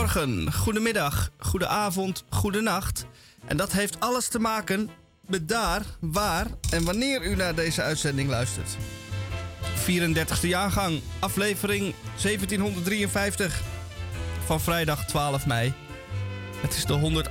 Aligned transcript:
Goedemorgen, 0.00 0.52
goedemiddag, 0.52 1.30
goedenavond, 1.38 2.24
goedenacht. 2.28 3.04
En 3.46 3.56
dat 3.56 3.72
heeft 3.72 4.00
alles 4.00 4.28
te 4.28 4.38
maken 4.38 4.90
met 5.26 5.48
daar, 5.48 5.82
waar 6.00 6.46
en 6.70 6.84
wanneer 6.84 7.22
u 7.22 7.36
naar 7.36 7.54
deze 7.54 7.82
uitzending 7.82 8.28
luistert. 8.28 8.76
34e 9.76 10.40
jaargang, 10.40 11.00
aflevering 11.18 11.94
1753 12.22 13.60
van 14.44 14.60
vrijdag 14.60 15.04
12 15.06 15.46
mei. 15.46 15.72
Het 16.60 16.76
is 16.76 16.84
de 16.84 17.24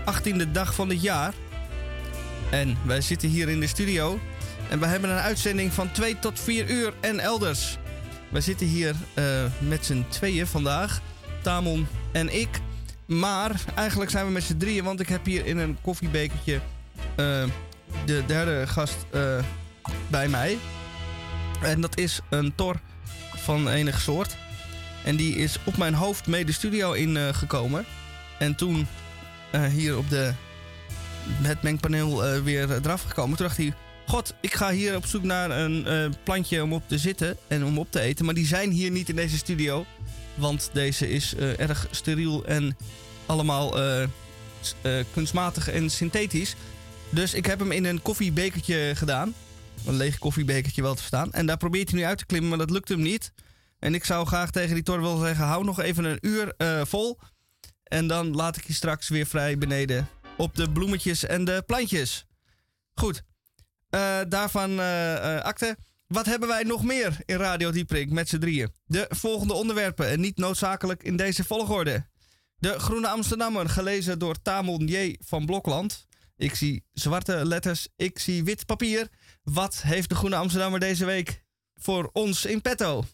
118e 0.48 0.52
dag 0.52 0.76
van 0.76 0.90
het 0.90 1.02
jaar. 1.02 1.34
En 2.52 2.78
wij 2.86 3.02
zitten 3.02 3.30
hier 3.30 3.50
in 3.50 3.60
de 3.60 3.68
studio. 3.68 4.20
En 4.70 4.80
we 4.80 4.86
hebben 4.86 5.10
een 5.10 5.18
uitzending 5.18 5.74
van 5.74 5.92
2 5.92 6.20
tot 6.20 6.40
4 6.40 6.70
uur 6.70 6.94
en 7.00 7.20
elders. 7.20 7.78
Wij 8.32 8.42
zitten 8.42 8.68
hier 8.68 8.96
uh, 9.14 9.26
met 9.60 9.86
z'n 9.86 10.06
tweeën 10.10 10.48
vandaag. 10.48 11.02
Tamon 11.42 11.88
en 12.12 12.40
ik. 12.40 12.60
Maar 13.06 13.62
eigenlijk 13.76 14.12
zijn 14.12 14.26
we 14.26 14.32
met 14.32 14.44
z'n 14.44 14.58
drieën, 14.58 14.84
want 14.84 15.00
ik 15.00 15.08
heb 15.08 15.26
hier 15.26 15.46
in 15.46 15.58
een 15.58 15.78
koffiebekertje 15.82 16.54
uh, 16.54 17.44
de 18.06 18.24
derde 18.26 18.68
gast 18.68 19.06
uh, 19.16 19.40
bij 20.08 20.28
mij. 20.28 20.58
En 21.62 21.82
dat 21.82 21.98
is 21.98 22.20
een 22.30 22.56
tor 22.56 22.80
van 23.36 23.70
enig 23.70 24.02
soort. 24.02 24.38
En 25.04 25.16
die 25.16 25.36
is 25.36 25.58
op 25.64 25.78
mijn 25.78 25.94
hoofd 25.94 26.28
mee 26.28 26.46
de 26.46 26.52
studio 26.52 26.92
ingekomen. 26.92 27.86
en 28.40 28.56
toen 28.56 28.88
hier 29.72 29.98
op 29.98 30.10
de, 30.10 30.34
het 31.42 31.62
mengpaneel 31.62 32.42
weer 32.42 32.72
eraf 32.72 33.02
gekomen. 33.02 33.38
Toen 33.38 33.46
dacht 33.46 33.58
hij, 33.58 33.74
god, 34.08 34.34
ik 34.42 34.54
ga 34.54 34.72
hier 34.72 34.96
op 34.96 35.06
zoek 35.06 35.24
naar 35.24 35.52
een 35.52 36.14
plantje 36.24 36.64
om 36.64 36.74
op 36.74 36.84
te 36.86 36.98
zitten 36.98 37.38
en 37.48 37.66
om 37.66 37.78
op 37.78 37.92
te 37.92 38.00
eten. 38.00 38.26
Maar 38.26 38.34
die 38.34 38.46
zijn 38.46 38.72
hier 38.72 38.92
niet 38.92 39.10
in 39.10 39.16
deze 39.16 39.38
studio. 39.38 39.86
Want 40.40 40.70
deze 40.74 41.10
is 41.10 41.34
uh, 41.34 41.60
erg 41.60 41.88
steriel 41.92 42.46
en 42.46 42.78
allemaal 43.26 43.80
uh, 43.80 44.08
uh, 44.84 45.04
kunstmatig 45.14 45.70
en 45.70 45.90
synthetisch. 45.90 46.56
Dus 47.10 47.34
ik 47.34 47.46
heb 47.46 47.60
hem 47.60 47.72
in 47.72 47.86
een 47.86 48.02
koffiebekertje 48.02 48.92
gedaan. 48.96 49.34
Een 49.86 49.98
leeg 49.98 50.18
koffiebekertje 50.18 50.82
wel 50.82 50.94
te 50.94 51.00
verstaan. 51.00 51.34
En 51.34 51.46
daar 51.46 51.58
probeert 51.58 51.90
hij 51.90 52.00
nu 52.00 52.06
uit 52.06 52.18
te 52.18 52.26
klimmen, 52.26 52.50
maar 52.50 52.58
dat 52.58 52.70
lukt 52.70 52.90
hem 52.90 53.02
niet. 53.02 53.32
En 53.80 53.94
ik 53.94 54.06
zou 54.06 54.28
graag 54.28 54.52
tegen 54.52 54.74
die 54.74 54.84
tor 54.84 55.02
willen 55.02 55.20
zeggen: 55.20 55.46
hou 55.46 55.64
nog 55.64 55.80
even 55.80 56.04
een 56.04 56.18
uur 56.22 56.54
vol. 56.88 57.20
En 57.84 58.08
dan 58.08 58.36
laat 58.36 58.58
ik 58.58 58.68
je 58.68 58.74
straks 58.74 59.10
weer 59.10 59.26
vrij 59.26 59.58
beneden 59.58 60.08
op 60.38 60.56
de 60.56 60.72
bloemetjes 60.72 61.26
en 61.26 61.46
de 61.46 61.64
plantjes. 61.66 62.26
Goed, 62.94 63.24
daarvan 64.28 64.80
akte. 65.44 65.78
Wat 66.14 66.26
hebben 66.26 66.48
wij 66.50 66.64
nog 66.64 66.84
meer 66.84 67.18
in 67.26 67.36
Radio 67.38 67.72
Dieprik 67.72 68.12
met 68.12 68.30
z'n 68.30 68.38
drieën? 68.38 68.74
De 68.86 69.06
volgende 69.10 69.54
onderwerpen 69.54 70.08
en 70.10 70.20
niet 70.20 70.38
noodzakelijk 70.38 71.04
in 71.04 71.16
deze 71.16 71.44
volgorde. 71.44 72.08
De 72.58 72.80
Groene 72.80 73.08
Amsterdammer, 73.08 73.70
gelezen 73.70 74.20
door 74.20 74.42
Tamon 74.42 74.88
J. 74.88 75.16
van 75.20 75.46
Blokland. 75.46 76.08
Ik 76.36 76.56
zie 76.56 76.84
zwarte 76.94 77.46
letters, 77.46 77.88
ik 77.96 78.20
zie 78.20 78.44
wit 78.44 78.66
papier. 78.66 79.10
Wat 79.44 79.82
heeft 79.82 80.10
de 80.10 80.16
Groene 80.16 80.36
Amsterdammer 80.36 80.80
deze 80.80 81.06
week 81.06 81.44
voor 81.76 82.10
ons 82.14 82.46
in 82.46 82.62
petto? 82.62 83.06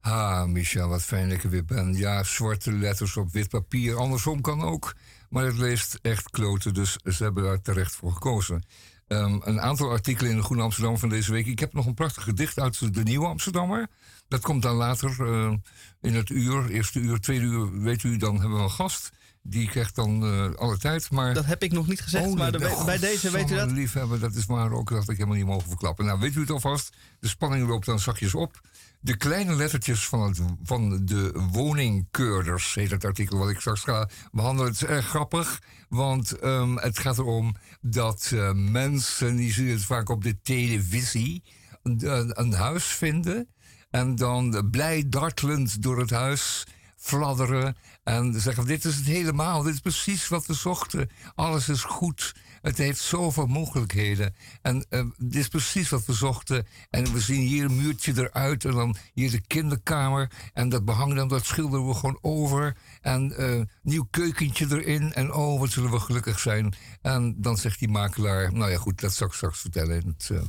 Ah, 0.00 0.44
Michel, 0.44 0.88
wat 0.88 1.02
fijn 1.02 1.28
dat 1.28 1.36
ik 1.38 1.44
er 1.44 1.50
weer 1.50 1.64
ben. 1.64 1.94
Ja, 1.94 2.22
zwarte 2.22 2.72
letters 2.72 3.16
op 3.16 3.32
wit 3.32 3.48
papier. 3.48 3.96
Andersom 3.96 4.40
kan 4.40 4.62
ook. 4.62 4.94
Maar 5.28 5.44
het 5.44 5.58
leest 5.58 5.98
echt 6.02 6.30
kloten, 6.30 6.74
dus 6.74 6.96
ze 7.04 7.22
hebben 7.22 7.42
daar 7.42 7.60
terecht 7.60 7.94
voor 7.94 8.12
gekozen. 8.12 8.64
Um, 9.08 9.40
een 9.44 9.60
aantal 9.60 9.90
artikelen 9.90 10.30
in 10.30 10.36
de 10.36 10.42
Groene 10.42 10.62
Amsterdam 10.62 10.98
van 10.98 11.08
deze 11.08 11.32
week. 11.32 11.46
Ik 11.46 11.58
heb 11.58 11.72
nog 11.72 11.86
een 11.86 11.94
prachtig 11.94 12.22
gedicht 12.22 12.58
uit 12.58 12.94
de 12.94 13.02
Nieuwe 13.02 13.26
Amsterdammer. 13.26 13.88
Dat 14.28 14.40
komt 14.40 14.62
dan 14.62 14.74
later 14.74 15.16
uh, 15.20 15.52
in 16.00 16.14
het 16.14 16.30
uur, 16.30 16.70
eerste 16.70 16.98
uur, 16.98 17.20
tweede 17.20 17.44
uur, 17.44 17.80
weet 17.80 18.02
u, 18.02 18.16
dan 18.16 18.40
hebben 18.40 18.58
we 18.58 18.64
een 18.64 18.70
gast. 18.70 19.10
Die 19.42 19.68
krijgt 19.68 19.94
dan 19.94 20.24
uh, 20.24 20.54
alle 20.54 20.78
tijd. 20.78 21.10
Maar... 21.10 21.34
Dat 21.34 21.44
heb 21.44 21.62
ik 21.62 21.72
nog 21.72 21.86
niet 21.86 22.00
gezegd, 22.00 22.26
oh, 22.26 22.34
maar 22.34 22.52
de, 22.52 22.82
bij 22.84 22.98
deze 22.98 23.30
weet 23.30 23.50
u 23.50 23.54
dat. 23.54 23.70
liefhebber, 23.70 24.20
dat 24.20 24.34
is 24.34 24.46
maar 24.46 24.72
ook 24.72 24.90
dat 24.90 25.08
ik 25.08 25.16
helemaal 25.16 25.36
niet 25.36 25.46
mogen 25.46 25.68
verklappen. 25.68 26.04
Nou, 26.04 26.20
weet 26.20 26.34
u 26.34 26.40
het 26.40 26.50
alvast? 26.50 26.92
De 27.20 27.28
spanning 27.28 27.68
loopt 27.68 27.86
dan 27.86 27.98
zakjes 27.98 28.34
op. 28.34 28.60
De 29.04 29.16
kleine 29.16 29.54
lettertjes 29.54 30.08
van, 30.08 30.22
het, 30.22 30.40
van 30.62 31.04
de 31.04 31.46
woningkeurders, 31.52 32.74
heet 32.74 32.90
het 32.90 33.04
artikel 33.04 33.38
wat 33.38 33.50
ik 33.50 33.60
straks 33.60 33.80
ga 33.80 34.08
behandelen. 34.32 34.72
Het 34.72 34.88
is 34.88 35.04
grappig, 35.04 35.62
want 35.88 36.44
um, 36.44 36.78
het 36.78 36.98
gaat 36.98 37.18
erom 37.18 37.54
dat 37.80 38.30
uh, 38.34 38.52
mensen, 38.52 39.36
die 39.36 39.52
zien 39.52 39.68
het 39.68 39.84
vaak 39.84 40.08
op 40.08 40.22
de 40.22 40.40
televisie, 40.42 41.42
een, 41.82 42.40
een 42.40 42.52
huis 42.52 42.84
vinden. 42.84 43.48
En 43.90 44.14
dan 44.14 44.68
blij 44.70 45.04
dartelend 45.08 45.82
door 45.82 45.98
het 45.98 46.10
huis 46.10 46.66
fladderen. 46.96 47.76
En 48.02 48.40
zeggen: 48.40 48.66
Dit 48.66 48.84
is 48.84 48.96
het 48.96 49.06
helemaal, 49.06 49.62
dit 49.62 49.74
is 49.74 49.80
precies 49.80 50.28
wat 50.28 50.46
we 50.46 50.54
zochten. 50.54 51.10
Alles 51.34 51.68
is 51.68 51.82
goed. 51.82 52.34
Het 52.62 52.78
heeft 52.78 53.00
zoveel 53.00 53.46
mogelijkheden. 53.46 54.34
En 54.62 54.86
uh, 54.90 55.04
dit 55.18 55.40
is 55.40 55.48
precies 55.48 55.88
wat 55.88 56.06
we 56.06 56.12
zochten. 56.12 56.66
En 56.90 57.12
we 57.12 57.20
zien 57.20 57.40
hier 57.40 57.64
een 57.64 57.76
muurtje 57.76 58.12
eruit. 58.16 58.64
En 58.64 58.70
dan 58.70 58.96
hier 59.14 59.30
de 59.30 59.40
kinderkamer. 59.46 60.30
En 60.52 60.68
dat 60.68 60.84
behang 60.84 61.14
dan, 61.14 61.28
dat 61.28 61.44
schilderen 61.44 61.88
we 61.88 61.94
gewoon 61.94 62.18
over. 62.20 62.76
En 63.00 63.34
uh, 63.38 63.60
nieuw 63.82 64.06
keukentje 64.10 64.66
erin. 64.70 65.12
En 65.12 65.32
oh, 65.32 65.60
wat 65.60 65.70
zullen 65.70 65.90
we 65.90 66.00
gelukkig 66.00 66.38
zijn. 66.38 66.74
En 67.02 67.34
dan 67.38 67.56
zegt 67.56 67.78
die 67.78 67.88
makelaar... 67.88 68.52
Nou 68.52 68.70
ja, 68.70 68.78
goed, 68.78 69.00
dat 69.00 69.14
zal 69.14 69.26
ik 69.26 69.32
straks 69.32 69.60
vertellen 69.60 70.00
in 70.00 70.14
het, 70.16 70.28
uh, 70.32 70.40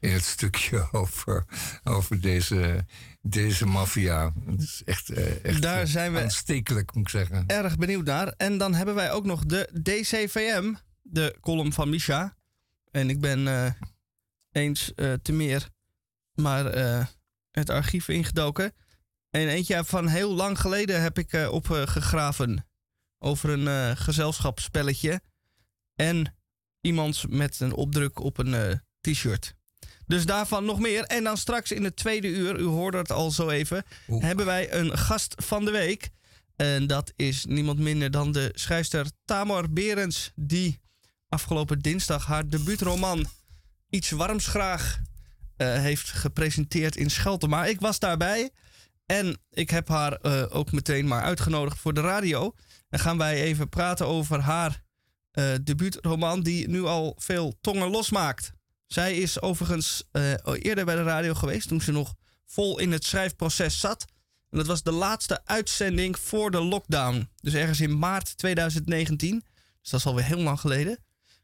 in 0.00 0.12
het 0.12 0.24
stukje 0.24 0.88
over, 0.92 1.44
over 1.84 2.20
deze 2.20 2.84
deze 3.22 3.66
maffia. 3.66 4.32
Het 4.46 4.60
is 4.60 4.82
echt, 4.84 5.10
uh, 5.10 5.44
echt 5.44 5.62
Daar 5.62 5.86
zijn 5.86 6.12
we 6.12 6.22
aanstekelijk, 6.22 6.94
moet 6.94 7.04
ik 7.04 7.10
zeggen. 7.10 7.44
Erg 7.46 7.76
benieuwd 7.76 8.04
naar. 8.04 8.34
En 8.36 8.58
dan 8.58 8.74
hebben 8.74 8.94
wij 8.94 9.12
ook 9.12 9.24
nog 9.24 9.44
de 9.44 9.80
DCVM 9.82 10.72
de 11.02 11.36
column 11.40 11.72
van 11.72 11.88
Misha. 11.88 12.36
En 12.90 13.10
ik 13.10 13.20
ben 13.20 13.38
uh, 13.38 13.72
eens 14.52 14.92
uh, 14.96 15.12
te 15.12 15.32
meer 15.32 15.68
maar 16.34 16.76
uh, 16.76 17.06
het 17.50 17.70
archief 17.70 18.08
ingedoken. 18.08 18.72
En 19.30 19.48
eentje 19.48 19.84
van 19.84 20.08
heel 20.08 20.34
lang 20.34 20.60
geleden 20.60 21.02
heb 21.02 21.18
ik 21.18 21.48
opgegraven 21.50 22.66
over 23.18 23.50
een 23.50 23.96
gezelschapsspelletje. 23.96 25.20
En 25.94 26.36
iemand 26.80 27.24
met 27.28 27.60
een 27.60 27.72
opdruk 27.72 28.18
op 28.18 28.38
een 28.38 28.80
t-shirt. 29.00 29.54
Dus 30.06 30.26
daarvan 30.26 30.64
nog 30.64 30.80
meer. 30.80 31.04
En 31.04 31.24
dan 31.24 31.36
straks 31.36 31.72
in 31.72 31.84
het 31.84 31.96
tweede 31.96 32.28
uur, 32.28 32.58
u 32.58 32.64
hoorde 32.64 32.98
het 32.98 33.12
al 33.12 33.30
zo 33.30 33.48
even, 33.48 33.84
Oeh. 34.08 34.22
hebben 34.22 34.46
wij 34.46 34.72
een 34.72 34.98
gast 34.98 35.34
van 35.36 35.64
de 35.64 35.70
week. 35.70 36.10
En 36.56 36.86
dat 36.86 37.12
is 37.16 37.44
niemand 37.44 37.78
minder 37.78 38.10
dan 38.10 38.32
de 38.32 38.50
schrijfster 38.54 39.06
Tamar 39.24 39.70
Berends, 39.70 40.32
die 40.34 40.80
afgelopen 41.30 41.78
dinsdag 41.78 42.26
haar 42.26 42.48
debuutroman 42.48 43.26
Iets 43.90 44.10
Warms 44.10 44.46
Graag 44.46 45.00
uh, 45.56 45.74
heeft 45.74 46.10
gepresenteerd 46.10 46.96
in 46.96 47.10
Maar 47.48 47.68
Ik 47.68 47.80
was 47.80 47.98
daarbij 47.98 48.50
en 49.06 49.40
ik 49.50 49.70
heb 49.70 49.88
haar 49.88 50.18
uh, 50.22 50.44
ook 50.48 50.72
meteen 50.72 51.06
maar 51.06 51.22
uitgenodigd 51.22 51.78
voor 51.78 51.94
de 51.94 52.00
radio. 52.00 52.54
En 52.88 52.98
gaan 52.98 53.18
wij 53.18 53.42
even 53.42 53.68
praten 53.68 54.06
over 54.06 54.40
haar 54.40 54.82
uh, 55.32 55.54
debuutroman 55.62 56.42
die 56.42 56.68
nu 56.68 56.84
al 56.84 57.14
veel 57.18 57.58
tongen 57.60 57.88
losmaakt. 57.88 58.52
Zij 58.86 59.16
is 59.16 59.40
overigens 59.40 60.04
eerder 60.42 60.84
bij 60.84 60.94
de 60.94 61.02
radio 61.02 61.34
geweest 61.34 61.68
toen 61.68 61.80
ze 61.80 61.92
nog 61.92 62.14
vol 62.46 62.78
in 62.78 62.92
het 62.92 63.04
schrijfproces 63.04 63.80
zat. 63.80 64.04
En 64.50 64.58
dat 64.58 64.66
was 64.66 64.82
de 64.82 64.92
laatste 64.92 65.40
uitzending 65.44 66.18
voor 66.18 66.50
de 66.50 66.62
lockdown. 66.62 67.28
Dus 67.36 67.54
ergens 67.54 67.80
in 67.80 67.98
maart 67.98 68.36
2019. 68.36 69.44
Dus 69.80 69.90
dat 69.90 70.00
is 70.00 70.06
alweer 70.06 70.24
heel 70.24 70.40
lang 70.40 70.60
geleden. 70.60 70.98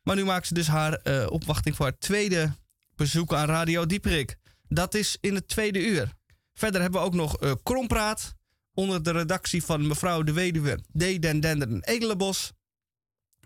Maar 0.07 0.17
nu 0.17 0.25
maakt 0.25 0.47
ze 0.47 0.55
dus 0.55 0.67
haar 0.67 1.01
uh, 1.05 1.27
opwachting 1.31 1.77
voor 1.77 1.85
haar 1.87 1.99
tweede 1.99 2.53
bezoek 2.95 3.35
aan 3.35 3.47
Radio 3.47 3.87
Dieperik. 3.87 4.39
Dat 4.69 4.95
is 4.95 5.19
in 5.21 5.35
het 5.35 5.49
tweede 5.49 5.87
uur. 5.87 6.13
Verder 6.55 6.81
hebben 6.81 7.01
we 7.01 7.07
ook 7.07 7.15
nog 7.15 7.43
uh, 7.43 7.53
Krompraat. 7.63 8.35
Onder 8.75 9.03
de 9.03 9.11
redactie 9.11 9.65
van 9.65 9.87
mevrouw 9.87 10.23
de 10.23 10.33
weduwe 10.33 10.77
D. 10.77 11.23
Den 11.23 11.41
Dender 11.41 11.69
en 11.69 11.85
Edelenbos. 11.85 12.53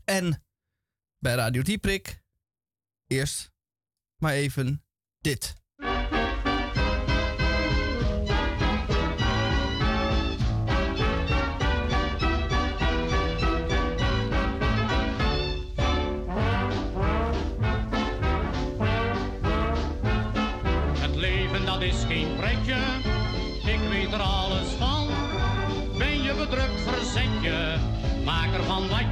En 0.05 0.45
bij 1.19 1.35
Radio 1.35 1.63
Dieprik. 1.63 2.23
Eerst 3.07 3.51
maar 4.17 4.33
even 4.33 4.85
dit. 5.19 5.60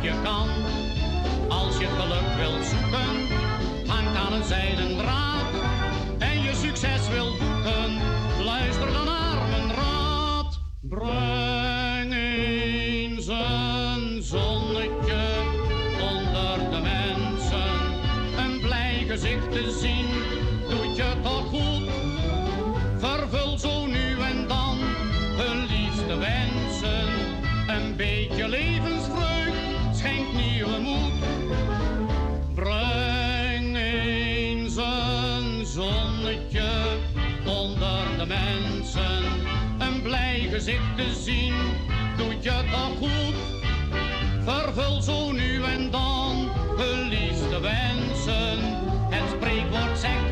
Je 0.02 0.20
kan. 0.22 0.48
Als 1.48 1.78
je 1.78 1.86
geluk 1.86 2.36
wilt 2.36 2.64
zoeken, 2.66 3.26
hangt 3.86 4.16
aan 4.16 4.32
een 4.32 4.44
zijden 4.44 4.96
draad. 4.96 5.27
Gezicht 40.58 40.96
te 40.96 41.14
zien, 41.24 41.54
doet 42.16 42.44
je 42.44 42.64
toch 42.70 42.96
goed. 42.98 43.34
Vervul 44.44 45.02
zo 45.02 45.32
nu 45.32 45.62
en 45.62 45.90
dan 45.90 46.48
hun 46.76 47.08
liefste 47.08 47.60
wensen. 47.60 48.58
Het 49.10 49.30
spreekwoord 49.36 49.98
zegt 49.98 50.27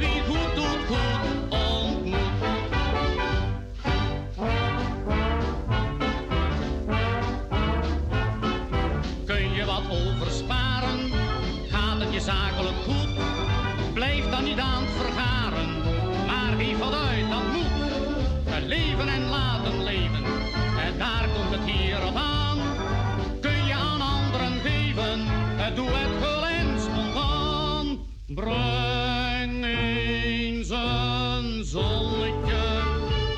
doe 25.77 25.89
het 25.91 26.25
gul 26.25 26.47
en 26.47 26.81
spontaan. 26.81 27.99
Breng 28.27 29.65
eens 29.65 30.71
een 30.71 31.65
zonnetje 31.65 32.65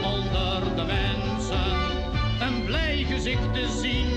onder 0.02 0.76
de 0.76 0.85
mensen. 0.85 1.70
Een 2.40 2.64
blij 2.64 3.05
gezicht 3.11 3.52
te 3.55 3.79
zien, 3.81 4.08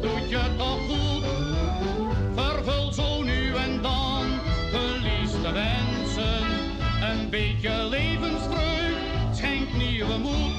doet 0.00 0.30
je 0.30 0.42
toch 0.56 0.80
goed. 0.88 1.24
Vervul 2.34 2.92
zo 2.92 3.22
nu 3.22 3.54
en 3.54 3.82
dan 3.82 4.24
hun 4.72 5.02
liefste 5.02 5.52
wensen. 5.52 6.44
Een 7.10 7.30
beetje 7.30 7.88
levensvreugd 7.88 9.36
schenkt 9.36 9.74
nieuwe 9.76 10.18
moed. 10.18 10.52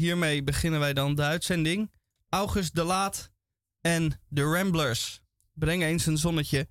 Hiermee 0.00 0.42
beginnen 0.44 0.80
wij 0.80 0.92
dan 0.92 1.14
de 1.14 1.22
uitzending. 1.22 1.90
August 2.28 2.74
de 2.74 2.82
Laat 2.82 3.30
en 3.80 4.20
de 4.28 4.42
Ramblers. 4.42 5.20
Breng 5.54 5.82
eens 5.82 6.06
een 6.06 6.18
zonnetje. 6.18 6.68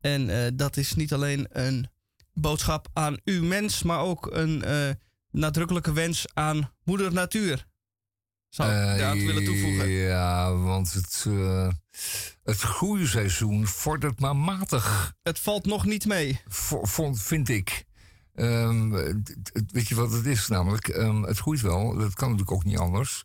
En 0.00 0.30
eh, 0.44 0.50
dat 0.54 0.76
is 0.76 0.94
niet 0.94 1.12
alleen 1.12 1.46
een 1.50 1.88
boodschap 2.32 2.88
aan 2.92 3.18
u 3.24 3.42
mens, 3.42 3.82
maar 3.82 4.00
ook 4.00 4.26
een 4.32 4.64
eh, 4.64 4.90
nadrukkelijke 5.30 5.92
wens 5.92 6.24
aan 6.34 6.72
moeder 6.84 7.12
natuur. 7.12 7.66
Zou 8.48 8.70
ik 8.70 8.76
Eh, 8.76 8.84
daaraan 8.84 9.26
willen 9.26 9.44
toevoegen. 9.44 9.88
Ja, 9.88 10.54
want 10.54 10.92
het, 10.92 11.26
het 12.42 12.60
groeiseizoen 12.60 13.66
vordert 13.66 14.20
maar 14.20 14.36
matig, 14.36 15.14
Het 15.22 15.38
valt 15.38 15.66
nog 15.66 15.84
niet 15.84 16.06
mee. 16.06 16.40
vond, 16.48 17.22
vind 17.22 17.48
ik. 17.48 17.84
Ehm, 18.36 18.90
weet 19.72 19.88
je 19.88 19.94
wat 19.94 20.12
het 20.12 20.26
is 20.26 20.48
namelijk? 20.48 20.88
Ehm, 20.88 21.22
het 21.22 21.38
groeit 21.38 21.60
wel, 21.60 21.96
dat 21.96 22.14
kan 22.14 22.30
natuurlijk 22.30 22.56
ook 22.56 22.64
niet 22.64 22.78
anders. 22.78 23.24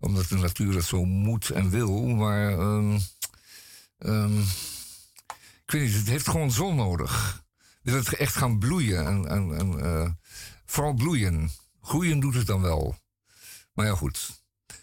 Omdat 0.00 0.28
de 0.28 0.36
natuur 0.36 0.72
dat 0.72 0.84
zo 0.84 1.04
moet 1.04 1.50
en 1.50 1.70
wil. 1.70 2.02
Maar 2.02 2.58
ehm, 3.98 4.38
ik 5.64 5.70
weet 5.74 5.82
niet, 5.82 5.94
het 5.94 6.08
heeft 6.08 6.28
gewoon 6.28 6.50
zon 6.50 6.76
nodig. 6.76 7.42
Wil 7.82 7.94
het 7.94 8.14
echt 8.14 8.36
gaan 8.36 8.58
bloeien 8.58 9.06
en, 9.06 9.28
en, 9.28 9.58
en 9.58 9.80
eh, 9.84 10.10
vooral 10.66 10.94
bloeien. 10.94 11.50
Groeien 11.82 12.20
doet 12.20 12.34
het 12.34 12.46
dan 12.46 12.60
wel. 12.60 12.96
Maar 13.72 13.86
ja, 13.86 13.94
goed. 13.94 14.42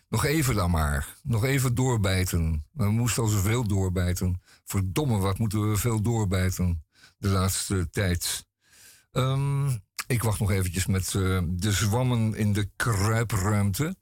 Nog 0.09 0.25
even 0.25 0.55
dan 0.55 0.71
maar. 0.71 1.17
Nog 1.23 1.43
even 1.43 1.75
doorbijten. 1.75 2.65
We 2.71 2.89
moesten 2.89 3.23
al 3.23 3.29
zoveel 3.29 3.67
doorbijten. 3.67 4.41
Verdomme, 4.63 5.17
wat 5.17 5.37
moeten 5.37 5.69
we 5.69 5.77
veel 5.77 6.01
doorbijten 6.01 6.85
de 7.17 7.27
laatste 7.27 7.89
tijd. 7.89 8.44
Ehm, 9.15 9.69
ik 10.07 10.23
wacht 10.23 10.39
nog 10.39 10.51
eventjes 10.51 10.85
met 10.85 11.05
eh, 11.15 11.41
de 11.47 11.71
zwammen 11.71 12.35
in 12.35 12.53
de 12.53 12.69
kruipruimte. 12.75 13.95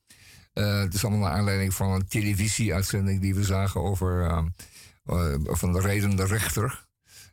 Eh, 0.53 0.79
het 0.79 0.93
is 0.93 1.05
allemaal 1.05 1.27
naar 1.27 1.37
aanleiding 1.37 1.73
van 1.73 1.91
een 1.91 2.07
televisieuitzending 2.07 3.21
die 3.21 3.35
we 3.35 3.43
zagen 3.43 3.81
over 3.81 4.25
eh, 4.25 4.45
eh, 5.03 5.35
van 5.41 5.73
de 5.73 5.79
redende 5.79 6.25
rechter. 6.25 6.85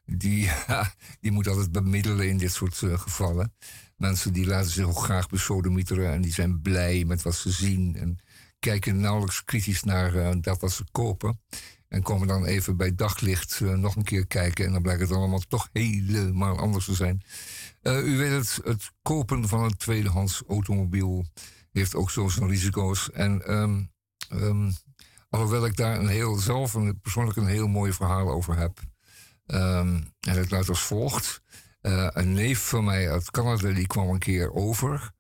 Die, 0.05 0.51
die 1.21 1.31
moet 1.31 1.49
altijd 1.49 1.73
bemiddelen 1.73 2.29
in 2.29 2.39
dit 2.39 2.53
soort 2.53 2.75
gevallen. 2.77 3.55
Mensen 3.97 4.33
die 4.33 4.47
laten 4.47 4.71
zich 4.71 4.85
ook 4.85 5.03
graag 5.03 5.29
besodemieteren 5.29 6.13
en 6.13 6.21
die 6.21 6.33
zijn 6.33 6.61
blij 6.61 7.05
met 7.05 7.23
wat 7.23 7.35
ze 7.35 7.51
zien. 7.51 7.97
En 7.97 8.19
kijken 8.59 9.01
nauwelijks 9.01 9.45
kritisch 9.45 9.83
naar 9.83 10.41
dat 10.41 10.61
wat 10.61 10.73
ze 10.73 10.85
kopen. 10.93 11.41
En 11.89 12.03
komen 12.03 12.27
dan 12.27 12.45
even 12.45 12.77
bij 12.77 12.95
daglicht 12.95 13.61
nog 13.61 13.97
een 13.97 14.05
keer 14.05 14.27
kijken. 14.27 14.67
En 14.67 14.73
dan 14.73 14.83
blijkt 14.83 15.01
het 15.01 15.13
allemaal 15.13 15.43
toch 15.49 15.69
helemaal 15.73 16.59
anders 16.59 16.85
te 16.85 16.95
zijn. 16.95 17.23
Eh, 17.81 18.07
u 18.07 18.17
weet 18.17 18.31
het, 18.31 18.61
het 18.65 18.91
kopen 19.03 19.49
van 19.49 19.63
een 19.65 19.77
tweedehands 19.77 20.43
automobiel 20.49 21.27
heeft 21.73 21.95
ook 21.95 22.11
zo 22.11 22.29
zijn 22.29 22.49
risico's. 22.49 23.11
En 23.11 23.43
ehm, 23.47 24.71
alhoewel 25.29 25.67
ik 25.67 25.77
daar 25.77 25.99
een 25.99 26.09
heel, 26.09 26.37
zelf 26.37 26.75
een, 26.75 27.01
persoonlijk 27.01 27.37
een 27.37 27.47
heel 27.47 27.69
mooi 27.69 27.93
verhaal 27.93 28.31
over 28.31 28.57
heb. 28.57 28.79
Ehm, 29.47 30.01
en 30.21 30.37
het 30.39 30.51
luidt 30.51 30.69
als 30.69 30.83
volgt. 30.83 31.43
Eh, 31.81 32.07
een 32.11 32.33
neef 32.33 32.69
van 32.69 32.85
mij 32.85 33.11
uit 33.11 33.31
Canada 33.31 33.73
die 33.73 33.87
kwam 33.87 34.09
een 34.09 34.19
keer 34.19 34.53
over. 34.53 35.11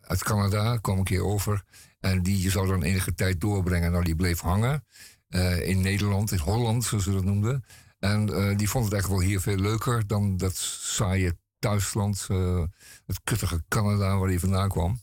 Uit 0.00 0.22
Canada 0.22 0.76
kwam 0.76 0.98
een 0.98 1.04
keer 1.04 1.24
over. 1.24 1.64
En 2.00 2.22
die 2.22 2.50
zou 2.50 2.66
dan 2.66 2.82
enige 2.82 3.14
tijd 3.14 3.40
doorbrengen. 3.40 3.92
Nou, 3.92 4.04
die 4.04 4.16
bleef 4.16 4.40
hangen. 4.40 4.84
eh, 5.28 5.68
in 5.68 5.80
Nederland, 5.80 6.32
in 6.32 6.38
Holland, 6.38 6.84
zoals 6.84 7.04
ze 7.04 7.12
dat 7.12 7.24
noemden. 7.24 7.64
En 7.98 8.26
die 8.56 8.68
vond 8.68 8.84
het 8.84 8.92
eigenlijk 8.92 9.22
wel 9.22 9.30
hier 9.30 9.40
veel 9.40 9.56
leuker 9.56 10.06
dan 10.06 10.36
dat 10.36 10.56
saaie 10.56 11.38
eh, 11.64 12.62
het 13.06 13.20
kuttige 13.24 13.64
Canada 13.68 14.18
waar 14.18 14.28
hij 14.28 14.38
vandaan 14.38 14.68
kwam. 14.68 15.02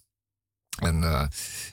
En 0.80 1.04
eh, 1.04 1.28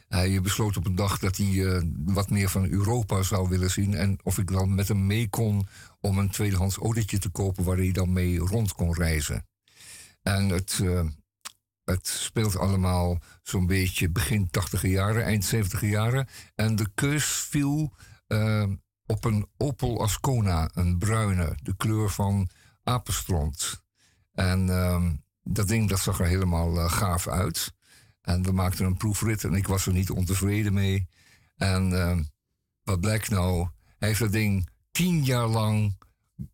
hij 0.09 0.41
besloot 0.41 0.77
op 0.77 0.87
een 0.87 0.95
dag 0.95 1.19
dat 1.19 1.37
hij 1.37 1.67
eh, 1.67 1.83
wat 2.05 2.31
meer 2.31 2.49
van 2.49 2.69
Europa 2.69 3.23
zou 3.23 3.49
willen 3.49 3.71
zien. 3.71 3.95
En 3.95 4.19
of 4.23 4.39
ik 4.39 4.51
dan 4.51 4.75
met 4.75 4.89
hem 4.89 5.07
mee 5.07 5.29
kon 5.29 5.69
om 6.01 6.19
een 6.19 6.31
tweedehands 6.31 6.77
autootje 6.77 7.19
te 7.19 7.29
kopen 7.29 7.65
waar 7.65 7.77
hij 7.77 7.93
dan 7.93 8.13
mee 8.13 8.39
rond 8.39 8.73
kon 8.73 8.95
reizen. 8.95 9.47
En 10.23 10.49
het, 10.49 10.83
het 11.85 12.07
speelt 12.07 12.57
allemaal 12.57 13.19
zo'n 13.43 13.67
beetje 13.67 14.11
begin 14.11 14.51
80 14.51 14.83
jaren, 14.83 15.25
eind 15.25 15.45
70 15.45 15.81
jaren. 15.81 16.29
En 16.55 16.77
de 16.77 16.89
keus 16.95 17.25
viel 17.25 17.93
op 19.07 19.25
een 19.25 19.49
Opel 19.57 20.03
Ascona, 20.03 20.71
een 20.75 20.99
bruine, 20.99 21.57
de 21.63 21.77
kleur 21.77 22.11
van 22.11 22.49
apenstront. 22.83 23.83
En 24.39 24.69
ehm, 24.69 25.15
dat 25.43 25.69
ding 25.69 25.89
dat 25.89 26.01
zag 26.01 26.21
er 26.21 26.27
helemaal 26.27 26.79
eh, 26.79 26.93
gaaf 26.93 27.29
uit. 27.29 27.73
En 28.23 28.43
we 28.43 28.53
maakten 28.53 28.87
een 28.87 28.97
proefrit 28.97 29.45
en 29.45 29.55
ik 29.55 29.67
was 29.67 29.87
er 29.87 29.93
niet 29.93 30.11
ontevreden 30.11 30.73
mee. 30.73 31.09
En 31.57 31.93
ehm, 32.01 32.23
Wat 32.83 33.01
blijkt 33.01 33.31
nou? 33.31 33.69
Hij 33.99 34.09
heeft 34.09 34.21
dat 34.21 34.33
ding 34.33 34.69
tien 34.91 35.25
jaar 35.25 35.47
lang 35.47 35.99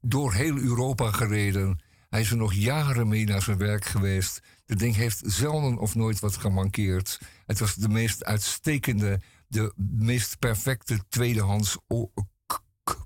door 0.00 0.32
heel 0.32 0.56
Europa 0.56 1.10
gereden. 1.10 1.80
Hij 2.08 2.20
is 2.20 2.30
er 2.30 2.36
nog 2.36 2.54
jaren 2.54 3.08
mee 3.08 3.24
naar 3.24 3.42
zijn 3.42 3.58
werk 3.58 3.84
geweest. 3.84 4.42
Het 4.66 4.78
ding 4.78 4.94
heeft 4.94 5.22
zelden 5.24 5.78
of 5.78 5.94
nooit 5.94 6.20
wat 6.20 6.36
gemankeerd. 6.36 7.20
Het 7.46 7.58
was 7.58 7.74
de 7.74 7.88
meest 7.88 8.24
uitstekende, 8.24 9.20
de 9.46 9.72
meest 9.76 10.38
perfecte 10.38 11.04
tweedehands 11.08 11.78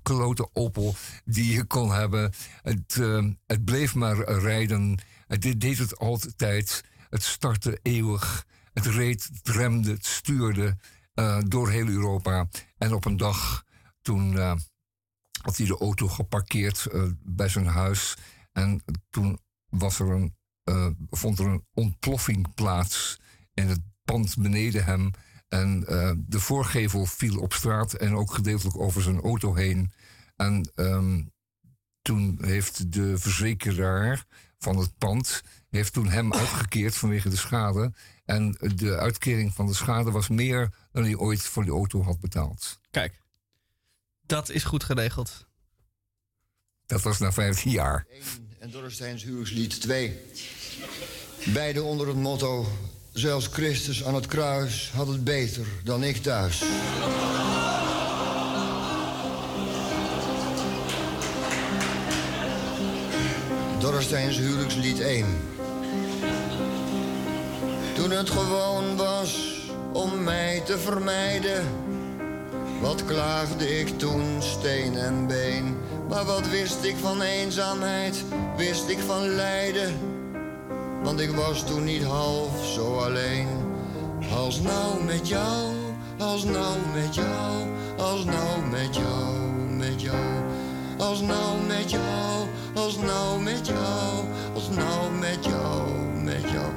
klote 0.03 0.49
Opel 0.53 0.95
die 1.25 1.53
je 1.53 1.63
kon 1.63 1.91
hebben. 1.91 2.33
Het, 2.61 2.95
uh, 2.95 3.31
het 3.45 3.65
bleef 3.65 3.95
maar 3.95 4.31
rijden. 4.31 4.99
Het 5.27 5.61
deed 5.61 5.77
het 5.77 5.97
altijd. 5.97 6.83
Het 7.09 7.23
startte 7.23 7.79
eeuwig. 7.81 8.45
Het 8.73 8.85
reed, 8.85 9.29
remde, 9.43 9.91
het 9.91 10.05
stuurde 10.05 10.77
uh, 11.15 11.39
door 11.47 11.69
heel 11.69 11.87
Europa. 11.87 12.47
En 12.77 12.93
op 12.93 13.05
een 13.05 13.17
dag, 13.17 13.63
toen 14.01 14.33
uh, 14.33 14.55
had 15.41 15.57
hij 15.57 15.65
de 15.65 15.77
auto 15.77 16.07
geparkeerd 16.07 16.87
bij 17.23 17.49
zijn 17.49 17.67
huis. 17.67 18.15
En 18.51 18.83
toen 19.09 19.39
was 19.69 19.99
er 19.99 20.09
een, 20.09 20.35
vond 21.09 21.39
er 21.39 21.45
een 21.45 21.65
ontploffing 21.73 22.53
plaats 22.53 23.19
in 23.53 23.67
het 23.67 23.81
pand 24.03 24.37
beneden 24.37 24.85
hem. 24.85 25.11
En 25.49 25.85
uh, 25.89 26.11
de 26.17 26.39
voorgevel 26.39 27.05
viel 27.05 27.39
op 27.39 27.53
straat 27.53 27.93
en 27.93 28.15
ook 28.15 28.33
gedeeltelijk 28.33 28.79
over 28.79 29.01
zijn 29.01 29.21
auto 29.21 29.55
heen. 29.55 29.91
En 30.35 30.71
um, 30.75 31.31
toen 32.01 32.37
heeft 32.41 32.91
de 32.93 33.17
verzekeraar 33.17 34.25
van 34.57 34.77
het 34.77 34.97
pand 34.97 35.41
heeft 35.69 35.93
toen 35.93 36.09
hem 36.09 36.33
uitgekeerd 36.33 36.95
vanwege 36.95 37.29
de 37.29 37.35
schade. 37.35 37.93
En 38.25 38.57
de 38.75 38.97
uitkering 38.97 39.53
van 39.53 39.65
de 39.65 39.73
schade 39.73 40.11
was 40.11 40.27
meer 40.27 40.73
dan 40.91 41.03
hij 41.03 41.15
ooit 41.15 41.41
voor 41.41 41.63
die 41.63 41.71
auto 41.71 42.03
had 42.03 42.19
betaald. 42.19 42.79
Kijk, 42.91 43.21
dat 44.25 44.49
is 44.49 44.63
goed 44.63 44.83
geregeld. 44.83 45.47
Dat 46.85 47.01
was 47.01 47.19
na 47.19 47.31
15 47.31 47.71
jaar. 47.71 48.05
En 48.59 48.71
Dorresteins 48.71 49.23
huwelijkslied 49.23 49.81
2. 49.81 50.19
Beide 51.53 51.83
onder 51.83 52.07
het 52.07 52.17
motto 52.17 52.67
Zelfs 53.19 53.47
Christus 53.47 54.05
aan 54.05 54.15
het 54.15 54.25
kruis 54.25 54.91
had 54.95 55.07
het 55.07 55.23
beter 55.23 55.65
dan 55.83 56.03
ik 56.03 56.17
thuis. 56.17 56.63
Dorresteins 63.79 64.37
huwelijkslied 64.37 64.99
1. 64.99 65.25
Toen 67.95 68.11
het 68.11 68.29
gewoon 68.29 68.95
was 68.95 69.61
om 69.93 70.23
mij 70.23 70.61
te 70.65 70.77
vermijden. 70.77 71.65
Wat 72.81 73.05
klaagde 73.05 73.79
ik 73.79 73.97
toen, 73.97 74.41
steen 74.41 74.97
en 74.97 75.27
been. 75.27 75.77
Maar 76.09 76.25
wat 76.25 76.49
wist 76.49 76.83
ik 76.83 76.95
van 77.01 77.21
eenzaamheid, 77.21 78.23
wist 78.57 78.89
ik 78.89 78.99
van 78.99 79.27
lijden. 79.27 80.08
Want 81.03 81.19
ik 81.19 81.31
was 81.31 81.63
toen 81.63 81.83
niet 81.83 82.03
half 82.03 82.65
zo 82.65 82.97
alleen. 82.97 83.47
Als 84.35 84.61
nou 84.61 85.03
met 85.03 85.27
jou, 85.27 85.73
als 86.17 86.43
nou 86.43 86.77
met 86.93 87.15
jou, 87.15 87.67
als 87.97 88.23
nou 88.23 88.65
met 88.69 88.95
jou, 88.95 89.37
met 89.77 90.01
jou. 90.01 90.25
Als 90.97 91.21
nou 91.21 91.61
met 91.67 91.89
jou, 91.89 92.47
als 92.73 92.97
nou 92.97 93.41
met 93.41 93.67
jou, 93.67 94.25
als 94.53 94.69
nou 94.69 95.11
met 95.19 95.45
jou, 95.45 95.89
met 96.23 96.41
jou. 96.41 96.71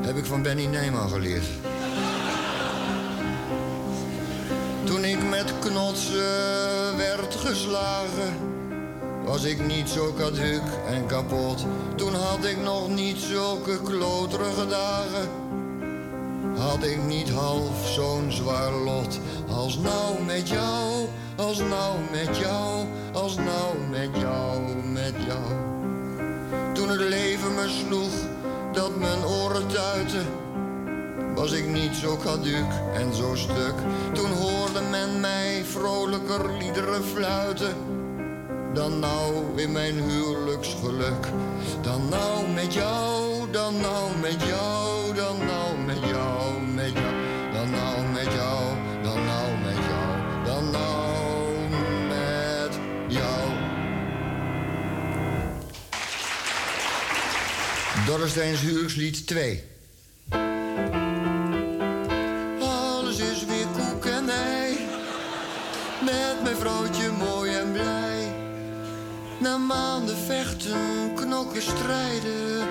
Heb 0.00 0.16
ik 0.16 0.24
van 0.24 0.42
Benny 0.42 0.66
Neyman 0.66 1.08
geleerd. 1.08 1.46
Toen 4.84 5.04
ik 5.04 5.28
met 5.28 5.58
knotsen 5.58 6.96
werd 6.96 7.34
geslagen 7.34 8.53
was 9.24 9.44
ik 9.44 9.66
niet 9.66 9.88
zo 9.88 10.12
kaduk 10.12 10.62
en 10.86 11.06
kapot. 11.06 11.66
Toen 11.96 12.14
had 12.14 12.44
ik 12.44 12.62
nog 12.62 12.88
niet 12.88 13.18
zulke 13.18 13.82
kloterige 13.82 14.66
dagen. 14.66 15.28
Had 16.56 16.84
ik 16.84 17.04
niet 17.06 17.30
half 17.30 17.88
zo'n 17.88 18.32
zwaar 18.32 18.72
lot. 18.72 19.18
Als 19.50 19.78
nou 19.78 20.22
met 20.26 20.48
jou, 20.48 21.06
als 21.36 21.58
nou 21.58 21.98
met 22.10 22.36
jou, 22.36 22.86
als 23.12 23.36
nou 23.36 23.78
met 23.90 24.10
jou, 24.20 24.60
met 24.92 25.14
jou. 25.26 25.52
Toen 26.72 26.88
het 26.88 27.00
leven 27.00 27.54
me 27.54 27.68
sloeg, 27.86 28.12
dat 28.72 28.96
mijn 28.96 29.24
oren 29.24 29.66
tuiten. 29.66 30.26
Was 31.34 31.52
ik 31.52 31.68
niet 31.68 31.94
zo 31.94 32.16
kaduk 32.16 32.70
en 32.94 33.14
zo 33.14 33.34
stuk. 33.34 33.74
Toen 34.12 34.30
hoorde 34.30 34.80
men 34.90 35.20
mij 35.20 35.64
vrolijker 35.64 36.52
liederen 36.58 37.04
fluiten 37.04 37.93
dan 38.74 38.98
nou 38.98 39.60
in 39.60 39.72
mijn 39.72 39.94
huwelijksgeluk. 39.94 41.26
Dan 41.82 42.08
nou 42.08 42.48
met 42.48 42.74
jou, 42.74 43.50
dan 43.50 43.80
nou 43.80 44.16
met 44.20 44.42
jou, 44.42 45.14
dan 45.14 45.36
nou 45.38 45.78
met 45.86 45.98
jou, 46.08 46.62
met 46.74 46.92
jou. 46.92 47.14
Dan 47.52 47.70
nou 47.70 48.06
met 48.12 48.32
jou, 48.32 48.62
dan 49.02 49.24
nou 49.24 49.50
met 49.62 49.76
jou, 49.76 50.44
dan 50.44 50.70
nou 50.70 51.68
met 52.08 52.78
jou. 53.08 53.50
Dorresteins 58.06 58.60
huwelijkslied 58.60 59.26
2. 59.26 59.64
Alles 62.60 63.18
is 63.18 63.44
weer 63.44 63.66
koek 63.76 64.04
en 64.04 64.28
ei. 64.28 64.78
Met 66.04 66.42
mijn 66.42 66.56
vrouwtje 66.56 67.10
mooi. 67.10 67.33
Na 69.44 69.56
maanden 69.56 70.16
vechten, 70.16 71.14
knokken, 71.14 71.62
strijden, 71.62 72.68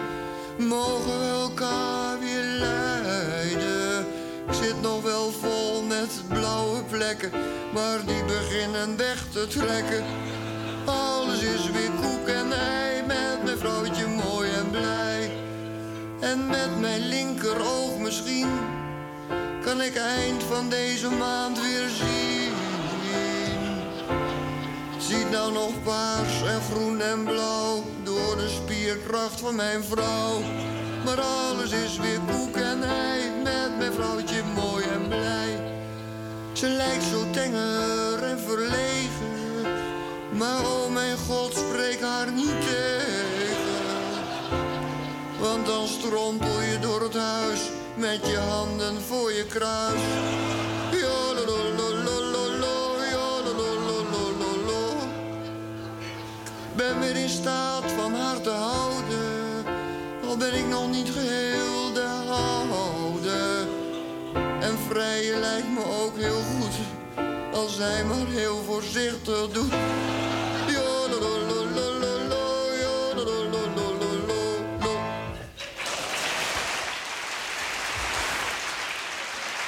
mogen 0.58 1.20
we 1.20 1.40
elkaar 1.42 2.20
weer 2.20 2.44
leiden. 2.44 4.06
Ik 4.48 4.54
zit 4.54 4.82
nog 4.82 5.02
wel 5.02 5.32
vol 5.32 5.84
met 5.84 6.22
blauwe 6.28 6.84
plekken, 6.84 7.32
maar 7.74 8.06
die 8.06 8.24
beginnen 8.26 8.98
weg 8.98 9.26
te 9.32 9.48
trekken. 9.48 10.04
Alles 10.86 11.42
is 11.42 11.72
weer 11.72 11.92
koek 12.02 12.28
en 12.28 12.52
ei, 12.52 13.02
met 13.08 13.44
mijn 13.44 13.58
vrouwtje 13.58 14.08
mooi 14.08 14.50
en 14.50 14.70
blij. 14.70 15.32
En 16.20 16.48
met 16.48 16.80
mijn 16.80 17.08
linkeroog 17.08 17.98
misschien, 17.98 18.50
kan 19.62 19.82
ik 19.82 19.96
eind 19.96 20.44
van 20.44 20.70
deze 20.70 21.10
maand 21.10 21.62
weer 21.62 21.90
zien 21.90 22.34
nou 25.34 25.52
nog 25.52 25.84
paars 25.84 26.42
en 26.44 26.62
groen 26.62 27.02
en 27.02 27.24
blauw 27.24 27.84
door 28.04 28.38
de 28.38 28.50
spierkracht 28.50 29.40
van 29.40 29.56
mijn 29.56 29.84
vrouw. 29.84 30.42
Maar 31.06 31.22
alles 31.22 31.72
is 31.72 31.98
weer 31.98 32.20
koek 32.32 32.56
en 32.56 32.84
ei 32.84 33.30
met 33.44 33.78
mijn 33.78 33.94
vrouwtje 33.94 34.44
mooi 34.56 34.86
en 34.86 35.08
blij. 35.08 35.74
Ze 36.52 36.68
lijkt 36.68 37.04
zo 37.04 37.30
tenger 37.32 38.24
en 38.24 38.40
verlegen, 38.40 39.32
maar 40.32 40.60
oh 40.60 40.94
mijn 40.94 41.18
god, 41.18 41.54
spreek 41.54 42.02
haar 42.02 42.32
niet 42.32 42.62
tegen. 42.62 43.56
Want 45.40 45.66
dan 45.66 45.88
strompel 45.88 46.62
je 46.62 46.80
door 46.80 47.02
het 47.02 47.18
huis 47.18 47.62
met 47.96 48.28
je 48.28 48.38
handen 48.38 49.02
voor 49.02 49.32
je 49.32 49.46
kruis. 49.46 50.02
Ben 56.84 57.00
weer 57.00 57.16
in 57.16 57.30
staat 57.30 57.92
van 57.92 58.14
haar 58.14 58.42
te 58.42 58.50
houden. 58.50 59.66
Al 60.24 60.38
ben 60.38 60.54
ik 60.54 60.66
nog 60.66 60.90
niet 60.92 61.10
geheel 61.10 61.94
de 61.94 62.08
oude. 62.30 63.68
En 64.60 64.78
vrije 64.90 65.40
lijkt 65.40 65.70
me 65.70 65.84
ook 65.86 66.18
heel 66.18 66.42
goed. 66.42 66.76
Als 67.54 67.78
hij 67.78 68.04
maar 68.04 68.28
heel 68.28 68.64
voorzichtig 68.64 69.50
doet. 69.50 69.74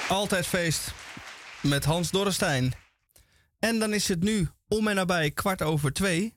Altijd 0.07 0.47
feest 0.47 0.93
met 1.61 1.85
Hans 1.85 2.11
Dorrestein. 2.11 2.73
En 3.59 3.79
dan 3.79 3.93
is 3.93 4.07
het 4.07 4.23
nu 4.23 4.49
om 4.67 4.87
en 4.87 4.95
nabij 4.95 5.31
kwart 5.31 5.61
over 5.61 5.93
twee. 5.93 6.34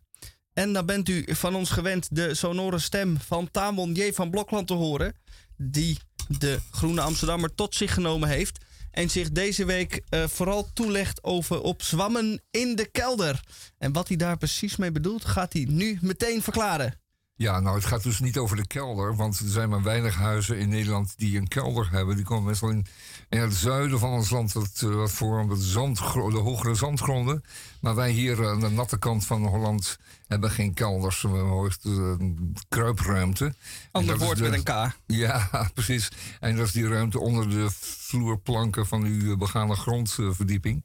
En 0.58 0.72
dan 0.72 0.86
bent 0.86 1.08
u 1.08 1.24
van 1.26 1.54
ons 1.54 1.70
gewend 1.70 2.08
de 2.10 2.34
sonore 2.34 2.78
stem 2.78 3.18
van 3.20 3.50
Tamon 3.50 3.92
J. 3.92 4.12
van 4.12 4.30
Blokland 4.30 4.66
te 4.66 4.74
horen. 4.74 5.14
Die 5.56 5.98
de 6.28 6.58
Groene 6.70 7.00
Amsterdammer 7.00 7.54
tot 7.54 7.74
zich 7.74 7.94
genomen 7.94 8.28
heeft. 8.28 8.64
En 8.90 9.10
zich 9.10 9.30
deze 9.30 9.64
week 9.64 10.00
uh, 10.10 10.26
vooral 10.26 10.72
toelegt 10.72 11.24
over 11.24 11.60
op 11.60 11.82
zwammen 11.82 12.42
in 12.50 12.76
de 12.76 12.90
kelder. 12.90 13.40
En 13.78 13.92
wat 13.92 14.08
hij 14.08 14.16
daar 14.16 14.36
precies 14.36 14.76
mee 14.76 14.92
bedoelt, 14.92 15.24
gaat 15.24 15.52
hij 15.52 15.66
nu 15.68 15.98
meteen 16.00 16.42
verklaren. 16.42 17.00
Ja, 17.38 17.60
nou, 17.60 17.76
het 17.76 17.84
gaat 17.84 18.02
dus 18.02 18.20
niet 18.20 18.38
over 18.38 18.56
de 18.56 18.66
kelder, 18.66 19.16
want 19.16 19.38
er 19.38 19.48
zijn 19.48 19.68
maar 19.68 19.82
weinig 19.82 20.14
huizen 20.14 20.58
in 20.58 20.68
Nederland 20.68 21.14
die 21.16 21.38
een 21.38 21.48
kelder 21.48 21.90
hebben. 21.90 22.16
Die 22.16 22.24
komen 22.24 22.44
meestal 22.44 22.68
in, 22.68 22.86
in 23.28 23.40
het 23.40 23.54
zuiden 23.54 23.98
van 23.98 24.10
ons 24.10 24.30
land, 24.30 24.52
wat, 24.52 24.80
eh, 24.84 24.94
wat 24.94 25.10
voor 25.10 25.48
de, 25.48 25.56
zand, 25.56 25.96
de 25.96 26.38
hogere 26.38 26.74
zandgronden. 26.74 27.44
Maar 27.80 27.94
wij 27.94 28.10
hier 28.10 28.48
aan 28.48 28.60
de 28.60 28.68
natte 28.68 28.98
kant 28.98 29.26
van 29.26 29.46
Holland 29.46 29.98
hebben 30.26 30.50
geen 30.50 30.74
kelders, 30.74 31.22
we 31.22 31.28
hebben 31.28 31.72
uh, 31.82 32.30
kruipruimte. 32.68 33.54
Ander 33.90 34.18
woord 34.18 34.40
met 34.40 34.52
een 34.52 34.62
K. 34.62 34.96
Ja, 35.06 35.48
precies. 35.74 36.08
En 36.40 36.56
dat 36.56 36.66
is 36.66 36.72
die 36.72 36.88
ruimte 36.88 37.20
onder 37.20 37.50
de 37.50 37.66
vloerplanken 37.70 38.86
van 38.86 39.04
uw 39.04 39.36
begane 39.36 39.74
grondverdieping. 39.74 40.84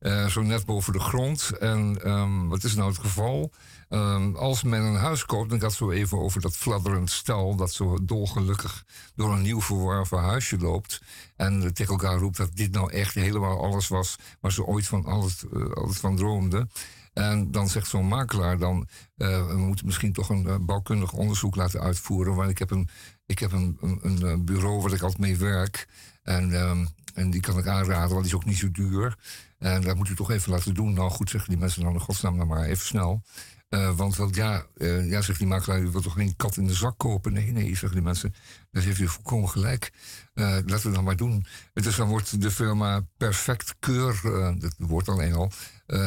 Uh, 0.00 0.26
zo 0.26 0.42
net 0.42 0.66
boven 0.66 0.92
de 0.92 1.00
grond. 1.00 1.50
En 1.58 2.10
um, 2.10 2.48
wat 2.48 2.64
is 2.64 2.74
nou 2.74 2.88
het 2.88 2.98
geval? 2.98 3.52
Um, 3.92 4.36
als 4.36 4.62
men 4.62 4.82
een 4.82 4.96
huis 4.96 5.26
koopt, 5.26 5.50
dan 5.50 5.60
gaat 5.60 5.68
het 5.68 5.78
zo 5.78 5.90
even 5.90 6.18
over 6.18 6.40
dat 6.40 6.56
fladderend 6.56 7.10
stel 7.10 7.56
dat 7.56 7.72
zo 7.72 7.98
dolgelukkig 8.02 8.84
door 9.14 9.32
een 9.32 9.42
nieuw 9.42 9.60
verworven 9.60 10.18
huisje 10.18 10.58
loopt. 10.58 11.00
En 11.36 11.74
tegen 11.74 11.92
elkaar 11.92 12.18
roept 12.18 12.36
dat 12.36 12.56
dit 12.56 12.72
nou 12.72 12.92
echt 12.92 13.14
helemaal 13.14 13.62
alles 13.62 13.88
was 13.88 14.16
waar 14.40 14.52
ze 14.52 14.64
ooit 14.64 14.86
van 14.86 15.04
alles, 15.04 15.44
uh, 15.52 15.70
alles 15.70 15.96
van 15.96 16.16
droomden. 16.16 16.70
En 17.12 17.50
dan 17.50 17.68
zegt 17.68 17.88
zo'n 17.88 18.08
makelaar 18.08 18.58
dan, 18.58 18.88
uh, 19.16 19.46
we 19.46 19.56
moeten 19.56 19.86
misschien 19.86 20.12
toch 20.12 20.28
een 20.28 20.46
uh, 20.46 20.54
bouwkundig 20.60 21.12
onderzoek 21.12 21.56
laten 21.56 21.80
uitvoeren. 21.80 22.34
Want 22.34 22.50
ik 22.50 22.58
heb 22.58 22.70
een, 22.70 22.88
ik 23.26 23.38
heb 23.38 23.52
een, 23.52 23.78
een, 24.02 24.44
bureau 24.44 24.80
waar 24.82 24.92
ik 24.92 25.02
altijd 25.02 25.20
mee 25.20 25.36
werk. 25.36 25.88
En, 26.22 26.52
um, 26.52 26.88
en 27.14 27.30
die 27.30 27.40
kan 27.40 27.58
ik 27.58 27.66
aanraden, 27.66 28.10
want 28.10 28.24
die 28.24 28.32
is 28.32 28.38
ook 28.38 28.44
niet 28.44 28.58
zo 28.58 28.70
duur. 28.70 29.18
En 29.58 29.82
dat 29.82 29.96
moet 29.96 30.08
u 30.08 30.14
toch 30.14 30.30
even 30.30 30.52
laten 30.52 30.74
doen. 30.74 30.92
Nou 30.92 31.10
goed, 31.10 31.30
zeggen 31.30 31.50
die 31.50 31.58
mensen 31.58 31.82
dan 31.82 31.92
in 31.92 32.00
godsnaam 32.00 32.36
dan 32.36 32.46
maar 32.46 32.64
even 32.64 32.86
snel. 32.86 33.22
Uh, 33.70 33.96
want 33.96 34.34
ja, 34.34 34.66
uh, 34.76 35.10
ja, 35.10 35.20
zegt 35.20 35.38
die 35.38 35.48
makelaar, 35.48 35.80
u 35.80 35.90
wilt 35.90 36.04
toch 36.04 36.12
geen 36.12 36.36
kat 36.36 36.56
in 36.56 36.66
de 36.66 36.74
zak 36.74 36.98
kopen? 36.98 37.32
Nee, 37.32 37.52
nee, 37.52 37.68
zeggen 37.68 37.92
die 37.92 38.02
mensen. 38.02 38.34
Dat 38.70 38.82
heeft 38.82 39.00
u 39.00 39.08
volkomen 39.08 39.48
gelijk. 39.48 39.92
Uh, 40.34 40.58
laten 40.66 40.88
we 40.88 40.94
dan 40.94 41.04
maar 41.04 41.16
doen. 41.16 41.46
Dus 41.72 41.96
dan 41.96 42.08
wordt 42.08 42.40
de 42.42 42.50
firma 42.50 43.06
Perfect 43.16 43.74
Keur, 43.78 44.20
dat 44.58 44.74
wordt 44.78 45.08
alleen 45.08 45.34
al, 45.34 45.52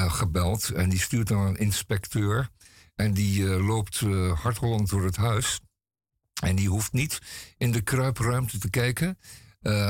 gebeld. 0.10 0.70
En 0.70 0.89
die 0.89 1.00
stuurt 1.00 1.27
dan 1.27 1.46
een 1.46 1.58
inspecteur. 1.58 2.50
En 2.96 3.13
die 3.13 3.46
loopt 3.46 4.00
hardrollend 4.34 4.89
door 4.89 5.05
het 5.05 5.15
huis. 5.15 5.60
En 6.41 6.55
die 6.55 6.70
hoeft 6.70 6.93
niet 6.93 7.22
in 7.58 7.72
de 7.72 7.82
kruipruimte 7.82 8.58
te 8.58 8.70
kijken. 8.70 9.17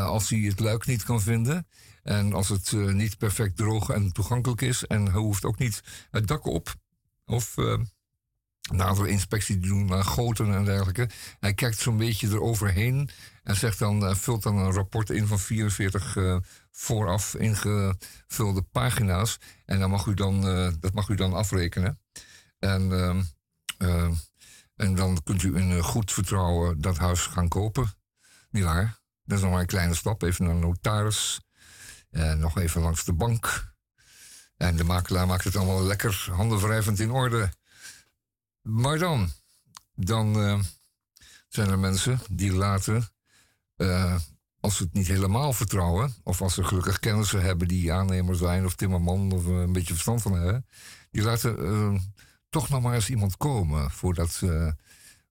als 0.01 0.30
hij 0.30 0.39
het 0.39 0.60
luik 0.60 0.86
niet 0.86 1.03
kan 1.03 1.22
vinden. 1.22 1.68
En 2.03 2.34
als 2.34 2.50
het 2.50 2.72
niet 2.72 3.18
perfect 3.18 3.58
droog 3.58 3.89
en 3.89 4.12
toegankelijk 4.12 4.62
is. 4.62 4.86
En 4.86 5.06
hij 5.06 5.20
hoeft 5.20 5.46
ook 5.46 5.58
niet 5.58 5.84
het 6.12 6.27
dak 6.27 6.46
op. 6.46 6.82
Of 7.25 7.58
uh, 7.58 7.80
nadere 8.72 9.10
inspectie 9.10 9.60
te 9.60 9.68
doen 9.68 9.86
naar 9.86 10.03
goten 10.03 10.53
en 10.53 10.65
dergelijke. 10.65 11.10
Hij 11.39 11.53
kijkt 11.53 11.77
zo'n 11.77 11.98
beetje 11.98 12.27
eroverheen. 12.27 13.10
En 13.44 13.56
zegt 13.56 13.80
dan, 13.80 14.03
uh, 14.03 14.15
vult 14.15 14.44
dan 14.44 14.58
een 14.58 14.72
rapport 14.72 15.10
in 15.10 15.27
van 15.27 15.39
44 15.39 16.18
vooraf 16.72 17.36
ingevulde 17.36 18.62
pagina's. 18.72 19.38
En 19.65 19.80
dan 19.80 19.89
mag 19.89 20.06
u 20.06 20.13
dan, 20.13 20.42
dat 20.80 20.94
mag 20.94 21.10
u 21.10 21.15
dan 21.15 21.34
afrekenen. 21.34 22.00
En, 22.60 22.92
ehm, 23.78 24.13
en 24.76 24.95
dan 24.95 25.24
kunt 25.24 25.43
u 25.43 25.58
in 25.58 25.82
goed 25.84 26.12
vertrouwen 26.12 26.82
dat 26.82 26.97
huis 26.97 27.26
gaan 27.26 27.47
kopen. 27.47 27.93
Niet 28.50 28.63
waar? 28.63 29.00
Dat 29.24 29.38
is 29.38 29.43
nog 29.43 29.52
maar 29.52 29.62
een 29.62 29.67
kleine 29.67 29.93
stap. 29.93 30.21
Even 30.21 30.45
naar 30.45 30.54
een 30.54 30.60
notaris. 30.60 31.41
Nog 32.38 32.58
even 32.58 32.82
langs 32.82 33.04
de 33.06 33.13
bank. 33.13 33.72
En 34.58 34.76
de 34.76 34.84
makelaar 34.84 35.28
maakt 35.28 35.44
het 35.44 35.56
allemaal 35.56 35.84
lekker 35.84 36.28
handenwrijvend 36.32 37.00
in 37.00 37.12
orde. 37.12 37.54
Maar 38.62 38.98
dan, 38.98 39.30
dan 39.96 40.39
uh, 40.39 40.60
zijn 41.48 41.70
er 41.70 41.80
mensen 41.80 42.20
die 42.30 42.54
later, 42.54 43.10
uh, 43.78 44.16
als 44.60 44.76
ze 44.78 44.84
het 44.84 44.94
niet 44.94 45.08
helemaal 45.08 45.54
vertrouwen, 45.54 46.13
of 46.24 46.42
als 46.42 46.54
ze 46.54 46.63
gelukkig 46.63 47.00
kennissen 47.00 47.42
hebben 47.42 47.68
die 47.68 47.94
aannemer 47.94 48.36
zijn, 48.36 48.66
of 48.66 48.76
timmerman, 48.76 49.32
of 49.32 49.46
een 49.46 49.74
beetje 49.74 49.94
verstand 49.94 50.22
van 50.22 50.34
hebben, 50.34 50.66
die 51.12 51.22
laten 51.22 52.13
toch 52.50 52.70
nog 52.70 52.82
maar 52.82 52.94
eens 52.94 53.10
iemand 53.10 53.38
komen 53.38 53.92
voordat, 53.92 54.42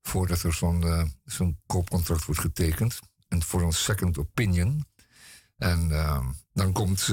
voordat 0.03 0.43
er 0.43 0.53
zo'n 0.53 1.13
zo'n 1.25 1.59
koopcontract 1.67 2.25
wordt 2.25 2.41
getekend. 2.41 2.99
En 3.29 3.43
voor 3.43 3.63
een 3.63 3.73
second 3.73 4.19
opinion. 4.19 4.87
En 5.57 5.89
dan 6.53 6.73
komt 6.73 7.09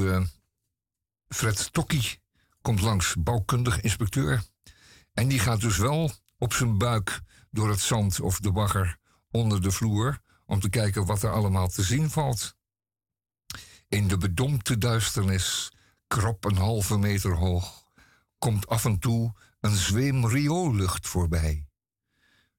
Fred 1.30 1.74
Tokkie 1.74 2.20
komt 2.62 2.82
langs, 2.82 3.16
bouwkundig 3.20 3.82
inspecteur. 3.82 4.44
En 5.14 5.28
die 5.28 5.40
gaat 5.40 5.62
dus 5.62 5.78
wel 5.78 6.12
op 6.38 6.54
zijn 6.54 6.78
buik 6.78 7.22
door 7.52 7.70
het 7.70 7.80
zand 7.80 8.20
of 8.20 8.40
de 8.40 8.52
bagger 8.52 8.98
onder 9.32 9.62
de 9.62 9.72
vloer 9.72 10.22
om 10.46 10.60
te 10.60 10.70
kijken 10.70 11.06
wat 11.06 11.24
er 11.24 11.32
allemaal 11.32 11.68
te 11.68 11.84
zien 11.84 12.10
valt. 12.10 12.56
In 13.88 14.08
de 14.08 14.18
bedompte 14.18 14.78
duisternis, 14.78 15.72
krop 16.08 16.46
een 16.46 16.58
halve 16.58 16.98
meter 16.98 17.36
hoog, 17.36 17.84
komt 18.38 18.68
af 18.68 18.86
en 18.86 19.00
toe 19.00 19.34
een 19.60 19.76
zweem 19.76 20.28
rioollucht 20.28 21.08
voorbij. 21.08 21.68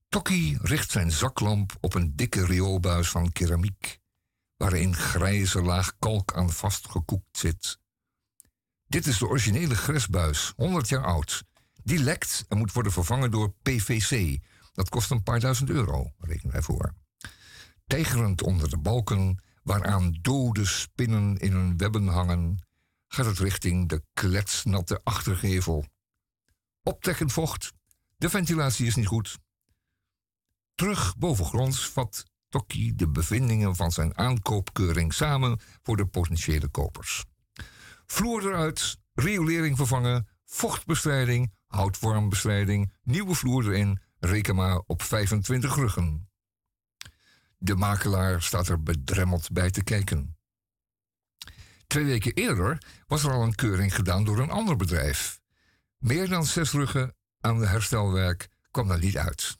Tokkie 0.08 0.58
richt 0.62 0.90
zijn 0.90 1.10
zaklamp 1.10 1.76
op 1.80 1.94
een 1.94 2.16
dikke 2.16 2.44
rioolbuis 2.44 3.08
van 3.08 3.32
keramiek 3.32 4.00
waarin 4.56 4.96
grijze 4.96 5.62
laag 5.62 5.98
kalk 5.98 6.34
aan 6.34 6.50
vastgekoekt 6.50 7.38
zit. 7.38 7.79
Dit 8.90 9.06
is 9.06 9.18
de 9.18 9.28
originele 9.28 9.74
gresbuis, 9.74 10.52
100 10.56 10.88
jaar 10.88 11.04
oud. 11.04 11.44
Die 11.82 11.98
lekt 11.98 12.44
en 12.48 12.58
moet 12.58 12.72
worden 12.72 12.92
vervangen 12.92 13.30
door 13.30 13.54
PVC. 13.62 14.38
Dat 14.72 14.88
kost 14.88 15.10
een 15.10 15.22
paar 15.22 15.40
duizend 15.40 15.70
euro, 15.70 16.12
rekenen 16.18 16.52
wij 16.52 16.62
voor. 16.62 16.94
Tijgerend 17.86 18.42
onder 18.42 18.70
de 18.70 18.78
balken, 18.78 19.42
waaraan 19.62 20.18
dode 20.20 20.64
spinnen 20.64 21.36
in 21.36 21.52
hun 21.52 21.76
webben 21.76 22.06
hangen, 22.06 22.66
gaat 23.06 23.26
het 23.26 23.38
richting 23.38 23.88
de 23.88 24.02
kletsnatte 24.12 25.00
achtergevel. 25.04 25.86
Optrekkend 26.82 27.32
vocht, 27.32 27.72
de 28.16 28.30
ventilatie 28.30 28.86
is 28.86 28.94
niet 28.94 29.06
goed. 29.06 29.38
Terug 30.74 31.16
bovengronds 31.16 31.88
vat 31.88 32.24
Tokkie 32.48 32.94
de 32.94 33.08
bevindingen 33.08 33.76
van 33.76 33.90
zijn 33.90 34.18
aankoopkeuring 34.18 35.14
samen 35.14 35.60
voor 35.82 35.96
de 35.96 36.06
potentiële 36.06 36.68
kopers. 36.68 37.24
Vloer 38.10 38.46
eruit, 38.46 38.98
riolering 39.14 39.76
vervangen, 39.76 40.28
vochtbestrijding, 40.44 41.52
houtwormbestrijding, 41.66 42.92
nieuwe 43.02 43.34
vloer 43.34 43.64
erin, 43.64 44.00
reken 44.18 44.54
maar 44.54 44.82
op 44.86 45.02
25 45.02 45.74
ruggen. 45.74 46.30
De 47.58 47.74
makelaar 47.74 48.42
staat 48.42 48.68
er 48.68 48.82
bedremmeld 48.82 49.52
bij 49.52 49.70
te 49.70 49.84
kijken. 49.84 50.38
Twee 51.86 52.04
weken 52.04 52.32
eerder 52.32 52.82
was 53.06 53.24
er 53.24 53.32
al 53.32 53.42
een 53.42 53.54
keuring 53.54 53.94
gedaan 53.94 54.24
door 54.24 54.38
een 54.38 54.50
ander 54.50 54.76
bedrijf. 54.76 55.40
Meer 55.98 56.28
dan 56.28 56.44
zes 56.44 56.70
ruggen 56.70 57.16
aan 57.40 57.58
de 57.58 57.66
herstelwerk 57.66 58.48
kwam 58.70 58.88
daar 58.88 58.98
niet 58.98 59.16
uit. 59.16 59.58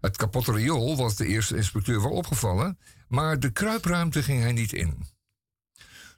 Het 0.00 0.16
kapotte 0.16 0.52
riool 0.52 0.96
was 0.96 1.16
de 1.16 1.26
eerste 1.26 1.56
inspecteur 1.56 2.02
wel 2.02 2.12
opgevallen, 2.12 2.78
maar 3.08 3.40
de 3.40 3.50
kruipruimte 3.50 4.22
ging 4.22 4.42
hij 4.42 4.52
niet 4.52 4.72
in. 4.72 5.20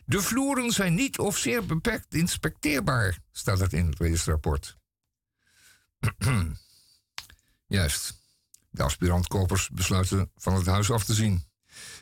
De 0.07 0.23
vloeren 0.23 0.71
zijn 0.71 0.95
niet 0.95 1.19
of 1.19 1.39
zeer 1.39 1.67
beperkt 1.67 2.15
inspecteerbaar, 2.15 3.19
staat 3.33 3.59
het 3.59 3.73
in 3.73 3.87
het 3.87 3.99
registrapport. 3.99 4.77
Juist. 7.67 8.23
De 8.71 8.83
aspirantkopers 8.83 9.69
besluiten 9.71 10.31
van 10.37 10.55
het 10.55 10.67
huis 10.67 10.91
af 10.91 11.05
te 11.05 11.15
zien. 11.15 11.45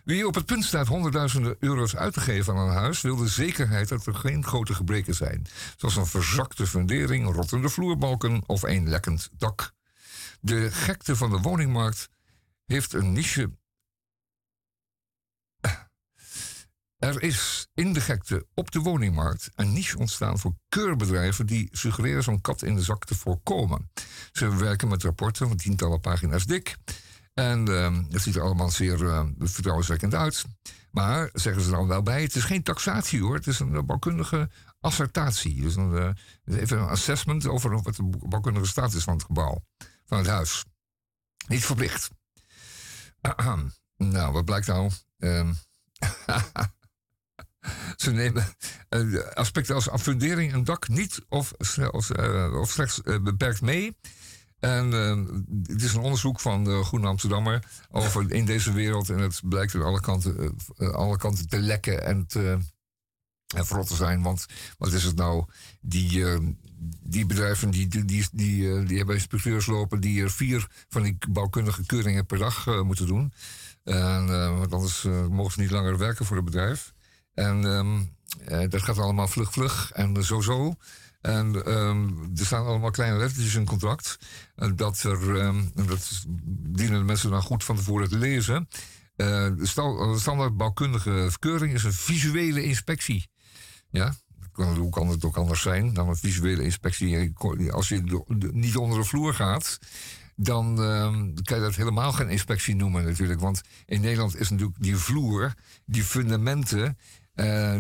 Wie 0.05 0.27
op 0.27 0.35
het 0.35 0.47
punt 0.47 0.65
staat 0.65 0.87
honderdduizenden 0.87 1.57
euro's 1.59 1.97
uit 1.97 2.13
te 2.13 2.21
geven 2.21 2.55
aan 2.55 2.69
een 2.69 2.75
huis, 2.75 3.01
wil 3.01 3.17
de 3.17 3.29
zekerheid 3.29 3.89
dat 3.89 4.07
er 4.07 4.15
geen 4.15 4.45
grote 4.45 4.75
gebreken 4.75 5.15
zijn, 5.15 5.47
zoals 5.77 5.97
een 5.97 6.07
verzakte 6.07 6.67
fundering, 6.67 7.35
rottende 7.35 7.69
vloerbalken 7.69 8.43
of 8.47 8.63
een 8.63 8.89
lekkend 8.89 9.31
dak. 9.39 9.73
De 10.41 10.71
gekte 10.71 11.17
van 11.17 11.31
de 11.31 11.39
woningmarkt 11.39 12.09
heeft 12.67 12.93
een 12.93 13.13
niche. 13.13 13.51
Er 17.03 17.23
is 17.23 17.69
in 17.75 17.93
de 17.93 18.01
gekte 18.01 18.47
op 18.55 18.71
de 18.71 18.79
woningmarkt 18.79 19.51
een 19.55 19.73
niche 19.73 19.99
ontstaan 19.99 20.39
voor 20.39 20.55
keurbedrijven 20.69 21.47
die 21.47 21.69
suggereren 21.71 22.23
zo'n 22.23 22.41
kat 22.41 22.63
in 22.63 22.75
de 22.75 22.83
zak 22.83 23.05
te 23.05 23.15
voorkomen. 23.15 23.91
Ze 24.33 24.57
werken 24.57 24.89
met 24.89 25.03
rapporten 25.03 25.49
van 25.49 25.57
tientallen 25.57 26.01
pagina's 26.01 26.47
dik. 26.47 26.77
En 27.35 27.67
het 28.11 28.23
ziet 28.23 28.35
er 28.35 28.43
allemaal 28.43 28.71
zeer 28.71 29.01
uh, 29.01 29.25
vertrouwenswekkend 29.39 30.15
uit. 30.15 30.45
Maar, 30.91 31.31
zeggen 31.33 31.63
ze 31.63 31.71
dan 31.71 31.87
wel 31.87 32.03
bij, 32.03 32.23
het 32.23 32.37
is 32.37 32.45
geen 32.45 32.63
taxatie 32.63 33.21
hoor. 33.21 33.35
Het 33.35 33.47
is 33.47 33.59
een 33.59 33.87
bouwkundige 33.87 34.51
assertatie. 34.81 35.61
Dus 35.63 35.77
een, 35.77 36.17
uh, 36.45 36.59
even 36.61 36.79
een 36.79 36.89
assessment 36.89 37.47
over 37.47 37.83
wat 37.83 37.97
de 37.97 38.11
bouwkundige 38.29 38.67
staat 38.67 38.95
is 38.95 39.05
van 39.05 39.15
het 39.15 39.25
gebouw 39.25 39.65
van 40.07 40.19
het 40.19 40.27
huis. 40.27 40.65
Niet 41.49 41.65
verplicht. 41.65 42.11
nou, 43.97 44.33
wat 44.33 44.45
blijkt 44.45 44.67
nou? 44.67 44.91
Um, 45.25 45.57
ze 47.97 48.11
nemen 48.11 48.45
uh, 48.91 49.23
aspecten 49.35 49.75
als 49.75 49.89
fundering 50.03 50.53
en 50.53 50.65
dak 50.65 50.89
niet 50.89 51.21
of, 51.29 51.53
of, 51.91 52.11
uh, 52.19 52.59
of 52.61 52.71
slechts 52.71 53.01
uh, 53.05 53.23
beperkt 53.23 53.61
mee. 53.61 53.97
En 54.59 54.93
het 55.67 55.83
is 55.83 55.95
een 55.95 56.01
onderzoek 56.01 56.41
van 56.41 56.65
de 56.65 56.85
Groene 56.85 57.07
Amsterdammer 57.07 57.65
over 57.91 58.33
in 58.33 58.45
deze 58.45 58.73
wereld. 58.73 59.11
En 59.11 59.19
het 59.19 59.41
blijkt 59.45 59.75
aan 59.75 59.83
alle 59.83 60.01
kanten, 60.01 60.57
alle 60.77 61.17
kanten 61.17 61.49
te 61.49 61.61
lekken 61.61 62.05
en 62.05 62.27
te 62.27 62.59
en 63.55 63.65
te 63.65 63.95
zijn. 63.95 64.23
Want 64.23 64.47
wat 64.79 64.93
is 64.93 65.05
het 65.05 65.17
nou? 65.17 65.45
Die, 65.81 66.25
die 67.03 67.27
bedrijven 67.27 67.71
die, 67.71 67.89
die, 67.89 68.05
die, 68.05 68.27
die, 68.85 68.97
hebben 68.97 69.15
inspecteurs 69.15 69.67
lopen 69.67 70.01
die 70.01 70.23
er 70.23 70.31
vier 70.31 70.67
van 70.89 71.03
die 71.03 71.19
bouwkundige 71.31 71.87
keuringen 71.87 72.27
per 72.27 72.39
dag 72.39 72.83
moeten 72.83 73.07
doen. 73.07 73.33
En, 73.85 74.27
want 74.59 74.73
anders 74.73 75.03
mogen 75.31 75.53
ze 75.53 75.61
niet 75.61 75.71
langer 75.71 75.99
werken 75.99 76.25
voor 76.27 76.37
het 76.37 76.45
bedrijf. 76.45 76.93
En 77.35 77.65
um, 77.65 78.17
dat 78.69 78.83
gaat 78.83 78.99
allemaal 78.99 79.29
vlug, 79.29 79.53
vlug 79.53 79.93
en 79.93 80.25
zo, 80.25 80.41
zo. 80.41 80.75
En 81.21 81.73
um, 81.73 82.31
er 82.37 82.47
staan 82.47 82.67
allemaal 82.67 82.91
kleine 82.91 83.17
lettertjes 83.17 83.55
in 83.55 83.65
contract. 83.65 84.19
dat 84.75 85.03
er, 85.03 85.29
um, 85.29 85.71
dat 85.75 86.25
dienen 86.47 86.99
de 86.99 87.05
mensen 87.05 87.31
dan 87.31 87.43
goed 87.43 87.65
van 87.65 87.77
tevoren 87.77 88.09
te 88.09 88.19
lezen. 88.19 88.69
Uh, 89.17 89.27
de 89.57 90.17
standaard 90.17 90.57
bouwkundige 90.57 91.27
verkeuring 91.31 91.73
is 91.73 91.85
een 91.85 91.93
visuele 91.93 92.63
inspectie. 92.63 93.31
Ja, 93.91 94.15
hoe 94.53 94.91
kan 94.91 95.09
het 95.09 95.25
ook 95.25 95.37
anders 95.37 95.63
zijn 95.63 95.95
dan 95.95 96.09
een 96.09 96.17
visuele 96.17 96.63
inspectie? 96.63 97.33
Als 97.73 97.89
je 97.89 98.25
niet 98.53 98.77
onder 98.77 98.99
de 98.99 99.05
vloer 99.05 99.35
gaat, 99.35 99.79
dan 100.37 100.81
uh, 100.81 101.11
kan 101.43 101.57
je 101.57 101.63
dat 101.63 101.75
helemaal 101.75 102.13
geen 102.13 102.29
inspectie 102.29 102.75
noemen 102.75 103.05
natuurlijk. 103.05 103.41
Want 103.41 103.61
in 103.87 104.01
Nederland 104.01 104.37
is 104.37 104.51
natuurlijk 104.51 104.83
die 104.83 104.97
vloer, 104.97 105.55
die 105.85 106.05
fundamenten, 106.05 106.99
uh, 107.35 107.77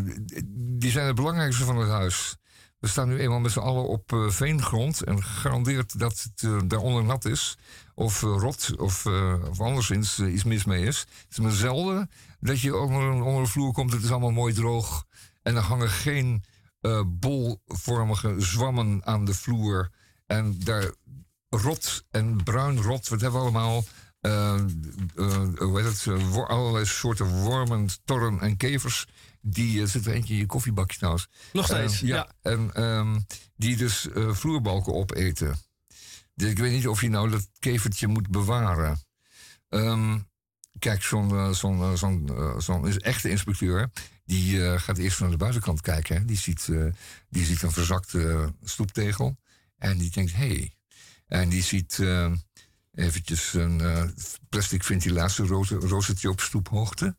die 0.55 0.91
zijn 0.91 1.07
het 1.07 1.15
belangrijkste 1.15 1.65
van 1.65 1.77
het 1.77 1.89
huis. 1.89 2.37
We 2.79 2.89
staan 2.89 3.09
nu 3.09 3.19
eenmaal 3.19 3.41
met 3.41 3.53
z'n 3.53 3.59
allen 3.59 3.89
op 3.89 4.13
uh, 4.13 4.31
veengrond 4.31 5.03
en 5.03 5.23
gegarandeerd 5.23 5.99
dat 5.99 6.23
het 6.23 6.43
uh, 6.43 6.61
daaronder 6.65 7.05
nat 7.05 7.25
is. 7.25 7.59
Of 7.95 8.21
rot 8.21 8.77
of, 8.77 9.07
of 9.49 9.61
anderszins 9.61 10.19
iets 10.19 10.45
mis 10.45 10.65
mee 10.65 10.85
is. 10.85 10.99
Het 10.99 11.27
is 11.31 11.39
maar 11.39 11.51
zelden 11.51 12.11
dat 12.41 12.61
je 12.61 12.77
onder, 12.77 13.23
onder 13.23 13.43
de 13.43 13.49
vloer 13.51 13.73
komt. 13.73 13.93
Het 13.93 14.03
is 14.03 14.11
allemaal 14.11 14.31
mooi 14.31 14.55
droog. 14.55 15.05
En 15.43 15.57
er 15.57 15.63
hangen 15.63 15.89
geen 15.89 16.45
bolvormige 17.07 18.35
zwammen 18.39 19.01
aan 19.05 19.25
de 19.25 19.35
vloer. 19.35 19.91
En 20.27 20.59
daar 20.59 20.93
rot 21.49 22.05
en 22.11 22.43
bruin 22.43 22.83
rot, 22.83 23.09
wat 23.09 23.21
hebben 23.21 23.41
we 23.41 23.47
allemaal? 23.47 23.85
Uh, 24.21 24.55
het? 25.85 26.07
allerlei 26.47 26.87
soorten 26.87 27.27
wormen, 27.27 27.89
torren 28.05 28.41
en 28.41 28.57
kevers 28.57 29.07
die 29.43 29.81
uh, 29.81 29.87
zit 29.87 30.07
er 30.07 30.13
eentje 30.13 30.33
in 30.33 30.39
je 30.39 30.47
koffiebakje 30.47 30.97
trouwens. 30.97 31.29
Nog 31.53 31.67
steeds, 31.67 32.01
ja. 32.01 32.17
ja. 32.17 32.33
En 32.43 32.83
um, 32.83 33.27
die 33.57 33.77
dus 33.77 34.07
uh, 34.15 34.35
vloerbalken 34.35 34.95
opeten. 34.95 35.57
Dus 36.35 36.51
ik 36.51 36.59
weet 36.59 36.73
niet 36.73 36.89
of 36.89 37.01
je 37.01 37.09
nou 37.09 37.31
dat 37.31 37.49
kevertje 37.59 38.07
moet 38.07 38.29
bewaren. 38.29 39.01
Um, 39.69 40.29
kijk, 40.79 41.03
zo'n 41.03 41.55
zo'n 41.55 41.97
zo'n 41.97 42.31
zo'n 42.59 42.99
echte 42.99 43.31
inspecteur... 43.31 43.91
die 44.25 44.79
gaat 44.79 44.99
eerst 44.99 45.21
naar 45.21 45.31
de 45.31 45.37
buitenkant 45.37 45.81
kijken. 45.81 46.17
Hè. 46.17 46.25
Die, 46.25 46.37
ziet, 46.37 46.69
die 47.29 47.45
ziet 47.45 47.63
een 47.63 47.73
verzakte 47.73 48.53
stoeptegel. 48.65 49.37
En 49.79 49.99
die 49.99 50.11
denkt, 50.11 50.33
hé. 50.33 50.47
Hey. 50.47 50.75
En 51.27 51.49
die 51.49 51.63
ziet 51.63 51.99
eventjes 52.95 53.55
een 53.55 54.15
plastic 54.49 54.85
ventilatierozetje 54.85 56.31
op 56.31 56.41
stoephoogte. 56.41 57.17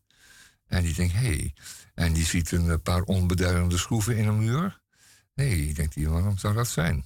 En 0.68 0.84
die 0.84 0.94
denkt, 0.94 1.14
hé. 1.14 1.20
Hey. 1.20 1.54
En 1.94 2.14
die 2.14 2.26
ziet 2.26 2.52
een 2.52 2.82
paar 2.82 3.02
onbeduidende 3.02 3.78
schroeven 3.78 4.18
in 4.18 4.28
een 4.28 4.40
muur. 4.40 4.82
Hey, 5.34 5.72
denkt 5.74 5.96
hij, 5.96 6.08
waarom 6.08 6.38
zou 6.38 6.54
dat 6.54 6.68
zijn? 6.68 7.06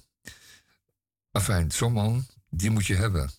Enfin, 1.32 1.70
zo'n 1.70 1.92
man, 1.92 2.26
die 2.50 2.70
moet 2.70 2.86
je 2.86 2.94
hebben. 2.94 3.30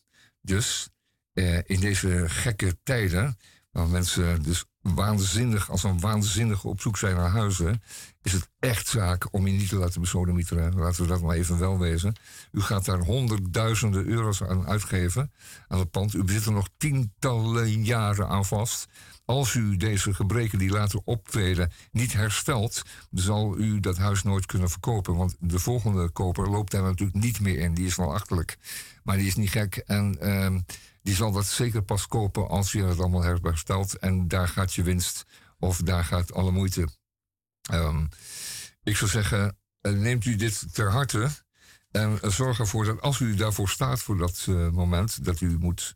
Dus 0.42 0.90
eh, 1.34 1.58
in 1.64 1.80
deze 1.80 2.26
gekke 2.28 2.78
tijden, 2.84 3.38
waar 3.72 3.88
mensen 3.88 4.44
dus 4.44 4.66
waanzinnig, 4.82 5.70
als 5.72 5.84
een 5.84 6.00
waanzinnige 6.00 6.68
op 6.68 6.82
zoek 6.82 6.98
zijn 6.98 7.16
naar 7.16 7.30
huizen, 7.30 7.82
is 8.22 8.32
het 8.32 8.50
echt 8.60 8.88
zaak 8.88 9.34
om 9.34 9.48
je 9.48 9.54
niet 9.54 9.70
te 9.70 9.76
laten 9.76 10.02
besodemieteren. 10.02 10.76
Laten 10.76 11.02
we 11.02 11.08
dat 11.08 11.22
maar 11.22 11.36
even 11.36 11.60
wel 11.60 11.80
wezen. 11.80 12.16
U 12.52 12.62
gaat 12.62 12.86
daar 12.86 13.00
honderdduizenden 13.00 14.06
euro's 14.06 14.44
aan 14.44 14.68
uitgeven 14.68 15.32
aan 15.68 15.80
het 15.80 15.92
pand. 15.92 16.14
U 16.14 16.24
bezit 16.24 16.46
er 16.46 16.52
nog 16.52 16.70
tientallen 16.78 17.84
jaren 17.84 18.28
aan 18.28 18.46
vast. 18.46 18.88
Als 19.30 19.54
u 19.54 19.78
deze 19.78 20.14
gebreken 20.14 20.60
die 20.60 20.70
later 20.70 21.02
optreden 21.04 21.72
niet 21.92 22.14
herstelt, 22.14 22.82
zal 23.12 23.58
u 23.58 23.80
dat 23.80 23.98
huis 23.98 24.24
nooit 24.24 24.46
kunnen 24.46 24.70
verkopen. 24.70 25.16
Want 25.16 25.36
de 25.40 25.60
volgende 25.60 26.10
koper 26.10 26.50
loopt 26.50 26.72
daar 26.72 26.82
natuurlijk 26.82 27.24
niet 27.24 27.40
meer 27.40 27.60
in. 27.60 27.74
Die 27.74 27.86
is 27.86 27.96
wel 27.96 28.14
achterlijk. 28.14 28.58
Maar 29.04 29.18
die 29.18 29.28
is 29.28 29.36
niet 29.36 29.50
gek. 29.50 29.76
En 29.76 30.18
uh, 30.22 30.60
die 31.02 31.16
zal 31.16 31.32
dat 31.32 31.46
zeker 31.46 31.82
pas 31.82 32.08
kopen 32.08 32.50
als 32.50 32.72
je 32.72 32.84
het 32.84 33.00
allemaal 33.00 33.24
herstelt. 33.24 33.98
En 33.98 34.28
daar 34.28 34.48
gaat 34.48 34.74
je 34.74 34.84
winst 34.84 35.26
of 35.60 35.78
daar 35.78 36.04
gaat 36.04 36.34
alle 36.34 36.52
moeite. 36.52 36.88
Um, 37.72 38.10
ik 38.84 38.98
zou 38.98 39.12
zeggen, 39.12 39.58
eh, 39.82 39.92
neemt 39.92 40.26
u 40.26 40.36
dit 40.36 40.74
ter 40.74 40.92
harte. 40.92 41.30
En 41.92 42.20
zorg 42.22 42.60
ervoor 42.60 42.86
dat 42.86 43.02
als 43.02 43.20
u 43.20 43.36
daarvoor 43.36 43.70
staat 43.70 44.02
voor 44.02 44.18
dat 44.18 44.46
uh, 44.50 44.70
moment, 44.70 45.26
dat 45.26 45.42
u 45.42 45.58
moet 45.58 45.96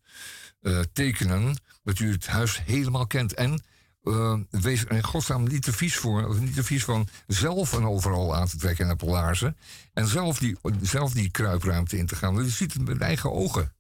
uh, 0.62 0.80
tekenen 0.94 1.58
dat 1.84 2.00
u 2.00 2.12
het 2.12 2.28
huis 2.28 2.64
helemaal 2.64 3.08
kent. 3.08 3.34
En 3.34 3.64
uh, 4.04 4.40
wees 4.50 4.84
in 4.84 5.04
godsnaam 5.04 5.48
niet 5.48 5.64
te 5.64 5.74
vies 5.74 5.98
voor, 5.98 6.28
of 6.28 6.40
niet 6.40 6.54
te 6.54 6.64
vies 6.64 6.84
van 6.84 7.08
zelf 7.28 7.74
en 7.74 7.86
overal 7.86 8.36
aan 8.36 8.48
te 8.48 8.58
trekken 8.58 8.88
naar 8.88 8.96
polaarzen. 8.96 9.58
En 9.94 10.08
zelf 10.08 10.40
die, 10.40 10.58
zelf 10.82 11.14
die 11.14 11.32
kruipruimte 11.32 11.98
in 11.98 12.06
te 12.06 12.16
gaan. 12.16 12.40
U 12.40 12.50
ziet 12.50 12.74
het 12.74 12.86
met 12.86 13.02
eigen 13.02 13.32
ogen. 13.32 13.74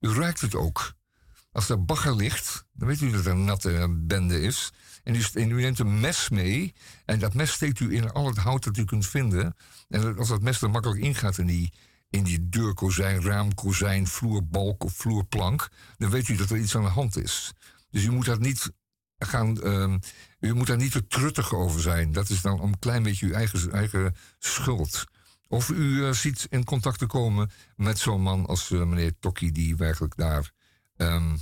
U 0.00 0.08
ruikt 0.08 0.40
het 0.40 0.54
ook. 0.54 0.94
Als 1.52 1.68
er 1.68 1.84
bagger 1.84 2.16
ligt, 2.16 2.66
dan 2.72 2.88
weet 2.88 3.00
u 3.00 3.10
dat 3.10 3.24
er 3.24 3.32
een 3.32 3.44
natte 3.44 3.86
bende 3.90 4.40
is. 4.40 4.72
En 5.02 5.14
u, 5.14 5.22
en 5.34 5.50
u, 5.50 5.60
neemt 5.60 5.78
een 5.78 6.00
mes 6.00 6.28
mee. 6.28 6.74
En 7.04 7.18
dat 7.18 7.34
mes 7.34 7.52
steekt 7.52 7.80
u 7.80 7.94
in 7.94 8.12
al 8.12 8.26
het 8.26 8.36
hout 8.36 8.64
dat 8.64 8.76
u 8.76 8.84
kunt 8.84 9.06
vinden. 9.06 9.56
En 9.88 10.18
als 10.18 10.28
dat 10.28 10.42
mes 10.42 10.62
er 10.62 10.70
makkelijk 10.70 11.00
ingaat 11.00 11.38
in 11.38 11.46
die 11.46 11.72
in 12.14 12.24
die 12.24 12.48
deurkozijn, 12.48 13.22
raamkozijn, 13.22 14.06
vloerbalk 14.06 14.84
of 14.84 14.92
vloerplank, 14.92 15.68
dan 15.96 16.10
weet 16.10 16.28
u 16.28 16.36
dat 16.36 16.50
er 16.50 16.58
iets 16.58 16.76
aan 16.76 16.82
de 16.82 16.88
hand 16.88 17.16
is. 17.16 17.52
Dus 17.90 18.04
u 18.04 18.10
moet 18.10 18.26
daar 18.26 18.40
niet 18.40 18.72
gaan, 19.18 19.58
uh, 19.62 19.94
u 20.40 20.54
moet 20.54 20.66
daar 20.66 20.76
niet 20.76 20.92
te 20.92 21.06
truttig 21.06 21.54
over 21.54 21.80
zijn. 21.80 22.12
Dat 22.12 22.28
is 22.28 22.40
dan 22.40 22.60
een 22.60 22.78
klein 22.78 23.02
beetje 23.02 23.26
uw 23.26 23.32
eigen, 23.32 23.72
eigen 23.72 24.16
schuld. 24.38 25.04
Of 25.48 25.68
u 25.68 25.74
uh, 25.74 26.12
ziet 26.12 26.46
in 26.50 26.64
contact 26.64 26.98
te 26.98 27.06
komen 27.06 27.50
met 27.76 27.98
zo'n 27.98 28.22
man 28.22 28.46
als 28.46 28.70
uh, 28.70 28.84
meneer 28.84 29.18
Tokkie, 29.20 29.52
die 29.52 29.76
werkelijk 29.76 30.16
daar 30.16 30.50
um, 30.96 31.40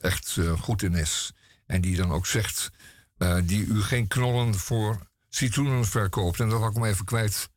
echt 0.00 0.38
goed 0.58 0.82
in 0.82 0.94
is. 0.94 1.32
En 1.66 1.80
die 1.80 1.96
dan 1.96 2.12
ook 2.12 2.26
zegt, 2.26 2.70
die 3.44 3.64
u 3.64 3.82
geen 3.82 4.06
knollen 4.06 4.54
voor 4.54 5.10
citroenen 5.28 5.84
verkoopt. 5.84 6.40
En 6.40 6.48
dat 6.48 6.60
had 6.60 6.70
ik 6.70 6.76
hem 6.76 6.84
even 6.84 7.04
kwijt 7.04 7.48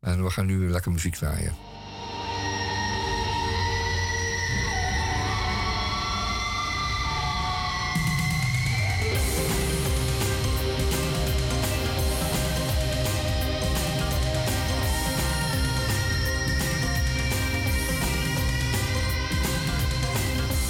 en 0.00 0.24
we 0.24 0.30
gaan 0.30 0.46
nu 0.46 0.70
lekker 0.70 0.92
muziek 0.92 1.14
draaien. 1.14 1.54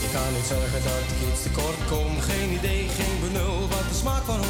Ik 0.02 0.16
kan 0.16 0.32
niet 0.32 0.44
zeggen 0.44 0.82
dat 0.82 0.92
ik 0.92 1.28
iets 1.32 1.42
tekort 1.42 1.86
kom. 1.88 2.20
Geen 2.20 2.50
idee, 2.50 2.88
geen 2.88 3.20
benul 3.20 3.60
wat 3.60 3.88
de 3.88 3.94
smaak 3.94 4.22
van. 4.22 4.49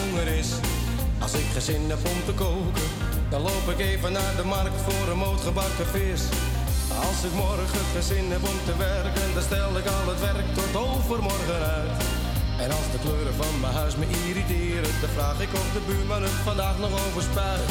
Als 1.32 1.40
ik 1.40 1.52
geen 1.52 1.62
zin 1.62 1.90
heb 1.90 1.98
om 2.06 2.24
te 2.26 2.32
koken 2.32 2.88
dan 3.30 3.42
loop 3.42 3.66
ik 3.74 3.78
even 3.78 4.12
naar 4.12 4.36
de 4.36 4.44
markt 4.44 4.80
voor 4.86 5.08
een 5.12 5.18
moot 5.18 5.40
gebakken 5.40 5.86
vis. 5.86 6.22
Als 7.08 7.20
ik 7.28 7.32
morgen 7.32 7.84
geen 7.92 8.02
zin 8.02 8.30
heb 8.30 8.42
om 8.52 8.58
te 8.64 8.76
werken, 8.76 9.34
dan 9.34 9.42
stel 9.42 9.72
ik 9.80 9.86
al 9.96 10.06
het 10.12 10.20
werk 10.20 10.48
tot 10.54 10.72
overmorgen 10.88 11.62
uit. 11.76 11.92
En 12.64 12.70
als 12.78 12.88
de 12.92 12.98
kleuren 13.04 13.34
van 13.34 13.60
mijn 13.60 13.74
huis 13.74 13.96
me 13.96 14.06
irriteren, 14.26 14.92
dan 15.00 15.10
vraag 15.16 15.40
ik 15.40 15.52
of 15.52 15.68
de 15.72 15.82
buurman 15.86 16.22
het 16.22 16.38
vandaag 16.48 16.78
nog 16.78 16.92
over 17.06 17.22
spuit. 17.22 17.70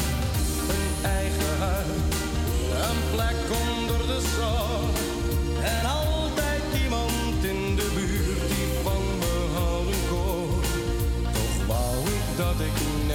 Een 0.74 0.88
eigen 1.20 1.56
huis, 1.58 2.00
een 2.86 3.00
plek 3.14 3.40
onder 3.64 4.00
de 4.12 4.20
zon. 4.36 4.84
En 5.72 5.84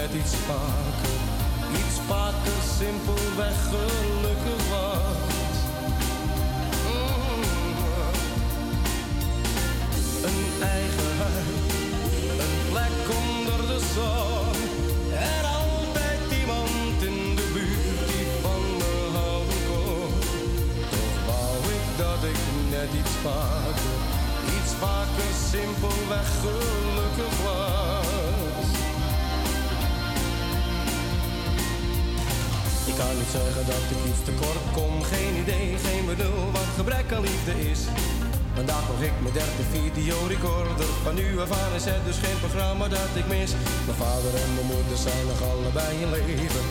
net 0.06 0.14
iets 0.14 0.36
vaker 0.36 1.18
iets 1.72 2.00
vaker 2.08 2.60
simpelweg 2.78 3.58
gelukkig 3.70 4.62
was. 4.70 5.58
Mm. 6.86 7.44
Een 10.30 10.44
eigen 10.62 11.12
huis, 11.18 11.76
een 12.44 12.56
plek 12.72 12.98
onder 13.22 13.60
de 13.72 13.80
zon. 13.94 14.56
En 15.30 15.44
altijd 15.60 16.22
iemand 16.40 16.98
in 17.10 17.36
de 17.36 17.48
buurt 17.54 18.08
die 18.10 18.28
van 18.42 18.64
me 18.80 18.94
houden 19.18 19.62
kon. 19.70 20.12
Toch 20.92 21.18
wou 21.28 21.58
ik 21.78 21.88
dat 21.98 22.22
net 22.70 22.92
iets 23.02 23.16
vaker, 23.24 23.98
iets 24.58 24.72
vaker 24.80 25.32
simpelweg 25.52 26.28
gelukkig 26.42 27.36
was. 27.44 28.15
Ik 32.96 33.02
kan 33.02 33.18
niet 33.24 33.38
zeggen 33.40 33.66
dat 33.74 33.86
ik 33.94 34.02
iets 34.10 34.24
tekort 34.30 34.66
kom, 34.78 34.94
geen 35.14 35.36
idee, 35.44 35.68
geen 35.86 36.06
benul 36.10 36.42
wat 36.58 36.72
gebrek 36.80 37.08
aan 37.16 37.26
liefde 37.30 37.54
is. 37.72 37.82
Vandaag 38.58 38.86
nog 38.92 39.02
ik 39.10 39.16
mijn 39.24 39.38
derde 39.40 39.66
videorecorder. 39.76 40.90
Van 41.06 41.16
nu 41.20 41.28
af 41.44 41.52
aan 41.62 41.74
is 41.80 41.86
het 41.92 42.06
dus 42.10 42.20
geen 42.26 42.40
programma 42.46 42.86
dat 42.98 43.12
ik 43.22 43.28
mis. 43.36 43.52
Mijn 43.88 44.00
vader 44.04 44.34
en 44.44 44.50
mijn 44.56 44.70
moeder 44.74 44.98
zijn 45.08 45.26
nog 45.32 45.42
allebei 45.52 45.92
in 46.04 46.12
leven. 46.18 46.66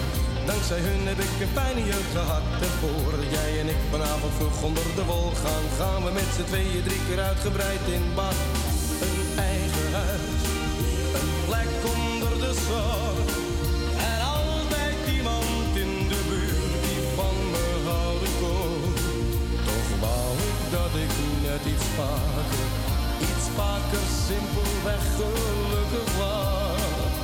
Dankzij 0.51 0.81
hun 0.87 1.03
heb 1.11 1.21
ik 1.27 1.35
een 1.41 1.57
fijne 1.59 1.83
jeugd 1.93 2.13
gehad. 2.19 2.47
En 2.67 2.75
voor 2.81 3.13
jij 3.37 3.53
en 3.61 3.69
ik 3.75 3.81
vanavond 3.95 4.33
vroeg 4.39 4.59
onder 4.69 4.89
de 4.99 5.05
wol 5.11 5.31
gaan, 5.45 5.67
gaan 5.79 6.01
we 6.07 6.11
met 6.21 6.31
z'n 6.37 6.49
tweeën 6.51 6.85
drie 6.89 7.03
keer 7.07 7.21
uitgebreid 7.31 7.85
in 7.97 8.05
bad. 8.19 8.39
Ik 20.95 21.11
net 21.43 21.65
iets 21.73 21.85
vaker, 21.97 22.67
iets 23.21 23.47
vaker 23.57 24.05
simpelweg 24.27 25.05
gelukkig 25.17 26.17
was. 26.17 27.15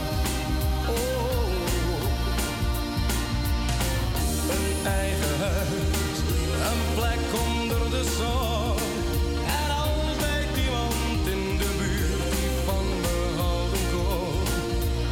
Oh. 0.89 1.51
Een 4.55 4.87
eigen 4.87 5.39
huis, 5.39 6.19
een 6.71 6.83
plek 6.95 7.25
onder 7.49 7.91
de 7.91 8.05
zon. 8.19 8.77
En 9.59 9.69
altijd 9.85 10.49
iemand 10.65 11.23
in 11.35 11.45
de 11.59 11.71
buurt 11.79 12.31
die 12.35 12.51
van 12.67 12.87
me 13.05 13.17
houden 13.41 13.85
kon. 13.95 14.43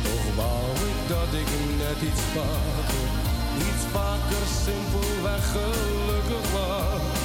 Toch 0.05 0.27
wou 0.37 0.71
ik 0.91 0.99
dat 1.09 1.31
ik 1.43 1.51
net 1.83 1.99
iets 2.11 2.25
vaker, 2.35 3.07
iets 3.69 3.85
vaker 3.93 4.45
simpelweg 4.65 5.45
gelukkig 5.53 6.51
was. 6.53 7.18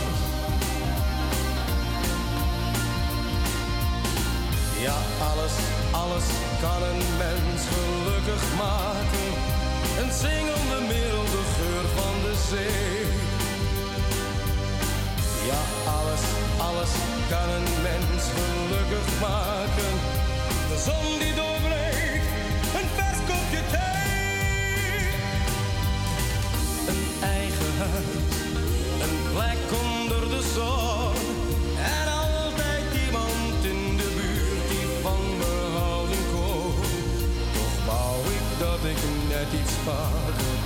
Ja, 4.84 4.98
alles, 5.32 5.56
alles 5.92 6.26
kan 6.62 6.82
een 6.90 7.04
mens 7.18 7.62
gelukkig 7.74 8.44
maken. 8.58 9.30
Een 10.00 10.12
zingende 10.12 10.80
milde 10.94 11.42
geur 11.56 11.86
van 11.98 12.16
de 12.26 12.36
zee. 12.50 13.06
Ja, 15.50 15.62
alles, 15.98 16.24
alles 16.70 16.92
kan 17.30 17.50
een 17.58 17.70
mens 17.90 18.24
gelukkig 18.36 19.08
maken. 19.22 19.92
De 20.70 20.78
zon 20.86 21.23
vaker, 39.84 40.58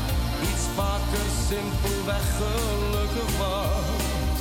iets 0.41 0.65
vaker 0.75 1.27
simpelweg 1.47 2.25
gelukkig 2.37 3.37
was. 3.37 4.39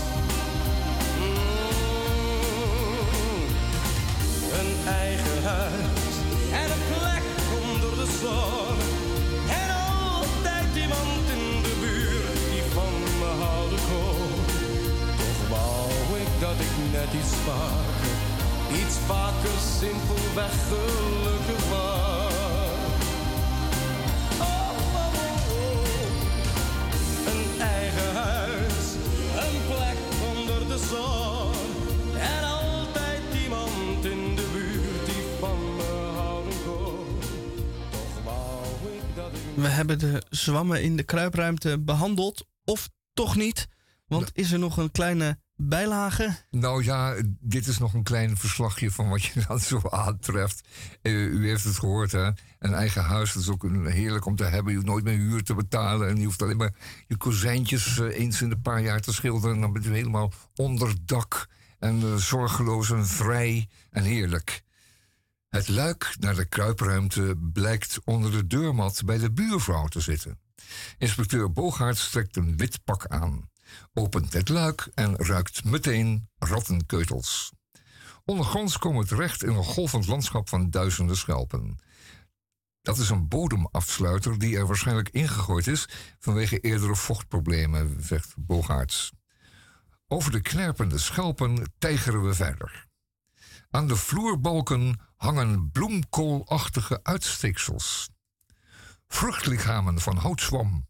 Mm. 1.18 1.46
Een 4.58 4.72
eigen 4.88 5.42
huis 5.42 6.14
en 6.60 6.68
een 6.74 6.84
plek 6.92 7.24
onder 7.62 7.92
de 8.00 8.08
zon. 8.22 8.78
En 9.60 9.68
altijd 10.00 10.70
iemand 10.84 11.24
in 11.36 11.62
de 11.62 11.74
buurt 11.80 12.40
die 12.50 12.66
van 12.74 12.94
me 13.20 13.30
houden 13.44 13.82
kon. 13.90 14.30
Toch 15.20 15.42
wou 15.52 16.20
ik 16.20 16.30
dat 16.40 16.58
ik 16.66 16.74
net 16.92 17.10
iets 17.20 17.34
vaker, 17.46 18.16
iets 18.80 18.96
vaker 19.06 19.56
simpelweg 19.78 20.54
gelukkig 20.68 21.68
was. 21.70 22.05
We 39.56 39.68
hebben 39.68 39.98
de 39.98 40.22
zwammen 40.30 40.82
in 40.82 40.96
de 40.96 41.02
kruipruimte 41.02 41.80
behandeld. 41.80 42.46
Of 42.64 42.88
toch 43.14 43.36
niet? 43.36 43.68
Want 44.06 44.30
is 44.32 44.52
er 44.52 44.58
nog 44.58 44.76
een 44.76 44.90
kleine 44.90 45.38
bijlage? 45.54 46.36
Nou 46.50 46.84
ja, 46.84 47.14
dit 47.40 47.66
is 47.66 47.78
nog 47.78 47.94
een 47.94 48.02
klein 48.02 48.36
verslagje 48.36 48.90
van 48.90 49.08
wat 49.08 49.24
je 49.24 49.42
dan 49.48 49.60
zo 49.60 49.80
aantreft. 49.90 50.68
Eh, 51.02 51.12
u 51.12 51.48
heeft 51.48 51.64
het 51.64 51.78
gehoord, 51.78 52.12
hè? 52.12 52.30
Een 52.58 52.74
eigen 52.74 53.02
huis, 53.02 53.32
dat 53.32 53.42
is 53.42 53.48
ook 53.48 53.64
een, 53.64 53.86
heerlijk 53.86 54.26
om 54.26 54.36
te 54.36 54.44
hebben. 54.44 54.72
Je 54.72 54.78
hoeft 54.78 54.90
nooit 54.90 55.04
meer 55.04 55.18
huur 55.18 55.42
te 55.42 55.54
betalen. 55.54 56.08
En 56.08 56.16
je 56.16 56.24
hoeft 56.24 56.42
alleen 56.42 56.56
maar 56.56 56.74
je 57.06 57.16
kozijntjes 57.16 57.98
eh, 57.98 58.18
eens 58.18 58.42
in 58.42 58.50
een 58.50 58.62
paar 58.62 58.82
jaar 58.82 59.00
te 59.00 59.12
schilderen. 59.12 59.54
En 59.54 59.60
dan 59.60 59.72
ben 59.72 59.82
je 59.82 59.88
helemaal 59.88 60.32
onder 60.54 60.94
dak. 61.04 61.48
En 61.78 62.20
zorgeloos 62.20 62.90
en 62.90 63.06
vrij 63.06 63.68
en 63.90 64.02
heerlijk. 64.02 64.64
Het 65.48 65.68
luik 65.68 66.16
naar 66.18 66.35
de 66.35 66.44
kruipruimte 66.44 67.37
blijkt 67.52 67.98
onder 68.04 68.30
de 68.30 68.46
deurmat 68.46 69.02
bij 69.04 69.18
de 69.18 69.32
buurvrouw 69.32 69.87
te 69.87 70.00
zitten. 70.00 70.38
Inspecteur 70.98 71.52
Bogaert 71.52 72.11
trekt 72.11 72.37
een 72.37 72.56
wit 72.56 72.85
pak 72.85 73.06
aan, 73.06 73.50
opent 73.94 74.32
het 74.32 74.48
luik 74.48 74.88
en 74.94 75.16
ruikt 75.16 75.64
meteen 75.64 76.28
rattenkeutels. 76.38 77.52
Ondergronds 78.24 78.78
komen 78.78 79.06
terecht 79.06 79.42
in 79.42 79.54
een 79.54 79.64
golvend 79.64 80.06
landschap 80.06 80.48
van 80.48 80.70
duizenden 80.70 81.16
schelpen. 81.16 81.78
Dat 82.82 82.98
is 82.98 83.11
een 83.11 83.28
bodemafsluiter 83.28 84.38
die 84.38 84.56
er 84.56 84.66
waarschijnlijk 84.66 85.09
ingegooid 85.09 85.66
is 85.66 85.88
vanwege 86.18 86.59
eerdere 86.59 86.96
vochtproblemen, 86.96 88.02
zegt 88.02 88.35
Bogaerts. 88.37 89.12
Over 90.09 90.32
de 90.32 90.40
knerpende 90.40 90.98
schelpen 90.98 91.72
tijgeren 91.78 92.22
we 92.24 92.35
verder. 92.35 92.87
Aan 93.70 93.88
de 93.88 93.96
vloerbalken 93.96 95.00
hangen 95.16 95.70
bloemkoolachtige 95.70 97.00
uitsteeksels. 97.02 98.11
Vruchtlichamen 99.09 100.00
van 100.00 100.16
houtzwam. 100.16 100.87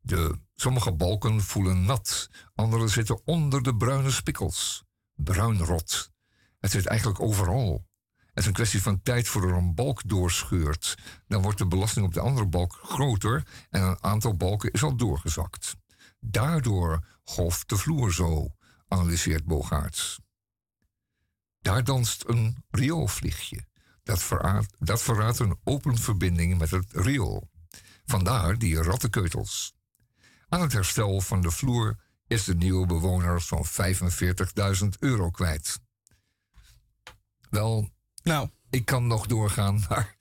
De, 0.00 0.38
sommige 0.54 0.92
balken 0.92 1.40
voelen 1.40 1.84
nat, 1.84 2.28
andere 2.54 2.88
zitten 2.88 3.20
onder 3.24 3.62
de 3.62 3.76
bruine 3.76 4.10
spikkels. 4.10 4.84
Bruinrot. 5.14 6.10
Het 6.60 6.70
zit 6.70 6.86
eigenlijk 6.86 7.20
overal. 7.20 7.86
Het 8.16 8.38
is 8.42 8.46
een 8.46 8.52
kwestie 8.52 8.82
van 8.82 9.02
tijd 9.02 9.28
voor 9.28 9.48
er 9.48 9.56
een 9.56 9.74
balk 9.74 10.08
doorscheurt. 10.08 10.98
Dan 11.26 11.42
wordt 11.42 11.58
de 11.58 11.66
belasting 11.66 12.06
op 12.06 12.14
de 12.14 12.20
andere 12.20 12.46
balk 12.46 12.80
groter 12.82 13.46
en 13.70 13.82
een 13.82 14.02
aantal 14.02 14.36
balken 14.36 14.70
is 14.70 14.82
al 14.82 14.96
doorgezakt. 14.96 15.76
Daardoor 16.20 17.06
golft 17.24 17.68
de 17.68 17.76
vloer 17.76 18.12
zo, 18.12 18.48
analyseert 18.88 19.44
Bogaerts. 19.44 20.20
Daar 21.62 21.84
danst 21.84 22.24
een 22.26 22.64
rioolvliegje. 22.70 23.64
Dat 24.02 24.22
verraadt, 24.22 24.74
dat 24.78 25.02
verraadt 25.02 25.38
een 25.38 25.58
open 25.64 25.98
verbinding 25.98 26.58
met 26.58 26.70
het 26.70 26.86
riool. 26.92 27.50
Vandaar 28.04 28.58
die 28.58 28.82
rattenkeutels. 28.82 29.74
Aan 30.48 30.60
het 30.60 30.72
herstel 30.72 31.20
van 31.20 31.40
de 31.40 31.50
vloer 31.50 31.98
is 32.26 32.44
de 32.44 32.54
nieuwe 32.54 32.86
bewoner 32.86 33.40
zo'n 33.40 33.66
45.000 33.66 34.88
euro 34.98 35.30
kwijt. 35.30 35.80
Wel, 37.50 37.90
Nou, 38.22 38.50
ik 38.70 38.84
kan 38.84 39.06
nog 39.06 39.26
doorgaan, 39.26 39.84
maar 39.88 40.16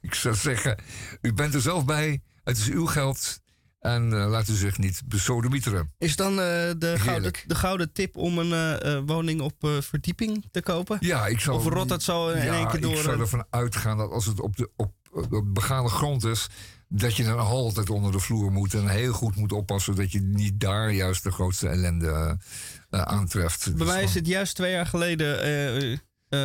ik 0.00 0.14
zou 0.14 0.34
zeggen, 0.34 0.82
u 1.20 1.32
bent 1.32 1.54
er 1.54 1.60
zelf 1.60 1.84
bij. 1.84 2.22
Het 2.42 2.56
is 2.56 2.68
uw 2.68 2.86
geld. 2.86 3.42
En 3.84 4.12
eh, 4.12 4.28
laat 4.28 4.48
u 4.48 4.54
zich 4.54 4.78
niet 4.78 5.02
besodemieteren. 5.04 5.92
is 5.98 6.16
dan 6.16 6.30
eh, 6.30 6.36
de, 6.78 6.94
gouden, 6.98 7.32
de 7.46 7.54
gouden 7.54 7.92
tip 7.92 8.16
om 8.16 8.38
een 8.38 8.80
eh, 8.80 9.00
woning 9.06 9.40
op 9.40 9.54
verdieping 9.80 10.48
te 10.50 10.62
kopen? 10.62 10.96
Ja, 11.00 11.26
ik 11.26 11.40
zou, 11.40 11.56
Of 11.56 11.66
rot 11.66 11.90
het 11.90 12.02
zo 12.02 12.28
in 12.28 12.44
ja, 12.44 12.56
één 12.56 12.68
keer 12.68 12.80
door? 12.80 12.92
Ik 12.92 12.98
zou 12.98 13.20
ervan 13.20 13.46
uitgaan 13.50 13.96
dat 13.96 14.10
als 14.10 14.26
het 14.26 14.40
op 14.40 14.56
de 14.56 14.70
op, 14.76 14.92
op 15.10 15.54
begane 15.54 15.88
grond 15.88 16.24
is, 16.24 16.46
dat 16.88 17.16
je 17.16 17.24
dan 17.24 17.38
altijd 17.38 17.90
onder 17.90 18.12
de 18.12 18.20
vloer 18.20 18.52
moet 18.52 18.74
en 18.74 18.88
heel 18.88 19.12
goed 19.12 19.36
moet 19.36 19.52
oppassen 19.52 19.94
dat 19.94 20.12
je 20.12 20.20
niet 20.20 20.60
daar 20.60 20.92
juist 20.92 21.22
de 21.22 21.30
grootste 21.30 21.68
ellende 21.68 22.38
aantreft. 22.90 23.64
Bij 23.64 23.86
Dus 23.86 23.86
mij 23.86 24.02
is 24.02 24.14
het 24.14 24.26
juist 24.26 24.54
twee 24.54 24.72
jaar 24.72 24.86
geleden 24.86 25.38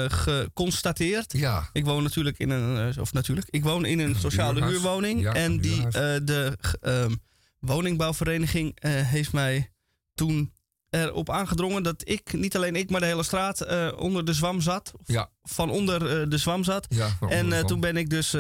eh, 0.04 0.10
geconstateerd. 0.10 1.34
Ja, 1.34 1.70
Ik 1.74 1.86
woon 1.86 2.04
natuurlijk 2.04 2.38
in 2.40 2.50
een, 2.50 2.94
eh, 2.94 3.02
of 3.02 3.14
natuurlijk, 3.14 3.48
ik 3.50 3.64
woon 3.64 3.86
in 3.86 4.00
een 4.00 4.16
sociale 4.16 4.52
huurhuis. 4.54 4.74
huurwoning. 4.74 5.22
Ja, 5.22 5.34
en 5.34 5.60
die, 5.60 5.84
eh, 5.86 5.92
de 6.24 6.58
ehm, 6.82 7.16
woningbouwvereniging 7.60 8.78
heeft 8.88 9.34
mij 9.34 9.72
toen 10.14 10.54
erop 10.90 11.30
aangedrongen 11.30 11.84
dat 11.84 12.02
ik, 12.10 12.34
niet 12.34 12.56
alleen 12.56 12.76
ik, 12.76 12.90
maar 12.90 13.00
de 13.00 13.06
hele 13.06 13.24
straat 13.24 13.66
onder 13.96 14.26
de 14.26 14.34
zwam 14.34 14.62
zat. 14.62 14.92
Ja. 15.06 15.30
Van 15.44 15.70
onder 15.70 16.30
de 16.30 16.38
zwam 16.38 16.64
zat. 16.64 16.86
Ja, 16.90 17.18
En 17.30 17.66
toen 17.66 17.80
ben 17.80 17.98
ik 17.98 18.10
dus 18.10 18.32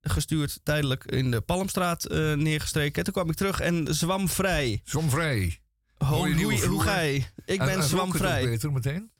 weggestuurd, 0.00 0.60
tijdelijk 0.62 1.04
in 1.04 1.30
de 1.30 1.40
Palmstraat 1.40 2.08
neergestreken. 2.34 2.98
En 2.98 3.04
toen 3.04 3.12
kwam 3.12 3.30
ik 3.30 3.36
terug 3.36 3.60
en 3.60 3.86
zwamvrij. 3.94 4.80
Zwamvrij. 4.84 5.60
Ho, 5.96 6.26
hoe, 6.32 6.66
hoe 6.66 6.82
ga 6.82 7.00
je? 7.00 7.16
Ik 7.44 7.58
En- 7.60 7.66
ben 7.66 7.68
en 7.74 7.82
zwamvrij. 7.82 8.44
beter 8.44 8.72
meteen? 8.72 9.10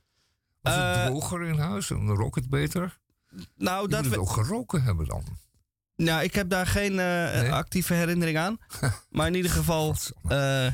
Was 0.67 0.75
Eh, 0.75 0.95
het 1.03 1.07
droger 1.07 1.43
in 1.43 1.59
huis 1.59 1.91
en 1.91 2.09
rook 2.09 2.35
het 2.35 2.49
beter? 2.51 2.99
Nou, 3.57 3.83
Je 3.83 3.89
dat 3.89 4.03
moet 4.03 4.11
het 4.11 4.15
we, 4.15 4.21
ook 4.21 4.31
geroken 4.31 4.83
hebben 4.83 5.07
dan. 5.07 5.25
nou, 5.97 6.23
ik 6.23 6.35
heb 6.35 6.51
daar 6.51 6.67
geen 6.67 6.91
eh, 6.99 7.41
Nee? 7.41 7.53
actieve 7.53 7.95
herinnering 7.95 8.39
aan. 8.39 8.57
maar 9.11 9.27
in 9.27 9.35
ieder 9.35 9.51
geval 9.51 9.95
eh, 10.29 10.67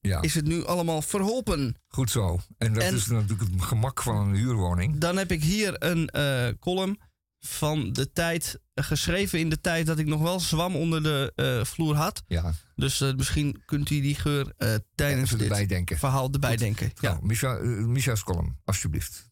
Ja, 0.00 0.20
is 0.20 0.34
het 0.34 0.44
nu 0.46 0.64
allemaal 0.64 1.02
verholpen. 1.02 1.76
goed 1.88 2.10
zo. 2.10 2.38
En 2.58 2.72
dat 2.74 2.82
En- 2.82 2.94
is 2.94 3.06
natuurlijk 3.06 3.50
het 3.50 3.62
gemak 3.62 4.02
van 4.02 4.16
een 4.16 4.34
huurwoning. 4.34 4.98
Dan 4.98 5.16
heb 5.16 5.30
ik 5.30 5.42
hier 5.42 5.74
een 5.84 6.08
eh, 6.08 6.48
column 6.60 6.98
van 7.40 7.92
de 7.92 8.12
tijd, 8.12 8.60
eh, 8.74 8.84
geschreven 8.84 9.38
in 9.38 9.48
de 9.50 9.60
tijd 9.60 9.86
dat 9.86 9.98
ik 9.98 10.06
nog 10.06 10.20
wel 10.20 10.40
zwam 10.40 10.76
onder 10.76 11.02
de 11.02 11.32
eh, 11.36 11.64
vloer 11.64 11.94
had. 11.96 12.22
Ja, 12.26 12.52
Dus 12.74 13.00
eh, 13.00 13.14
misschien 13.14 13.62
kunt 13.66 13.90
u 13.90 14.00
die 14.00 14.14
geur 14.14 14.52
eh, 14.56 14.74
tijdens 14.94 15.32
even 15.32 15.38
dit 15.38 15.58
erbij 15.58 15.96
verhaal 15.98 16.30
erbij 16.32 16.56
denken. 16.56 16.92
Ja. 17.00 17.12
Nou, 17.12 17.26
Misha, 17.26 17.56
eh, 17.56 17.68
Misha's 17.68 18.22
column, 18.22 18.56
alsjeblieft. 18.64 19.29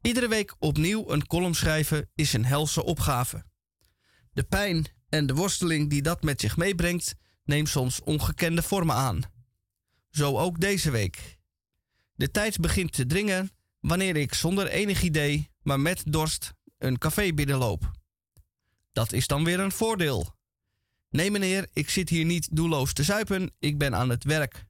Iedere 0.00 0.28
week 0.28 0.54
opnieuw 0.58 1.10
een 1.10 1.26
column 1.26 1.54
schrijven 1.54 2.10
is 2.14 2.32
een 2.32 2.44
helse 2.44 2.84
opgave. 2.84 3.44
De 4.32 4.42
pijn 4.42 4.86
en 5.08 5.26
de 5.26 5.34
worsteling 5.34 5.90
die 5.90 6.02
dat 6.02 6.22
met 6.22 6.40
zich 6.40 6.56
meebrengt, 6.56 7.14
neemt 7.44 7.68
soms 7.68 8.00
ongekende 8.00 8.62
vormen 8.62 8.94
aan. 8.94 9.22
Zo 10.10 10.38
ook 10.38 10.60
deze 10.60 10.90
week. 10.90 11.38
De 12.14 12.30
tijd 12.30 12.60
begint 12.60 12.92
te 12.92 13.06
dringen 13.06 13.50
wanneer 13.80 14.16
ik 14.16 14.34
zonder 14.34 14.68
enig 14.68 15.02
idee, 15.02 15.50
maar 15.62 15.80
met 15.80 16.02
dorst, 16.04 16.52
een 16.78 16.98
café 16.98 17.32
binnenloop. 17.32 17.90
Dat 18.92 19.12
is 19.12 19.26
dan 19.26 19.44
weer 19.44 19.60
een 19.60 19.72
voordeel. 19.72 20.36
Nee 21.10 21.30
meneer, 21.30 21.68
ik 21.72 21.90
zit 21.90 22.08
hier 22.08 22.24
niet 22.24 22.48
doelloos 22.56 22.92
te 22.92 23.02
zuipen, 23.02 23.50
ik 23.58 23.78
ben 23.78 23.94
aan 23.94 24.08
het 24.08 24.24
werk. 24.24 24.64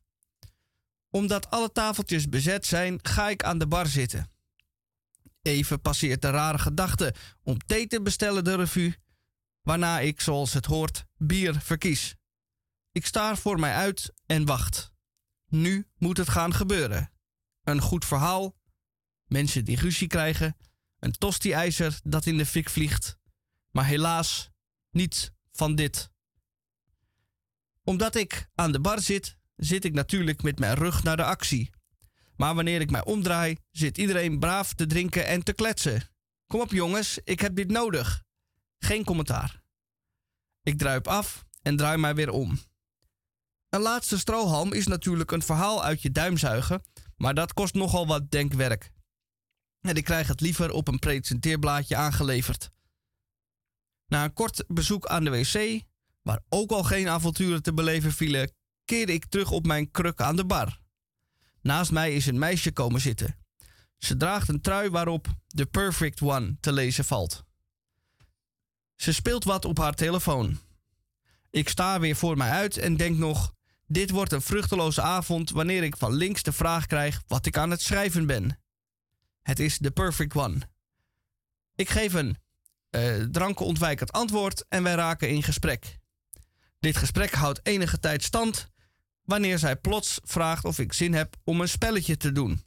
Omdat 1.10 1.50
alle 1.50 1.72
tafeltjes 1.72 2.28
bezet 2.28 2.66
zijn, 2.66 2.98
ga 3.02 3.28
ik 3.28 3.42
aan 3.42 3.58
de 3.58 3.66
bar 3.66 3.86
zitten. 3.86 4.30
Even 5.42 5.80
passeert 5.80 6.22
de 6.22 6.30
rare 6.30 6.58
gedachte 6.58 7.14
om 7.42 7.58
thee 7.58 7.86
te 7.86 8.02
bestellen 8.02 8.44
de 8.44 8.54
revue, 8.54 8.96
waarna 9.62 10.00
ik, 10.00 10.20
zoals 10.20 10.52
het 10.52 10.66
hoort, 10.66 11.04
bier 11.16 11.60
verkies. 11.60 12.14
Ik 12.92 13.06
staar 13.06 13.38
voor 13.38 13.60
mij 13.60 13.72
uit 13.72 14.12
en 14.26 14.46
wacht. 14.46 14.92
Nu 15.48 15.86
moet 15.96 16.16
het 16.16 16.28
gaan 16.28 16.54
gebeuren. 16.54 17.12
Een 17.62 17.80
goed 17.80 18.04
verhaal, 18.04 18.56
mensen 19.26 19.64
die 19.64 19.80
ruzie 19.80 20.08
krijgen, 20.08 20.56
een 20.98 21.12
tosti-ijzer 21.12 22.00
dat 22.02 22.26
in 22.26 22.36
de 22.36 22.46
fik 22.46 22.70
vliegt, 22.70 23.18
maar 23.70 23.86
helaas 23.86 24.50
niets 24.90 25.30
van 25.52 25.74
dit. 25.74 26.10
Omdat 27.84 28.14
ik 28.14 28.48
aan 28.54 28.72
de 28.72 28.80
bar 28.80 29.00
zit, 29.00 29.36
zit 29.56 29.84
ik 29.84 29.92
natuurlijk 29.92 30.42
met 30.42 30.58
mijn 30.58 30.74
rug 30.74 31.02
naar 31.02 31.16
de 31.16 31.24
actie. 31.24 31.70
Maar 32.38 32.54
wanneer 32.54 32.80
ik 32.80 32.90
mij 32.90 33.04
omdraai, 33.04 33.58
zit 33.70 33.98
iedereen 33.98 34.38
braaf 34.38 34.74
te 34.74 34.86
drinken 34.86 35.26
en 35.26 35.42
te 35.42 35.52
kletsen. 35.52 36.02
Kom 36.46 36.60
op 36.60 36.70
jongens, 36.70 37.18
ik 37.24 37.40
heb 37.40 37.54
dit 37.54 37.70
nodig. 37.70 38.24
Geen 38.78 39.04
commentaar. 39.04 39.62
Ik 40.62 40.78
druip 40.78 41.08
af 41.08 41.44
en 41.62 41.76
draai 41.76 41.98
mij 41.98 42.14
weer 42.14 42.30
om. 42.30 42.58
Een 43.68 43.80
laatste 43.80 44.18
strohalm 44.18 44.72
is 44.72 44.86
natuurlijk 44.86 45.30
een 45.30 45.42
verhaal 45.42 45.84
uit 45.84 46.02
je 46.02 46.10
duim 46.10 46.36
zuigen, 46.36 46.82
maar 47.16 47.34
dat 47.34 47.52
kost 47.52 47.74
nogal 47.74 48.06
wat 48.06 48.30
denkwerk. 48.30 48.90
En 49.80 49.96
ik 49.96 50.04
krijg 50.04 50.28
het 50.28 50.40
liever 50.40 50.70
op 50.70 50.88
een 50.88 50.98
presenteerblaadje 50.98 51.96
aangeleverd. 51.96 52.70
Na 54.06 54.24
een 54.24 54.32
kort 54.32 54.64
bezoek 54.66 55.06
aan 55.06 55.24
de 55.24 55.30
wc, 55.30 55.82
waar 56.22 56.40
ook 56.48 56.70
al 56.70 56.82
geen 56.82 57.08
avonturen 57.08 57.62
te 57.62 57.74
beleven 57.74 58.12
vielen, 58.12 58.52
keerde 58.84 59.12
ik 59.12 59.26
terug 59.26 59.50
op 59.50 59.66
mijn 59.66 59.90
kruk 59.90 60.20
aan 60.20 60.36
de 60.36 60.44
bar. 60.44 60.80
Naast 61.62 61.90
mij 61.90 62.14
is 62.14 62.26
een 62.26 62.38
meisje 62.38 62.72
komen 62.72 63.00
zitten. 63.00 63.36
Ze 63.96 64.16
draagt 64.16 64.48
een 64.48 64.60
trui 64.60 64.90
waarop 64.90 65.26
The 65.46 65.66
Perfect 65.66 66.20
One 66.20 66.56
te 66.60 66.72
lezen 66.72 67.04
valt. 67.04 67.44
Ze 68.96 69.12
speelt 69.12 69.44
wat 69.44 69.64
op 69.64 69.78
haar 69.78 69.94
telefoon. 69.94 70.58
Ik 71.50 71.68
sta 71.68 72.00
weer 72.00 72.16
voor 72.16 72.36
mij 72.36 72.50
uit 72.50 72.76
en 72.76 72.96
denk 72.96 73.16
nog: 73.16 73.54
dit 73.86 74.10
wordt 74.10 74.32
een 74.32 74.42
vruchteloze 74.42 75.02
avond 75.02 75.50
wanneer 75.50 75.82
ik 75.82 75.96
van 75.96 76.12
links 76.12 76.42
de 76.42 76.52
vraag 76.52 76.86
krijg 76.86 77.22
wat 77.26 77.46
ik 77.46 77.56
aan 77.56 77.70
het 77.70 77.80
schrijven 77.80 78.26
ben. 78.26 78.60
Het 79.42 79.58
is 79.58 79.78
The 79.78 79.90
Perfect 79.90 80.34
One. 80.34 80.58
Ik 81.74 81.88
geef 81.88 82.12
een 82.12 82.36
eh 82.90 83.22
drankontwijkend 83.22 84.12
antwoord 84.12 84.64
en 84.68 84.82
wij 84.82 84.94
raken 84.94 85.28
in 85.28 85.42
gesprek. 85.42 85.98
Dit 86.80 86.96
gesprek 86.96 87.32
houdt 87.32 87.60
enige 87.62 87.98
tijd 87.98 88.22
stand 88.22 88.70
wanneer 89.28 89.58
zij 89.58 89.76
plots 89.76 90.18
vraagt 90.22 90.64
of 90.64 90.78
ik 90.78 90.92
zin 90.92 91.14
heb 91.14 91.36
om 91.44 91.60
een 91.60 91.68
spelletje 91.68 92.16
te 92.16 92.32
doen. 92.32 92.62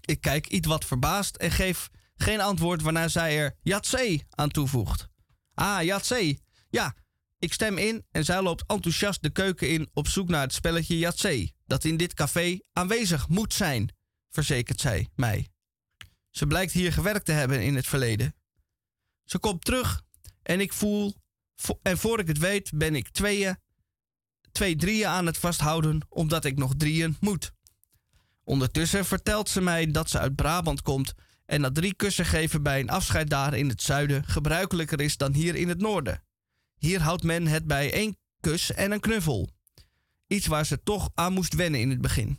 Ik 0.00 0.20
kijk 0.20 0.46
iets 0.46 0.68
wat 0.68 0.84
verbaasd 0.84 1.36
en 1.36 1.50
geef 1.50 1.90
geen 2.16 2.40
antwoord 2.40 2.82
waarna 2.82 3.08
zij 3.08 3.38
er 3.38 3.56
Jatzee 3.62 4.26
aan 4.30 4.48
toevoegt. 4.50 5.08
Ah, 5.54 5.82
Jatzee. 5.82 6.40
Ja, 6.70 6.94
ik 7.38 7.52
stem 7.52 7.78
in 7.78 8.04
en 8.10 8.24
zij 8.24 8.42
loopt 8.42 8.64
enthousiast 8.66 9.22
de 9.22 9.30
keuken 9.30 9.68
in 9.68 9.90
op 9.92 10.08
zoek 10.08 10.28
naar 10.28 10.42
het 10.42 10.52
spelletje 10.52 10.98
Jatzee, 10.98 11.54
dat 11.66 11.84
in 11.84 11.96
dit 11.96 12.14
café 12.14 12.58
aanwezig 12.72 13.28
moet 13.28 13.54
zijn, 13.54 13.94
verzekert 14.30 14.80
zij 14.80 15.08
mij. 15.14 15.48
Ze 16.30 16.46
blijkt 16.46 16.72
hier 16.72 16.92
gewerkt 16.92 17.24
te 17.24 17.32
hebben 17.32 17.62
in 17.62 17.74
het 17.74 17.86
verleden. 17.86 18.34
Ze 19.24 19.38
komt 19.38 19.64
terug 19.64 20.02
en 20.42 20.60
ik 20.60 20.72
voel, 20.72 21.14
vo- 21.56 21.78
en 21.82 21.98
voor 21.98 22.18
ik 22.18 22.28
het 22.28 22.38
weet 22.38 22.70
ben 22.74 22.94
ik 22.94 23.08
tweeën 23.08 23.62
twee 24.54 24.76
drieën 24.76 25.08
aan 25.08 25.26
het 25.26 25.38
vasthouden 25.38 26.00
omdat 26.08 26.44
ik 26.44 26.58
nog 26.58 26.72
drieën 26.76 27.16
moet. 27.20 27.52
Ondertussen 28.44 29.04
vertelt 29.04 29.48
ze 29.48 29.60
mij 29.60 29.90
dat 29.90 30.10
ze 30.10 30.18
uit 30.18 30.34
Brabant 30.34 30.82
komt 30.82 31.14
en 31.46 31.62
dat 31.62 31.74
drie 31.74 31.94
kussen 31.94 32.26
geven 32.26 32.62
bij 32.62 32.80
een 32.80 32.90
afscheid 32.90 33.30
daar 33.30 33.54
in 33.54 33.68
het 33.68 33.82
zuiden 33.82 34.24
gebruikelijker 34.24 35.00
is 35.00 35.16
dan 35.16 35.32
hier 35.32 35.54
in 35.54 35.68
het 35.68 35.80
noorden. 35.80 36.22
Hier 36.76 37.00
houdt 37.00 37.22
men 37.22 37.46
het 37.46 37.66
bij 37.66 37.92
één 37.92 38.16
kus 38.40 38.72
en 38.72 38.92
een 38.92 39.00
knuffel. 39.00 39.50
Iets 40.26 40.46
waar 40.46 40.66
ze 40.66 40.82
toch 40.82 41.10
aan 41.14 41.32
moest 41.32 41.54
wennen 41.54 41.80
in 41.80 41.90
het 41.90 42.00
begin. 42.00 42.38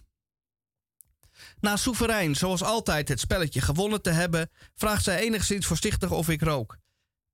Na 1.59 1.75
soeverein, 1.75 2.35
zoals 2.35 2.63
altijd, 2.63 3.07
het 3.07 3.19
spelletje 3.19 3.61
gewonnen 3.61 4.01
te 4.01 4.09
hebben, 4.09 4.49
vraagt 4.75 5.03
zij 5.03 5.19
enigszins 5.19 5.65
voorzichtig 5.65 6.11
of 6.11 6.29
ik 6.29 6.41
rook. 6.41 6.77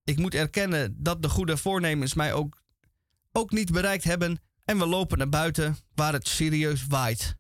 Ik 0.03 0.17
moet 0.17 0.33
erkennen 0.33 0.95
dat 0.97 1.21
de 1.21 1.29
goede 1.29 1.57
voornemens 1.57 2.13
mij 2.13 2.33
ook, 2.33 2.61
ook 3.31 3.51
niet 3.51 3.71
bereikt 3.71 4.03
hebben 4.03 4.39
en 4.71 4.77
we 4.77 4.85
lopen 4.85 5.17
naar 5.17 5.29
buiten 5.29 5.77
waar 5.95 6.13
het 6.13 6.27
serieus 6.27 6.85
waait. 6.87 7.35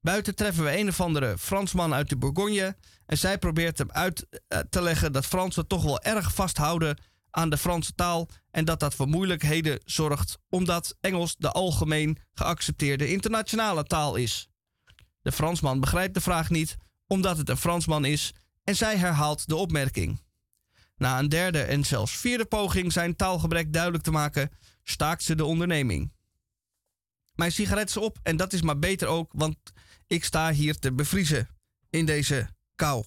Buiten 0.00 0.34
treffen 0.34 0.64
we 0.64 0.78
een 0.78 0.88
of 0.88 1.00
andere 1.00 1.38
Fransman 1.38 1.94
uit 1.94 2.08
de 2.08 2.16
Bourgogne 2.16 2.76
en 3.06 3.18
zij 3.18 3.38
probeert 3.38 3.78
hem 3.78 3.90
uit 3.90 4.26
eh, 4.48 4.58
te 4.58 4.82
leggen 4.82 5.12
dat 5.12 5.26
Fransen 5.26 5.66
toch 5.66 5.82
wel 5.82 6.02
erg 6.02 6.34
vasthouden 6.34 6.98
aan 7.30 7.50
de 7.50 7.56
Franse 7.58 7.94
taal 7.94 8.28
en 8.50 8.64
dat 8.64 8.80
dat 8.80 8.94
voor 8.94 9.08
moeilijkheden 9.08 9.80
zorgt 9.84 10.38
omdat 10.48 10.96
Engels 11.00 11.36
de 11.38 11.50
algemeen 11.50 12.18
geaccepteerde 12.32 13.08
internationale 13.08 13.84
taal 13.84 14.16
is. 14.16 14.48
De 15.22 15.32
Fransman 15.32 15.80
begrijpt 15.80 16.14
de 16.14 16.20
vraag 16.20 16.50
niet 16.50 16.76
omdat 17.06 17.38
het 17.38 17.48
een 17.48 17.56
Fransman 17.56 18.04
is 18.04 18.34
en 18.64 18.76
zij 18.76 18.96
herhaalt 18.96 19.48
de 19.48 19.56
opmerking. 19.56 20.20
Na 20.96 21.18
een 21.18 21.28
derde 21.28 21.62
en 21.62 21.84
zelfs 21.84 22.16
vierde 22.16 22.44
poging 22.44 22.92
zijn 22.92 23.16
taalgebrek 23.16 23.72
duidelijk 23.72 24.04
te 24.04 24.10
maken, 24.10 24.50
staakt 24.82 25.22
ze 25.22 25.34
de 25.34 25.44
onderneming. 25.44 26.14
Mijn 27.36 27.52
sigaret 27.52 27.96
op 27.96 28.18
en 28.22 28.36
dat 28.36 28.52
is 28.52 28.62
maar 28.62 28.78
beter 28.78 29.08
ook, 29.08 29.30
want 29.34 29.56
ik 30.06 30.24
sta 30.24 30.52
hier 30.52 30.78
te 30.78 30.92
bevriezen 30.92 31.48
in 31.90 32.06
deze 32.06 32.48
kou. 32.74 33.04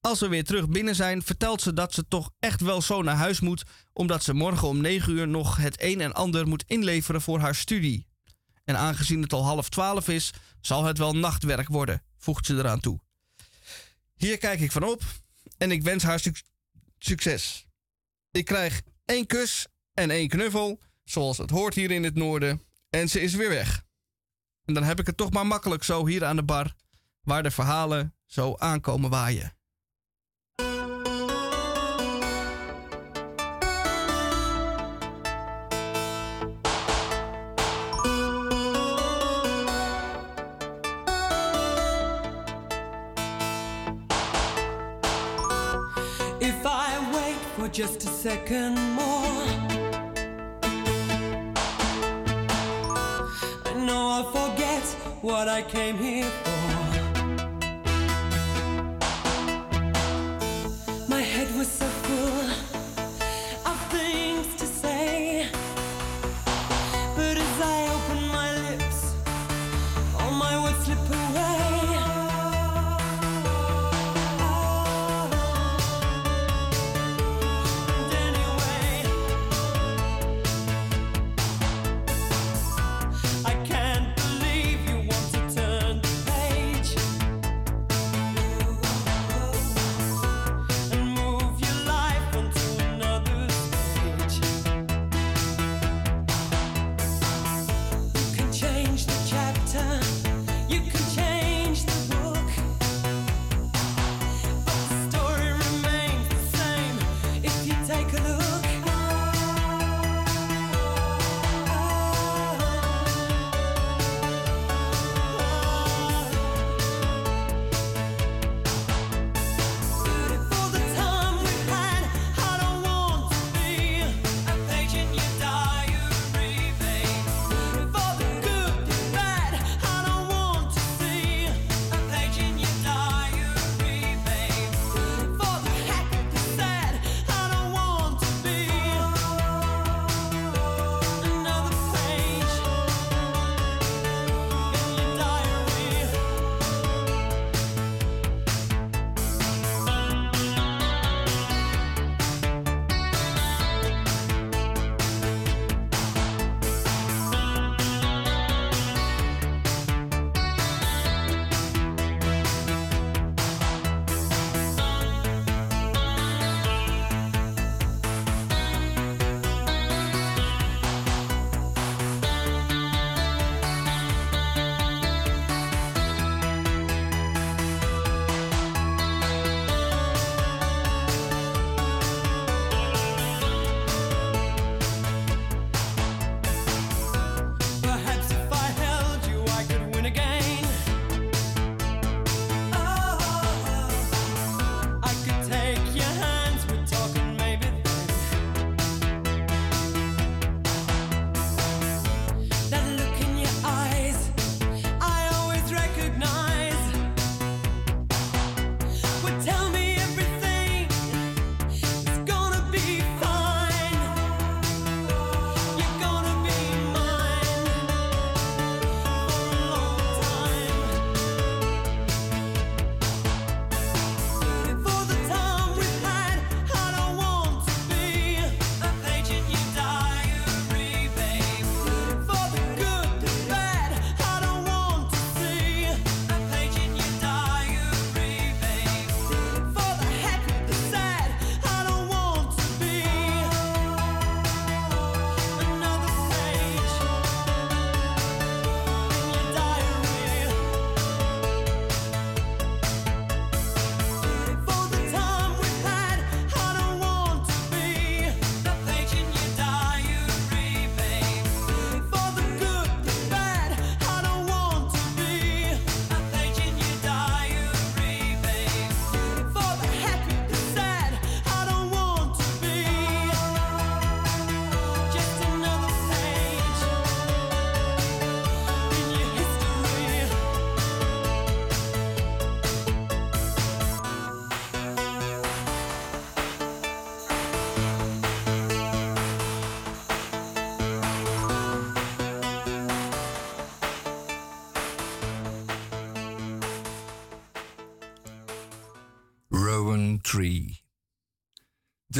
Als 0.00 0.20
we 0.20 0.28
weer 0.28 0.44
terug 0.44 0.68
binnen 0.68 0.94
zijn, 0.94 1.22
vertelt 1.22 1.62
ze 1.62 1.72
dat 1.72 1.94
ze 1.94 2.08
toch 2.08 2.30
echt 2.38 2.60
wel 2.60 2.82
zo 2.82 3.02
naar 3.02 3.16
huis 3.16 3.40
moet, 3.40 3.62
omdat 3.92 4.22
ze 4.24 4.34
morgen 4.34 4.68
om 4.68 4.80
9 4.80 5.12
uur 5.12 5.28
nog 5.28 5.56
het 5.56 5.82
een 5.82 6.00
en 6.00 6.12
ander 6.12 6.48
moet 6.48 6.64
inleveren 6.66 7.22
voor 7.22 7.38
haar 7.40 7.54
studie. 7.54 8.06
En 8.64 8.76
aangezien 8.76 9.22
het 9.22 9.32
al 9.32 9.44
half 9.44 9.68
twaalf 9.68 10.08
is, 10.08 10.32
zal 10.60 10.84
het 10.84 10.98
wel 10.98 11.12
nachtwerk 11.14 11.68
worden, 11.68 12.02
voegt 12.18 12.46
ze 12.46 12.54
eraan 12.54 12.80
toe. 12.80 13.00
Hier 14.16 14.38
kijk 14.38 14.60
ik 14.60 14.72
van 14.72 14.82
op 14.84 15.02
en 15.58 15.70
ik 15.70 15.82
wens 15.82 16.02
haar 16.02 16.20
suc- 16.20 16.42
succes. 16.98 17.66
Ik 18.30 18.44
krijg 18.44 18.82
één 19.04 19.26
kus 19.26 19.66
en 19.94 20.10
één 20.10 20.28
knuffel, 20.28 20.80
zoals 21.04 21.38
het 21.38 21.50
hoort 21.50 21.74
hier 21.74 21.90
in 21.90 22.04
het 22.04 22.14
noorden, 22.14 22.62
en 22.90 23.08
ze 23.08 23.20
is 23.20 23.34
weer 23.34 23.48
weg. 23.48 23.84
En 24.64 24.74
dan 24.74 24.82
heb 24.82 25.00
ik 25.00 25.06
het 25.06 25.16
toch 25.16 25.30
maar 25.30 25.46
makkelijk 25.46 25.82
zo 25.82 26.06
hier 26.06 26.24
aan 26.24 26.36
de 26.36 26.42
bar, 26.42 26.74
waar 27.22 27.42
de 27.42 27.50
verhalen 27.50 28.14
zo 28.26 28.54
aankomen 28.58 29.10
waaien. 29.10 29.58
If 46.38 46.64
I 46.64 47.10
wait 47.12 47.38
for 47.56 47.68
just 47.68 48.06
a 48.06 48.12
second 48.12 48.78
more 48.94 49.59
what 55.22 55.48
I 55.48 55.62
came 55.62 55.98
here 55.98 56.24
for. 56.24 56.59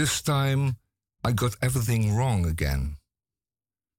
this 0.00 0.22
time 0.22 0.76
I 1.22 1.32
got 1.32 1.56
everything 1.60 2.16
wrong 2.16 2.46
again. 2.46 2.96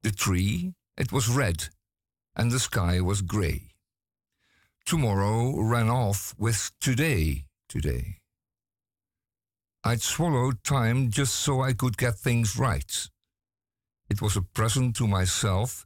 The 0.02 0.10
tree, 0.10 0.74
it 0.98 1.12
was 1.12 1.30
red, 1.30 1.70
and 2.36 2.50
the 2.50 2.58
sky 2.60 3.00
was 3.02 3.22
grey. 3.22 3.76
Tomorrow 4.84 5.62
ran 5.62 5.90
off 5.90 6.34
with 6.40 6.72
today, 6.82 7.46
today. 7.70 8.18
I'd 9.84 10.02
swallowed 10.02 10.64
time 10.64 11.12
just 11.12 11.36
so 11.36 11.62
I 11.62 11.74
could 11.74 11.98
get 11.98 12.16
things 12.16 12.58
right. 12.58 12.94
It 14.10 14.24
was 14.24 14.36
a 14.36 14.42
present 14.42 14.96
to 14.96 15.06
myself, 15.06 15.86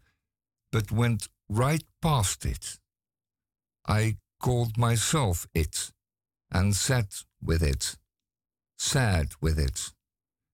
but 0.72 0.93
went 0.93 1.28
right 1.49 1.84
past 2.01 2.45
it. 2.45 2.80
I 3.86 4.16
called 4.39 4.78
myself 4.78 5.45
it, 5.53 5.91
and 6.49 6.74
sat 6.74 7.09
with 7.43 7.61
it, 7.61 7.97
sad 8.78 9.34
with 9.41 9.59
it 9.59 9.91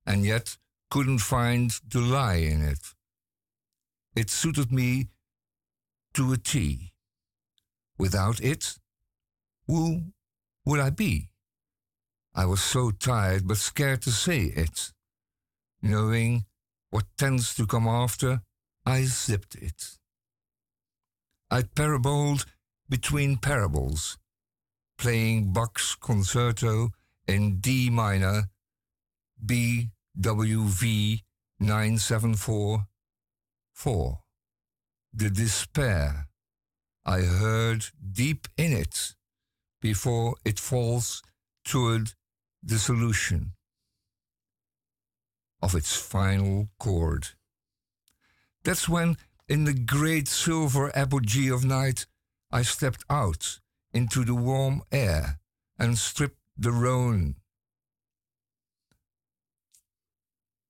and 0.05 0.25
yet 0.25 0.57
couldn't 0.89 1.19
find 1.19 1.71
the 1.89 1.99
lie 2.01 2.35
in 2.35 2.61
it. 2.61 2.93
It 4.15 4.29
suited 4.29 4.71
me 4.71 5.07
to 6.13 6.33
a 6.33 6.37
T. 6.37 6.91
Without 7.97 8.41
it, 8.41 8.75
who 9.67 10.01
would 10.65 10.79
I 10.79 10.89
be? 10.89 11.29
I 12.33 12.45
was 12.45 12.61
so 12.61 12.91
tired 12.91 13.47
but 13.47 13.57
scared 13.57 14.01
to 14.03 14.11
say 14.11 14.43
it. 14.43 14.91
Knowing 15.81 16.45
what 16.89 17.05
tends 17.17 17.55
to 17.55 17.65
come 17.65 17.87
after, 17.87 18.41
I 18.85 19.03
zipped 19.03 19.55
it. 19.55 19.97
I 21.49 21.63
paraboled 21.63 22.45
between 22.89 23.37
parables, 23.37 24.17
playing 24.97 25.53
Bach's 25.53 25.95
concerto 25.95 26.91
in 27.27 27.59
D 27.59 27.89
minor 27.89 28.50
BWV 29.45 31.21
974 31.59 32.87
4. 33.73 34.19
The 35.13 35.29
despair 35.29 36.27
I 37.05 37.21
heard 37.21 37.85
deep 38.11 38.47
in 38.57 38.73
it 38.73 39.15
before 39.81 40.35
it 40.45 40.59
falls 40.59 41.23
toward 41.65 42.13
the 42.61 42.77
solution 42.77 43.53
of 45.61 45.75
its 45.75 45.95
final 45.95 46.69
chord. 46.79 47.29
That's 48.63 48.87
when, 48.87 49.17
in 49.47 49.63
the 49.63 49.73
great 49.73 50.27
silver 50.27 50.95
apogee 50.95 51.49
of 51.49 51.65
night, 51.65 52.05
I 52.51 52.61
stepped 52.61 53.03
out 53.09 53.59
into 53.93 54.23
the 54.23 54.35
warm 54.35 54.83
air 54.91 55.39
and 55.79 55.97
stripped 55.97 56.39
the 56.57 56.71
roan 56.71 57.35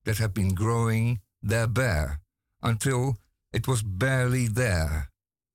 that 0.05 0.17
had 0.17 0.33
been 0.33 0.53
growing 0.53 1.19
there 1.41 1.67
bare 1.67 2.19
until 2.61 3.17
it 3.53 3.67
was 3.67 3.81
barely 3.83 4.47
there, 4.47 5.09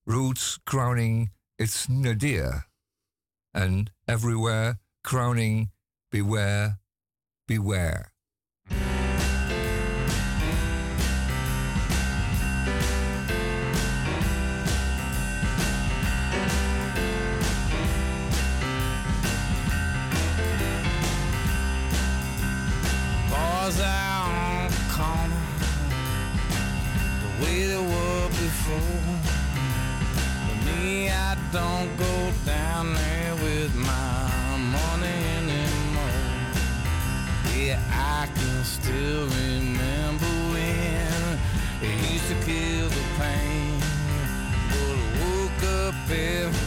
roots 0.06 0.58
crowning 0.66 1.30
its 1.58 1.88
nadir, 1.88 2.66
and 3.54 3.90
everywhere 4.06 4.78
crowning 5.02 5.70
beware, 6.10 6.78
beware. 7.46 8.12
Bars 23.30 23.80
out 23.80 24.05
don't 31.56 31.96
go 31.96 32.32
down 32.44 32.92
there 32.92 33.34
with 33.36 33.74
my 33.74 34.28
money 34.76 35.18
anymore. 35.38 36.52
Yeah, 37.56 37.80
I 37.90 38.28
can 38.36 38.62
still 38.62 39.24
remember 39.24 40.32
when 40.52 41.22
it 41.80 42.12
used 42.12 42.28
to 42.28 42.36
kill 42.44 42.88
the 42.90 43.04
pain. 43.16 43.80
But 44.70 44.96
I 45.00 45.08
woke 45.22 45.62
up 45.86 46.10
every 46.10 46.65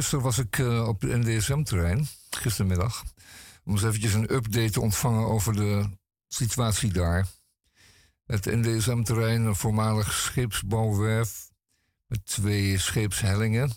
gisteren 0.00 0.24
was 0.24 0.38
ik 0.38 0.58
eh, 0.58 0.88
op 0.88 1.00
de 1.00 1.18
NDSM-terrein, 1.18 2.08
gistermiddag. 2.30 3.02
Om 3.64 3.72
eens 3.72 3.82
eventjes 3.82 4.14
een 4.14 4.34
update 4.34 4.70
te 4.70 4.80
ontvangen 4.80 5.26
over 5.26 5.54
de 5.54 5.88
situatie 6.28 6.92
daar. 6.92 7.26
Het 8.26 8.44
NDSM-terrein, 8.44 9.44
een 9.44 9.56
voormalig 9.56 10.12
scheepsbouwwerf 10.12 11.50
met 12.06 12.26
twee 12.26 12.78
scheepshellingen. 12.78 13.72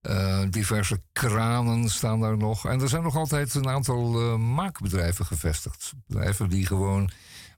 Eh, 0.00 0.42
diverse 0.50 1.02
kranen 1.12 1.90
staan 1.90 2.20
daar 2.20 2.36
nog. 2.36 2.66
En 2.66 2.80
er 2.80 2.88
zijn 2.88 3.02
nog 3.02 3.16
altijd 3.16 3.54
een 3.54 3.68
aantal 3.68 4.20
eh, 4.20 4.36
maakbedrijven 4.36 5.26
gevestigd. 5.26 5.92
Bedrijven 6.06 6.48
die 6.48 6.66
gewoon 6.66 7.10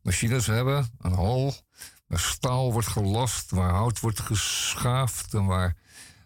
machines 0.02 0.46
hebben, 0.46 0.90
een 0.98 1.14
hal, 1.14 1.54
waar 2.06 2.20
staal 2.20 2.72
wordt 2.72 2.88
gelast, 2.88 3.50
waar 3.50 3.70
hout 3.70 4.00
wordt 4.00 4.20
geschaafd 4.20 5.34
en 5.34 5.44
waar 5.44 5.76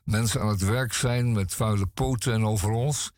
mensen 0.06 0.40
aan 0.40 0.48
het 0.48 0.64
werk 0.64 0.92
zijn 0.92 1.32
met 1.32 1.54
vuile 1.54 1.86
poten 1.86 2.32
en 2.32 2.44
overals. 2.44 3.12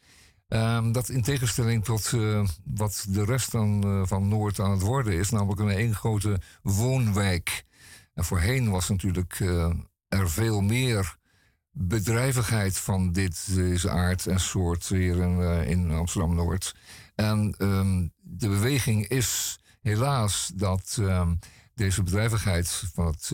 Ehm, 0.48 0.92
dat 0.92 1.08
in 1.08 1.22
tegenstelling 1.22 1.84
tot 1.84 2.12
eh, 2.12 2.44
wat 2.64 3.06
de 3.08 3.24
rest 3.24 3.52
dan, 3.52 3.82
eh, 3.84 4.06
van 4.06 4.28
Noord 4.28 4.60
aan 4.60 4.70
het 4.70 4.82
worden 4.82 5.12
is, 5.12 5.30
namelijk 5.30 5.60
een 5.60 5.70
één 5.70 5.94
grote 5.94 6.40
woonwijk. 6.62 7.64
En 8.14 8.24
voorheen 8.24 8.70
was 8.70 8.88
natuurlijk 8.88 9.40
eh, 9.40 9.70
er 10.08 10.30
veel 10.30 10.60
meer 10.60 11.16
bedrijvigheid 11.70 12.78
van 12.78 13.12
dit, 13.12 13.54
deze 13.54 13.90
aard 13.90 14.26
en 14.26 14.40
soort 14.40 14.88
hier 14.88 15.16
in, 15.16 15.40
in 15.66 15.90
Amsterdam-Noord. 15.90 16.74
En 17.14 17.54
ehm, 17.58 18.08
de 18.20 18.48
beweging 18.48 19.08
is 19.08 19.58
helaas 19.80 20.50
dat 20.54 20.96
ehm, 21.00 21.34
deze 21.74 22.02
bedrijvigheid 22.02 22.68
van, 22.94 23.06
het, 23.06 23.32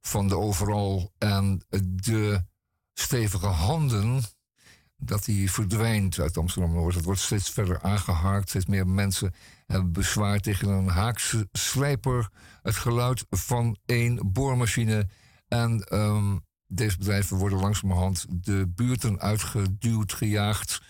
van 0.00 0.28
de 0.28 0.36
overal 0.36 1.12
en 1.18 1.62
de 1.80 2.44
stevige 2.98 3.46
handen, 3.46 4.22
dat 4.96 5.24
die 5.24 5.50
verdwijnt 5.50 6.18
uit 6.18 6.36
Amsterdam-Noord. 6.36 6.94
Het 6.94 7.04
wordt 7.04 7.20
steeds 7.20 7.50
verder 7.50 7.82
aangehaakt, 7.82 8.48
steeds 8.48 8.66
meer 8.66 8.86
mensen 8.86 9.34
hebben 9.66 9.92
bezwaar 9.92 10.40
tegen 10.40 10.68
een 10.68 10.88
haakse 10.88 11.48
slijper, 11.52 12.28
het 12.62 12.76
geluid 12.76 13.24
van 13.30 13.76
één 13.86 14.32
boormachine 14.32 15.08
en 15.48 15.80
ehm, 15.82 16.36
deze 16.66 16.98
bedrijven 16.98 17.36
worden 17.36 17.60
langzamerhand 17.60 18.26
de 18.30 18.72
buurten 18.74 19.20
uitgeduwd, 19.20 20.12
gejaagd 20.12 20.82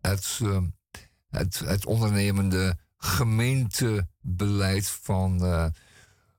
het, 0.00 0.38
eh, 0.42 0.62
het, 1.28 1.58
het 1.58 1.86
ondernemende 1.86 2.78
gemeentebeleid 2.96 4.88
van, 4.88 5.44
eh, 5.44 5.66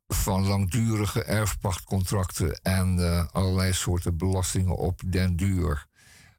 van 0.08 0.48
langdurige 0.48 1.24
erfpachtcontracten 1.24 2.62
en 2.62 3.00
eh, 3.00 3.28
allerlei 3.32 3.74
soorten 3.74 4.18
belastingen 4.18 4.78
op 4.78 5.02
den 5.06 5.36
duur. 5.36 5.88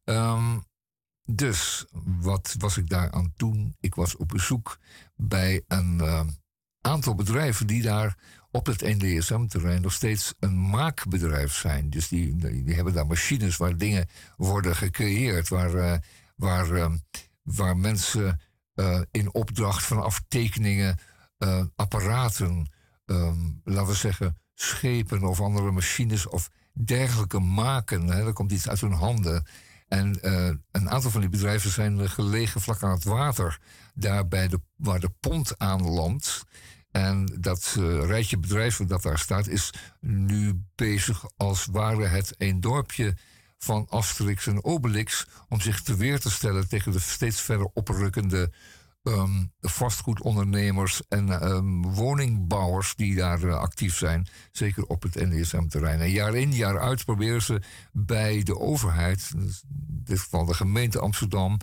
Ehm, 0.04 0.58
dus 1.36 1.86
wat 2.04 2.54
was 2.58 2.76
ik 2.76 2.88
daar 2.88 3.10
aan 3.10 3.32
doen? 3.36 3.76
Ik 3.80 3.94
was 3.94 4.16
op 4.16 4.28
bezoek 4.28 4.78
bij 5.16 5.62
een 5.68 6.00
eh, 6.00 6.20
aantal 6.80 7.14
bedrijven 7.14 7.66
die 7.66 7.82
daar 7.82 8.18
op 8.50 8.66
het 8.66 8.80
NDSM-terrein 8.80 9.82
nog 9.82 9.92
steeds 9.92 10.34
een 10.38 10.70
maakbedrijf 10.70 11.54
zijn. 11.54 11.90
Dus 11.90 12.08
die, 12.08 12.36
hebben 12.66 12.92
daar 12.92 13.06
machines 13.06 13.56
waar 13.56 13.76
dingen 13.76 14.08
worden 14.36 14.76
gecreëerd, 14.76 15.48
waar, 15.48 15.74
eh, 15.74 15.98
waar, 16.36 16.74
eh, 16.74 16.92
waar 17.42 17.76
mensen 17.76 18.40
eh, 18.74 19.00
in 19.10 19.34
opdracht 19.34 19.84
van 19.84 20.02
aftekeningen 20.02 20.98
eh, 21.38 21.64
apparaten, 21.76 22.72
ehm, 23.06 23.50
laten 23.64 23.86
we 23.86 23.94
zeggen, 23.94 24.38
schepen 24.54 25.22
of 25.22 25.40
andere 25.40 25.70
machines 25.70 26.26
of 26.26 26.50
dergelijke 26.72 27.38
maken. 27.38 28.06
Hè. 28.06 28.26
Er 28.26 28.32
komt 28.32 28.52
iets 28.52 28.68
uit 28.68 28.80
hun 28.80 28.92
handen. 28.92 29.46
En 29.90 30.22
eh, 30.22 30.50
een 30.70 30.90
aantal 30.90 31.10
van 31.10 31.20
die 31.20 31.30
bedrijven 31.30 31.70
zijn 31.70 32.00
eh, 32.00 32.08
gelegen 32.08 32.60
vlak 32.60 32.82
aan 32.82 32.90
het 32.90 33.04
water, 33.04 33.58
daar 33.94 34.28
bij 34.28 34.48
de, 34.48 34.60
waar 34.76 35.00
de 35.00 35.10
pont 35.20 35.58
aanlandt. 35.58 36.44
En 36.90 37.36
dat 37.40 37.76
eh, 37.78 38.04
rijtje 38.06 38.38
bedrijven 38.38 38.86
dat 38.86 39.02
daar 39.02 39.18
staat, 39.18 39.46
is 39.46 39.72
nu 40.00 40.62
bezig 40.74 41.24
als 41.36 41.66
ware 41.72 42.06
het 42.06 42.34
een 42.38 42.60
dorpje 42.60 43.16
van 43.58 43.86
Asterix 43.88 44.46
en 44.46 44.64
Obelix 44.64 45.26
om 45.48 45.60
zich 45.60 45.82
te 45.82 45.96
weer 45.96 46.20
te 46.20 46.30
stellen 46.30 46.68
tegen 46.68 46.92
de 46.92 47.00
steeds 47.00 47.40
verder 47.40 47.70
oprukkende 47.74 48.52
ehm, 49.02 49.44
vastgoedondernemers 49.60 51.02
en 51.08 51.40
ehm, 51.40 51.82
woningbouwers 51.82 52.94
die 52.94 53.14
daar 53.14 53.42
eh, 53.42 53.58
actief 53.58 53.96
zijn, 53.96 54.26
zeker 54.52 54.84
op 54.84 55.02
het 55.02 55.14
NDSM-terrein. 55.14 56.00
En 56.00 56.10
jaar 56.10 56.34
in, 56.34 56.52
jaar 56.52 56.80
uit 56.80 57.04
proberen 57.04 57.42
ze 57.42 57.62
bij 57.92 58.42
de 58.42 58.58
overheid, 58.58 59.30
in 59.34 59.52
dit 60.04 60.18
geval 60.18 60.44
de 60.44 60.54
gemeente 60.54 60.98
Amsterdam, 60.98 61.56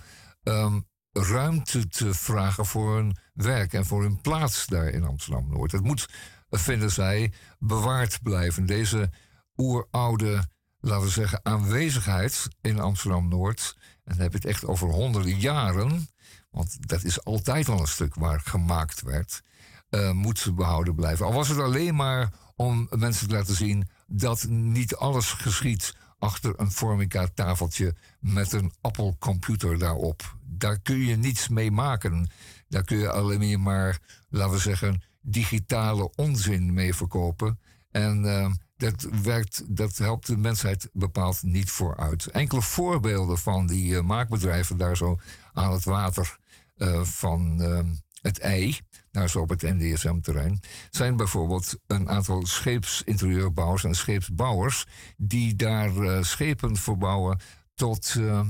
ehm, 0.43 0.79
ruimte 1.11 1.87
te 1.87 2.13
vragen 2.13 2.65
voor 2.65 2.95
hun 2.95 3.17
werk 3.33 3.73
en 3.73 3.85
voor 3.85 4.01
hun 4.01 4.21
plaats 4.21 4.65
daar 4.65 4.87
in 4.87 5.03
Amsterdam-Noord. 5.03 5.71
Het 5.71 5.83
moet, 5.83 6.09
vinden 6.49 6.91
zij, 6.91 7.33
bewaard 7.59 8.21
blijven. 8.23 8.65
Deze 8.65 9.09
oeroude, 9.55 10.47
laten 10.79 11.05
we 11.05 11.11
zeggen, 11.11 11.39
aanwezigheid 11.43 12.47
in 12.61 12.79
Amsterdam-Noord, 12.79 13.77
en 14.03 14.13
dan 14.13 14.21
heb 14.21 14.31
je 14.31 14.37
het 14.37 14.47
echt 14.47 14.65
over 14.65 14.87
honderden 14.87 15.39
jaren, 15.39 16.07
want 16.49 16.87
dat 16.87 17.03
is 17.03 17.23
altijd 17.23 17.69
al 17.69 17.79
een 17.79 17.87
stuk 17.87 18.15
waar 18.15 18.39
gemaakt 18.39 19.01
werd, 19.01 19.41
eh, 19.89 20.11
moet 20.11 20.51
behouden 20.55 20.95
blijven. 20.95 21.25
Al 21.25 21.33
was 21.33 21.47
het 21.47 21.59
alleen 21.59 21.95
maar 21.95 22.33
om 22.55 22.87
mensen 22.89 23.27
te 23.27 23.33
laten 23.33 23.55
zien 23.55 23.89
dat 24.07 24.47
niet 24.49 24.95
alles 24.95 25.31
geschiet 25.31 25.95
achter 26.19 26.53
een 26.57 26.71
Formica-tafeltje 26.71 27.95
met 28.19 28.51
een 28.51 28.71
Apple-computer 28.81 29.77
daarop. 29.77 30.35
Daar 30.43 30.79
kun 30.79 30.97
je 30.97 31.15
niets 31.15 31.47
mee 31.47 31.71
maken. 31.71 32.29
Daar 32.69 32.83
kun 32.83 32.97
je 32.97 33.11
alleen 33.11 33.61
maar, 33.61 33.99
laten 34.29 34.53
we 34.53 34.59
zeggen, 34.59 35.01
digitale 35.21 36.11
onzin 36.15 36.73
mee 36.73 36.95
verkopen. 36.95 37.59
En 37.91 38.25
eh, 38.25 38.51
dat, 38.77 39.07
werkt, 39.23 39.63
dat 39.67 39.97
helpt 39.97 40.27
de 40.27 40.37
mensheid 40.37 40.89
bepaald 40.93 41.43
niet 41.43 41.71
vooruit. 41.71 42.25
Enkele 42.25 42.61
voorbeelden 42.61 43.37
van 43.37 43.67
die 43.67 43.97
eh, 43.97 44.03
maakbedrijven 44.03 44.77
daar 44.77 44.97
zo 44.97 45.19
aan 45.57 45.71
het 45.71 45.83
water 45.83 46.37
eh, 46.75 47.03
van 47.03 47.61
eh, 47.61 47.79
het 48.21 48.39
ei, 48.39 48.79
daar 49.11 49.29
zo 49.29 49.39
op 49.39 49.49
het 49.49 49.61
NDSM-terrein, 49.61 50.59
zijn 50.89 51.17
bijvoorbeeld 51.17 51.77
een 51.87 52.09
aantal 52.09 52.45
scheepsintérieurbouwers 52.45 53.83
en 53.83 53.95
scheepsbouwers 53.95 54.85
die 55.17 55.55
daar 55.55 55.97
eh, 55.97 56.23
schepen 56.23 56.75
verbouwen 56.75 57.39
tot, 57.75 58.15
eh, 58.17 58.41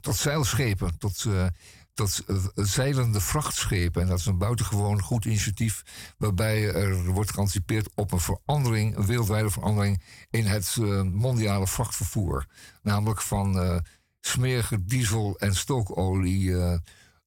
tot 0.00 0.16
zeilschepen, 0.16 0.98
tot, 0.98 1.24
eh, 1.24 1.46
tot 1.94 2.24
zeilende 2.54 3.20
vrachtschepen. 3.20 4.02
En 4.02 4.08
dat 4.08 4.18
is 4.18 4.26
een 4.26 4.38
buitengewoon 4.38 5.02
goed 5.02 5.24
initiatief 5.24 5.82
waarbij 6.18 6.74
er 6.74 7.04
wordt 7.04 7.32
geanticipeerd 7.32 7.88
op 7.94 8.12
een 8.12 8.20
verandering, 8.20 8.96
een 8.96 9.06
wereldwijde 9.06 9.50
verandering 9.50 10.02
in 10.30 10.46
het 10.46 10.76
mondiale 11.12 11.66
vrachtvervoer. 11.66 12.46
Namelijk 12.82 13.22
van 13.22 13.82
smerige 14.26 14.84
diesel 14.84 15.38
en 15.38 15.54
stookolie 15.54 16.56
eh, 16.56 16.72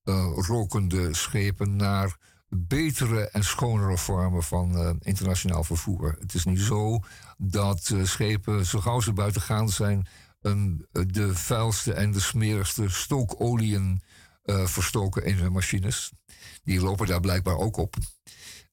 eh, 0.03 0.31
rokende 0.35 1.13
schepen 1.13 1.75
naar 1.75 2.17
betere 2.49 3.29
en 3.29 3.43
schonere 3.43 3.97
vormen 3.97 4.43
van 4.43 4.77
eh, 4.77 4.91
internationaal 4.99 5.63
vervoer. 5.63 6.15
Het 6.19 6.33
is 6.33 6.45
niet 6.45 6.59
zo 6.59 6.99
dat 7.37 7.93
schepen, 8.03 8.65
zo 8.65 8.79
gauw 8.79 8.99
ze 8.99 9.13
buiten 9.13 9.41
gaan 9.41 9.69
zijn, 9.69 10.07
de 10.91 11.35
vuilste 11.35 11.93
en 11.93 12.11
de 12.11 12.19
smerigste 12.19 12.89
stookolieën 12.89 14.01
verstoken 14.43 15.25
in 15.25 15.37
hun 15.37 15.51
machines. 15.51 16.11
Die 16.63 16.81
lopen 16.81 17.07
daar 17.07 17.19
blijkbaar 17.19 17.57
ook 17.57 17.77
op. 17.77 17.95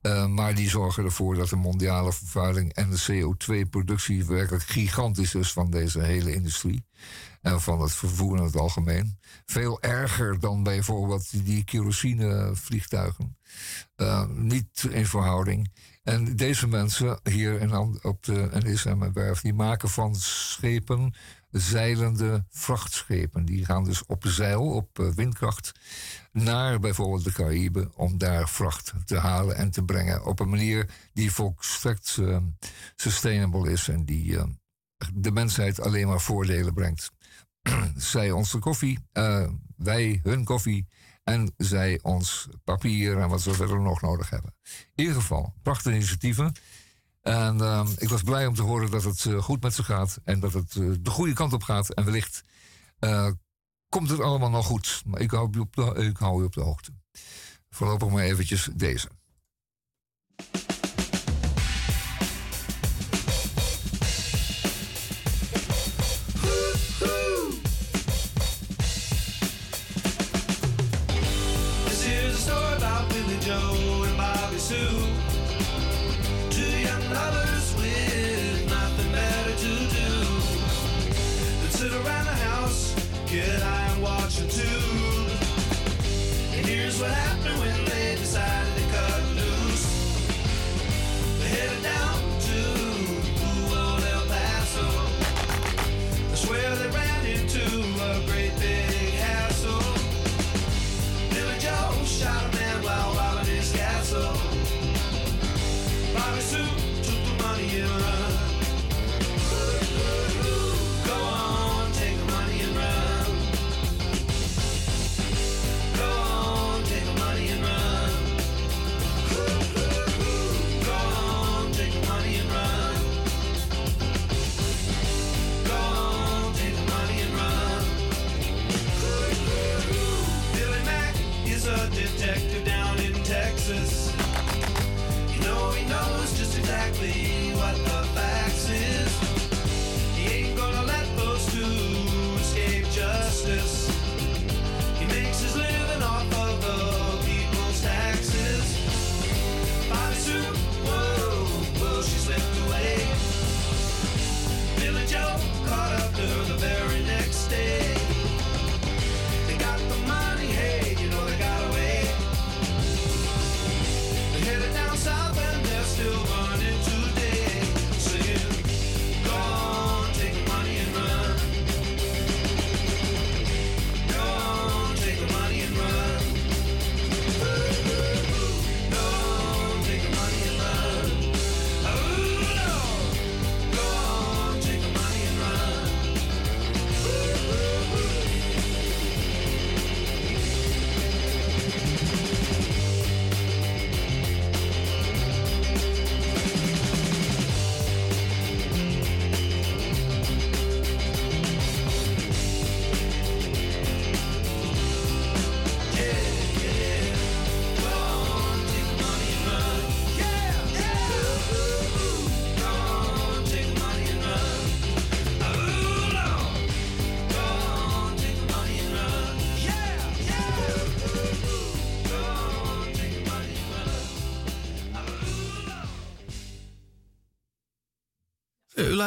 Eh, 0.07 0.27
maar 0.27 0.55
die 0.55 0.69
zorgen 0.69 1.05
ervoor 1.05 1.35
dat 1.35 1.49
de 1.49 1.57
mondiale 1.57 2.13
vervuiling 2.13 2.73
en 2.73 2.91
de 2.91 3.05
CO2-productie 3.11 4.25
werkelijk 4.25 4.65
gigantisch 4.65 5.35
is 5.35 5.53
van 5.53 5.71
deze 5.71 6.01
hele 6.01 6.35
industrie. 6.35 6.85
En 7.43 7.61
van 7.61 7.81
het 7.81 7.93
vervoer 7.93 8.37
in 8.37 8.43
het 8.43 8.57
algemeen. 8.57 9.19
Veel 9.47 9.83
erger 9.83 10.41
dan 10.41 10.63
bijvoorbeeld 10.63 11.45
die 11.45 11.65
kerosinevliegtuigen. 11.65 13.37
Uh, 13.97 14.27
niet 14.29 14.87
in 14.91 15.07
verhouding. 15.07 15.73
En 16.03 16.37
deze 16.37 16.67
mensen 16.67 17.21
hier 17.23 17.61
in, 17.61 17.75
op 18.03 18.25
de 18.25 18.49
NSM-werf, 18.53 19.41
die 19.41 19.55
maken 19.55 19.89
van 19.89 20.15
schepen 20.15 21.15
zeilende 21.61 22.45
vrachtschepen. 22.51 23.45
Die 23.45 23.65
gaan 23.65 23.85
dus 23.85 24.07
op 24.07 24.25
zeil, 24.27 24.71
op 24.71 24.99
eh, 24.99 25.09
windkracht, 25.09 25.73
naar 26.33 26.81
bijvoorbeeld 26.81 27.25
de 27.25 27.33
Caraïbe 27.33 27.91
om 27.95 28.19
daar 28.19 28.49
vracht 28.49 28.93
te 29.05 29.19
halen 29.19 29.57
en 29.57 29.71
te 29.71 29.85
brengen. 29.85 30.25
Op 30.25 30.41
een 30.41 30.49
manier 30.49 30.89
die 31.13 31.33
volstrekt 31.33 32.17
eh, 32.21 32.39
sustainable 32.97 33.71
is 33.71 33.89
en 33.89 34.05
die 34.05 34.39
eh, 34.39 34.45
de 35.15 35.31
mensheid 35.31 35.81
alleen 35.81 36.07
maar 36.07 36.21
voordelen 36.21 36.75
brengt. 36.75 37.13
zij 37.97 38.31
ons 38.31 38.51
de 38.51 38.59
koffie, 38.59 38.99
wij 39.77 40.21
hun 40.23 40.45
koffie 40.45 40.87
en 41.25 41.55
zij 41.57 41.99
ons 42.03 42.49
papier 42.65 43.19
en 43.19 43.29
wat 43.29 43.41
ze 43.41 43.55
verder 43.55 43.81
nog 43.81 44.01
nodig 44.01 44.31
hebben. 44.31 44.55
In 44.95 45.05
ieder 45.05 45.15
geval, 45.15 45.55
prachtige 45.63 45.95
initiatieven. 45.95 46.55
En 47.27 47.61
ehm, 47.61 47.87
ik 47.99 48.09
was 48.09 48.23
blij 48.23 48.47
om 48.47 48.55
te 48.55 48.63
horen 48.63 48.91
dat 48.91 49.03
het 49.03 49.25
eh, 49.25 49.43
goed 49.43 49.63
met 49.63 49.75
ze 49.75 49.83
gaat 49.83 50.19
en 50.25 50.41
dat 50.41 50.53
het 50.53 50.77
eh, 50.77 50.91
de 51.01 51.11
goede 51.11 51.33
kant 51.33 51.53
op 51.53 51.63
gaat. 51.63 51.95
En 51.95 52.05
wellicht 52.05 52.43
eh, 52.99 53.31
komt 53.89 54.11
het 54.11 54.21
allemaal 54.21 54.51
nog 54.51 54.67
goed. 54.67 55.03
Maar 55.07 55.21
ik 55.21 55.31
hou, 55.31 55.59
op 55.59 55.77
de, 55.77 55.95
ik 55.95 56.17
hou 56.17 56.39
je 56.39 56.47
op 56.47 56.53
de 56.53 56.61
hoogte. 56.61 56.93
Voorlopig 57.71 58.09
maar 58.09 58.23
eventjes 58.23 58.69
deze. 58.75 59.09
What 87.01 87.11
happened 87.11 87.61
when 87.61 87.76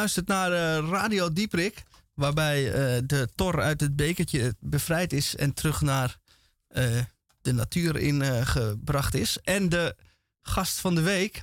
luistert 0.00 0.26
naar 0.26 0.52
eh, 0.52 0.88
Radio 0.90 1.32
Dieprik, 1.32 1.82
waarbij 2.14 2.66
eh, 2.66 3.02
de 3.06 3.28
tor 3.34 3.62
uit 3.62 3.80
het 3.80 3.96
bekertje 3.96 4.54
bevrijd 4.60 5.12
is 5.12 5.36
en 5.36 5.54
terug 5.54 5.80
naar 5.80 6.16
eh, 6.68 7.00
de 7.40 7.52
natuur 7.52 7.96
in 7.96 8.22
eh, 8.22 8.46
gebracht 8.46 9.14
is. 9.14 9.38
En 9.42 9.68
de 9.68 9.96
gast 10.42 10.78
van 10.78 10.94
de 10.94 11.00
week 11.00 11.42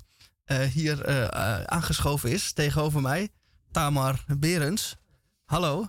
hier 0.72 1.30
aangeschoven 1.68 2.32
is 2.32 2.54
tegenover 2.54 3.02
mij, 3.02 3.30
Tamar 3.72 4.24
Berends. 4.38 4.96
Hallo, 5.46 5.88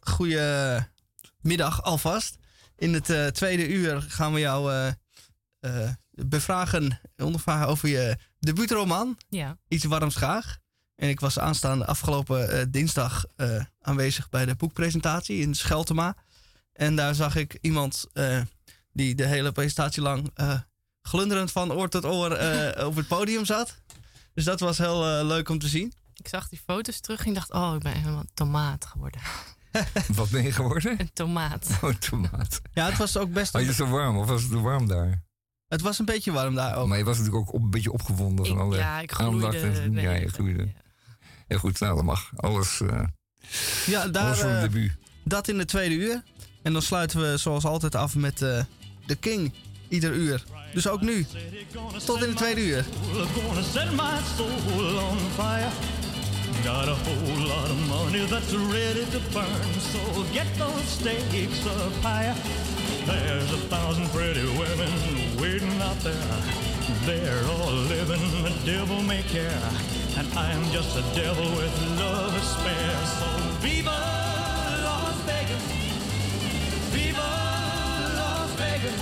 goedemiddag 0.00 1.82
alvast. 1.82 2.36
In 2.76 2.94
het 2.94 3.34
tweede 3.34 3.68
uur 3.68 4.02
gaan 4.02 4.32
we 4.32 4.40
jou 4.40 4.92
bevragen, 6.10 7.00
ondervragen 7.16 7.66
over 7.66 7.88
je 7.88 8.16
debuutroman. 8.38 9.18
Ja. 9.28 9.58
Iets 9.68 9.84
warms 9.84 10.16
graag. 10.16 10.58
En 10.96 11.08
ik 11.08 11.20
was 11.20 11.38
aanstaande 11.38 11.86
afgelopen 11.86 12.50
eh, 12.50 12.64
dinsdag 12.68 13.24
eh, 13.36 13.64
aanwezig 13.80 14.28
bij 14.28 14.46
de 14.46 14.54
boekpresentatie 14.54 15.38
in 15.40 15.54
Scheltema. 15.54 16.16
En 16.76 16.96
daar 16.96 17.14
zag 17.14 17.36
ik 17.36 17.58
iemand 17.60 18.06
eh, 18.12 18.40
die 18.92 19.14
de 19.14 19.26
hele 19.26 19.52
presentatie 19.52 20.02
lang 20.02 20.30
eh, 20.34 20.60
glunderend 21.02 21.52
van 21.52 21.72
oor 21.72 21.88
tot 21.88 22.04
oor 22.04 22.32
eh, 22.32 22.86
op 22.86 22.96
het 22.96 23.06
podium 23.06 23.44
zat. 23.44 23.80
Dus 24.34 24.44
dat 24.44 24.60
was 24.60 24.78
heel 24.78 25.24
leuk 25.24 25.48
om 25.48 25.58
te 25.58 25.68
zien. 25.68 25.92
Ik 26.14 26.28
zag 26.28 26.48
die 26.48 26.60
foto's 26.66 27.00
terug 27.00 27.26
en 27.26 27.34
dacht, 27.34 27.52
oh, 27.52 27.74
ik 27.74 27.82
ben 27.82 27.92
helemaal 27.92 28.20
een 28.20 28.30
tomaat 28.34 28.86
geworden. 28.86 29.20
Wat 30.14 30.30
ben 30.30 30.42
je 30.42 30.52
geworden? 30.52 31.00
Een 31.00 31.10
tomaat. 31.12 31.68
Oh, 31.82 31.94
tomaat. 31.94 32.60
Ja, 32.72 32.86
het 32.86 32.96
was 32.96 33.16
ook 33.16 33.32
best... 33.32 33.54
Oh, 33.54 33.60
je 33.60 33.68
is 33.68 33.76
zo 33.76 33.86
warm, 33.86 34.16
of 34.16 34.26
was 34.26 34.42
het 34.42 34.52
warm 34.52 34.88
daar? 34.88 35.24
Het 35.68 35.80
was 35.80 35.98
een 35.98 36.04
beetje 36.04 36.32
warm 36.32 36.54
daar 36.54 36.76
ook. 36.76 36.88
Maar 36.88 36.98
je 36.98 37.04
was 37.04 37.18
natuurlijk 37.18 37.48
ook 37.48 37.54
op, 37.54 37.62
een 37.62 37.70
beetje 37.70 37.92
opgewonden 37.92 38.46
van 38.46 38.58
alle 38.58 38.76
ja, 38.76 39.00
ik 39.00 39.12
aandacht. 39.12 39.54
En, 39.54 39.92
ja, 39.92 40.12
je 40.12 40.28
gloeide. 40.28 40.72
Ja, 41.48 41.58
goed, 41.58 41.80
nou, 41.80 41.94
dat 41.94 42.04
mag. 42.04 42.30
Alles, 42.36 42.80
eh 42.80 43.00
Ja, 43.86 44.08
daar, 44.08 44.24
alles 44.24 44.38
voor 44.38 44.50
eh, 44.50 44.60
debuut. 44.60 44.92
dat 45.24 45.48
in 45.48 45.58
de 45.58 45.64
tweede 45.64 45.94
uur. 45.94 46.22
En 46.62 46.72
dan 46.72 46.82
sluiten 46.82 47.20
we 47.30 47.36
zoals 47.36 47.64
altijd 47.64 47.94
af 47.94 48.14
met 48.14 48.42
eh 48.42 48.64
The 49.06 49.14
King. 49.16 49.52
Ieder 49.88 50.12
uur. 50.12 50.44
Dus 50.72 50.88
ook 50.88 51.00
nu. 51.00 51.26
Tot 52.04 52.22
in 52.22 52.28
de 52.30 52.34
tweede 52.36 52.66
uur. 52.66 52.84
Gonna 53.34 53.62
set 53.62 53.90
my 53.92 54.18
soul 54.36 54.98
on 54.98 55.18
fire. 55.34 55.68
Got 56.64 56.88
a 56.88 56.94
whole 57.04 57.46
lot 57.46 57.70
of 57.70 57.86
money 57.88 58.26
that's 58.26 58.52
ready 58.52 59.04
to 59.10 59.18
burn. 59.32 59.80
So 59.92 60.24
get 60.32 60.46
those 60.58 60.86
stakes 60.98 61.64
up 61.66 61.92
higher. 62.02 62.34
There's 63.04 63.50
a 63.52 63.58
thousand 63.68 64.10
pretty 64.10 64.44
women 64.46 64.90
waiting 65.38 65.80
out 65.82 66.00
there. 66.02 66.36
They're 67.04 67.44
all 67.48 67.72
living 67.88 68.42
the 68.42 68.52
devil 68.64 69.02
may 69.02 69.22
care. 69.22 69.60
And 70.18 70.26
I'm 70.38 70.64
just 70.72 70.96
a 70.96 71.02
devil 71.14 71.44
with 71.58 71.74
love 71.98 72.32
to 72.32 72.40
spare. 72.40 73.06
So 73.20 73.26
viva 73.60 73.90
Las 74.86 75.16
Vegas. 75.28 75.64
Viva 76.94 77.30
Las 78.16 78.50
Vegas. 78.56 79.00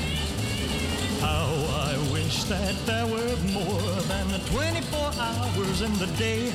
How 1.20 1.46
I 1.86 2.12
wish 2.12 2.42
that 2.44 2.74
there 2.86 3.06
were 3.06 3.36
more 3.52 3.92
than 4.10 4.26
the 4.32 4.40
24 4.50 5.12
hours 5.20 5.82
in 5.82 5.92
the 5.98 6.10
day. 6.18 6.52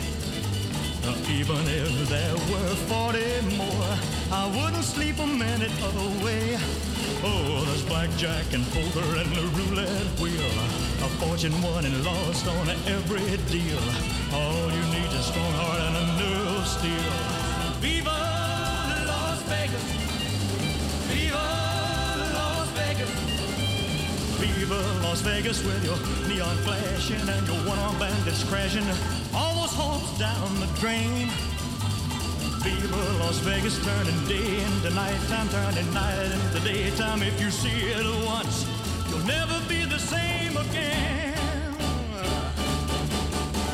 Uh, 1.05 1.15
even 1.31 1.63
if 1.65 2.09
there 2.09 2.35
were 2.51 2.75
40 2.91 3.55
more, 3.55 3.97
I 4.29 4.45
wouldn't 4.57 4.83
sleep 4.83 5.19
a 5.19 5.25
minute 5.25 5.71
away. 5.95 6.59
Oh, 7.21 7.65
there's 7.65 7.83
blackjack 7.83 8.53
and 8.53 8.63
poker 8.71 9.03
and 9.19 9.29
the 9.35 9.43
roulette 9.51 10.07
wheel. 10.21 10.55
A 11.03 11.09
fortune 11.19 11.51
won 11.61 11.83
and 11.83 12.05
lost 12.05 12.47
on 12.47 12.69
every 12.87 13.19
deal. 13.51 13.83
All 14.31 14.71
you 14.71 14.83
need 14.95 15.11
is 15.11 15.19
a 15.19 15.23
strong 15.23 15.51
heart 15.59 15.81
and 15.83 15.97
a 15.99 16.05
new 16.15 16.63
steel. 16.63 17.11
Viva 17.83 18.15
Las 19.03 19.43
Vegas! 19.51 19.83
Viva 21.11 21.43
Las 22.39 22.69
Vegas! 22.79 23.11
Viva 24.39 24.81
Las 25.03 25.21
Vegas 25.21 25.61
with 25.65 25.83
your 25.83 25.99
neon 26.29 26.55
flashing 26.63 27.27
and 27.27 27.47
your 27.47 27.59
one-armed 27.67 27.99
bandits 27.99 28.45
crashing. 28.45 28.87
All 29.35 29.55
those 29.59 29.73
hopes 29.75 30.17
down 30.17 30.57
the 30.61 30.67
drain. 30.79 31.27
People, 32.63 32.99
Las 33.19 33.39
Vegas, 33.39 33.79
turning 33.85 34.25
day 34.27 34.63
into 34.63 34.89
nighttime, 34.89 35.47
turning 35.47 35.93
night 35.93 36.31
into 36.31 36.59
daytime. 36.67 37.23
If 37.23 37.39
you 37.39 37.51
see 37.51 37.69
it 37.69 38.05
once, 38.27 38.67
you'll 39.09 39.25
never 39.25 39.59
be 39.69 39.85
the 39.85 39.97
same 39.97 40.57
again. 40.57 41.37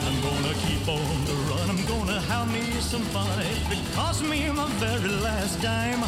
I'm 0.06 0.22
gonna 0.22 0.54
keep 0.66 0.88
on 0.88 1.26
the 1.26 1.34
run, 1.50 1.70
I'm 1.70 1.86
gonna 1.86 2.20
have 2.22 2.52
me 2.54 2.62
some 2.80 3.02
fun. 3.14 3.28
If 3.40 3.72
it 3.72 4.30
me 4.30 4.52
my 4.52 4.70
very 4.78 5.10
last 5.22 5.60
dime, 5.62 6.04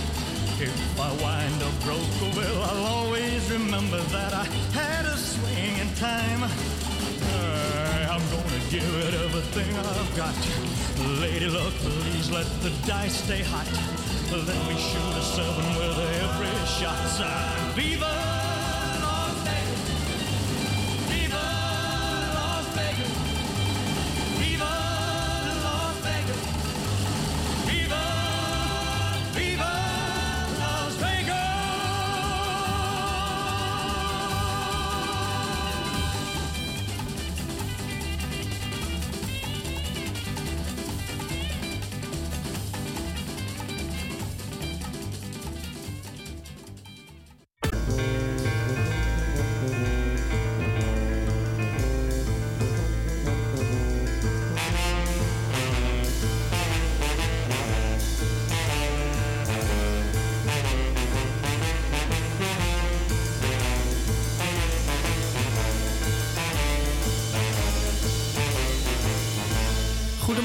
if 0.61 0.99
I 0.99 1.11
wind 1.23 1.63
up 1.63 1.84
broke, 1.84 1.97
oh, 2.21 2.34
well, 2.36 2.63
I'll 2.63 2.86
always 2.97 3.49
remember 3.49 3.97
that 3.97 4.34
I 4.34 4.45
had 4.73 5.05
a 5.05 5.17
swing 5.17 5.80
in 5.80 5.89
time. 5.95 6.76
I'm 8.11 8.23
gonna 8.31 8.61
give 8.69 8.93
it 9.05 9.13
everything 9.25 9.69
I've 9.77 10.15
got. 10.15 10.35
Lady 11.21 11.47
luck, 11.47 11.73
please 11.73 12.29
let 12.31 12.47
the 12.61 12.71
dice 12.85 13.23
stay 13.23 13.43
hot. 13.43 13.67
Let 14.31 14.59
me 14.67 14.75
shoot 14.75 15.13
a 15.15 15.23
seven 15.23 15.67
with 15.77 15.97
every 16.21 16.55
shot. 16.77 16.97
Viva 17.75 18.26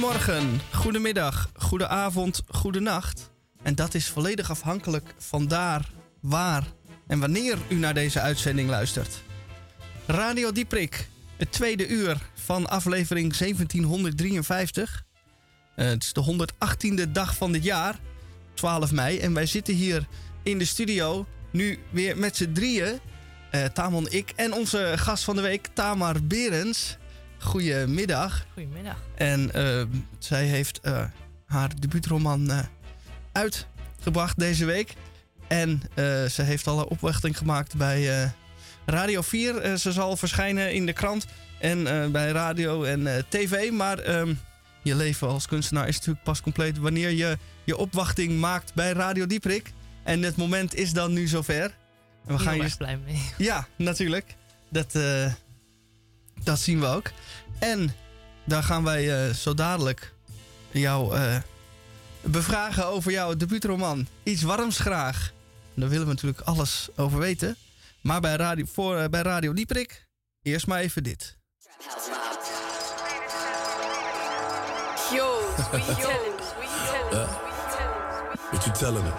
Goedemorgen, 0.02 0.60
goedemiddag, 0.72 1.50
goedenavond, 1.56 2.42
goedenacht. 2.48 3.30
En 3.62 3.74
dat 3.74 3.94
is 3.94 4.08
volledig 4.08 4.50
afhankelijk 4.50 5.14
van 5.18 5.46
daar, 5.46 5.90
waar 6.20 6.64
en 7.06 7.20
wanneer 7.20 7.58
u 7.68 7.74
naar 7.74 7.94
deze 7.94 8.20
uitzending 8.20 8.68
luistert. 8.68 9.22
Radio 10.06 10.52
Dieprik, 10.52 11.08
het 11.36 11.52
tweede 11.52 11.88
uur 11.88 12.16
van 12.34 12.68
aflevering 12.68 13.36
1753. 13.36 15.04
Eh, 15.76 15.86
het 15.86 16.02
is 16.02 16.12
de 16.12 16.20
118e 16.20 17.10
dag 17.12 17.36
van 17.36 17.52
dit 17.52 17.64
jaar, 17.64 17.98
12 18.54 18.92
mei. 18.92 19.18
En 19.18 19.34
wij 19.34 19.46
zitten 19.46 19.74
hier 19.74 20.06
in 20.42 20.58
de 20.58 20.64
studio 20.64 21.26
nu 21.50 21.78
weer 21.90 22.18
met 22.18 22.36
z'n 22.36 22.52
drieën. 22.52 23.00
eh 23.50 23.64
Tamon, 23.64 24.10
ik 24.10 24.32
en 24.36 24.52
onze 24.52 24.92
gast 24.96 25.24
van 25.24 25.36
de 25.36 25.42
week, 25.42 25.66
Tamar 25.74 26.24
Berens. 26.24 26.96
Goedemiddag. 27.42 28.46
Goedemiddag. 28.52 28.96
En 29.14 29.52
eh, 29.54 29.82
zij 30.18 30.44
heeft 30.44 30.80
eh, 30.80 31.04
haar 31.46 31.70
debuutroman 31.80 32.50
eh, 32.50 32.58
uitgebracht 33.32 34.38
deze 34.38 34.64
week. 34.64 34.94
En 35.48 35.82
ze 36.30 36.42
heeft 36.42 36.66
al 36.66 36.78
een 36.78 36.86
opwachting 36.86 37.38
gemaakt 37.38 37.76
bij 37.76 38.32
Radio 38.86 39.20
4. 39.20 39.56
Eh, 39.58 39.74
ze 39.74 39.92
zal 39.92 40.16
verschijnen 40.16 40.72
in 40.72 40.86
de 40.86 40.92
krant 40.92 41.26
en 41.58 42.12
bij 42.12 42.30
radio 42.30 42.84
en 42.84 43.24
tv. 43.28 43.70
Maar 43.70 43.98
ehm, 43.98 44.34
je 44.82 44.94
leven 44.94 45.28
als 45.28 45.46
kunstenaar 45.46 45.88
is 45.88 45.96
natuurlijk 45.96 46.24
pas 46.24 46.40
compleet 46.40 46.78
wanneer 46.78 47.10
je 47.10 47.38
je 47.64 47.76
opwachting 47.76 48.40
maakt 48.40 48.74
bij 48.74 48.92
Radio 48.92 49.26
Dieprik. 49.26 49.72
En 50.02 50.22
het 50.22 50.36
moment 50.36 50.74
is 50.74 50.92
dan 50.92 51.12
nu 51.12 51.26
zover. 51.26 51.74
En 52.26 52.36
we 52.36 52.38
gaan 52.38 52.52
Heel 52.52 52.62
je 52.62 52.68
erg 52.68 52.76
blij 52.76 52.98
mee. 53.04 53.22
ja, 53.38 53.66
natuurlijk. 53.76 54.36
Dat, 54.70 54.94
dat 56.44 56.58
zien 56.58 56.80
we 56.80 56.86
ook. 56.86 57.10
En 57.58 57.94
daar 58.44 58.62
gaan 58.62 58.84
wij 58.84 59.26
eh, 59.26 59.34
zo 59.34 59.54
dadelijk 59.54 60.12
jou 60.70 61.16
eh, 61.16 61.36
bevragen 62.20 62.86
over 62.86 63.12
jouw 63.12 63.36
debuutroman. 63.36 64.06
Iets 64.22 64.42
warms 64.42 64.78
graag. 64.78 65.32
Daar 65.74 65.88
willen 65.88 66.06
we 66.06 66.12
natuurlijk 66.12 66.40
alles 66.40 66.88
over 66.96 67.18
weten. 67.18 67.56
Maar 68.00 68.20
bij 68.20 68.36
Radio, 68.36 68.64
voor, 68.72 68.96
eh, 68.96 69.08
bij 69.08 69.22
Radio 69.22 69.52
Dieprik, 69.52 70.06
eerst 70.42 70.66
maar 70.66 70.80
even 70.80 71.02
dit. 71.02 71.36
Yo, 75.12 75.40
you 75.72 75.94
telling 75.94 76.32
you 76.58 76.72
telling? 76.90 77.40
What 78.50 78.64
you 78.64 78.72
telling 78.72 79.04
me? 79.04 79.10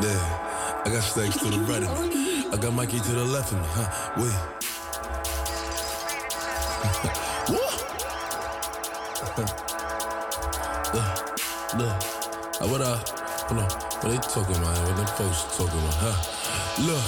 Yeah, 0.00 0.86
I 0.86 0.90
got 0.90 1.02
stacks 1.02 1.36
to 1.36 1.50
the 1.50 1.64
right 1.64 1.82
of 1.82 2.00
me. 2.00 2.12
I 2.52 2.56
got 2.56 2.74
Mikey 2.74 2.98
to 2.98 3.12
the 3.12 3.24
left 3.24 3.52
of 3.52 3.58
me. 3.58 3.66
Huh? 3.66 4.16
Wait. 4.16 4.71
Look, 10.92 11.38
look. 11.78 12.02
What 12.70 12.80
uh, 12.82 12.98
hold 13.48 13.60
on. 13.60 13.70
What 13.70 14.10
they 14.10 14.18
talking 14.18 14.56
about? 14.56 14.76
What 14.86 14.96
them 14.96 15.06
folks 15.06 15.56
talking 15.56 15.78
about? 15.78 15.94
Huh? 15.94 16.41
Look, 16.80 17.04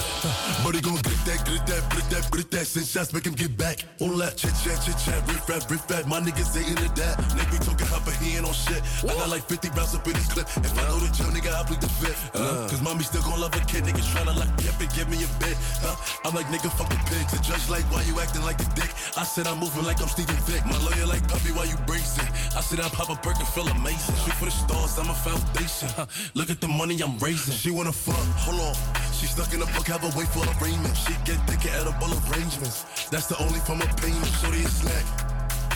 buddy 0.61 0.79
gon' 0.79 1.01
get 1.01 1.17
that, 1.25 1.41
get 1.41 1.65
that, 1.65 1.81
get 1.89 2.05
that, 2.13 2.23
get 2.29 2.51
that. 2.51 2.65
Send 2.69 2.85
shots, 2.85 3.11
make 3.13 3.25
him 3.25 3.33
get 3.33 3.57
back. 3.57 3.81
All 3.99 4.13
that 4.21 4.37
chit 4.37 4.53
chat, 4.61 4.77
chit 4.85 4.93
chat, 5.01 5.17
riff 5.25 5.49
rap, 5.49 5.65
riff 5.71 5.89
rap. 5.89 6.05
My 6.05 6.21
niggas 6.21 6.53
ain't 6.53 6.69
into 6.69 6.85
that. 7.01 7.17
Nigga 7.33 7.49
be 7.49 7.57
talking 7.65 7.89
hot, 7.89 8.05
but 8.05 8.13
he 8.21 8.37
ain't 8.37 8.45
on 8.45 8.53
shit. 8.53 8.77
I 9.01 9.17
got 9.17 9.29
like 9.29 9.41
50 9.49 9.69
rounds 9.73 9.95
up 9.95 10.05
in 10.05 10.13
this 10.13 10.29
clip. 10.29 10.45
If 10.61 10.69
I 10.77 10.85
know 10.85 11.01
the 11.01 11.09
jump, 11.17 11.33
nigga, 11.33 11.49
I 11.49 11.65
plead 11.65 11.81
the 11.81 11.89
fifth. 11.89 12.29
Uh, 12.37 12.69
Cause 12.69 12.81
mommy 12.85 13.01
still 13.09 13.25
gon' 13.25 13.41
love 13.41 13.57
a 13.57 13.61
kid. 13.65 13.89
Niggas 13.89 14.05
tryna 14.13 14.37
lock 14.37 14.53
me 14.53 14.69
up 14.69 14.77
and 14.77 14.91
give 14.93 15.09
me 15.09 15.17
a 15.25 15.29
bit. 15.41 15.57
Huh? 15.81 15.97
I'm 16.29 16.35
like, 16.37 16.45
nigga, 16.53 16.69
fuck 16.69 16.89
the 16.93 17.01
pigs. 17.09 17.33
The 17.33 17.41
judge 17.41 17.65
like, 17.65 17.89
why 17.89 18.05
you 18.05 18.13
acting 18.21 18.45
like 18.45 18.61
a 18.61 18.69
dick? 18.77 18.93
I 19.17 19.25
said 19.25 19.49
I'm 19.49 19.57
moving 19.57 19.83
like 19.83 19.97
I'm 19.97 20.09
Steven 20.13 20.37
Vick. 20.45 20.61
My 20.69 20.77
lawyer 20.85 21.09
like, 21.09 21.25
puppy, 21.25 21.49
why 21.57 21.65
you 21.65 21.77
bracing? 21.89 22.29
I 22.53 22.61
said 22.61 22.85
I 22.85 22.89
pop 22.93 23.09
a 23.09 23.17
perk 23.17 23.41
and 23.41 23.49
feel 23.49 23.65
amazing. 23.67 24.13
Shoot 24.21 24.37
for 24.37 24.45
the 24.45 24.53
stars, 24.53 24.93
I'm 25.01 25.09
a 25.09 25.17
foundation. 25.25 25.89
Huh? 25.97 26.05
Look 26.37 26.53
at 26.53 26.61
the 26.61 26.69
money 26.69 27.01
I'm 27.01 27.17
raising. 27.17 27.57
She 27.57 27.71
wanna 27.73 27.91
fuck, 27.91 28.21
hold 28.45 28.61
on. 28.61 29.04
She 29.15 29.27
stuck 29.27 29.53
in 29.53 29.61
a 29.61 29.65
book, 29.67 29.87
have 29.87 30.03
a 30.03 30.17
wait 30.17 30.27
for 30.27 30.43
arraignment. 30.59 30.95
She 30.97 31.13
get 31.23 31.39
thick 31.47 31.71
at 31.71 31.79
edible 31.79 32.11
arrangements. 32.27 32.83
That's 33.09 33.27
the 33.27 33.41
only 33.41 33.59
form 33.59 33.81
of 33.81 33.95
payment. 33.95 34.25
Shorty 34.25 34.59
is 34.59 34.75
slack. 34.75 35.34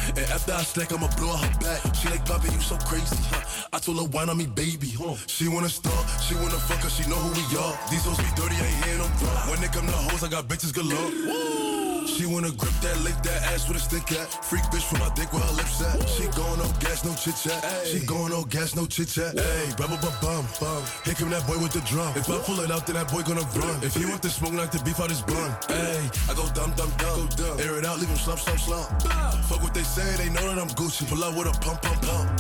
And 0.10 0.28
after 0.32 0.54
I 0.54 0.64
slack, 0.64 0.92
I'ma 0.92 1.08
blow 1.18 1.36
her 1.36 1.60
back. 1.60 1.96
She 1.96 2.10
like, 2.10 2.26
Bobby, 2.26 2.50
you 2.50 2.62
so 2.62 2.78
crazy. 2.78 3.16
Huh? 3.30 3.68
I 3.74 3.80
told 3.80 3.98
her, 4.00 4.08
wine 4.10 4.30
on 4.30 4.38
me, 4.38 4.48
baby. 4.48 4.94
On. 5.00 5.16
She 5.28 5.48
wanna 5.48 5.70
start, 5.70 6.06
she 6.22 6.36
wanna 6.36 6.60
fuck 6.68 6.80
her, 6.80 6.90
she 6.90 7.08
know 7.10 7.16
who 7.16 7.30
we 7.38 7.46
are. 7.58 7.74
These 7.90 8.06
hoes 8.06 8.18
be 8.18 8.30
dirty, 8.36 8.56
I 8.56 8.66
ain't 8.66 8.86
hearing 8.86 9.02
them 9.02 9.12
talk. 9.20 9.50
When 9.50 9.62
they 9.62 9.68
come 9.68 9.86
to 9.86 9.92
hoes, 9.92 10.24
I 10.24 10.30
got 10.30 10.48
bitches 10.48 10.74
galore. 10.74 12.08
She 12.08 12.26
wanna 12.26 12.52
grip 12.52 12.74
that, 12.82 13.00
lick 13.02 13.16
that 13.24 13.44
ass 13.54 13.68
with 13.68 13.78
a 13.78 13.80
stick 13.80 14.12
at. 14.12 14.28
Freak 14.44 14.64
bitch 14.74 14.84
from 14.84 15.00
my 15.00 15.10
dick 15.16 15.32
where 15.32 15.42
her 15.42 15.54
lips 15.54 15.80
at. 15.80 16.04
She 16.10 16.28
going 16.36 16.60
no 16.60 16.68
gas, 16.80 17.06
no 17.06 17.14
chit 17.16 17.36
chat. 17.38 17.64
She 17.86 18.06
going 18.06 18.32
no 18.32 18.44
gas, 18.44 18.76
no 18.76 18.86
chit 18.88 19.08
chat. 19.08 19.38
Hey, 19.38 19.72
bum 19.78 19.92
bum 20.02 20.14
bum 20.20 20.44
bum. 20.60 20.84
Here 21.06 21.14
come 21.14 21.30
that 21.30 21.46
boy 21.48 21.58
with 21.60 21.72
the 21.72 21.82
drum. 21.88 22.12
If 22.18 22.30
I 22.30 22.40
pull 22.40 22.60
it 22.60 22.72
out, 22.72 22.88
then 22.88 22.96
that 22.96 23.12
boy 23.12 23.22
gonna 23.24 23.48
run. 23.56 23.84
If 23.84 23.96
he 23.96 24.06
want 24.06 24.22
the 24.22 24.30
smoke, 24.30 24.54
knock 24.54 24.72
the 24.72 24.84
beef 24.84 25.00
out 25.00 25.10
his 25.10 25.22
bun. 25.22 25.56
Hey, 25.70 26.02
I 26.28 26.34
go 26.34 26.44
dumb 26.52 26.74
dumb 26.76 26.92
dumb. 26.98 27.30
Air 27.60 27.78
it 27.80 27.86
out, 27.86 28.00
leave 28.00 28.10
him 28.10 28.18
slump 28.18 28.40
slump 28.40 28.60
slump. 28.60 28.90
Fuck 29.48 29.64
what 29.64 29.74
they 29.74 29.84
say, 29.84 29.99
they 30.18 30.30
know 30.30 30.48
that 30.48 30.58
I'm 30.58 30.70
Gucci. 30.76 31.08
Pull 31.08 31.24
out 31.24 31.36
with 31.36 31.48
a 31.48 31.60
pump 31.60 31.82
pump 31.82 32.02
pump. 32.02 32.40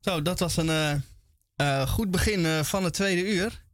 Zo, 0.00 0.22
dat 0.22 0.38
was 0.38 0.56
een 0.56 0.70
eh, 0.70 0.94
eh, 1.56 1.88
goed 1.88 2.10
begin 2.10 2.46
eh, 2.46 2.62
van 2.62 2.84
het 2.84 2.92
tweede 2.92 3.32
uur. 3.34 3.66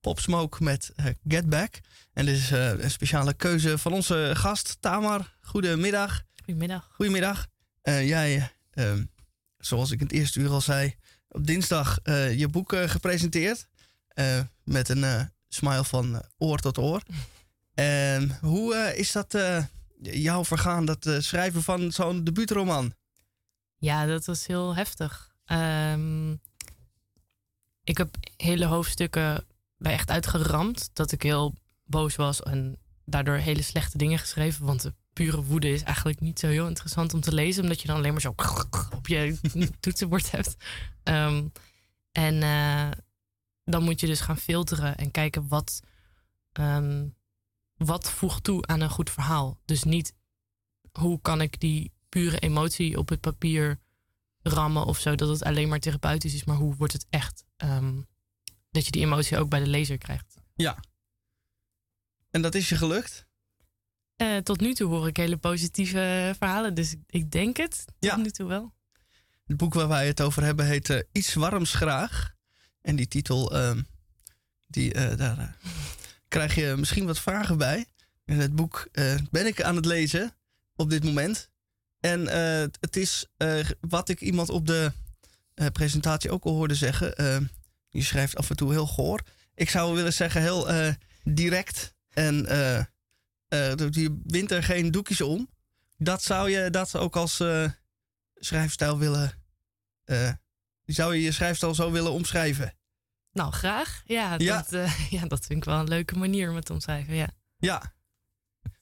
Pop 0.00 0.20
Smoke 0.20 0.62
met 0.62 0.92
Get 1.28 1.48
Back. 1.48 1.80
En 2.12 2.26
dit 2.26 2.36
is 2.36 2.50
een 2.50 2.90
speciale 2.90 3.34
keuze 3.34 3.78
van 3.78 3.92
onze 3.92 4.30
gast, 4.34 4.76
Tamar. 4.80 5.36
Goedemiddag. 5.40 6.22
Goedemiddag. 6.44 6.90
Goedemiddag. 6.92 7.46
Eh, 7.82 8.08
jij, 8.08 8.52
eh, 8.70 8.92
zoals 9.58 9.90
ik 9.90 10.00
in 10.00 10.06
het 10.06 10.14
eerste 10.14 10.40
uur 10.40 10.50
al 10.50 10.60
zei, 10.60 10.94
op 11.28 11.46
dinsdag 11.46 11.98
eh, 12.02 12.38
je 12.38 12.48
boek 12.48 12.72
eh, 12.72 12.88
gepresenteerd. 12.88 13.68
Met 14.64 14.88
een 14.88 15.30
smile 15.48 15.84
van 15.84 16.22
oor 16.38 16.58
tot 16.58 16.78
oor. 16.78 17.02
En 17.74 18.38
hoe 18.40 18.92
is 18.96 19.12
dat 19.12 19.38
jou 20.00 20.44
vergaan, 20.44 20.84
dat 20.84 21.06
schrijven 21.18 21.62
van 21.62 21.92
zo'n 21.92 22.24
debuutroman? 22.24 22.94
Ja, 23.76 24.06
dat 24.06 24.24
was 24.24 24.46
heel 24.46 24.74
heftig. 24.74 25.34
Ehm, 25.44 26.32
ik 27.84 27.98
heb 27.98 28.16
hele 28.36 28.64
hoofdstukken 28.66 29.46
bij 29.76 29.92
echt 29.92 30.10
uitgeramd. 30.10 30.90
Dat 30.92 31.12
ik 31.12 31.22
heel 31.22 31.54
boos 31.84 32.16
was 32.16 32.42
en 32.42 32.78
daardoor 33.04 33.36
hele 33.36 33.62
slechte 33.62 33.98
dingen 33.98 34.18
geschreven. 34.18 34.64
Want 34.64 34.82
de 34.82 34.94
pure 35.14 35.42
woede 35.42 35.68
is 35.68 35.82
eigenlijk 35.82 36.20
niet 36.20 36.38
zo 36.38 36.46
heel 36.46 36.68
interessant 36.68 37.14
om 37.14 37.20
te 37.20 37.34
lezen, 37.34 37.62
omdat 37.62 37.80
je 37.80 37.86
dan 37.86 37.96
alleen 37.96 38.12
maar 38.12 38.20
zo 38.20 38.34
op 38.96 39.06
je 39.06 39.38
toetsenbord 39.80 40.30
hebt. 40.30 40.56
Ehm, 41.02 41.46
en 42.12 42.42
eh, 42.42 42.90
dan 43.64 43.82
moet 43.82 44.00
je 44.00 44.06
dus 44.06 44.20
gaan 44.20 44.38
filteren 44.38 44.96
en 44.96 45.10
kijken 45.10 45.48
wat, 45.48 45.80
ehm, 46.52 47.08
wat 47.76 48.10
voegt 48.10 48.44
toe 48.44 48.66
aan 48.66 48.80
een 48.80 48.90
goed 48.90 49.10
verhaal. 49.10 49.58
Dus 49.64 49.82
niet 49.82 50.14
hoe 50.92 51.20
kan 51.20 51.40
ik 51.40 51.60
die 51.60 51.92
pure 52.08 52.38
emotie 52.38 52.98
op 52.98 53.08
het 53.08 53.20
papier 53.20 53.80
rammen 54.42 54.84
of 54.84 54.98
zo, 54.98 55.14
dat 55.14 55.28
het 55.28 55.42
alleen 55.42 55.68
maar 55.68 55.80
therapeutisch 55.80 56.34
is, 56.34 56.44
maar 56.44 56.56
hoe 56.56 56.76
wordt 56.76 56.92
het 56.92 57.06
echt 57.10 57.44
ehm, 57.56 58.00
dat 58.70 58.84
je 58.84 58.90
die 58.90 59.02
emotie 59.02 59.38
ook 59.38 59.48
bij 59.48 59.60
de 59.60 59.66
lezer 59.66 59.98
krijgt. 59.98 60.34
Ja. 60.54 60.78
En 62.30 62.42
dat 62.42 62.54
is 62.54 62.68
je 62.68 62.76
gelukt? 62.76 63.26
Eh, 64.16 64.36
tot 64.36 64.60
nu 64.60 64.74
toe 64.74 64.90
hoor 64.90 65.06
ik 65.06 65.16
hele 65.16 65.36
positieve 65.36 66.34
verhalen, 66.38 66.74
dus 66.74 66.94
ik, 67.06 67.30
denk 67.30 67.56
het 67.56 67.84
tot 67.98 68.16
nu 68.16 68.30
toe 68.30 68.48
wel. 68.48 68.74
Het 69.46 69.56
boek 69.56 69.74
waar 69.74 69.88
wij 69.88 70.06
het 70.06 70.20
over 70.20 70.42
hebben 70.42 70.66
heet 70.66 70.90
eh, 70.90 70.98
Iets 71.12 71.34
warms 71.34 71.74
graag. 71.74 72.32
En 72.80 72.96
die 72.96 73.08
titel, 73.08 73.52
ehm, 73.52 73.82
die, 74.66 74.92
eh, 74.92 75.16
daar 75.16 75.56
krijg 76.28 76.54
je 76.54 76.74
misschien 76.76 77.06
wat 77.06 77.20
vragen 77.20 77.58
bij. 77.58 77.86
En 78.24 78.38
het 78.38 78.54
boek 78.54 78.88
ben 79.30 79.46
ik 79.46 79.62
aan 79.62 79.76
het 79.76 79.84
lezen 79.84 80.36
op 80.76 80.90
dit 80.90 81.04
moment. 81.04 81.50
En 82.00 82.26
het 82.80 82.96
is 82.96 83.26
wat 83.80 84.08
ik 84.08 84.20
iemand 84.20 84.48
op 84.48 84.66
de 84.66 84.92
presentatie 85.72 86.30
ook 86.30 86.44
al 86.44 86.52
hoorde 86.52 86.74
zeggen. 86.74 87.16
eh, 87.16 87.40
je 87.88 88.02
schrijft 88.02 88.36
af 88.36 88.50
en 88.50 88.56
toe 88.56 88.72
heel 88.72 88.86
goor. 88.86 89.22
Ik 89.54 89.70
zou 89.70 89.94
willen 89.94 90.12
zeggen 90.12 90.40
heel 90.40 90.68
direct. 91.24 91.94
En 92.08 92.46
je 93.90 94.20
wint 94.24 94.50
er 94.50 94.62
geen 94.62 94.90
doekjes 94.90 95.20
om. 95.20 95.50
Dat 95.96 96.22
zou 96.22 96.50
je 96.50 96.70
dat 96.70 96.96
ook 96.96 97.16
als 97.16 97.40
eh, 97.40 97.70
schrijfstijl 98.34 98.98
willen. 98.98 99.42
eh, 100.04 100.32
zou 100.84 101.14
je 101.14 101.22
je 101.22 101.32
schrijfstijl 101.32 101.74
zo 101.74 101.90
willen 101.90 102.12
omschrijven? 102.12 102.76
Nou, 103.32 103.52
graag. 103.52 104.02
Ja, 104.04 104.34
Ja. 104.38 104.56
Dat, 104.56 104.72
eh, 104.72 105.10
ja, 105.20 105.26
dat 105.26 105.46
vind 105.46 105.58
ik 105.58 105.64
wel 105.64 105.78
een 105.78 105.88
leuke 105.88 106.16
manier 106.18 106.50
om 106.50 106.56
het 106.56 106.64
te 106.64 106.72
omschrijven. 106.72 107.14
Ja. 107.14 107.28
Ja. 107.56 107.92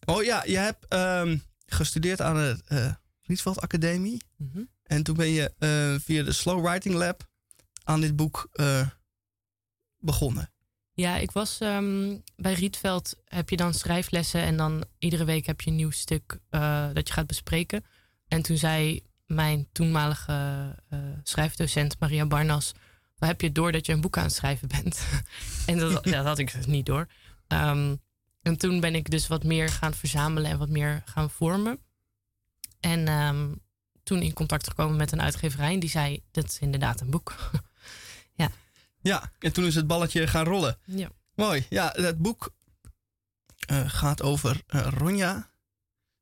Oh 0.04 0.22
ja, 0.22 0.44
je 0.44 0.56
hebt 0.56 0.86
ehm, 0.88 1.38
gestudeerd 1.66 2.20
aan 2.20 2.34
de 2.34 2.62
eh 2.66 2.94
Rietveld 3.22 3.60
Academie. 3.60 4.22
Mhm. 4.36 4.62
En 4.82 5.02
toen 5.02 5.16
ben 5.16 5.28
je 5.28 5.54
eh, 5.58 6.00
via 6.04 6.22
de 6.22 6.32
Slow 6.32 6.66
Writing 6.66 6.94
Lab 6.94 7.28
aan 7.84 8.00
dit 8.00 8.16
boek 8.16 8.48
eh, 8.52 8.88
begonnen. 9.98 10.52
Ja, 10.94 11.16
ik 11.16 11.30
was 11.30 11.58
ehm, 11.60 12.16
bij 12.36 12.52
Rietveld. 12.52 13.16
Heb 13.24 13.50
je 13.50 13.56
dan 13.56 13.74
schrijflessen 13.74 14.40
en 14.40 14.56
dan 14.56 14.84
iedere 14.98 15.24
week 15.24 15.46
heb 15.46 15.60
je 15.60 15.70
een 15.70 15.76
nieuw 15.76 15.90
stuk 15.90 16.38
eh, 16.50 16.88
dat 16.92 17.08
je 17.08 17.14
gaat 17.14 17.26
bespreken. 17.26 17.84
En 18.28 18.42
toen 18.42 18.56
zei 18.56 19.02
mijn 19.26 19.68
toenmalige 19.72 20.74
eh, 20.88 20.98
schrijfdocent 21.22 21.96
Maria 21.98 22.26
Barnas: 22.26 22.72
"Waar 23.18 23.28
heb 23.28 23.40
je 23.40 23.52
door 23.52 23.72
dat 23.72 23.86
je 23.86 23.92
een 23.92 24.00
boek 24.00 24.16
aan 24.16 24.24
het 24.24 24.34
schrijven 24.34 24.68
bent?" 24.68 25.06
en 25.66 25.78
dat, 25.78 26.04
dat 26.04 26.24
had 26.24 26.38
ik 26.38 26.52
dus 26.52 26.66
niet 26.66 26.86
door. 26.86 27.06
Ehm, 27.46 27.96
en 28.42 28.56
toen 28.56 28.80
ben 28.80 28.94
ik 28.94 29.10
dus 29.10 29.26
wat 29.26 29.44
meer 29.44 29.68
gaan 29.68 29.94
verzamelen 29.94 30.50
en 30.50 30.58
wat 30.58 30.68
meer 30.68 31.02
gaan 31.04 31.30
vormen. 31.30 31.78
En 32.80 33.08
ehm, 33.08 33.52
toen 34.02 34.22
in 34.22 34.32
contact 34.32 34.68
gekomen 34.68 34.96
met 34.96 35.12
een 35.12 35.22
uitgeverij 35.22 35.72
en 35.72 35.80
die 35.80 35.90
zei: 35.90 36.22
"Dat 36.30 36.44
is 36.44 36.58
inderdaad 36.58 37.00
een 37.00 37.10
boek." 37.10 37.34
ja. 38.42 38.50
Ja, 39.02 39.32
en 39.38 39.52
toen 39.52 39.64
is 39.64 39.74
het 39.74 39.86
balletje 39.86 40.26
gaan 40.26 40.44
rollen. 40.44 40.78
Ja. 40.84 41.10
Mooi. 41.34 41.66
Ja, 41.68 41.92
het 41.96 42.18
boek 42.18 42.54
eh, 43.66 43.90
gaat 43.90 44.22
over 44.22 44.62
eh, 44.66 44.88
Ronja. 44.90 45.50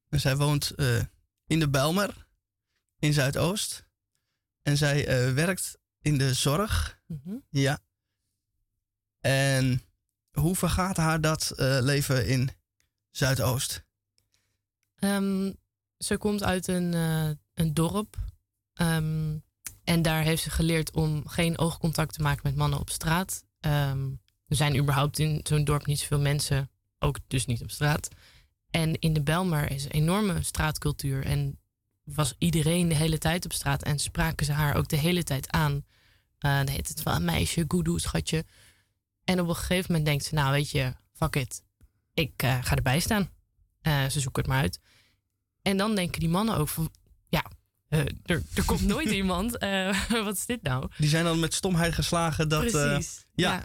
En 0.09 0.20
zij 0.20 0.37
woont 0.37 0.70
eh, 0.70 1.03
in 1.47 1.59
de 1.59 1.68
Bijlmer 1.68 2.26
in 2.99 3.12
Zuidoost. 3.12 3.87
En 4.62 4.76
zij 4.76 5.35
werkt 5.35 5.78
in 6.01 6.18
de 6.18 6.35
zorg. 6.35 7.01
Mhm. 7.07 7.37
Ja. 7.49 7.78
En 9.20 9.83
hoe 10.31 10.57
vergaat 10.57 10.97
haar 10.97 11.20
dat 11.20 11.53
leven 11.57 12.26
in 12.26 12.51
Zuidoost? 13.11 13.85
Ehm, 14.95 15.53
ze 15.99 16.16
komt 16.16 16.43
uit 16.43 16.66
een, 16.66 16.93
een 17.55 17.74
dorp. 17.74 18.16
Ehm, 18.74 19.39
en 19.85 20.03
daar 20.03 20.22
heeft 20.22 20.43
ze 20.43 20.51
geleerd 20.51 20.93
om 20.93 21.28
geen 21.28 21.59
oogcontact 21.59 22.14
te 22.14 22.22
maken 22.22 22.41
met 22.45 22.57
mannen 22.57 22.78
op 22.78 22.91
straat. 22.91 23.45
Ehm, 23.61 24.09
er 24.47 24.57
zijn 24.57 24.76
überhaupt 24.76 25.18
in 25.18 25.41
zo'n 25.43 25.64
dorp 25.64 25.87
niet 25.87 25.99
zoveel 25.99 26.20
mensen, 26.20 26.70
ook 26.99 27.18
dus 27.26 27.47
niet 27.47 27.62
op 27.62 27.70
straat. 27.70 28.09
En 28.70 28.99
in 28.99 29.12
de 29.12 29.22
Belmer 29.22 29.70
is 29.70 29.85
een 29.85 29.91
enorme 29.91 30.43
straatcultuur. 30.43 31.24
En 31.24 31.59
was 32.05 32.35
iedereen 32.39 32.89
de 32.89 32.95
hele 32.95 33.18
tijd 33.18 33.45
op 33.45 33.53
straat. 33.53 33.83
En 33.83 33.99
spraken 33.99 34.47
ze 34.47 34.53
haar 34.53 34.76
ook 34.76 34.89
de 34.89 34.97
hele 34.97 35.22
tijd 35.22 35.51
aan. 35.51 35.85
Eh 36.39 36.57
dan 36.57 36.68
heet 36.68 36.89
het 36.89 37.03
van 37.03 37.24
meisje, 37.24 37.64
goedoe, 37.68 38.01
schatje. 38.01 38.45
En 39.24 39.41
op 39.41 39.49
een 39.49 39.55
gegeven 39.55 39.85
moment 39.87 40.05
denkt 40.05 40.24
ze, 40.24 40.35
nou 40.35 40.53
weet 40.53 40.70
je, 40.70 40.95
fuck 41.12 41.37
it. 41.37 41.62
Ik 42.14 42.43
eh, 42.43 42.59
ga 42.62 42.76
erbij 42.76 43.01
staan. 43.01 43.31
Eh, 43.81 44.07
ze 44.07 44.20
zoeken 44.20 44.43
het 44.43 44.51
maar 44.51 44.61
uit. 44.61 44.81
En 45.62 45.76
dan 45.76 45.95
denken 45.95 46.20
die 46.20 46.28
mannen 46.28 46.57
ook 46.57 46.68
eh, 47.91 48.01
er, 48.24 48.43
er 48.55 48.64
komt 48.64 48.86
nooit 48.86 49.11
iemand. 49.20 49.59
Eh, 49.59 50.11
wat 50.24 50.36
is 50.36 50.47
dit 50.47 50.62
nou? 50.62 50.91
Die 50.97 51.09
zijn 51.09 51.24
dan 51.24 51.41
met 51.41 51.55
stomheid 51.55 51.95
geslagen 51.95 52.49
dat... 52.49 52.64
eh, 52.64 52.70
Precies. 52.70 53.26
ja. 53.34 53.53
ja. 53.53 53.64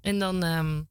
En 0.00 0.18
dan, 0.18 0.42
ehm, 0.42 0.82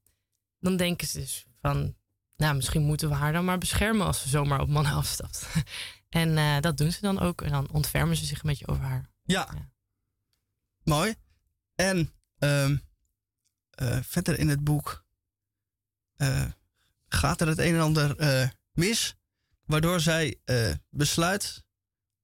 dan 0.60 0.78
denken 0.78 1.08
ze 1.08 1.20
dus 1.20 1.45
van, 1.62 1.95
nou, 2.36 2.56
misschien 2.56 2.82
moeten 2.82 3.10
we 3.10 3.16
haar 3.16 3.34
dan 3.34 3.45
maar 3.45 3.58
beschermen 3.58 4.06
als 4.06 4.22
ze 4.22 4.30
zomaar 4.30 4.62
op 4.62 4.68
mannen 4.70 4.93
afstapt. 4.93 5.47
en 6.10 6.62
dat 6.62 6.78
doen 6.78 6.91
ze 6.91 7.02
dan 7.02 7.20
ook. 7.20 7.41
En 7.41 7.52
dan 7.52 7.72
ontfermen 7.72 8.16
ze 8.16 8.26
zich 8.26 8.41
een 8.43 8.50
beetje 8.50 8.68
over 8.68 8.84
haar. 8.84 9.10
Ja. 9.24 9.50
Mooi. 10.84 11.16
En 11.76 12.14
ehm, 12.38 12.78
eh, 13.70 14.00
verder 14.02 14.39
in 14.39 14.50
het 14.50 14.64
boek 14.64 15.06
gaat 17.08 17.41
er 17.41 17.47
het 17.47 17.58
een 17.58 17.74
en 17.74 17.82
ander 17.82 18.16
mis, 18.72 19.16
waardoor 19.66 20.00
zij 20.00 20.39
besluit 20.89 21.64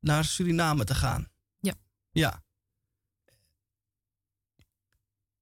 naar 0.05 0.25
Suriname 0.25 0.83
te 0.83 0.95
gaan. 0.95 1.27
Ja. 1.59 1.73
Ja. 2.11 2.43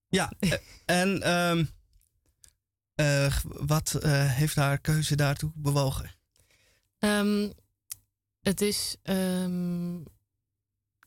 Ja, 0.07 0.31
eh, 0.39 0.51
en 0.85 1.21
ehm, 1.21 1.65
eh, 2.95 3.37
wat 3.43 3.93
eh, 3.93 4.31
heeft 4.33 4.55
haar 4.55 4.77
keuze 4.77 5.15
daartoe 5.15 5.51
bewogen? 5.55 6.15
Ehm, 6.99 7.49
het 8.41 8.61
is. 8.61 8.95
ehm, 9.03 10.01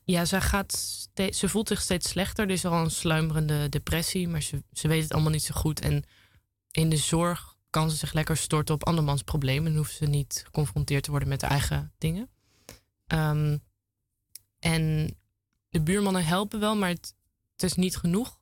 ja, 0.03 0.25
zij 0.25 0.41
gaat 0.41 0.71
steeds, 0.73 1.39
ze 1.39 1.49
voelt 1.49 1.67
zich 1.67 1.81
steeds 1.81 2.09
slechter. 2.09 2.45
Er 2.45 2.51
is 2.51 2.65
al 2.65 2.83
een 2.83 2.91
sluimerende 2.91 3.69
depressie, 3.69 4.27
maar 4.27 4.41
ze, 4.41 4.63
ze 4.71 4.87
weet 4.87 5.03
het 5.03 5.13
allemaal 5.13 5.31
niet 5.31 5.43
zo 5.43 5.53
goed. 5.55 5.81
En 5.81 6.03
in 6.71 6.89
de 6.89 6.97
zorg 6.97 7.55
kan 7.69 7.89
ze 7.91 7.95
zich 7.97 8.13
lekker 8.13 8.37
storten 8.37 8.75
op 8.75 8.85
andermans 8.85 9.21
problemen. 9.23 9.65
Dan 9.71 9.77
hoeft 9.77 9.95
ze 9.95 10.05
niet 10.05 10.41
geconfronteerd 10.45 11.03
te 11.03 11.09
worden 11.09 11.29
met 11.29 11.41
haar 11.41 11.51
eigen 11.51 11.93
dingen. 11.97 12.29
Ehm, 13.07 13.57
en 14.59 15.15
de 15.69 15.81
buurmannen 15.81 16.25
helpen 16.25 16.59
wel, 16.59 16.75
maar 16.75 16.89
het, 16.89 17.15
het 17.51 17.63
is 17.63 17.73
niet 17.73 17.97
genoeg. 17.97 18.39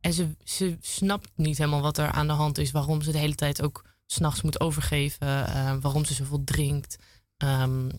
En 0.00 0.12
ze, 0.12 0.36
ze 0.44 0.76
snapt 0.80 1.30
niet 1.34 1.58
helemaal 1.58 1.80
wat 1.80 1.98
er 1.98 2.10
aan 2.10 2.26
de 2.26 2.32
hand 2.32 2.58
is. 2.58 2.70
Waarom 2.70 3.02
ze 3.02 3.12
de 3.12 3.18
hele 3.18 3.34
tijd 3.34 3.62
ook 3.62 3.84
s'nachts 4.06 4.42
moet 4.42 4.60
overgeven. 4.60 5.46
eh, 5.46 5.76
waarom 5.80 6.04
ze 6.04 6.14
zoveel 6.14 6.44
drinkt. 6.44 6.96
Ehm, 7.36 7.90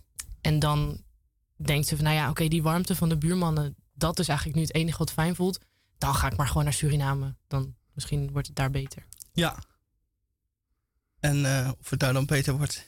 en 0.42 0.60
dan 0.60 1.04
denkt 1.56 1.88
ze 1.88 1.96
van, 1.96 2.04
nou 2.06 2.16
ja, 2.16 2.30
oké, 2.30 2.48
die 2.48 2.64
warmte 2.64 2.96
van 2.96 3.10
de 3.10 3.18
buurmannen... 3.18 3.76
dat 3.94 4.20
is 4.20 4.28
eigenlijk 4.28 4.58
nu 4.58 4.64
het 4.64 4.74
enige 4.76 4.98
wat 4.98 5.12
fijn 5.12 5.36
voelt. 5.36 5.60
Dan 5.98 6.16
ga 6.16 6.28
ik 6.32 6.38
maar 6.38 6.48
gewoon 6.48 6.64
naar 6.64 6.74
Suriname. 6.74 7.36
Dan 7.48 7.76
misschien 7.94 8.32
wordt 8.32 8.48
het 8.48 8.56
daar 8.56 8.72
beter. 8.72 9.06
Ja. 9.34 9.64
En 11.20 11.46
eh, 11.46 11.72
of 11.80 11.90
het 11.90 12.00
daar 12.00 12.14
dan 12.14 12.26
beter 12.26 12.58
wordt, 12.58 12.86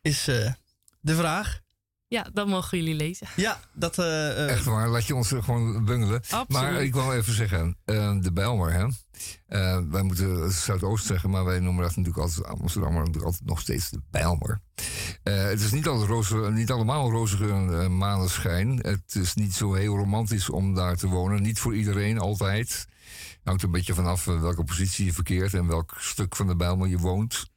is 0.00 0.28
eh, 0.28 0.52
de 1.00 1.14
vraag. 1.14 1.62
Ja, 2.08 2.26
dat 2.32 2.46
mogen 2.46 2.78
jullie 2.78 2.94
lezen. 2.94 3.26
Ja, 3.36 3.60
dat... 3.72 3.98
eh, 3.98 4.48
Echt 4.48 4.64
waar, 4.64 4.88
laat 4.88 5.06
je 5.06 5.14
ons 5.14 5.28
gewoon 5.28 5.84
bungelen. 5.84 6.20
Absoluut. 6.20 6.48
Maar 6.48 6.82
ik 6.82 6.92
wil 6.94 7.12
even 7.12 7.34
zeggen, 7.34 7.76
eh, 7.84 8.16
de 8.20 8.32
Bijlmer, 8.32 8.72
hè. 8.72 8.86
Eh, 9.46 9.78
wij 9.90 10.02
moeten 10.02 10.50
Zuidoost 10.52 11.06
zeggen, 11.06 11.30
maar 11.30 11.44
wij 11.44 11.60
noemen 11.60 11.82
dat 11.82 11.96
natuurlijk 11.96 12.24
altijd 12.24 12.46
Amsterdam, 12.60 12.90
maar 12.92 12.98
natuurlijk 13.00 13.26
altijd 13.26 13.48
nog 13.48 13.60
steeds 13.60 13.90
de 13.90 14.00
Bijlmer. 14.10 14.60
Eh, 15.22 15.42
het 15.42 15.60
is 15.60 15.70
niet, 15.72 15.86
altijd 15.86 16.08
roze, 16.08 16.36
niet 16.36 16.70
allemaal 16.70 17.10
rozige 17.10 17.44
maneschijn. 17.88 18.78
Het 18.82 19.14
is 19.14 19.34
niet 19.34 19.54
zo 19.54 19.74
heel 19.74 19.96
romantisch 19.96 20.50
om 20.50 20.74
daar 20.74 20.96
te 20.96 21.06
wonen. 21.08 21.42
Niet 21.42 21.58
voor 21.58 21.74
iedereen, 21.76 22.18
altijd. 22.18 22.86
Hangt 23.44 23.62
een 23.62 23.70
beetje 23.70 23.94
vanaf 23.94 24.26
eh, 24.26 24.40
welke 24.40 24.64
positie 24.64 25.04
je 25.04 25.12
verkeert 25.12 25.54
en 25.54 25.66
welk 25.66 25.94
stuk 25.98 26.36
van 26.36 26.46
de 26.46 26.56
Bijlmer 26.56 26.88
je 26.88 26.98
woont. 26.98 27.52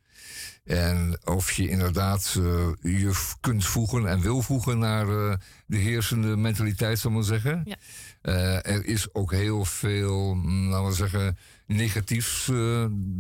En 0.67 1.17
of 1.25 1.51
je 1.51 1.69
inderdaad 1.69 2.35
eh, 2.37 2.67
je 2.81 3.35
kunt 3.39 3.65
voegen 3.65 4.07
en 4.07 4.21
wil 4.21 4.41
voegen 4.41 4.79
naar 4.79 5.09
eh, 5.09 5.33
de 5.65 5.77
heersende 5.77 6.37
mentaliteit, 6.37 6.99
zal 6.99 7.09
ik 7.09 7.15
maar 7.15 7.25
zeggen. 7.25 7.61
Ja. 7.65 7.75
Eh, 8.21 8.73
er 8.73 8.85
is 8.85 9.13
ook 9.13 9.31
heel 9.31 9.65
veel, 9.65 10.33
mm, 10.33 10.69
laten 10.69 10.87
we 10.87 10.93
zeggen, 10.93 11.37
negatiefs 11.65 12.45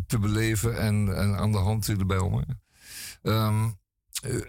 te 0.07 0.19
beleven 0.19 0.77
en, 0.77 1.17
en 1.17 1.37
aan 1.37 1.51
de 1.51 1.57
hand 1.57 1.87
in 1.87 1.97
de 1.97 2.05
Bijlmer. 2.05 2.45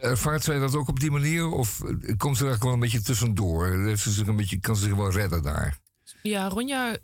Ervaart 0.01 0.44
zij 0.44 0.59
dat 0.59 0.74
ook 0.74 0.88
op 0.88 1.01
die 1.01 1.11
manier? 1.11 1.49
Of 1.49 1.82
komt 2.16 2.36
ze 2.36 2.44
daar 2.44 2.55
gewoon 2.55 2.72
een 2.72 2.80
beetje 2.80 3.03
tussendoor? 3.03 3.66
Heeft 3.66 4.03
ze 4.03 4.11
zich 4.11 4.26
een 4.26 4.36
beetje, 4.36 4.61
kan 4.61 4.76
ze 4.76 4.84
zich 4.84 4.94
wel 4.94 5.11
redden 5.11 5.42
daar? 5.42 5.78
Ja, 6.22 6.49
Ronja 6.49 6.96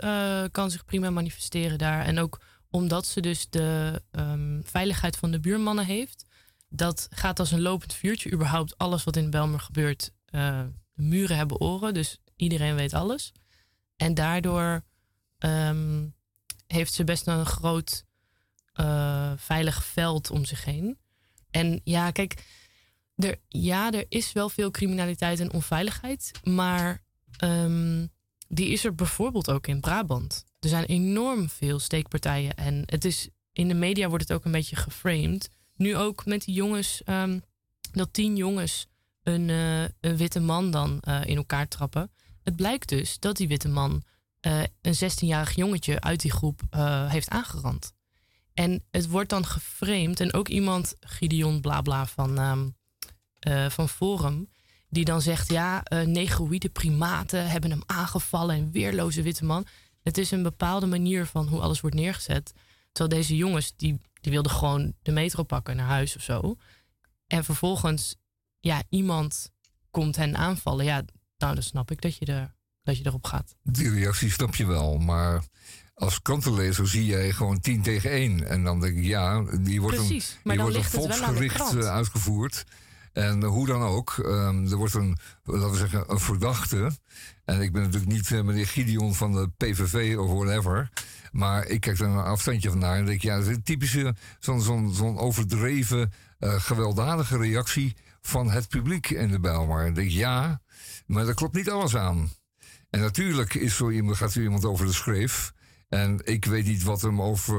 kan 0.51 0.71
zich 0.71 0.85
prima 0.85 1.11
manifesteren 1.11 1.79
daar. 1.79 2.05
En 2.05 2.19
ook 2.19 2.41
omdat 2.75 3.07
ze 3.07 3.21
dus 3.21 3.51
de 3.51 4.03
ehm, 4.11 4.61
veiligheid 4.63 5.17
van 5.17 5.31
de 5.31 5.41
buurmannen 5.41 5.85
heeft. 5.85 6.27
Dat 6.69 7.09
gaat 7.11 7.39
als 7.39 7.51
een 7.51 7.61
lopend 7.61 7.95
vuurtje. 7.95 8.33
Überhaupt 8.33 8.79
alles 8.79 9.05
wat 9.05 9.17
in 9.17 9.31
Belmer 9.31 9.61
gebeurt. 9.61 10.13
eh, 10.25 10.63
de 10.95 11.03
muren 11.03 11.37
hebben 11.37 11.61
oren, 11.61 11.95
dus 11.95 12.19
iedereen 12.37 12.75
weet 12.75 12.95
alles. 12.95 13.33
En 13.97 14.15
daardoor 14.15 14.85
ehm, 15.39 16.07
heeft 16.67 16.93
ze 16.93 17.05
best 17.05 17.27
een 17.27 17.47
groot 17.47 18.05
eh, 18.73 19.33
veilig 19.37 19.85
veld 19.85 20.31
om 20.31 20.45
zich 20.45 20.65
heen. 20.65 20.99
En 21.51 21.81
ja, 21.85 22.11
kijk, 22.11 22.45
er, 23.17 23.41
ja, 23.49 23.93
er 23.93 24.07
is 24.09 24.33
wel 24.33 24.49
veel 24.49 24.71
criminaliteit 24.71 25.41
en 25.41 25.53
onveiligheid. 25.53 26.31
Maar 26.43 27.03
ehm, 27.37 28.07
die 28.49 28.69
is 28.69 28.85
er 28.85 28.95
bijvoorbeeld 28.95 29.51
ook 29.51 29.67
in 29.67 29.81
Brabant. 29.81 30.45
Er 30.65 30.71
zijn 30.71 30.85
enorm 30.85 31.49
veel 31.49 31.79
steekpartijen. 31.79 32.55
En 32.55 32.83
het 32.87 33.05
is, 33.05 33.29
in 33.53 33.69
de 33.69 33.75
media 33.75 34.09
wordt 34.09 34.29
het 34.29 34.37
ook 34.37 34.45
een 34.45 34.53
beetje 34.53 34.77
geframed. 34.77 35.51
Nu 35.77 35.97
ook 35.97 36.27
met 36.27 36.45
die 36.45 36.55
jongens, 36.55 37.03
ehm, 37.05 37.39
dat 37.93 38.13
tien 38.13 38.37
jongens 38.37 38.87
een, 39.23 39.51
eh, 39.51 39.83
een 39.83 40.17
witte 40.17 40.41
man 40.41 40.71
dan 40.71 41.01
eh, 41.01 41.25
in 41.25 41.37
elkaar 41.37 41.69
trappen. 41.69 42.11
Het 42.43 42.57
blijkt 42.57 42.89
dus 42.89 43.19
dat 43.19 43.37
die 43.37 43.49
witte 43.49 43.69
man 43.69 44.03
eh, 44.41 44.63
een 44.83 44.95
16-jarig 44.95 45.55
jongetje 45.55 46.01
uit 46.01 46.21
die 46.21 46.33
groep 46.33 46.61
heeft 47.09 47.29
aangerand. 47.29 47.93
En 48.55 48.85
het 48.91 49.09
wordt 49.09 49.31
dan 49.31 49.47
geframed. 49.47 50.21
En 50.21 50.33
ook 50.33 50.49
iemand, 50.49 50.95
Gideon 51.01 51.61
Blabla 51.61 52.07
van, 52.07 52.39
ehm, 52.39 52.69
eh, 53.39 53.71
van 53.71 53.89
Forum, 53.89 54.49
die 54.89 55.05
dan 55.05 55.23
zegt: 55.23 55.51
ja, 55.51 55.83
negroïde 56.05 56.69
primaten 56.69 57.51
hebben 57.51 57.71
hem 57.71 57.83
aangevallen. 57.87 58.57
En 58.57 58.71
weerloze 58.71 59.23
witte 59.23 59.45
man. 59.45 59.67
Het 60.05 60.19
is 60.19 60.31
een 60.31 60.43
bepaalde 60.43 60.87
manier 60.87 61.27
van 61.27 61.49
hoe 61.49 61.61
alles 61.61 61.81
wordt 61.81 61.97
neergezet. 61.97 62.53
Terwijl 62.93 63.21
deze 63.21 63.37
jongens, 63.37 63.73
die, 63.77 64.01
die 64.21 64.33
wilden 64.33 64.53
gewoon 64.53 64.95
de 65.03 65.13
metro 65.13 65.43
pakken 65.43 65.77
naar 65.77 65.87
huis 65.87 66.17
of 66.17 66.23
zo. 66.23 66.57
En 67.27 67.45
vervolgens, 67.45 68.17
ja, 68.61 68.83
iemand 68.89 69.51
komt 69.91 70.17
hen 70.17 70.37
aanvallen. 70.37 70.85
Ja, 70.85 71.05
nou, 71.39 71.55
dan 71.55 71.63
snap 71.63 71.91
ik 71.91 72.01
dat 72.01 72.17
je, 72.17 72.27
er, 72.27 72.55
dat 72.83 72.99
je 72.99 73.07
erop 73.07 73.25
gaat. 73.25 73.55
Die 73.63 73.91
reactie 73.91 74.31
snap 74.31 74.55
je 74.55 74.67
wel, 74.67 74.99
maar 74.99 75.45
als 75.95 76.23
krantenlezer 76.23 76.89
zie 76.89 77.07
jij 77.07 77.33
gewoon 77.33 77.61
10 77.61 77.83
tegen 77.83 78.11
1. 78.11 78.49
En 78.49 78.65
dan 78.65 78.81
denk 78.81 78.97
ik, 78.97 79.05
ja, 79.05 79.43
die 79.61 79.81
wordt 79.81 79.97
Precies, 79.97 80.39
een, 80.45 80.51
die 80.51 80.61
wordt 80.61 80.77
een 80.77 80.85
volksgericht 80.85 81.75
eh, 81.75 81.89
uitgevoerd. 81.89 82.65
En 83.15 83.45
hoe 83.45 83.67
dan 83.67 83.83
ook, 83.83 84.19
ehm, 84.19 84.67
er 84.67 84.77
wordt 84.77 84.95
een, 84.95 85.17
laten 85.45 85.71
we 85.71 85.77
zeggen, 85.77 86.05
een 86.07 86.21
verdachte. 86.21 86.91
En 87.45 87.61
ik 87.61 87.73
ben 87.73 87.83
natuurlijk 87.83 88.13
niet 88.13 88.33
eh, 88.33 88.43
meneer 88.43 88.67
Gideon 88.67 89.15
van 89.15 89.33
de 89.33 89.51
PVV 89.57 90.19
of 90.19 90.31
whatever. 90.31 90.91
Maar 91.33 91.67
ik 91.67 91.81
kijk 91.81 91.99
er 91.99 92.07
een 92.07 92.17
afstandje 92.17 92.71
van 92.71 92.79
naar 92.79 92.97
en 92.97 93.05
denk, 93.05 93.23
ja, 93.23 93.37
dat 93.37 93.47
is 93.47 93.57
een 93.57 93.63
typische, 93.63 94.15
zo'n 94.39 94.61
zo'n 94.61 94.95
zo'n 94.95 95.19
overdreven, 95.19 96.13
eh, 96.39 96.55
gewelddadige 96.55 97.39
reactie 97.39 97.97
van 98.21 98.51
het 98.51 98.69
publiek 98.69 99.11
in 99.11 99.29
de 99.29 99.41
Bijlmer. 99.41 99.87
Ik 99.87 99.95
denk, 99.95 100.11
ja, 100.11 100.61
maar 101.07 101.25
daar 101.25 101.35
klopt 101.35 101.55
niet 101.55 101.71
alles 101.71 101.97
aan. 101.97 102.31
En 102.91 103.01
natuurlijk 103.01 103.55
is 103.55 103.77
zo 103.77 103.91
iemand, 103.91 104.17
gaat 104.17 104.33
zo 104.33 104.41
iemand 104.41 104.65
over 104.65 104.87
de 104.87 104.93
schreef. 104.93 105.53
En 105.89 106.21
ik 106.25 106.45
weet 106.45 106.67
niet 106.67 106.83
wat 106.83 107.01
hem 107.01 107.23
over 107.23 107.57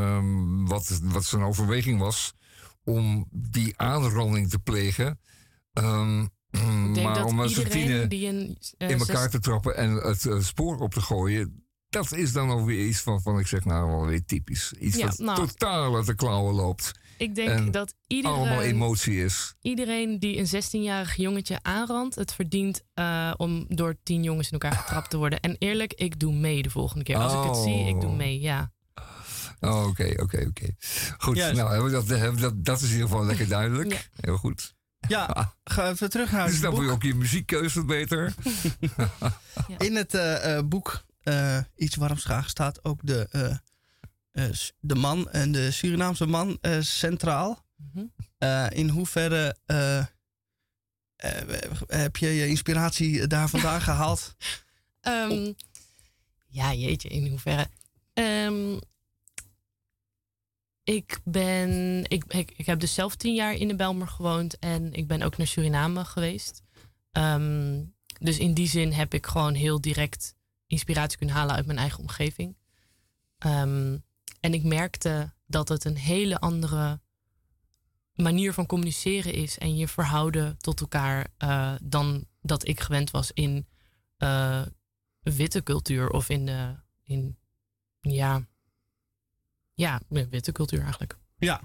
ehm, 0.00 0.64
wat, 0.64 1.00
wat 1.02 1.24
zijn 1.24 1.42
overweging 1.42 1.98
was 1.98 2.34
om 2.84 3.26
die 3.30 3.78
aanranding 3.78 4.50
te 4.50 4.58
plegen. 4.58 5.18
Denk 5.72 7.02
maar 7.02 7.24
om 7.24 7.42
iedereen 7.42 7.70
tienen 7.70 8.08
die 8.08 8.28
een, 8.28 8.58
eh, 8.78 8.90
in 8.90 8.98
elkaar 8.98 9.30
te 9.30 9.38
trappen 9.38 9.76
en 9.76 9.90
het 9.94 10.26
eh, 10.26 10.40
spoor 10.40 10.78
op 10.78 10.92
te 10.92 11.00
gooien. 11.00 11.62
Dat 11.88 12.12
is 12.12 12.32
dan 12.32 12.50
ook 12.50 12.66
weer 12.66 12.86
iets 12.86 13.00
van, 13.00 13.22
van 13.22 13.38
ik 13.38 13.46
zeg 13.46 13.64
nou 13.64 13.90
wel 13.90 14.06
weer 14.06 14.24
typisch. 14.24 14.72
Iets 14.72 14.96
Ja, 14.96 15.06
wat 15.06 15.18
nou. 15.18 15.38
totaal 15.46 15.96
uit 15.96 16.06
de 16.06 16.14
klauwen 16.14 16.54
loopt. 16.54 16.92
Ik 17.18 17.34
denk 17.34 17.48
en 17.48 17.70
dat 17.70 17.94
iedereen, 18.06 18.36
allemaal 18.36 18.62
emotie 18.62 19.24
is. 19.24 19.54
iedereen 19.60 20.18
die 20.18 20.38
een 20.38 20.46
16-jarig 20.64 21.16
jongetje 21.16 21.58
aanrandt, 21.62 22.14
het 22.14 22.34
verdient 22.34 22.82
eh, 22.94 23.32
om 23.36 23.64
door 23.68 23.96
tien 24.02 24.22
jongens 24.22 24.46
in 24.46 24.52
elkaar 24.58 24.78
getrapt 24.78 25.10
te 25.10 25.16
worden. 25.16 25.40
En 25.40 25.56
eerlijk, 25.58 25.92
ik 25.92 26.20
doe 26.20 26.32
mee 26.32 26.62
de 26.62 26.70
volgende 26.70 27.04
keer. 27.04 27.16
Als 27.16 27.32
ik 27.32 27.42
het 27.42 27.56
zie, 27.56 27.86
ik 27.86 28.00
doe 28.00 28.10
Oh. 28.10 28.16
mee, 28.16 28.40
ja. 28.40 28.72
Oh, 29.60 29.86
Oké, 29.86 30.14
oké, 30.22 30.44
oké. 30.48 30.74
Goed, 31.18 31.36
Juist. 31.36 31.56
nou, 31.56 31.90
dat, 31.90 32.08
dat, 32.38 32.64
dat 32.64 32.80
is 32.80 32.86
in 32.88 32.92
ieder 32.92 33.08
geval 33.08 33.24
lekker 33.24 33.48
duidelijk. 33.48 34.10
Heel 34.20 34.36
goed. 34.36 34.74
Ja, 35.08 35.54
ga 35.64 35.90
even 35.90 36.10
terug 36.10 36.30
naar 36.32 36.44
Dus 36.44 36.52
het 36.52 36.62
dan 36.62 36.70
boek. 36.70 36.80
voel 36.80 36.88
je 36.90 36.94
ook 36.96 37.02
je 37.02 37.14
muziekkeuze 37.14 37.78
wat 37.78 37.86
beter. 37.86 38.34
In 39.86 39.96
het 39.96 40.14
eh, 40.14 40.56
eh, 40.56 40.64
boek 40.64 41.04
eh, 41.22 41.58
Iets 41.76 41.96
Warms 41.96 42.24
Graag 42.24 42.48
staat 42.48 42.84
ook 42.84 43.00
de, 43.02 43.28
eh, 43.30 43.56
eh, 44.48 44.54
de 44.80 44.94
man 44.94 45.30
en 45.30 45.52
de 45.52 45.70
Surinaamse 45.70 46.26
man 46.26 46.58
eh, 46.60 46.80
centraal. 46.80 47.64
Mhm. 47.76 48.04
Eh, 48.38 48.66
in 48.70 48.88
hoeverre 48.88 49.56
heb 51.86 52.16
je 52.16 52.28
je 52.28 52.46
inspiratie 52.46 53.26
daar 53.26 53.48
vandaan 53.48 53.80
gehaald? 53.80 54.34
Ehm, 55.00 55.52
ja, 56.48 56.72
jeetje, 56.74 57.08
in 57.08 57.26
hoeverre. 57.28 57.68
Ehm, 58.12 58.78
ik 60.84 61.20
ben. 61.24 62.02
Ik, 62.08 62.24
ik, 62.56 62.66
heb 62.66 62.80
dus 62.80 62.94
zelf 62.94 63.16
tien 63.16 63.34
jaar 63.34 63.54
in 63.54 63.68
de 63.68 63.76
Belmer 63.76 64.08
gewoond 64.08 64.58
en 64.58 64.92
ik 64.92 65.06
ben 65.06 65.22
ook 65.22 65.36
naar 65.36 65.46
Suriname 65.46 66.04
geweest. 66.04 66.62
Ehm, 67.12 67.82
dus 68.18 68.38
in 68.38 68.54
die 68.54 68.68
zin 68.68 68.92
heb 68.92 69.14
ik 69.14 69.26
gewoon 69.26 69.54
heel 69.54 69.80
direct 69.80 70.34
inspiratie 70.66 71.18
kunnen 71.18 71.36
halen 71.36 71.54
uit 71.54 71.66
mijn 71.66 71.78
eigen 71.78 71.98
omgeving. 71.98 72.56
Ehm, 73.38 73.98
en 74.40 74.54
ik 74.54 74.62
merkte 74.62 75.32
dat 75.46 75.68
het 75.68 75.84
een 75.84 75.96
hele 75.96 76.40
andere 76.40 77.00
manier 78.14 78.52
van 78.52 78.66
communiceren 78.66 79.32
is 79.32 79.58
en 79.58 79.76
je 79.76 79.88
verhouden 79.88 80.58
tot 80.58 80.80
elkaar 80.80 81.26
eh, 81.36 81.74
dan 81.82 82.26
dat 82.40 82.68
ik 82.68 82.80
gewend 82.80 83.10
was 83.10 83.32
in 83.32 83.66
eh, 84.16 84.62
witte 85.20 85.62
cultuur 85.62 86.10
of 86.10 86.28
in, 86.28 86.46
de 86.46 86.74
in 87.02 87.38
ja, 88.00 88.46
ja, 89.74 90.00
witte 90.08 90.52
cultuur 90.52 90.82
eigenlijk. 90.82 91.16
Ja. 91.36 91.62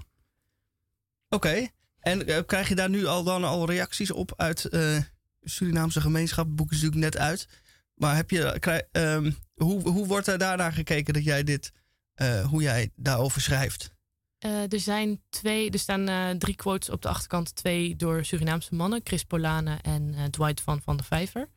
Oké. 1.28 1.68
En 2.00 2.26
eh, 2.26 2.42
krijg 2.46 2.68
je 2.68 2.74
daar 2.74 2.90
nu 2.90 3.06
al 3.06 3.24
dan 3.24 3.44
al 3.44 3.66
reacties 3.66 4.10
op 4.10 4.32
uit 4.36 4.64
eh 4.64 4.98
Surinaamse 5.42 6.00
gemeenschap? 6.00 6.46
Het 6.46 6.56
boek 6.56 6.70
is 6.70 6.82
natuurlijk 6.82 7.12
net 7.12 7.22
uit. 7.22 7.48
Maar 7.94 8.16
heb 8.16 8.30
je, 8.30 8.56
krijg, 8.58 8.82
ehm, 8.92 9.32
hoe, 9.54 9.88
hoe 9.88 10.06
wordt 10.06 10.26
er 10.26 10.38
daarnaar 10.38 10.72
gekeken 10.72 11.14
dat 11.14 11.24
jij 11.24 11.42
dit, 11.44 11.72
eh, 12.14 12.46
hoe 12.46 12.62
jij 12.62 12.90
daarover 12.96 13.40
schrijft? 13.40 13.92
Eh, 14.38 14.72
er 14.72 14.80
zijn 14.80 15.22
twee, 15.28 15.70
er 15.70 15.78
staan 15.78 16.08
eh, 16.08 16.30
drie 16.30 16.56
quotes 16.56 16.90
op 16.90 17.02
de 17.02 17.08
achterkant. 17.08 17.54
Twee 17.54 17.96
door 17.96 18.24
Surinaamse 18.24 18.74
mannen, 18.74 19.00
Chris 19.04 19.24
Polane 19.24 19.78
en 19.82 20.14
eh, 20.14 20.24
Dwight 20.24 20.60
van 20.60 20.82
Van 20.82 20.96
der 20.96 21.06
Vijver. 21.06 21.48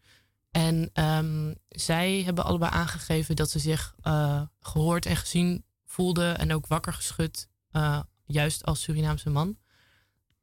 En 0.52 0.90
ehm, 0.94 1.54
zij 1.68 2.22
hebben 2.26 2.44
allebei 2.44 2.72
aangegeven 2.72 3.36
dat 3.36 3.50
ze 3.50 3.60
zich 3.60 3.96
eh, 4.02 4.42
gehoord 4.60 5.06
en 5.06 5.16
gezien 5.16 5.66
voelden 5.94 6.38
en 6.38 6.54
ook 6.54 6.68
wakker 6.68 6.94
geschud, 6.94 7.48
eh, 7.72 8.00
juist 8.26 8.64
als 8.66 8.82
Surinaamse 8.82 9.30
man. 9.30 9.58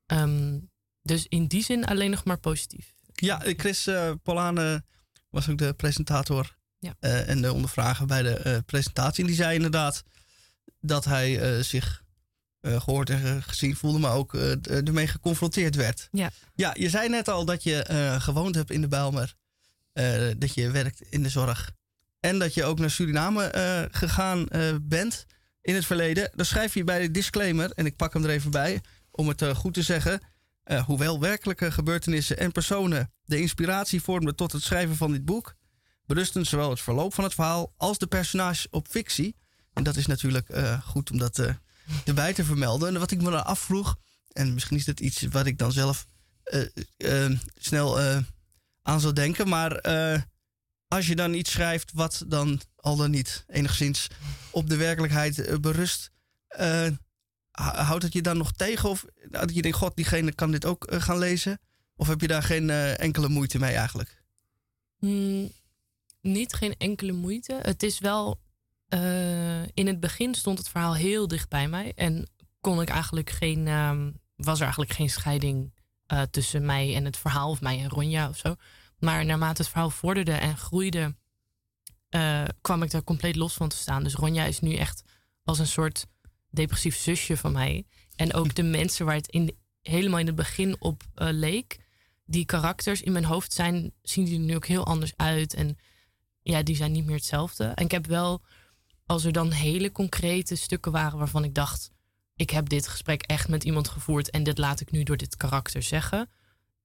Ehm, 0.07 0.59
dus 1.03 1.27
in 1.29 1.47
die 1.47 1.63
zin 1.65 1.85
alleen 1.85 2.11
nog 2.11 2.25
maar 2.25 2.39
positief. 2.39 2.95
Ja, 3.13 3.43
eh, 3.43 3.59
Chris 3.59 3.87
eh 3.87 4.11
Polane 4.23 4.85
was 5.31 5.49
ook 5.49 5.59
de 5.59 5.73
presentator 5.75 6.59
Ja. 6.79 6.95
en 7.01 7.43
de 7.43 7.53
ondervrager 7.53 8.07
bij 8.07 8.23
de 8.23 8.63
presentatie. 8.67 9.21
En 9.23 9.27
die 9.27 9.37
zei 9.39 9.55
inderdaad 9.55 10.03
dat 10.81 11.05
hij 11.05 11.63
zich 11.63 12.03
eh, 12.61 12.81
gehoord 12.81 13.11
en 13.11 13.19
ge- 13.19 13.43
gezien 13.43 13.77
voelde, 13.77 13.99
maar 13.99 14.15
ook 14.15 14.35
ermee 14.35 15.07
geconfronteerd 15.07 15.75
werd. 15.75 16.09
Ja. 16.11 16.31
Ja, 16.55 16.75
je 16.79 16.89
zei 16.91 17.09
net 17.09 17.29
al 17.29 17.45
dat 17.45 17.63
je 17.63 17.85
gewoond 18.21 18.55
hebt 18.55 18.71
in 18.71 18.81
de 18.81 18.89
Bijlmer, 18.89 19.35
dat 20.39 20.55
je 20.55 20.71
werkt 20.71 21.01
in 21.01 21.23
de 21.23 21.29
zorg 21.29 21.71
en 22.21 22.39
dat 22.39 22.55
je 22.55 22.65
ook 22.65 22.79
naar 22.79 22.91
Suriname 22.91 23.89
gegaan 23.91 24.47
bent 24.83 25.27
in 25.63 25.75
het 25.75 25.87
verleden. 25.87 26.31
Dan 26.35 26.47
schrijf 26.47 26.75
je 26.75 26.85
bij 26.85 27.01
de 27.01 27.11
disclaimer, 27.11 27.71
en 27.71 27.87
ik 27.87 27.97
pak 27.97 28.13
hem 28.13 28.25
er 28.25 28.31
even 28.31 28.51
bij 28.51 28.81
om 29.11 29.29
het 29.29 29.43
eh, 29.43 29.55
goed 29.55 29.75
te 29.75 29.83
zeggen. 29.83 30.21
Eh, 30.63 30.85
hoewel 30.85 31.21
werkelijke 31.21 31.73
gebeurtenissen 31.73 32.39
en 32.39 32.53
personen 32.53 33.13
de 33.25 33.41
inspiratie 33.41 34.03
vormden 34.03 34.37
tot 34.37 34.53
het 34.53 34.63
schrijven 34.63 34.97
van 34.97 35.13
dit 35.13 35.25
boek, 35.25 35.55
berusten 36.07 36.47
zowel 36.47 36.71
het 36.71 36.81
verloop 36.81 37.15
van 37.15 37.25
het 37.25 37.35
verhaal 37.35 37.75
als 37.77 37.99
de 37.99 38.07
personages 38.07 38.69
op 38.71 38.87
fictie. 38.89 39.37
En 39.73 39.83
dat 39.83 39.97
is 39.97 40.07
natuurlijk 40.07 40.49
eh, 40.49 40.83
goed 40.83 41.11
om 41.11 41.19
dat 41.19 41.43
erbij 42.05 42.33
te 42.33 42.45
vermelden. 42.45 42.89
En 42.89 43.01
wat 43.01 43.11
ik 43.11 43.23
me 43.23 43.31
dan 43.31 43.45
afvroeg, 43.45 43.97
en 44.33 44.55
misschien 44.55 44.77
is 44.77 44.85
dit 44.85 45.01
iets 45.01 45.23
wat 45.23 45.47
ik 45.47 45.59
dan 45.59 45.73
zelf 45.73 46.07
snel 47.55 48.01
aan 48.83 49.01
zou 49.01 49.13
denken, 49.13 49.49
maar 49.49 49.81
als 50.89 51.07
je 51.07 51.17
dan 51.17 51.35
iets 51.35 51.51
schrijft 51.51 51.93
wat 51.93 52.25
dan 52.27 52.61
al 52.81 52.97
dan 52.97 53.11
niet 53.11 53.45
enigszins 53.49 54.07
op 54.51 54.69
de 54.69 54.77
werkelijkheid 54.77 55.39
eh, 55.39 55.59
berust, 55.59 56.11
eh, 56.49 56.87
houdt 57.51 58.03
het 58.03 58.13
je 58.13 58.23
dan 58.23 58.37
nog 58.37 58.53
tegen? 58.53 58.89
Of 58.89 59.05
dat 59.29 59.55
je 59.55 59.63
denkt, 59.63 59.77
god, 59.77 59.97
diegene 59.97 60.35
kan 60.35 60.51
dit 60.51 60.65
ook 60.65 60.85
eh, 60.85 61.01
gaan 61.01 61.19
lezen? 61.19 61.61
Of 61.97 62.09
heb 62.09 62.21
je 62.21 62.27
daar 62.27 62.43
geen 62.43 62.71
enkele 62.71 63.29
moeite 63.29 63.59
mee 63.59 63.75
eigenlijk? 63.75 64.23
Mm, 64.99 65.53
niet 66.21 66.53
geen 66.53 66.75
enkele 66.79 67.13
moeite. 67.13 67.59
Het 67.63 67.83
is 67.83 67.99
wel. 67.99 68.41
in 69.75 69.87
het 69.87 70.01
begin 70.01 70.35
stond 70.35 70.59
het 70.59 70.69
verhaal 70.69 70.95
heel 70.95 71.29
dicht 71.29 71.49
bij 71.49 71.69
mij. 71.69 71.93
En 71.97 72.29
kon 72.61 72.81
ik 72.81 72.89
eigenlijk 72.89 73.31
geen. 73.31 73.67
ehm, 73.67 74.11
was 74.37 74.57
er 74.57 74.63
eigenlijk 74.63 74.93
geen 74.93 75.11
scheiding 75.11 75.73
tussen 76.31 76.65
mij 76.65 76.95
en 76.95 77.05
het 77.05 77.17
verhaal. 77.17 77.51
Of 77.51 77.61
mij 77.61 77.79
en 77.79 77.89
Ronja 77.89 78.29
of 78.29 78.37
zo. 78.37 78.55
Maar 78.99 79.25
naarmate 79.25 79.63
het 79.63 79.71
verhaal 79.71 79.91
vorderde 79.91 80.33
en 80.33 80.57
groeide. 80.57 81.15
Eh, 82.11 82.45
kwam 82.61 82.83
ik 82.83 82.91
daar 82.91 83.05
compleet 83.05 83.37
los 83.37 83.55
van 83.55 83.69
te 83.69 83.77
staan. 83.77 84.03
Dus 84.03 84.15
Ronja 84.15 84.45
is 84.45 84.61
nu 84.61 84.75
echt 84.75 85.03
als 85.45 85.59
een 85.59 85.67
soort 85.67 86.07
depressief 86.51 86.97
zusje 86.97 87.37
van 87.37 87.53
mij. 87.53 87.87
En 88.17 88.35
ook 88.35 88.55
de 88.55 88.63
mensen 88.79 89.07
waar 89.07 89.15
het 89.15 89.29
in, 89.29 89.57
helemaal 89.83 90.19
in 90.19 90.27
het 90.27 90.35
begin 90.35 90.81
op 90.81 91.03
eh, 91.15 91.29
leek 91.31 91.79
die 92.25 92.45
karakters 92.45 93.03
in 93.03 93.13
mijn 93.13 93.25
hoofd 93.25 93.53
zijn, 93.53 93.93
zien 94.03 94.25
die 94.25 94.35
er 94.35 94.45
nu 94.45 94.55
ook 94.55 94.67
heel 94.67 94.87
anders 94.87 95.13
uit. 95.17 95.55
En 95.55 95.79
ja, 96.43 96.63
die 96.63 96.77
zijn 96.77 96.93
niet 96.93 97.05
meer 97.05 97.17
hetzelfde. 97.17 97.65
En 97.65 97.85
ik 97.85 97.91
heb 97.91 98.07
wel, 98.07 98.43
als 99.07 99.25
er 99.25 99.33
dan 99.33 99.51
hele 99.51 99.93
concrete 99.93 100.55
stukken 100.55 100.93
waren 100.93 101.19
waarvan 101.19 101.45
ik 101.45 101.55
dacht, 101.55 101.91
ik 102.35 102.51
heb 102.51 102.69
dit 102.69 102.89
gesprek 102.89 103.23
echt 103.23 103.49
met 103.49 103.65
iemand 103.65 103.89
gevoerd 103.89 104.31
en 104.31 104.43
dit 104.43 104.59
laat 104.59 104.81
ik 104.81 104.91
nu 104.91 105.03
door 105.03 105.17
dit 105.17 105.37
karakter 105.37 105.83
zeggen, 105.83 106.31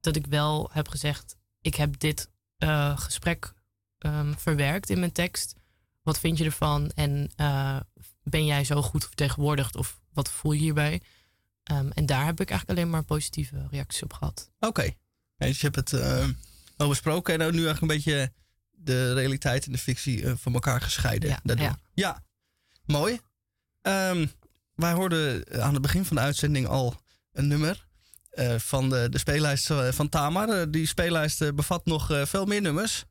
dat 0.00 0.16
ik 0.16 0.26
wel 0.26 0.70
heb 0.72 0.88
gezegd, 0.88 1.36
ik 1.60 1.74
heb 1.74 1.98
dit 1.98 2.30
eh, 2.58 2.98
gesprek 2.98 3.54
ehm, 3.98 4.32
verwerkt 4.36 4.90
in 4.90 4.98
mijn 4.98 5.12
tekst. 5.12 5.54
Wat 6.06 6.18
vind 6.18 6.38
je 6.38 6.44
ervan? 6.44 6.90
En 6.94 7.30
eh, 7.36 7.80
ben 8.22 8.46
jij 8.46 8.64
zo 8.64 8.82
goed 8.82 9.04
vertegenwoordigd? 9.04 9.76
Of 9.76 10.00
wat 10.12 10.30
voel 10.30 10.52
je 10.52 10.60
hierbij? 10.60 11.00
Ehm, 11.62 11.90
en 11.94 12.06
daar 12.06 12.24
heb 12.24 12.40
ik 12.40 12.50
eigenlijk 12.50 12.78
alleen 12.78 12.90
maar 12.90 13.02
positieve 13.02 13.66
reacties 13.70 14.02
op 14.02 14.12
gehad. 14.12 14.50
Oké. 14.60 14.94
Dus 15.36 15.60
je 15.60 15.70
hebt 15.70 15.76
het 15.76 15.92
eh, 15.92 16.28
al 16.76 16.88
besproken 16.88 17.32
en 17.34 17.38
nu 17.38 17.44
eigenlijk 17.44 17.80
een 17.80 17.88
beetje 17.88 18.32
de 18.70 19.12
realiteit 19.14 19.66
en 19.66 19.72
de 19.72 19.78
fictie 19.78 20.26
eh, 20.26 20.32
van 20.36 20.54
elkaar 20.54 20.80
gescheiden. 20.80 21.28
Ja, 21.28 21.40
daardoor. 21.42 21.66
ja. 21.66 21.78
ja. 21.94 22.22
mooi. 22.84 23.20
Ehm, 23.82 24.26
wij 24.74 24.92
hoorden 24.92 25.44
aan 25.62 25.72
het 25.72 25.82
begin 25.82 26.04
van 26.04 26.16
de 26.16 26.22
uitzending 26.22 26.66
al 26.66 27.00
een 27.32 27.48
nummer 27.48 27.84
van 28.56 28.88
de, 28.88 29.08
de 29.08 29.18
speellijst 29.18 29.66
van 29.90 30.08
Tamar. 30.08 30.70
Die 30.70 30.86
speellijst 30.86 31.54
bevat 31.54 31.86
nog 31.86 32.20
veel 32.24 32.44
meer 32.44 32.60
nummers. 32.60 33.04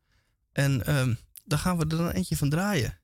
En 0.55 0.85
ehm, 0.85 1.13
daar 1.43 1.59
gaan 1.59 1.77
we 1.77 1.81
er 1.81 1.97
dan 1.97 2.09
eentje 2.09 2.37
van 2.37 2.49
draaien. 2.49 2.99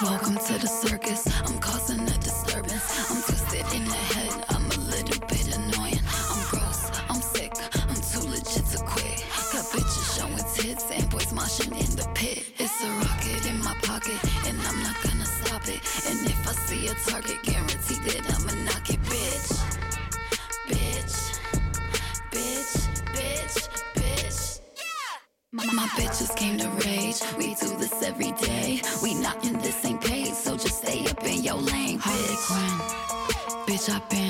Welcome 0.00 0.38
to 0.38 0.58
the 0.58 0.80
circus. 0.86 1.26
I'm 1.26 1.58
causing 1.58 2.00
a 2.00 2.18
disturbance. 2.18 3.10
I'm 3.10 3.22
twisted 3.22 3.72
in 3.72 3.84
the 3.84 4.00
head. 4.12 4.44
I'm 4.48 4.64
a 4.70 4.78
little 4.94 5.26
bit 5.26 5.56
annoying. 5.56 6.02
I'm 6.32 6.42
gross. 6.50 6.80
I'm 7.08 7.22
sick. 7.34 7.52
I'm 7.88 8.00
too 8.12 8.28
legit 8.28 8.66
to 8.72 8.84
quit. 8.84 9.24
Got 9.52 9.64
bitches 9.72 10.16
showing 10.16 10.44
tits 10.54 10.84
and 10.90 11.10
boys 11.10 11.32
moshing 11.32 11.72
in 11.72 11.96
the 11.96 12.06
pit. 12.14 12.44
It's 12.58 12.84
a 12.84 12.88
rocket 12.88 13.46
in 13.50 13.58
my 13.64 13.74
pocket, 13.82 14.20
and 14.46 14.56
I'm 14.68 14.82
not 14.82 14.96
gonna 15.02 15.26
stop 15.26 15.68
it. 15.68 15.80
And 16.08 16.18
if 16.32 16.48
I 16.48 16.52
see 16.66 16.88
a 16.88 16.94
target, 17.10 17.42
guarantee 17.42 18.00
that 18.06 18.22
I'ma 18.34 18.39
came 26.40 26.56
to 26.56 26.68
rage. 26.86 27.20
We 27.36 27.54
do 27.54 27.68
this 27.76 28.02
every 28.02 28.32
day. 28.32 28.80
We 29.02 29.12
not 29.14 29.44
in 29.44 29.58
the 29.58 29.72
same 29.82 29.98
page, 29.98 30.32
so 30.32 30.56
just 30.56 30.78
stay 30.82 31.04
up 31.06 31.22
in 31.24 31.42
your 31.42 31.56
lane, 31.56 31.98
bitch. 31.98 32.46
Bitch, 33.66 33.86
I've 33.94 34.08
been 34.08 34.29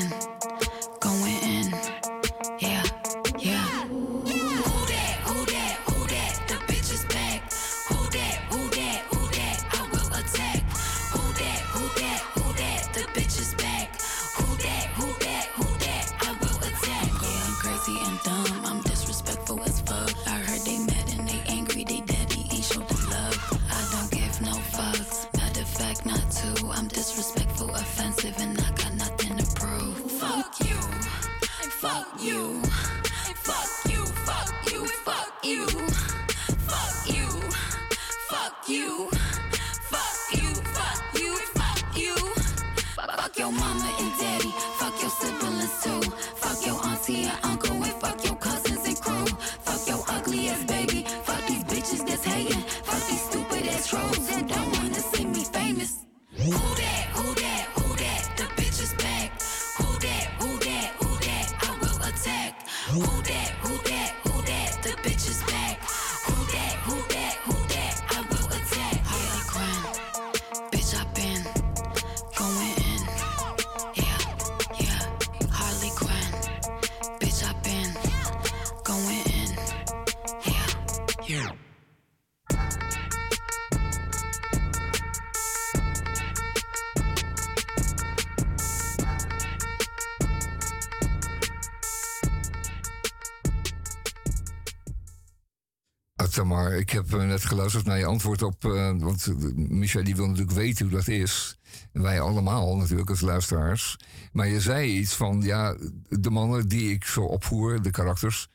Ik 96.79 96.91
heb 96.91 97.15
eh, 97.15 97.27
net 97.27 97.45
geluisterd 97.45 97.85
naar 97.85 97.99
je 97.99 98.05
antwoord 98.05 98.43
op. 98.43 98.65
eh, 98.65 98.93
want 98.99 99.27
eh, 99.27 99.35
Micha 99.55 100.03
die 100.03 100.17
wil 100.17 100.27
natuurlijk 100.27 100.57
weten 100.57 100.87
hoe 100.87 100.97
dat 100.97 101.09
is. 101.09 101.59
Wij 101.93 102.21
allemaal 102.21 102.77
natuurlijk 102.77 103.11
als 103.11 103.21
luisteraars. 103.21 103.97
Maar 104.33 104.49
je 104.49 104.61
zei 104.61 104.99
iets 104.99 105.15
van, 105.15 105.43
ja, 105.43 105.77
de 106.09 106.31
mannen 106.31 106.69
die 106.69 106.91
ik 106.93 107.05
zo 107.05 107.21
opvoer, 107.21 107.83
de 107.83 107.91
karakters 107.91 108.49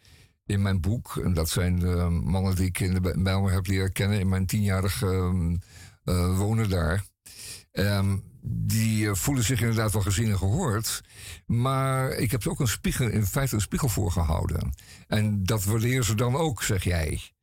in 0.46 0.62
mijn 0.62 0.82
boek. 0.82 1.18
En 1.24 1.34
dat 1.34 1.50
zijn 1.50 1.80
de 1.80 2.20
mannen 2.24 2.56
die 2.56 2.66
ik 2.66 2.80
in 2.80 2.94
de 2.94 3.14
Bijlmer 3.18 3.52
heb 3.52 3.68
leren 3.68 3.92
kennen 3.92 4.20
in 4.20 4.30
mijn 4.30 4.46
tienjarig 4.46 5.02
eh, 5.04 6.38
wonen 6.38 6.70
daar. 6.70 7.04
Ehm, 7.72 8.18
die 8.48 9.14
voelen 9.14 9.44
zich 9.44 9.62
inderdaad 9.62 9.92
wel 9.94 10.02
gezien 10.02 10.30
en 10.30 10.38
gehoord. 10.38 11.02
Maar 11.46 12.12
ik 12.12 12.32
heb 12.32 12.44
er 12.44 12.50
ook 12.50 12.60
een 12.60 12.68
spiegel, 12.68 13.08
in 13.08 13.26
feite 13.26 13.56
een 13.56 13.62
spiegel 13.62 13.90
voor 13.90 14.12
gehouden. 14.12 14.74
En 15.08 15.44
dat 15.44 15.64
waarderen 15.64 16.04
ze 16.04 16.16
dan 16.16 16.36
ook, 16.36 16.64
zeg 16.64 16.84
jij. 16.84 17.35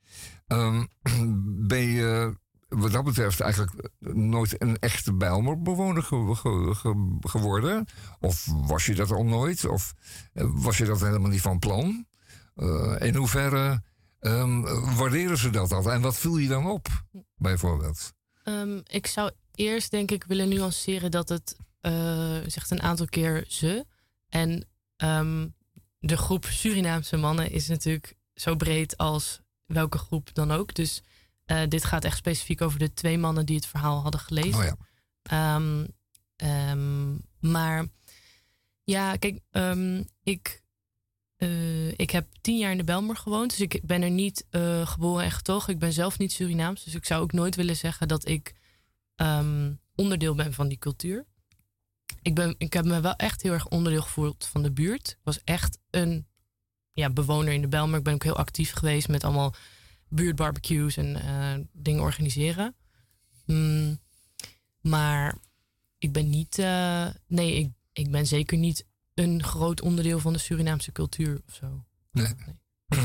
Ehm, 0.53 0.85
ben 1.69 1.81
je 1.83 2.41
wat 2.69 2.93
dat 2.93 3.05
betreft 3.05 3.41
eigenlijk 3.41 3.91
nooit 4.15 4.63
een 4.63 4.79
echte 4.79 5.13
Bijlmerbewoner 5.15 6.03
ge- 6.03 6.35
ge- 6.35 6.75
ge- 6.75 7.17
geworden? 7.21 7.87
Of 8.21 8.47
was 8.67 8.87
je 8.87 8.95
dat 8.95 9.11
al 9.11 9.25
nooit? 9.25 9.65
Of 9.65 9.95
eh, 10.33 10.47
was 10.53 10.79
je 10.79 10.85
dat 10.85 11.01
helemaal 11.01 11.31
niet 11.31 11.41
van 11.41 11.59
plan? 11.59 12.07
Eh, 12.55 12.95
in 12.99 13.15
hoeverre 13.15 13.83
ehm, 14.21 14.61
waarderen 14.97 15.39
ze 15.39 15.51
dat 15.51 15.73
al? 15.73 15.93
En 15.93 16.01
wat 16.01 16.19
viel 16.19 16.37
je 16.37 16.49
dan 16.49 16.67
op, 16.67 16.89
bijvoorbeeld? 17.37 18.13
Ehm, 18.45 18.81
ik 18.85 19.07
zou 19.07 19.31
eerst 19.55 19.91
denk 19.91 20.11
ik 20.11 20.25
willen 20.25 20.49
nuanceren 20.49 21.11
dat 21.11 21.29
het 21.29 21.57
eh, 21.81 22.37
zegt 22.47 22.71
een 22.71 22.83
aantal 22.83 23.07
keer 23.07 23.45
ze. 23.49 23.87
En 24.29 24.67
de 25.99 26.17
groep 26.17 26.45
Surinaamse 26.45 27.17
mannen 27.17 27.51
is 27.51 27.69
natuurlijk 27.69 28.17
zo 28.35 28.57
breed 28.57 28.97
als 28.97 29.42
welke 29.73 29.99
groep 29.99 30.35
dan 30.35 30.51
ook. 30.51 30.75
Dus 30.75 31.03
eh, 31.45 31.61
dit 31.69 31.85
gaat 31.85 32.05
echt 32.05 32.17
specifiek 32.17 32.61
over 32.61 32.79
de 32.79 32.93
twee 32.93 33.19
mannen 33.19 33.47
die 33.47 33.57
het 33.57 33.67
verhaal 33.67 34.01
hadden 34.01 34.21
gelezen. 34.21 34.59
Oh 34.59 34.65
ja. 34.65 34.77
Ehm, 35.23 35.87
ehm, 36.37 37.15
maar 37.41 37.87
ja, 38.85 39.17
kijk, 39.17 39.41
ehm, 39.51 40.03
ik 40.23 40.61
Eh, 41.37 41.89
ik 41.89 42.11
heb 42.11 42.27
tien 42.41 42.59
jaar 42.59 42.71
in 42.71 42.77
de 42.77 42.85
Belmer 42.85 43.17
gewoond, 43.17 43.51
dus 43.51 43.61
ik 43.61 43.81
ben 43.83 44.03
er 44.03 44.11
niet 44.11 44.47
eh, 44.51 44.87
geboren 44.87 45.25
en 45.25 45.31
getogen. 45.31 45.73
Ik 45.73 45.79
ben 45.79 45.93
zelf 45.93 46.19
niet 46.19 46.33
Surinaams, 46.33 46.85
dus 46.85 46.95
ik 46.95 47.05
zou 47.05 47.23
ook 47.23 47.33
nooit 47.33 47.57
willen 47.57 47.77
zeggen 47.77 48.09
dat 48.09 48.29
ik 48.29 48.55
onderdeel 49.95 50.35
ben 50.35 50.53
van 50.53 50.69
die 50.69 50.79
cultuur. 50.79 51.27
Ik, 52.23 52.35
ben, 52.35 52.55
ik 52.59 52.73
heb 52.73 52.85
me 52.85 53.01
wel 53.01 53.17
echt 53.17 53.43
heel 53.43 53.53
erg 53.53 53.69
onderdeel 53.69 54.03
gevoeld 54.03 54.47
van 54.47 54.63
de 54.63 54.73
buurt. 54.73 55.11
Ik 55.11 55.25
was 55.25 55.41
echt 55.45 55.79
een 55.91 56.27
ja, 56.93 57.11
bewoner 57.11 57.53
in 57.53 57.61
de 57.61 57.69
Belmer. 57.69 57.99
Ik 57.99 58.05
ben 58.05 58.15
ook 58.15 58.25
heel 58.25 58.37
actief 58.37 58.73
geweest 58.73 59.09
met 59.09 59.25
allemaal 59.25 59.55
buurtbarbecues 60.09 60.97
en 60.97 61.17
eh, 61.17 61.65
dingen 61.73 62.03
organiseren. 62.03 62.75
Mm, 63.47 64.01
maar 64.81 65.35
ik 65.99 66.13
ben 66.13 66.31
niet, 66.31 66.59
eh, 66.59 67.07
nee, 67.27 67.55
ik, 67.55 67.71
ik 67.93 68.11
ben 68.11 68.27
zeker 68.27 68.59
niet 68.59 68.87
een 69.15 69.43
groot 69.43 69.81
onderdeel 69.81 70.19
van 70.19 70.33
de 70.33 70.39
Surinaamse 70.39 70.93
cultuur 70.93 71.43
of 71.49 71.55
zo. 71.55 71.85
Nee. 72.11 72.35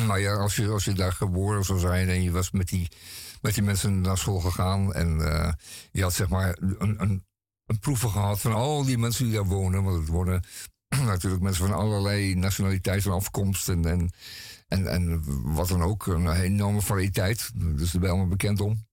Nou 0.08 0.20
ja, 0.20 0.34
als 0.34 0.56
je, 0.56 0.68
als 0.68 0.86
je 0.86 0.94
daar 0.94 1.14
geboren 1.14 1.64
zou 1.64 1.80
zijn 1.80 2.10
en 2.10 2.24
je 2.24 2.32
was 2.32 2.52
met 2.52 2.68
die, 2.68 2.88
met 3.42 3.54
die 3.54 3.64
mensen 3.64 4.02
naar 4.02 4.18
school 4.18 4.40
gegaan 4.40 4.94
en 4.94 5.22
eh, 5.22 5.54
je 5.92 6.02
had 6.02 6.14
zeg 6.14 6.30
maar 6.30 6.58
een, 6.60 7.02
een, 7.02 7.26
een 7.66 7.80
proeven 7.80 8.10
gehad 8.10 8.40
van 8.40 8.54
al 8.54 8.86
die 8.86 8.98
mensen 8.98 9.26
die 9.26 9.34
daar 9.34 9.46
wonen, 9.46 9.84
want 9.84 9.98
het 9.98 10.08
worden 10.08 10.44
natuurlijk 11.06 11.44
mensen 11.44 11.68
van 11.68 11.76
allerlei 11.76 12.36
nationaliteiten 12.36 13.12
en 13.12 13.18
afkomst 13.18 13.70
en, 13.70 13.86
en, 13.86 14.12
en, 14.68 14.88
en 14.88 15.24
wat 15.54 15.68
dan 15.68 15.82
ook, 15.82 16.08
een 16.08 16.32
enorme 16.32 16.82
variëteit, 16.82 17.52
dus 17.56 17.94
er 17.94 18.00
ben 18.00 18.10
allemaal 18.10 18.28
bekend 18.28 18.62
om. 18.62 18.86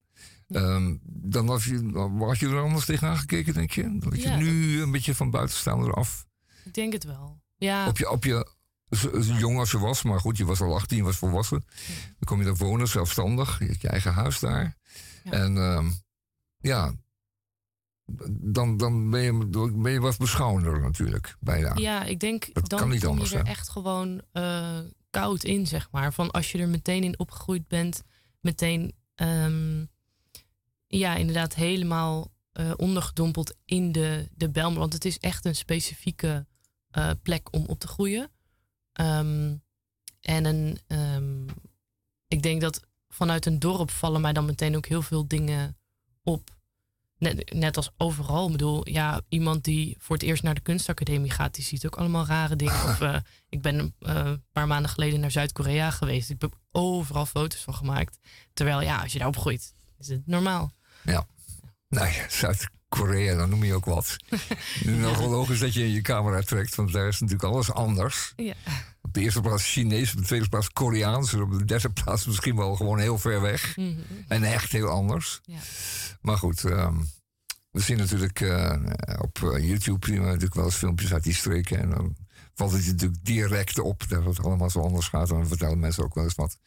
Ehm, 0.48 0.96
dan 1.04 1.46
was 1.46 1.64
je, 1.64 2.08
had 2.18 2.38
je 2.38 2.48
er 2.48 2.60
anders 2.60 2.84
tegenaan 2.84 3.16
gekeken, 3.16 3.54
denk 3.54 3.70
je? 3.70 3.98
Dat 3.98 4.22
je 4.22 4.28
Ja, 4.28 4.36
nu 4.36 4.82
een 4.82 4.90
beetje 4.90 5.14
van 5.14 5.30
buitenstaander 5.30 5.94
af 5.94 6.26
Ik 6.64 6.74
denk 6.74 6.92
het 6.92 7.04
wel. 7.04 7.42
Ja, 7.56 7.88
op 7.88 7.98
je, 7.98 8.10
op 8.10 8.24
je 8.24 8.52
jong 9.38 9.58
als 9.58 9.70
je 9.70 9.78
was, 9.78 10.02
maar 10.02 10.20
goed, 10.20 10.36
je 10.36 10.44
was 10.44 10.60
al 10.60 10.74
18, 10.74 10.96
je 10.96 11.02
was 11.02 11.16
volwassen. 11.16 11.64
Dan 11.86 12.24
kom 12.24 12.38
je 12.38 12.44
daar 12.44 12.56
wonen, 12.56 12.88
zelfstandig. 12.88 13.58
Je 13.58 13.66
hebt 13.66 13.80
je 13.80 13.88
eigen 13.88 14.12
huis 14.12 14.38
daar. 14.38 14.76
En 15.24 15.56
ehm, 15.56 15.90
ja, 16.58 16.92
dan, 18.30 18.76
dan 18.76 19.10
ben, 19.10 19.20
je, 19.22 19.72
ben 19.76 19.92
je 19.92 20.00
wat 20.00 20.18
beschouwender 20.18 20.80
natuurlijk, 20.80 21.36
bijna. 21.40 21.74
ja, 21.74 22.04
ik 22.04 22.20
denk 22.20 22.54
Dat 22.54 22.68
dan 22.68 22.78
kan 22.78 22.88
niet 22.88 23.00
kom 23.00 23.10
anders, 23.10 23.30
je 23.30 23.36
er 23.36 23.44
hè? 23.44 23.50
echt 23.50 23.68
gewoon 23.68 24.22
eh, 24.32 24.78
koud 25.10 25.44
in, 25.44 25.66
zeg 25.66 25.90
maar. 25.90 26.12
Van 26.12 26.30
als 26.30 26.52
je 26.52 26.58
er 26.58 26.68
meteen 26.68 27.04
in 27.04 27.18
opgegroeid 27.18 27.68
bent, 27.68 28.02
meteen, 28.40 28.94
ehm, 29.14 29.84
ja, 30.86 31.14
inderdaad 31.14 31.54
helemaal 31.54 32.32
eh, 32.52 32.72
ondergedompeld 32.76 33.56
in 33.64 33.92
de, 33.92 34.28
de 34.34 34.50
Belmer. 34.50 34.78
Want 34.78 34.92
het 34.92 35.04
is 35.04 35.18
echt 35.18 35.44
een 35.44 35.56
specifieke 35.56 36.46
eh, 36.90 37.10
plek 37.22 37.52
om 37.52 37.64
op 37.66 37.78
te 37.78 37.86
groeien. 37.86 38.30
Ehm, 38.92 39.56
en 40.20 40.44
een, 40.44 40.78
ehm, 40.86 41.46
ik 42.28 42.42
denk 42.42 42.60
dat 42.60 42.80
vanuit 43.08 43.46
een 43.46 43.58
dorp 43.58 43.90
vallen 43.90 44.20
mij 44.20 44.32
dan 44.32 44.44
meteen 44.44 44.76
ook 44.76 44.86
heel 44.86 45.02
veel 45.02 45.28
dingen 45.28 45.76
op. 46.22 46.50
Net, 47.18 47.52
net 47.54 47.76
als 47.76 47.90
overal. 47.96 48.46
Ik 48.46 48.52
bedoel, 48.52 48.88
ja, 48.88 49.20
iemand 49.28 49.64
die 49.64 49.96
voor 49.98 50.16
het 50.16 50.24
eerst 50.24 50.42
naar 50.42 50.54
de 50.54 50.60
kunstacademie 50.60 51.30
gaat, 51.30 51.54
die 51.54 51.64
ziet 51.64 51.86
ook 51.86 51.96
allemaal 51.96 52.26
rare 52.26 52.56
dingen. 52.56 52.84
Of 52.84 53.00
eh, 53.10 53.16
ik 53.48 53.62
ben 53.62 53.94
eh, 53.98 54.14
een 54.14 54.44
paar 54.52 54.66
maanden 54.66 54.90
geleden 54.90 55.20
naar 55.20 55.30
Zuid-Korea 55.30 55.90
geweest. 55.90 56.30
Ik 56.30 56.40
heb 56.40 56.58
overal 56.72 57.26
foto's 57.26 57.60
van 57.60 57.74
gemaakt. 57.74 58.18
Terwijl, 58.52 58.80
ja, 58.80 59.02
als 59.02 59.12
je 59.12 59.18
daar 59.18 59.28
opgroeit, 59.28 59.74
is 59.98 60.08
het 60.08 60.26
normaal. 60.26 60.72
Ja. 61.02 61.26
Nou 61.88 62.06
ja, 62.06 62.28
Zuid-Korea, 62.28 63.36
dan 63.36 63.48
noem 63.48 63.64
je 63.64 63.74
ook 63.74 63.84
wat. 63.84 64.16
Nog 64.84 65.18
wel 65.18 65.28
logisch 65.28 65.58
dat 65.58 65.74
je 65.74 65.92
je 65.92 66.00
camera 66.00 66.40
trekt, 66.40 66.74
want 66.74 66.92
daar 66.92 67.08
is 67.08 67.20
natuurlijk 67.20 67.52
alles 67.52 67.72
anders. 67.72 68.32
Ja. 68.36 68.54
Op 69.14 69.20
de 69.20 69.26
eerste 69.26 69.40
plaats 69.40 69.72
Chinees, 69.72 70.12
op 70.12 70.18
de 70.18 70.24
tweede 70.24 70.48
plaats 70.48 70.70
Koreaans... 70.70 71.32
en 71.32 71.42
op 71.42 71.58
de 71.58 71.64
derde 71.64 71.90
plaats 71.90 72.26
misschien 72.26 72.56
wel 72.56 72.74
gewoon 72.74 72.98
heel 72.98 73.18
ver 73.18 73.40
weg. 73.40 73.76
Mhm. 73.76 73.92
En 74.28 74.42
echt 74.42 74.72
heel 74.72 74.88
anders. 74.88 75.40
Ja. 75.44 75.58
Maar 76.20 76.38
goed, 76.38 76.64
ehm, 76.64 76.94
we 77.70 77.80
zien 77.80 77.96
natuurlijk 77.96 78.40
eh, 78.40 78.76
op 79.20 79.42
eh, 79.42 79.68
YouTube 79.68 80.06
we 80.06 80.18
natuurlijk 80.18 80.54
wel 80.54 80.64
eens 80.64 80.74
filmpjes 80.74 81.12
uit 81.12 81.22
die 81.22 81.34
streken. 81.34 81.78
En 81.78 81.90
dan 81.90 82.16
valt 82.54 82.72
het 82.72 82.84
je 82.84 82.90
natuurlijk 82.90 83.24
direct 83.24 83.78
op 83.78 84.08
dat 84.08 84.24
het 84.24 84.44
allemaal 84.44 84.70
zo 84.70 84.80
anders 84.80 85.08
gaat. 85.08 85.30
En 85.30 85.36
dan 85.36 85.46
vertellen 85.46 85.78
mensen 85.78 86.04
ook 86.04 86.14
wel 86.14 86.24
eens 86.24 86.34
wat. 86.34 86.58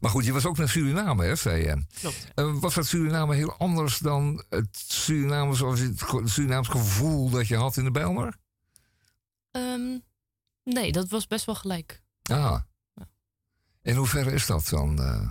Maar 0.00 0.10
goed, 0.10 0.24
je 0.24 0.32
was 0.32 0.46
ook 0.46 0.58
naar 0.58 0.68
Suriname, 0.68 1.24
hè, 1.24 1.36
zei 1.36 1.62
je. 1.62 1.84
Klopt. 2.00 2.28
Eh, 2.34 2.54
was 2.60 2.74
dat 2.74 2.86
Suriname 2.86 3.34
heel 3.34 3.56
anders 3.56 3.98
dan 3.98 4.44
het 4.48 4.84
Suriname 4.88 5.54
zoals 5.54 5.80
het, 5.80 6.00
het 6.10 6.30
Surinaams 6.30 6.68
gevoel 6.68 7.30
dat 7.30 7.48
je 7.48 7.56
had 7.56 7.76
in 7.76 7.84
de 7.84 7.90
Bijlmer? 7.90 8.36
Ehm, 9.50 9.98
nee, 10.64 10.92
dat 10.92 11.08
was 11.08 11.26
best 11.26 11.44
wel 11.44 11.54
gelijk. 11.54 12.02
Ah. 12.22 12.60
In 13.82 13.96
hoeverre 13.96 14.32
is 14.32 14.46
dat 14.46 14.68
dan? 14.68 15.00
eh? 15.02 15.30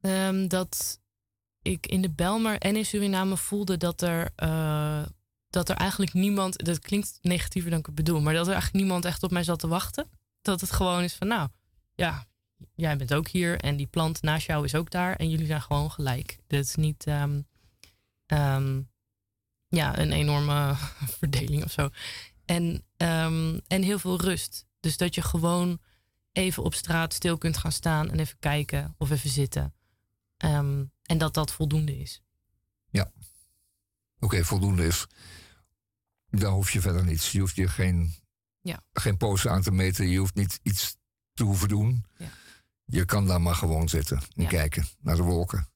Ehm, 0.00 0.48
dat 0.48 1.00
ik 1.62 1.86
in 1.86 2.02
de 2.02 2.10
Belmer 2.10 2.58
en 2.58 2.76
in 2.76 2.84
Suriname 2.84 3.36
voelde 3.36 3.76
dat 3.76 4.02
er, 4.02 4.30
eh, 4.36 5.02
dat 5.50 5.68
er 5.68 5.76
eigenlijk 5.76 6.12
niemand, 6.12 6.64
dat 6.64 6.78
klinkt 6.78 7.18
negatiever 7.22 7.70
dan 7.70 7.78
ik 7.78 7.86
het 7.86 7.94
bedoel, 7.94 8.20
maar 8.20 8.34
dat 8.34 8.46
er 8.46 8.52
eigenlijk 8.52 8.82
niemand 8.84 9.04
echt 9.04 9.22
op 9.22 9.30
mij 9.30 9.42
zat 9.44 9.58
te 9.58 9.68
wachten. 9.68 10.08
Dat 10.42 10.60
het 10.60 10.70
gewoon 10.72 11.02
is 11.02 11.14
van, 11.14 11.26
nou, 11.26 11.48
ja, 11.94 12.26
jij 12.74 12.96
bent 12.96 13.14
ook 13.14 13.28
hier 13.28 13.60
en 13.60 13.76
die 13.76 13.86
plant 13.86 14.22
naast 14.22 14.46
jou 14.46 14.64
is 14.64 14.74
ook 14.74 14.90
daar 14.90 15.16
en 15.16 15.30
jullie 15.30 15.46
zijn 15.46 15.62
gewoon 15.62 15.90
gelijk. 15.90 16.38
Dat 16.46 16.64
is 16.64 16.74
niet 16.74 17.06
ehm, 17.06 17.40
ehm, 18.26 18.80
ja, 19.68 19.98
een 19.98 20.12
enorme 20.12 20.74
verdeling 21.18 21.64
of 21.64 21.70
zo. 21.70 21.88
En, 22.48 22.84
ehm, 22.96 23.58
en 23.66 23.82
heel 23.82 23.98
veel 23.98 24.20
rust. 24.20 24.66
Dus 24.80 24.96
dat 24.96 25.14
je 25.14 25.22
gewoon 25.22 25.80
even 26.32 26.62
op 26.62 26.74
straat 26.74 27.14
stil 27.14 27.38
kunt 27.38 27.56
gaan 27.56 27.72
staan 27.72 28.10
en 28.10 28.18
even 28.18 28.38
kijken 28.38 28.94
of 28.98 29.10
even 29.10 29.30
zitten. 29.30 29.74
Ehm, 30.36 30.84
en 31.02 31.18
dat 31.18 31.34
dat 31.34 31.52
voldoende 31.52 31.98
is. 31.98 32.22
Ja. 32.90 33.12
Oké, 34.18 34.44
voldoende 34.44 34.86
is. 34.86 35.06
Dan 36.30 36.52
hoef 36.52 36.70
je 36.70 36.80
verder 36.80 37.04
niets. 37.04 37.32
Je 37.32 37.40
hoeft 37.40 37.56
je 37.56 37.68
geen, 37.68 38.14
Ja. 38.60 38.82
geen 38.92 39.16
pose 39.16 39.48
aan 39.48 39.62
te 39.62 39.70
meten. 39.70 40.08
Je 40.08 40.18
hoeft 40.18 40.34
niet 40.34 40.60
iets 40.62 40.96
te 41.32 41.44
hoeven 41.44 41.68
doen. 41.68 42.04
Ja. 42.18 42.28
Je 42.84 43.04
kan 43.04 43.26
daar 43.26 43.40
maar 43.40 43.54
gewoon 43.54 43.88
zitten 43.88 44.16
en 44.16 44.42
Ja. 44.42 44.48
kijken 44.48 44.86
naar 45.00 45.16
de 45.16 45.22
wolken. 45.22 45.68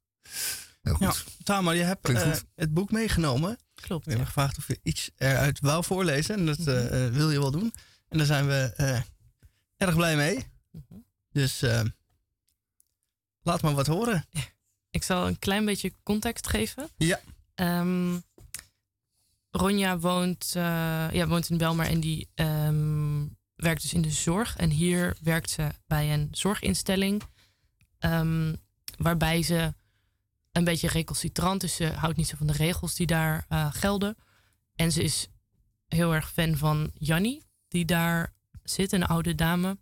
Heel 0.82 0.94
goed. 0.94 1.24
Ja, 1.26 1.44
Tamar, 1.44 1.74
je 1.74 1.82
hebt 1.82 2.08
eh, 2.08 2.20
goed. 2.22 2.44
het 2.54 2.72
boek 2.74 2.90
meegenomen. 2.90 3.58
Klopt. 3.82 4.04
We 4.04 4.10
hebben 4.10 4.28
gevraagd 4.28 4.58
of 4.58 4.68
je 4.68 4.80
iets 4.82 5.10
eruit 5.16 5.60
wou 5.60 5.84
voorlezen. 5.84 6.34
En 6.34 6.46
dat 6.46 6.58
eh, 6.58 7.06
eh, 7.06 7.12
wil 7.12 7.30
je 7.30 7.38
wel 7.38 7.50
doen. 7.50 7.72
En 8.08 8.18
daar 8.18 8.26
zijn 8.26 8.46
we 8.46 8.72
eh, 8.76 9.00
erg 9.76 9.94
blij 9.94 10.16
mee. 10.16 10.46
Dus 11.32 11.62
eh, 11.62 11.82
laat 13.42 13.62
maar 13.62 13.74
wat 13.74 13.86
horen. 13.86 14.26
Ik 14.90 15.02
zal 15.02 15.26
een 15.26 15.38
klein 15.38 15.64
beetje 15.64 15.92
context 16.02 16.48
geven. 16.48 16.88
Ja. 16.96 17.20
Ehm, 17.54 18.18
Ronja 19.50 19.98
woont, 19.98 20.50
ja, 20.52 21.26
woont 21.26 21.50
in 21.50 21.56
Belmar 21.58 21.86
en 21.86 22.00
die 22.00 22.28
ehm, 22.34 23.26
werkt 23.54 23.82
dus 23.82 23.92
in 23.92 24.02
de 24.02 24.10
zorg. 24.10 24.56
En 24.56 24.70
hier 24.70 25.16
werkt 25.22 25.50
ze 25.50 25.68
bij 25.86 26.12
een 26.12 26.28
zorginstelling. 26.30 27.22
ehm, 27.98 28.54
waarbij 28.98 29.42
ze 29.42 29.74
een 30.52 30.64
beetje 30.64 30.88
recalcitrant 30.88 31.62
is. 31.62 31.74
Ze 31.74 31.86
houdt 31.92 32.16
niet 32.16 32.28
zo 32.28 32.36
van 32.36 32.46
de 32.46 32.52
regels 32.52 32.94
die 32.94 33.06
daar 33.06 33.44
eh, 33.48 33.72
gelden. 33.72 34.16
En 34.74 34.92
ze 34.92 35.02
is 35.02 35.28
heel 35.88 36.14
erg 36.14 36.32
fan 36.32 36.56
van 36.56 36.90
Jannie, 36.94 37.42
die 37.68 37.84
daar 37.84 38.34
zit, 38.62 38.92
een 38.92 39.06
oude 39.06 39.34
dame. 39.34 39.78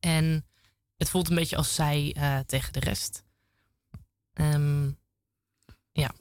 En 0.00 0.46
het 0.96 1.10
voelt 1.10 1.28
een 1.28 1.34
beetje 1.34 1.56
als 1.56 1.74
zij 1.74 2.14
eh, 2.16 2.38
tegen 2.38 2.72
de 2.72 2.80
rest. 2.80 3.24
Ehm, 4.32 4.90
ja. 5.92 6.14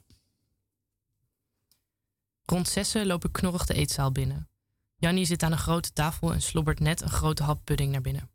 Rond 2.45 2.67
zessen 2.67 3.05
loop 3.05 3.25
ik 3.25 3.31
knorrig 3.31 3.65
de 3.65 3.73
eetzaal 3.73 4.11
binnen. 4.11 4.49
Jannie 4.95 5.25
zit 5.25 5.43
aan 5.43 5.51
een 5.51 5.57
grote 5.57 5.93
tafel 5.93 6.33
en 6.33 6.41
slobbert 6.41 6.79
net 6.79 7.01
een 7.01 7.09
grote 7.09 7.43
hap 7.43 7.65
pudding 7.65 7.91
naar 7.91 8.01
binnen. 8.01 8.31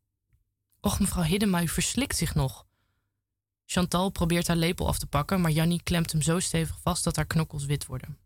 Och, 0.81 1.01
mevrouw 1.01 1.23
Hiddema, 1.23 1.62
u 1.62 1.69
verslikt 1.69 2.16
zich 2.16 2.35
nog. 2.35 2.66
Chantal 3.70 4.11
probeert 4.11 4.47
haar 4.47 4.57
lepel 4.57 4.86
af 4.86 4.99
te 4.99 5.07
pakken, 5.07 5.40
maar 5.40 5.51
Jannie 5.51 5.82
klemt 5.82 6.12
hem 6.12 6.23
zo 6.23 6.40
stevig 6.40 6.78
vast 6.81 7.05
dat 7.05 7.16
haar 7.16 7.27
knokkels 7.27 7.65
wit 7.65 7.86
worden. 7.86 8.19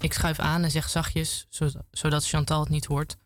Ik 0.00 0.12
schuif 0.12 0.38
aan 0.38 0.62
en 0.62 0.70
zeg 0.70 0.88
zachtjes, 0.88 1.46
zo- 1.48 1.70
zodat 1.90 2.26
Chantal 2.26 2.60
het 2.60 2.68
niet 2.68 2.84
hoort: 2.84 3.16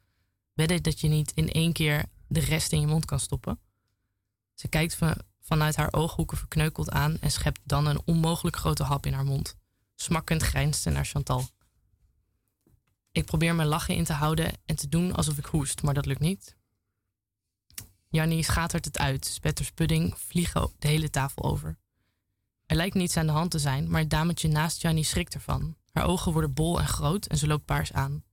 Wedden 0.52 0.82
dat 0.82 1.00
je 1.00 1.08
niet 1.08 1.32
in 1.34 1.48
één 1.48 1.72
keer 1.72 2.04
de 2.28 2.40
rest 2.40 2.72
in 2.72 2.80
je 2.80 2.86
mond 2.86 3.04
kan 3.04 3.20
stoppen? 3.20 3.60
Ze 4.54 4.68
kijkt 4.68 4.94
van, 4.94 5.14
vanuit 5.40 5.76
haar 5.76 5.92
ooghoeken 5.92 6.36
verkneukeld 6.36 6.90
aan 6.90 7.16
en 7.20 7.30
schept 7.30 7.60
dan 7.64 7.86
een 7.86 8.02
onmogelijk 8.04 8.56
grote 8.56 8.82
hap 8.82 9.06
in 9.06 9.12
haar 9.12 9.24
mond. 9.24 9.56
Smakkend 9.94 10.42
grijnst 10.42 10.82
ze 10.82 10.90
naar 10.90 11.04
Chantal. 11.06 11.48
Ik 13.12 13.24
probeer 13.24 13.54
mijn 13.54 13.68
lachen 13.68 13.94
in 13.94 14.04
te 14.04 14.12
houden 14.12 14.52
en 14.64 14.76
te 14.76 14.88
doen 14.88 15.14
alsof 15.14 15.38
ik 15.38 15.44
hoest, 15.46 15.82
maar 15.82 15.94
dat 15.94 16.06
lukt 16.06 16.20
niet. 16.20 16.56
Jannie 18.10 18.42
schatert 18.42 18.84
het 18.84 18.98
uit. 18.98 19.24
Spetters 19.24 19.70
pudding 19.70 20.18
vliegen 20.18 20.72
de 20.78 20.88
hele 20.88 21.10
tafel 21.10 21.42
over. 21.42 21.78
Er 22.66 22.76
lijkt 22.76 22.94
niets 22.94 23.16
aan 23.16 23.26
de 23.26 23.32
hand 23.32 23.50
te 23.50 23.58
zijn, 23.58 23.90
maar 23.90 24.00
het 24.00 24.10
dametje 24.10 24.48
naast 24.48 24.82
Jannie 24.82 25.04
schrikt 25.04 25.34
ervan. 25.34 25.76
Haar 25.92 26.06
ogen 26.06 26.32
worden 26.32 26.52
bol 26.52 26.80
en 26.80 26.88
groot 26.88 27.26
en 27.26 27.38
ze 27.38 27.46
loopt 27.46 27.64
paars 27.64 27.92
aan. 27.92 28.24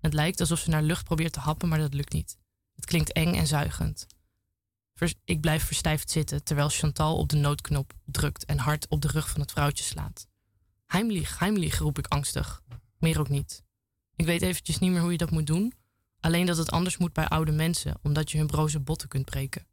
Het 0.00 0.12
lijkt 0.12 0.40
alsof 0.40 0.58
ze 0.58 0.70
naar 0.70 0.82
lucht 0.82 1.04
probeert 1.04 1.32
te 1.32 1.40
happen, 1.40 1.68
maar 1.68 1.78
dat 1.78 1.94
lukt 1.94 2.12
niet. 2.12 2.38
Het 2.74 2.84
klinkt 2.84 3.12
eng 3.12 3.34
en 3.34 3.46
zuigend. 3.46 4.06
Ik 5.24 5.40
blijf 5.40 5.64
verstijfd 5.64 6.10
zitten 6.10 6.44
terwijl 6.44 6.68
Chantal 6.68 7.16
op 7.16 7.28
de 7.28 7.36
noodknop 7.36 7.92
drukt 8.04 8.44
en 8.44 8.58
hard 8.58 8.88
op 8.88 9.00
de 9.00 9.08
rug 9.08 9.30
van 9.30 9.40
het 9.40 9.52
vrouwtje 9.52 9.84
slaat. 9.84 10.26
Heimlich, 10.86 11.38
heimlich, 11.38 11.78
roep 11.78 11.98
ik 11.98 12.06
angstig. 12.06 12.62
Meer 12.98 13.20
ook 13.20 13.28
niet. 13.28 13.62
Ik 14.14 14.26
weet 14.26 14.42
eventjes 14.42 14.78
niet 14.78 14.90
meer 14.90 15.00
hoe 15.00 15.12
je 15.12 15.18
dat 15.18 15.30
moet 15.30 15.46
doen. 15.46 15.72
Alleen 16.26 16.46
dat 16.46 16.56
het 16.56 16.70
anders 16.70 16.96
moet 16.96 17.12
bij 17.12 17.28
oude 17.28 17.52
mensen, 17.52 17.98
omdat 18.02 18.30
je 18.30 18.38
hun 18.38 18.46
broze 18.46 18.80
botten 18.80 19.08
kunt 19.08 19.24
breken. 19.24 19.66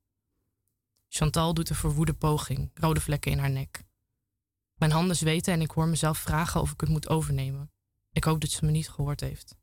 Chantal 1.08 1.54
doet 1.54 1.70
een 1.70 1.76
verwoede 1.76 2.14
poging, 2.14 2.72
rode 2.74 3.02
vlekken 3.02 3.32
in 3.32 3.38
haar 3.38 3.50
nek. 3.50 3.84
Mijn 4.74 4.92
handen 4.92 5.16
zweten 5.16 5.54
en 5.54 5.62
ik 5.62 5.72
hoor 5.72 5.88
mezelf 5.88 6.18
vragen 6.18 6.62
of 6.62 6.72
ik 6.72 6.80
het 6.82 6.90
moet 6.90 7.10
overnemen. 7.10 7.72
Ik 8.12 8.24
hoop 8.24 8.42
dat 8.42 8.50
ze 8.50 8.66
me 8.66 8.72
niet 8.72 8.90
gehoord 8.90 9.20
heeft. 9.20 9.56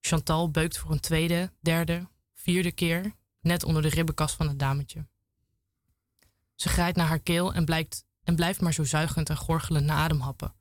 Chantal 0.00 0.50
beukt 0.50 0.78
voor 0.78 0.90
een 0.90 1.00
tweede, 1.00 1.52
derde, 1.60 2.08
vierde 2.34 2.72
keer, 2.72 3.16
net 3.40 3.64
onder 3.64 3.82
de 3.82 3.88
ribbenkast 3.88 4.34
van 4.34 4.48
het 4.48 4.58
dametje. 4.58 5.08
Ze 6.54 6.68
grijpt 6.68 6.96
naar 6.96 7.08
haar 7.08 7.20
keel 7.20 7.54
en, 7.54 7.64
blijkt, 7.64 8.04
en 8.22 8.34
blijft 8.34 8.60
maar 8.60 8.74
zo 8.74 8.84
zuigend 8.84 9.28
en 9.28 9.36
gorgelend 9.36 9.86
naar 9.86 9.96
adem 9.96 10.20
happen. 10.20 10.54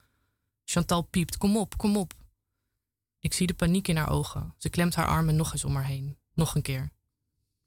Chantal 0.64 1.02
piept: 1.02 1.38
Kom 1.38 1.57
op, 1.57 1.78
kom 1.78 1.98
op. 1.98 2.19
Ik 3.20 3.34
zie 3.34 3.48
de 3.48 3.54
paniek 3.54 3.88
in 3.88 3.98
haar 3.98 4.10
ogen. 4.10 4.54
Ze 4.58 4.70
klemt 4.70 4.96
haar 4.96 5.08
armen 5.08 5.36
nog 5.36 5.52
eens 5.52 5.64
om 5.64 5.76
haar 5.76 5.86
heen. 5.86 6.18
Nog 6.34 6.56
een 6.56 6.62
keer. 6.62 6.91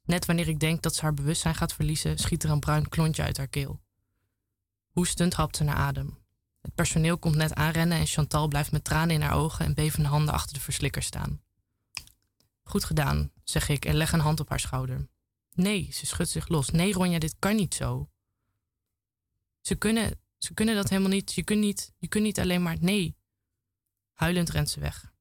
Net 0.05 0.27
wanneer 0.27 0.49
ik 0.49 0.61
denk 0.61 0.83
dat 0.83 0.95
ze 0.95 1.01
haar 1.01 1.15
bewustzijn 1.15 1.55
gaat 1.55 1.74
verliezen, 1.74 2.19
schiet 2.19 2.43
er 2.43 2.51
een 2.51 2.61
bruin 2.61 2.89
klontje 2.89 3.23
uit 3.23 3.37
haar 3.37 3.49
keel. 3.49 3.81
Hoestend 4.91 5.35
hapt 5.35 5.57
ze 5.57 5.65
naar 5.65 5.74
adem. 5.74 6.19
Het 6.61 6.74
personeel 6.74 7.19
komt 7.19 7.35
net 7.35 7.55
aanrennen 7.55 7.99
en 7.99 8.07
Chantal 8.07 8.49
blijft 8.49 8.73
met 8.73 8.85
tranen 8.85 9.15
in 9.15 9.20
haar 9.20 9.35
ogen 9.37 9.65
en 9.65 9.74
bevende 9.74 10.09
handen 10.09 10.35
achter 10.35 10.55
de 10.55 10.61
verslikker 10.61 11.03
staan. 11.03 11.43
Goed 12.62 12.85
gedaan, 12.85 13.33
zeg 13.45 13.69
ik 13.69 13.85
en 13.85 13.95
leg 13.95 14.12
een 14.12 14.20
hand 14.20 14.41
op 14.41 14.49
haar 14.49 14.61
schouder. 14.61 15.09
Nee, 15.53 15.89
ze 15.93 16.07
schudt 16.07 16.31
zich 16.31 16.49
los. 16.49 16.70
Nee, 16.70 16.93
Ronja, 16.93 17.19
dit 17.19 17.37
kan 17.39 17.57
niet 17.57 17.74
zo. 17.74 18.11
Ze 19.61 19.74
kunnen, 19.74 20.20
ze 20.39 20.55
kunnen 20.55 20.74
dat 20.74 20.89
helemaal 20.89 21.11
niet. 21.11 21.33
Je 21.33 21.43
kunt 21.43 21.61
niet, 21.61 21.93
je 21.99 22.09
kunt 22.09 22.24
niet 22.24 22.41
alleen 22.41 22.62
maar. 22.62 22.77
Nee. 22.81 23.16
Huilend 24.12 24.51
rent 24.51 24.70
ze 24.70 24.81
weg. 24.81 25.11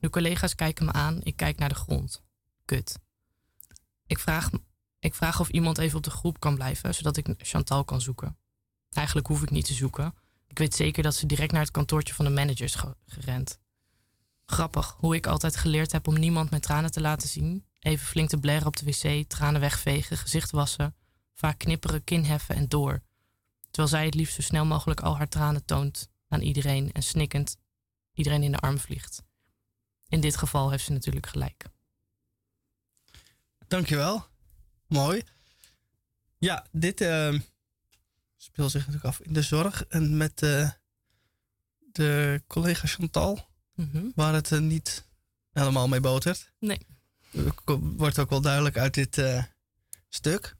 De 0.00 0.10
collega's 0.10 0.54
kijken 0.54 0.84
me 0.84 0.92
aan. 0.92 1.20
Ik 1.22 1.36
kijk 1.36 1.58
naar 1.58 1.68
de 1.68 1.74
grond. 1.74 2.22
Kut. 2.64 2.98
Ik 4.06 4.18
vraag, 4.18 4.50
ik 4.98 5.14
vraag 5.14 5.40
of 5.40 5.48
iemand 5.48 5.78
even 5.78 5.96
op 5.96 6.02
de 6.04 6.10
groep 6.10 6.40
kan 6.40 6.54
blijven, 6.54 6.94
zodat 6.94 7.16
ik 7.16 7.34
Chantal 7.38 7.84
kan 7.84 8.00
zoeken. 8.00 8.36
Eigenlijk 8.90 9.26
hoef 9.26 9.42
ik 9.42 9.50
niet 9.50 9.64
te 9.66 9.74
zoeken. 9.74 10.14
Ik 10.46 10.58
weet 10.58 10.74
zeker 10.74 11.02
dat 11.02 11.14
ze 11.14 11.26
direct 11.26 11.52
naar 11.52 11.60
het 11.60 11.70
kantoortje 11.70 12.14
van 12.14 12.24
de 12.24 12.30
manager 12.30 12.64
is 12.64 12.74
ge- 12.74 12.96
gerend. 13.06 13.58
Grappig 14.46 14.94
hoe 14.98 15.14
ik 15.14 15.26
altijd 15.26 15.56
geleerd 15.56 15.92
heb 15.92 16.06
om 16.06 16.18
niemand 16.18 16.50
met 16.50 16.62
tranen 16.62 16.90
te 16.90 17.00
laten 17.00 17.28
zien. 17.28 17.64
Even 17.78 18.06
flink 18.06 18.28
te 18.28 18.38
blaren 18.38 18.66
op 18.66 18.76
de 18.76 18.84
wc, 18.84 19.28
tranen 19.28 19.60
wegvegen, 19.60 20.16
gezicht 20.16 20.50
wassen. 20.50 20.94
Vaak 21.34 21.58
knipperen, 21.58 22.04
kin 22.04 22.24
heffen 22.24 22.54
en 22.54 22.68
door. 22.68 23.02
Terwijl 23.70 23.88
zij 23.94 24.04
het 24.04 24.14
liefst 24.14 24.34
zo 24.34 24.42
snel 24.42 24.64
mogelijk 24.64 25.00
al 25.00 25.16
haar 25.16 25.28
tranen 25.28 25.64
toont 25.64 26.08
aan 26.28 26.40
iedereen 26.40 26.92
en 26.92 27.02
snikkend 27.02 27.56
iedereen 28.12 28.42
in 28.42 28.52
de 28.52 28.58
arm 28.58 28.78
vliegt. 28.78 29.22
In 30.10 30.20
dit 30.20 30.36
geval 30.36 30.70
heeft 30.70 30.84
ze 30.84 30.92
natuurlijk 30.92 31.26
gelijk. 31.26 31.64
Dankjewel. 33.68 34.26
Mooi. 34.86 35.22
Ja, 36.38 36.66
dit 36.72 37.00
eh, 37.00 37.34
speelt 38.36 38.70
zich 38.70 38.80
natuurlijk 38.80 39.04
af 39.04 39.20
in 39.20 39.32
de 39.32 39.42
zorg. 39.42 39.84
En 39.86 40.16
met 40.16 40.42
eh, 40.42 40.70
de 41.92 42.42
collega 42.46 42.86
Chantal, 42.86 43.48
Mhm. 43.74 44.04
waar 44.14 44.34
het 44.34 44.52
eh, 44.52 44.58
niet 44.58 45.04
helemaal 45.52 45.88
mee 45.88 46.00
botert. 46.00 46.52
Nee. 46.58 46.78
Wordt 47.80 48.18
ook 48.18 48.30
wel 48.30 48.40
duidelijk 48.40 48.76
uit 48.78 48.94
dit 48.94 49.18
eh, 49.18 49.44
stuk. 50.08 50.56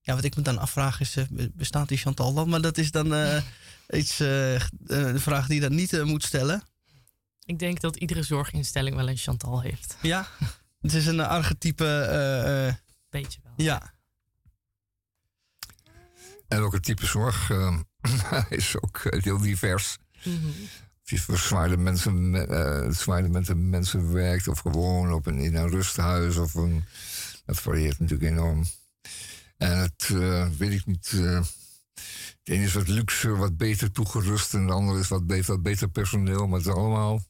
Ja, 0.00 0.14
wat 0.14 0.24
ik 0.24 0.36
me 0.36 0.42
dan 0.42 0.58
afvraag 0.58 1.00
is, 1.00 1.16
eh, 1.16 1.24
bestaat 1.52 1.88
die 1.88 1.98
Chantal 1.98 2.34
dan? 2.34 2.48
Maar 2.48 2.60
dat 2.60 2.78
is 2.78 2.90
dan 2.90 3.14
eh, 3.14 3.42
iets, 4.00 4.20
eh, 4.20 4.54
een 4.86 5.20
vraag 5.20 5.46
die 5.46 5.54
je 5.60 5.68
dan 5.68 5.74
niet 5.74 5.92
eh, 5.92 6.02
moet 6.02 6.22
stellen. 6.24 6.62
Ik 7.46 7.58
denk 7.58 7.80
dat 7.80 7.96
iedere 7.96 8.22
zorginstelling 8.22 8.96
wel 8.96 9.08
een 9.08 9.16
Chantal 9.16 9.60
heeft. 9.60 9.96
Ja, 10.02 10.28
het 10.80 10.94
is 10.94 11.06
een 11.06 11.20
archetype. 11.20 11.84
eh, 11.84 12.68
eh, 12.68 12.74
Beetje 13.10 13.40
wel. 13.42 13.52
Ja, 13.56 13.94
En 16.48 16.60
ook 16.60 16.72
het 16.72 16.82
type 16.82 17.06
zorg 17.06 17.50
eh, 17.50 17.78
is 18.48 18.80
ook 18.80 18.98
eh, 18.98 19.22
heel 19.22 19.38
divers. 19.38 19.96
Mhm. 20.24 20.46
Of 21.04 21.10
je 21.10 21.18
voor 21.20 21.38
zwaarde 21.38 21.76
mensen, 21.76 22.34
eh 22.48 22.90
zwaarde 22.90 23.40
de 23.40 23.54
mensen 23.54 24.12
werkt, 24.12 24.48
of 24.48 24.58
gewoon 24.58 25.12
op 25.12 25.26
een, 25.26 25.38
in 25.38 25.54
een 25.54 25.68
rusthuis. 25.70 26.36
Of 26.36 26.54
een, 26.54 26.84
dat 27.44 27.60
varieert 27.60 27.98
natuurlijk 27.98 28.30
enorm. 28.30 28.64
En 29.56 29.78
het 29.78 30.08
eh, 30.12 30.48
weet 30.58 30.72
ik 30.72 30.86
niet. 30.86 31.12
Eh, 31.96 32.04
het 32.38 32.54
ene 32.54 32.64
is 32.64 32.72
wat 32.72 32.88
luxer, 32.88 33.36
wat 33.36 33.56
beter 33.56 33.92
toegerust. 33.92 34.54
En 34.54 34.66
de 34.66 34.72
andere 34.72 34.98
is 34.98 35.08
wat 35.08 35.26
beter, 35.26 35.52
wat 35.52 35.62
beter 35.62 35.88
personeel. 35.88 36.46
Maar 36.46 36.58
het 36.58 36.66
is 36.66 36.74
allemaal. 36.74 37.22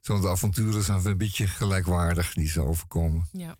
Zo'n 0.00 0.20
de 0.20 0.28
avonturen 0.28 0.82
zijn 0.82 1.06
een 1.06 1.16
beetje 1.16 1.46
gelijkwaardig 1.46 2.32
die 2.32 2.48
ze 2.48 2.60
overkomen. 2.60 3.28
Ja. 3.32 3.56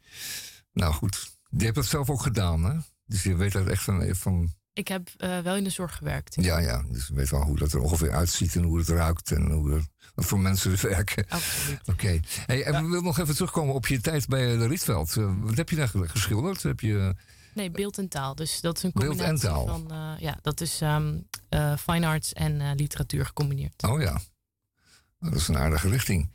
Nou 0.72 0.94
goed, 0.94 1.32
je 1.50 1.64
hebt 1.64 1.76
het 1.76 1.86
zelf 1.86 2.10
ook 2.10 2.22
gedaan, 2.22 2.64
hè? 2.64 2.76
Dus 3.06 3.22
je 3.22 3.34
weet 3.34 3.52
dat 3.52 3.66
echt 3.66 3.82
van. 3.82 4.14
van 4.16 4.52
Ik 4.72 4.88
heb 4.88 5.08
eh, 5.16 5.38
wel 5.38 5.56
in 5.56 5.64
de 5.64 5.70
zorg 5.70 5.96
gewerkt. 5.96 6.34
ja, 6.40 6.58
ja, 6.58 6.84
dus 6.90 7.06
je 7.06 7.14
weet 7.14 7.30
wel 7.30 7.42
hoe 7.42 7.58
dat 7.58 7.72
er 7.72 7.80
ongeveer 7.80 8.12
uitziet 8.12 8.56
en 8.56 8.62
hoe 8.62 8.78
het 8.78 8.88
ruikt 8.88 9.32
en 9.32 9.50
hoe 9.50 9.72
er, 9.72 9.86
wat 10.14 10.24
voor 10.24 10.40
mensen 10.40 10.72
er 10.72 10.88
werken. 10.88 11.26
Absoluut. 11.28 11.80
Oké. 11.92 12.20
Hey, 12.46 12.64
en 12.64 12.82
we 12.82 12.88
willen 12.88 13.04
nog 13.04 13.18
even 13.18 13.34
terugkomen 13.34 13.74
op 13.74 13.86
je 13.86 14.00
tijd 14.00 14.26
bij 14.26 14.56
de 14.56 14.66
Rietveld. 14.66 15.16
Eh, 15.16 15.32
wat 15.40 15.56
heb 15.56 15.70
je 15.70 15.76
daar 15.76 15.90
geschilderd? 15.94 16.62
Heb 16.62 16.80
je, 16.80 17.14
Nee, 17.54 17.70
beeld 17.70 17.98
en 17.98 18.08
taal. 18.08 18.34
Dus 18.34 18.60
dat 18.60 18.76
is 18.76 18.82
een 18.82 18.90
Beeld 18.94 19.04
en 19.10 19.16
combinatie 19.18 19.48
taal. 19.48 19.66
van... 19.66 19.90
eh, 19.90 20.12
ja, 20.20 20.38
dat 20.42 20.60
is 20.60 20.80
ehm, 20.80 21.18
eh, 21.48 21.76
fine 21.76 22.06
arts 22.06 22.32
en 22.32 22.60
eh, 22.60 22.70
literatuur 22.74 23.26
gecombineerd. 23.26 23.82
oh 23.82 24.00
ja, 24.00 24.20
dat 25.18 25.34
is 25.34 25.48
een 25.48 25.58
aardige 25.58 25.88
richting. 25.88 26.30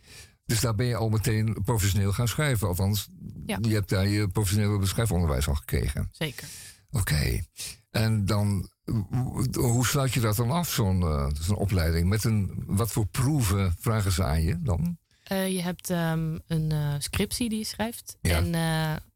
Dus 0.46 0.60
daar 0.60 0.76
ben 0.76 0.86
je 0.86 0.96
al 0.96 1.10
meteen 1.10 1.58
professioneel 1.66 2.12
gaan 2.12 2.28
schrijven. 2.28 2.68
Althans, 2.68 3.08
Ja. 3.46 3.58
je 3.62 3.74
hebt 3.74 3.90
daar 3.90 4.08
je 4.08 4.28
professionele 4.28 4.80
beschrijfonderwijs 4.80 5.48
al 5.48 5.56
gekregen. 5.56 6.10
Zeker. 6.12 6.48
Oké. 6.92 7.42
En 7.90 8.26
dan, 8.26 8.70
hoe- 9.52 9.86
sluit 9.86 10.14
je 10.14 10.20
dat 10.20 10.36
dan 10.36 10.52
af, 10.52 10.70
zo'n 10.70 11.32
zo'n 11.42 11.56
opleiding? 11.56 12.10
Met 12.10 12.24
een, 12.24 12.64
wat 12.66 12.92
voor 12.92 13.06
proeven 13.06 13.76
vragen 13.80 14.12
ze 14.12 14.24
aan 14.24 14.42
je 14.42 14.62
dan? 14.62 14.98
Je 15.28 15.62
hebt 15.62 15.90
ehm, 15.90 16.38
een 16.48 16.72
scriptie 17.02 17.50
die 17.50 17.58
je 17.60 17.66
schrijft. 17.66 18.18
Ja. 18.22 18.36
En, 18.38 18.54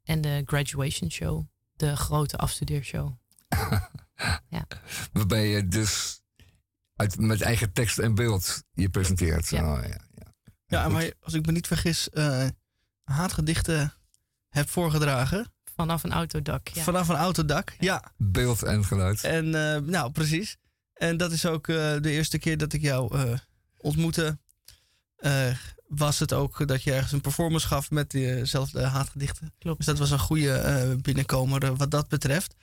en 0.04 0.22
de 0.22 0.44
graduation 0.46 1.12
show. 1.12 1.46
De 1.84 1.96
grote 1.96 2.38
afstudeershow. 2.38 3.12
Waarbij 5.14 5.48
je 5.48 5.68
dus 5.68 6.22
uit, 6.96 7.20
met 7.20 7.42
eigen 7.42 7.74
tekst 7.74 8.00
en 8.00 8.16
beeld 8.16 8.64
je 8.72 8.90
presenteert. 8.90 9.50
Ja. 9.50 9.74
Oh, 9.74 9.84
ja. 9.88 9.98
Ja, 10.66 10.90
maar 10.90 11.12
als 11.20 11.34
ik 11.34 11.46
me 11.46 11.52
niet 11.52 11.68
vergis, 11.68 12.10
eh, 12.10 12.48
haatgedichten 13.04 13.94
heb 14.50 14.70
voorgedragen. 14.70 15.54
Vanaf 15.76 16.04
een 16.04 16.12
autodak. 16.12 16.68
Ja. 16.68 16.84
Vanaf 16.84 17.10
een 17.10 17.16
autodak, 17.16 17.76
ja. 17.80 18.14
Beeld 18.18 18.64
en 18.64 18.86
geluid. 18.86 19.24
En 19.24 19.46
eh, 19.46 19.82
nou, 19.82 20.12
precies. 20.12 20.58
En 20.94 21.18
dat 21.18 21.32
is 21.32 21.46
ook 21.46 21.68
eh, 21.68 21.76
de 22.02 22.12
eerste 22.12 22.40
keer 22.40 22.58
dat 22.58 22.74
ik 22.74 22.82
jou 22.82 23.18
eh, 23.18 23.38
ontmoette. 23.78 24.40
Eh, 25.94 26.00
was 26.00 26.20
het 26.20 26.34
ook 26.34 26.68
dat 26.68 26.84
je 26.84 26.94
ergens 26.94 27.12
een 27.12 27.22
performance 27.22 27.68
gaf 27.68 27.92
met 27.92 28.12
dezelfde 28.12 28.82
haatgedichten. 28.82 29.54
Klopt. 29.58 29.78
Dus 29.78 29.86
dat 29.86 29.98
was 29.98 30.12
een 30.12 30.20
goede 30.20 30.52
eh, 30.54 30.96
binnenkomer 31.02 31.64
eh, 31.64 31.72
wat 31.78 31.92
dat 31.92 32.08
betreft. 32.08 32.56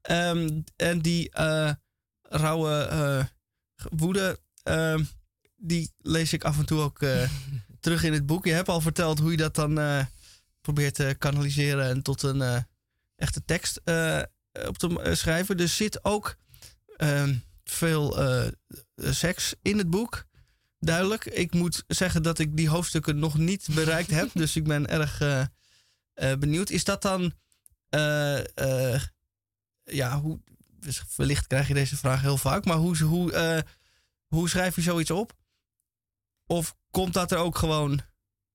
Ehm, 0.00 0.60
en 0.76 1.00
die 1.00 1.30
eh, 1.30 1.72
rauwe 2.22 2.82
eh, 2.82 3.24
woede, 3.90 4.38
ehm, 4.62 5.04
die 5.56 5.92
lees 5.98 6.32
ik 6.32 6.44
af 6.44 6.58
en 6.58 6.66
toe 6.66 6.80
ook 6.80 7.02
eh, 7.02 7.30
terug 7.80 8.02
in 8.02 8.12
het 8.12 8.26
boek. 8.26 8.44
Je 8.44 8.52
hebt 8.52 8.68
al 8.68 8.80
verteld 8.80 9.18
hoe 9.18 9.30
je 9.30 9.36
dat 9.36 9.54
dan 9.54 9.78
eh, 9.78 10.04
probeert 10.60 10.94
te 10.94 11.16
kanaliseren 11.18 11.88
en 11.88 12.02
tot 12.02 12.22
een 12.22 12.42
eh, 12.42 12.62
echte 13.16 13.44
tekst 13.44 13.80
eh, 13.84 14.22
op 14.66 14.78
te 14.78 15.02
eh, 15.02 15.14
schrijven. 15.14 15.56
Dus 15.56 15.76
zit 15.76 16.04
ook 16.04 16.36
ehm, 16.96 17.34
veel 17.64 18.18
eh, 18.22 18.48
seks 18.96 19.54
in 19.62 19.78
het 19.78 19.90
boek. 19.90 20.28
Duidelijk. 20.80 21.24
Ik 21.24 21.54
moet 21.54 21.84
zeggen 21.86 22.22
dat 22.22 22.38
ik 22.38 22.56
die 22.56 22.68
hoofdstukken 22.68 23.18
nog 23.18 23.38
niet 23.38 23.68
bereikt 23.74 24.10
heb. 24.10 24.30
Dus 24.42 24.56
ik 24.56 24.64
ben 24.64 24.88
erg 24.88 25.20
eh, 25.20 25.40
eh, 26.14 26.38
benieuwd. 26.38 26.70
Is 26.70 26.84
dat 26.84 27.02
dan. 27.02 27.32
eh, 27.88 29.02
ja, 29.84 30.20
hoe, 30.20 30.40
dus 30.78 31.02
wellicht 31.16 31.46
krijg 31.46 31.68
je 31.68 31.74
deze 31.74 31.96
vraag 31.96 32.20
heel 32.20 32.36
vaak. 32.36 32.64
Maar 32.64 32.76
hoe, 32.76 32.98
hoe, 32.98 33.64
hoe 34.26 34.48
schrijf 34.48 34.76
je 34.76 34.82
zoiets 34.82 35.10
op? 35.10 35.32
Of 36.46 36.76
komt 36.90 37.14
dat 37.14 37.32
er 37.32 37.38
ook 37.38 37.58
gewoon 37.58 38.00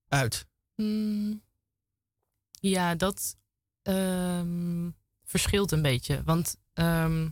uit? 0.07 0.47
Mm, 0.75 1.43
ja, 2.51 2.95
dat 2.95 3.37
ehm, 3.81 4.89
verschilt 5.23 5.71
een 5.71 5.81
beetje. 5.81 6.23
Want 6.23 6.57
ehm, 6.73 7.29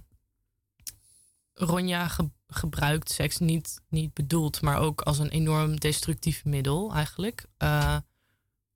Ronja 1.54 2.08
gebruikt 2.54 3.12
seks 3.12 3.38
niet, 3.38 3.82
niet 3.90 4.14
bedoeld, 4.14 4.62
maar 4.62 4.78
ook 4.78 5.02
als 5.02 5.20
een 5.20 5.30
enorm 5.30 5.80
destructief 5.80 6.46
middel 6.46 6.94
eigenlijk. 6.94 7.46
Eh, 7.58 7.98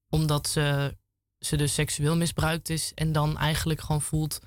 omdat 0.09 0.47
ze 0.47 0.95
ze 1.39 1.57
dus 1.57 1.73
seksueel 1.73 2.15
misbruikt 2.15 2.69
is. 2.69 2.93
En 2.93 3.11
dan 3.11 3.37
eigenlijk 3.37 3.81
gewoon 3.81 4.01
voelt. 4.01 4.39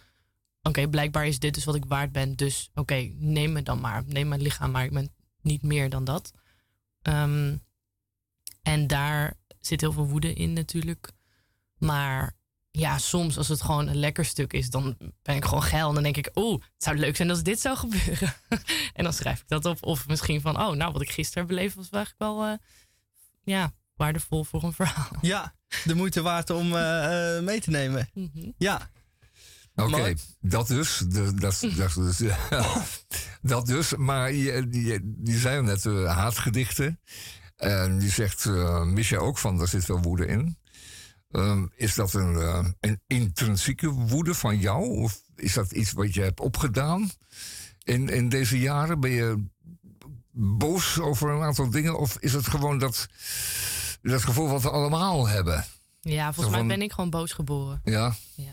Oké, 0.62 0.88
blijkbaar 0.88 1.26
is 1.26 1.38
dit 1.38 1.54
dus 1.54 1.64
wat 1.64 1.74
ik 1.74 1.84
waard 1.84 2.12
ben. 2.12 2.36
Dus 2.36 2.70
oké, 2.74 3.10
neem 3.14 3.52
me 3.52 3.62
dan 3.62 3.80
maar. 3.80 4.04
Neem 4.06 4.28
mijn 4.28 4.42
lichaam 4.42 4.70
maar. 4.70 4.84
Ik 4.84 4.92
ben 4.92 5.14
niet 5.40 5.62
meer 5.62 5.90
dan 5.90 6.04
dat. 6.04 6.32
Ehm, 7.02 7.56
en 8.62 8.86
daar 8.86 9.38
zit 9.60 9.80
heel 9.80 9.92
veel 9.92 10.08
woede 10.08 10.32
in 10.32 10.52
natuurlijk. 10.52 11.12
Maar 11.76 12.36
ja, 12.70 12.98
soms 12.98 13.36
als 13.38 13.48
het 13.48 13.62
gewoon 13.62 13.88
een 13.88 13.96
lekker 13.98 14.24
stuk 14.24 14.52
is, 14.52 14.70
dan 14.70 14.96
ben 15.22 15.36
ik 15.36 15.44
gewoon 15.44 15.62
geil. 15.62 15.88
En 15.88 15.94
dan 15.94 16.02
denk 16.02 16.16
ik, 16.16 16.30
oeh, 16.34 16.52
het 16.62 16.82
zou 16.84 16.96
leuk 16.96 17.16
zijn 17.16 17.30
als 17.30 17.42
dit 17.42 17.60
zou 17.60 17.76
gebeuren. 17.88 18.34
en 18.94 19.04
dan 19.04 19.12
schrijf 19.12 19.40
ik 19.40 19.48
dat 19.48 19.64
op. 19.64 19.82
Of 19.82 20.08
misschien 20.08 20.40
van, 20.40 20.60
oh, 20.60 20.72
nou, 20.74 20.92
wat 20.92 21.02
ik 21.02 21.10
gisteren 21.10 21.46
beleefd 21.46 21.74
was 21.74 21.88
eigenlijk 21.90 22.22
wel, 22.22 22.44
eh, 22.46 22.52
ja, 23.42 23.72
waardevol 23.94 24.44
voor 24.44 24.62
een 24.62 24.72
verhaal. 24.72 25.08
Ja, 25.20 25.54
de 25.84 25.94
moeite 25.94 26.22
waard 26.22 26.50
om 26.50 26.76
eh, 26.76 27.36
eh, 27.36 27.42
mee 27.44 27.60
te 27.60 27.70
nemen. 27.70 28.08
Mhm. 28.14 28.50
Ja. 28.58 28.90
Oké, 29.74 30.14
dat 30.40 30.66
dus. 30.68 30.98
De- 30.98 31.34
Dat, 31.34 31.60
dat, 31.76 31.92
dus 31.94 32.22
dat 33.42 33.66
dus. 33.66 33.94
Maar 33.96 34.32
je, 34.32 34.66
je, 34.70 35.14
je 35.24 35.38
zei 35.38 35.62
net 35.62 35.86
eh, 35.86 36.16
haatgedichten. 36.16 37.00
En 37.56 37.98
die 37.98 38.10
zegt, 38.10 38.46
eh 38.46 38.82
mis 38.82 39.08
je 39.08 39.18
ook 39.18 39.38
van, 39.38 39.58
daar 39.58 39.68
zit 39.68 39.86
wel 39.86 40.00
woede 40.02 40.26
in. 40.26 40.58
Ehm, 41.30 41.66
is 41.76 41.94
dat 41.94 42.12
een, 42.12 42.36
eh, 42.36 42.66
een 42.80 43.00
intrinsieke 43.06 43.88
woede 43.90 44.34
van 44.34 44.58
jou? 44.58 44.84
Of 44.88 45.20
is 45.36 45.52
dat 45.54 45.70
iets 45.72 45.92
wat 45.92 46.14
je 46.14 46.20
hebt 46.22 46.40
opgedaan 46.40 47.10
in, 47.84 48.08
in 48.08 48.28
deze 48.28 48.58
jaren? 48.58 49.00
Ben 49.00 49.10
je 49.10 49.44
boos 50.32 50.98
over 51.00 51.30
een 51.30 51.42
aantal 51.42 51.70
dingen? 51.70 51.98
Of 51.98 52.16
is 52.20 52.32
het 52.32 52.46
gewoon 52.46 52.78
dat, 52.78 53.08
dat 54.02 54.22
gevoel 54.22 54.48
wat 54.48 54.62
we 54.62 54.70
allemaal 54.70 55.28
hebben? 55.28 55.64
Ja, 56.00 56.24
volgens 56.24 56.44
Zo 56.44 56.50
mij 56.50 56.58
van- 56.58 56.68
ben 56.68 56.82
ik 56.82 56.92
gewoon 56.92 57.10
boos 57.10 57.32
geboren. 57.32 57.80
Ja? 57.84 58.14
Ja. 58.34 58.52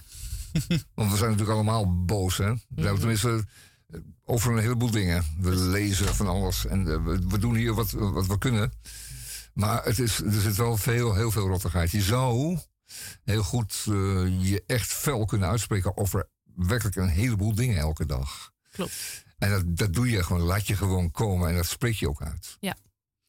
Want 0.95 1.11
we 1.11 1.17
zijn 1.17 1.29
natuurlijk 1.31 1.49
allemaal 1.57 2.03
boos, 2.05 2.37
hè? 2.37 2.53
Nou, 2.67 2.97
tenminste, 2.99 3.45
eh, 3.89 3.99
over 4.25 4.51
een 4.51 4.59
heleboel 4.61 4.91
dingen. 4.91 5.25
We 5.39 5.55
lezen 5.55 6.15
van 6.15 6.27
alles 6.27 6.65
en 6.65 6.87
eh, 6.91 7.03
we, 7.03 7.19
we 7.27 7.37
doen 7.37 7.55
hier 7.55 7.73
wat, 7.73 7.91
wat 7.91 8.27
we 8.27 8.37
kunnen. 8.37 8.71
Maar 9.57 9.83
het 9.83 9.99
is, 9.99 10.19
er 10.21 10.41
zit 10.41 10.55
wel 10.55 10.77
veel, 10.77 11.15
heel 11.15 11.31
veel 11.31 11.47
rottigheid. 11.47 11.91
Je 11.91 12.01
zou 12.01 12.57
heel 13.23 13.43
goed 13.43 13.83
eh, 13.87 13.93
je 14.49 14.63
echt 14.67 14.93
fel 14.93 15.25
kunnen 15.25 15.49
uitspreken 15.49 15.97
over 15.97 16.29
werkelijk 16.55 16.95
een 16.95 17.07
heleboel 17.09 17.55
dingen 17.55 17.77
elke 17.77 18.05
dag. 18.05 18.51
Klopt. 18.71 19.25
En 19.37 19.49
dat, 19.49 19.77
dat 19.77 19.93
doe 19.93 20.09
je 20.09 20.23
gewoon, 20.23 20.41
laat 20.41 20.67
je 20.67 20.75
gewoon 20.75 21.11
komen 21.11 21.49
en 21.49 21.55
dat 21.55 21.65
spreek 21.65 21.95
je 21.95 22.09
ook 22.09 22.21
uit. 22.21 22.57
Ja. 22.59 22.75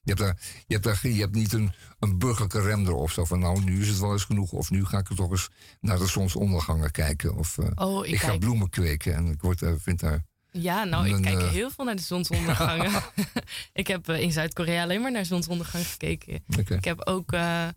Je 0.00 0.14
hebt, 0.14 0.18
daar, 0.20 0.36
je 0.66 0.72
hebt, 0.74 0.84
daar, 0.84 1.12
je 1.12 1.20
hebt 1.20 1.34
niet 1.34 1.52
een, 1.52 1.72
een 1.98 2.18
burgerlijke 2.18 2.60
rem 2.60 2.86
erop. 2.86 3.10
Zo 3.10 3.24
van, 3.24 3.38
nou, 3.38 3.64
nu 3.64 3.80
is 3.80 3.88
het 3.88 3.98
wel 3.98 4.12
eens 4.12 4.24
genoeg. 4.24 4.52
Of 4.52 4.70
nu 4.70 4.84
ga 4.84 4.98
ik 4.98 5.08
er 5.08 5.16
toch 5.16 5.30
eens 5.30 5.48
naar 5.80 5.98
de 5.98 6.06
zonsondergangen 6.06 6.90
kijken. 6.90 7.34
Of 7.36 7.58
eh, 7.58 7.68
Oh, 7.74 8.06
ik 8.06 8.12
ik, 8.12 8.18
ga 8.20 8.26
kijk- 8.28 8.40
bloemen 8.40 8.70
kweken. 8.70 9.14
En 9.14 9.26
ik 9.26 9.40
word, 9.40 9.62
eh, 9.62 9.72
vind 9.78 10.00
daar... 10.00 10.24
Ja, 10.50 10.84
nou, 10.84 11.08
ik 11.08 11.22
kijk 11.22 11.40
eh, 11.40 11.48
heel 11.48 11.70
veel 11.70 11.84
naar 11.84 11.96
de 11.96 12.02
zonsondergangen. 12.02 13.02
ik 13.72 13.86
heb 13.86 14.08
eh, 14.08 14.20
in 14.20 14.32
Zuid-Korea 14.32 14.82
alleen 14.82 15.00
maar 15.00 15.12
naar 15.12 15.24
zonsondergang 15.24 15.86
gekeken. 15.86 16.44
Ik 16.68 16.84
heb 16.84 17.06
ook 17.06 17.32
eh, 17.32 17.68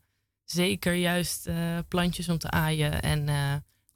zeker 0.45 0.93
juist 0.93 1.48
eh, 1.48 1.77
plantjes 1.88 2.30
om 2.30 2.38
te 2.38 2.49
aaien 2.49 3.02
en 3.02 3.30
eh, 3.30 3.53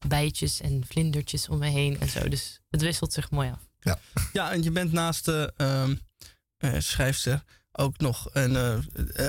bijtjes 0.07 0.61
en 0.61 0.84
vlindertjes 0.88 1.49
om 1.49 1.57
me 1.57 1.68
heen 1.69 1.99
en 1.99 2.10
zo. 2.10 2.27
Dus 2.30 2.61
het 2.69 2.81
wisselt 2.81 3.14
zich 3.14 3.31
mooi 3.31 3.49
af. 3.52 3.60
Ja. 3.80 3.99
Ja, 4.34 4.52
en 4.52 4.64
je 4.64 4.72
bent 4.72 4.91
naast 4.91 5.26
de 5.26 5.53
ehm, 5.57 5.95
eh, 6.57 6.80
schrijfster 6.80 7.43
ook 7.72 7.97
nog, 7.97 8.27
een, 8.34 8.84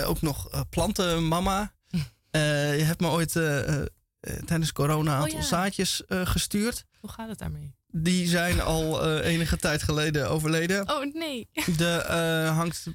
ook 0.04 0.20
nog 0.22 0.64
plantenmama. 0.70 1.74
Eh, 2.30 2.78
je 2.78 2.84
hebt 2.84 3.00
me 3.00 3.08
ooit 3.08 3.36
eh, 3.36 3.68
eh, 3.68 3.86
eh, 4.20 4.36
tijdens 4.44 4.72
corona 4.72 5.10
een 5.12 5.16
Oh, 5.16 5.22
aantal 5.22 5.38
ja. 5.38 5.44
zaadjes 5.44 6.04
eh, 6.06 6.26
gestuurd. 6.26 6.84
Hoe 7.00 7.10
gaat 7.10 7.28
het 7.28 7.38
daarmee? 7.38 7.74
Die 7.98 8.26
zijn 8.28 8.60
al 8.60 9.02
eh, 9.04 9.32
enige 9.32 9.56
tijd 9.56 9.82
geleden 9.82 10.28
overleden. 10.30 10.90
Oh 10.90 11.14
nee. 11.14 11.48
Er 11.78 11.98
eh, 12.00 12.56
hangt 12.56 12.86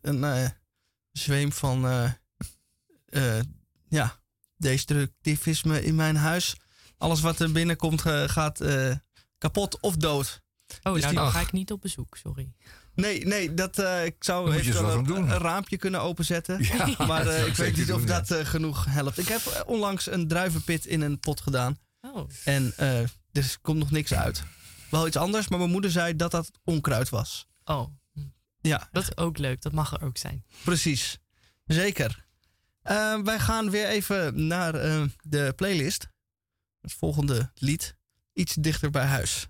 een 0.00 0.24
eh, 0.24 0.48
zweem 1.12 1.52
van 1.52 1.86
eh, 1.86 2.10
eh, 3.06 3.44
ja, 3.88 4.20
destructivisme 4.56 5.84
in 5.84 5.94
mijn 5.94 6.16
huis. 6.16 6.56
Alles 6.98 7.20
wat 7.20 7.40
er 7.40 7.52
binnenkomt 7.52 8.02
gaat 8.26 8.60
eh, 8.60 8.94
kapot 9.38 9.80
of 9.80 9.96
dood. 9.96 10.42
Oh, 10.82 10.92
Dus 10.92 11.02
nou, 11.02 11.14
die- 11.14 11.22
dan 11.22 11.30
ga 11.32 11.40
ik 11.40 11.52
niet 11.52 11.72
op 11.72 11.80
bezoek, 11.80 12.16
sorry. 12.16 12.52
Nee, 12.94 13.26
nee, 13.26 13.54
dat, 13.54 13.78
eh, 13.78 14.04
ik 14.04 14.16
zou 14.18 14.50
wat 14.52 14.64
een, 14.64 15.16
een 15.16 15.28
raampje 15.38 15.76
kunnen 15.76 16.02
openzetten. 16.02 16.62
Ja, 16.62 16.94
maar 17.06 17.26
eh, 17.26 17.46
ik 17.46 17.54
weet 17.54 17.76
niet 17.76 17.92
of 17.92 17.98
doen, 18.00 18.08
ja. 18.08 18.18
dat 18.20 18.30
eh, 18.30 18.46
genoeg 18.46 18.84
helpt. 18.88 19.18
Ik 19.18 19.28
heb 19.28 19.64
onlangs 19.66 20.10
een 20.10 20.28
druivenpit 20.28 20.86
in 20.86 21.00
een 21.00 21.18
pot 21.20 21.40
gedaan. 21.40 21.78
Oh. 22.00 22.28
En 22.44 22.72
er 23.38 23.58
komt 23.62 23.78
nog 23.78 23.90
niks 23.90 24.14
uit. 24.14 24.42
Wel 24.90 25.06
iets 25.06 25.16
anders, 25.16 25.48
maar 25.48 25.58
mijn 25.58 25.70
moeder 25.70 25.90
zei 25.90 26.16
dat 26.16 26.30
dat 26.30 26.50
onkruid 26.64 27.08
was. 27.08 27.46
Oh, 27.64 27.86
Ja, 28.60 28.88
dat 28.92 29.02
is 29.02 29.16
ook 29.16 29.38
leuk. 29.38 29.62
Dat 29.62 29.72
mag 29.72 29.92
er 29.92 30.02
ook 30.04 30.16
zijn. 30.18 30.44
precies. 30.64 31.18
Zeker. 31.66 32.26
Eh, 32.82 33.20
wij 33.22 33.38
gaan 33.38 33.70
weer 33.70 33.86
even 33.88 34.46
naar 34.46 34.74
eh, 34.74 35.02
de 35.22 35.52
playlist. 35.56 36.08
Het 36.80 36.92
volgende 36.92 37.50
lied. 37.54 37.96
Iets 38.32 38.54
dichter 38.54 38.90
bij 38.90 39.04
huis. 39.04 39.46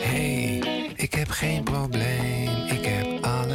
Hey, 0.00 0.58
ik 0.96 1.14
heb 1.14 1.28
geen 1.28 1.62
probleem, 1.62 2.33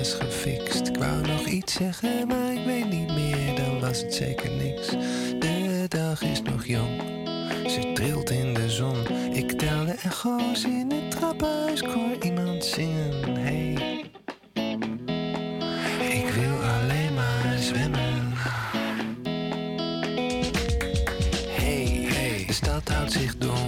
gefixt. 0.08 0.88
Ik 0.88 0.98
wou 0.98 1.22
nog 1.28 1.46
iets 1.46 1.74
zeggen, 1.74 2.28
maar 2.28 2.54
ik 2.54 2.66
weet 2.66 2.90
niet 2.90 3.12
meer, 3.14 3.56
dan 3.56 3.80
was 3.80 4.02
het 4.02 4.14
zeker 4.14 4.52
niks. 4.52 4.90
De 5.40 5.86
dag 5.88 6.22
is 6.22 6.42
nog 6.42 6.66
jong, 6.66 7.02
ze 7.68 7.92
trilt 7.94 8.30
in 8.30 8.54
de 8.54 8.70
zon. 8.70 9.08
Ik 9.34 9.52
tel 9.52 9.86
de 9.86 9.96
echo's 10.04 10.64
in 10.64 10.92
het 10.92 11.12
trappenhuis, 11.12 11.82
ik 11.82 11.90
hoor 11.90 12.16
iemand 12.22 12.66
zingen. 12.66 13.38
Hey, 13.38 13.72
ik 16.00 16.30
wil 16.34 16.58
alleen 16.58 17.14
maar 17.14 17.58
zwemmen. 17.60 18.34
Hey, 21.50 22.06
hey, 22.08 22.44
de 22.48 22.54
stad 22.54 22.90
houdt 22.90 23.12
zich 23.12 23.38
dom. 23.38 23.59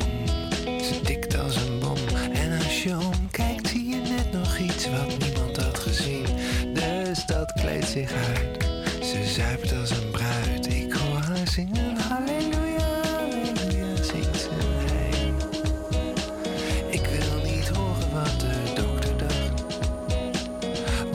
Ze 7.91 9.23
zuipt 9.26 9.73
als 9.73 9.89
een 9.89 10.11
bruid. 10.11 10.73
Ik 10.73 10.93
hoor 10.93 11.18
haar 11.18 11.47
zingen. 11.47 11.97
Halleluja, 11.97 13.01
halleluja, 13.18 14.03
zingt 14.03 14.39
ze. 14.39 14.49
Ik 16.89 17.05
wil 17.05 17.51
niet 17.51 17.68
horen 17.69 18.13
wat 18.13 18.39
de 18.39 18.73
dokter 18.76 19.18
dacht. 19.18 19.63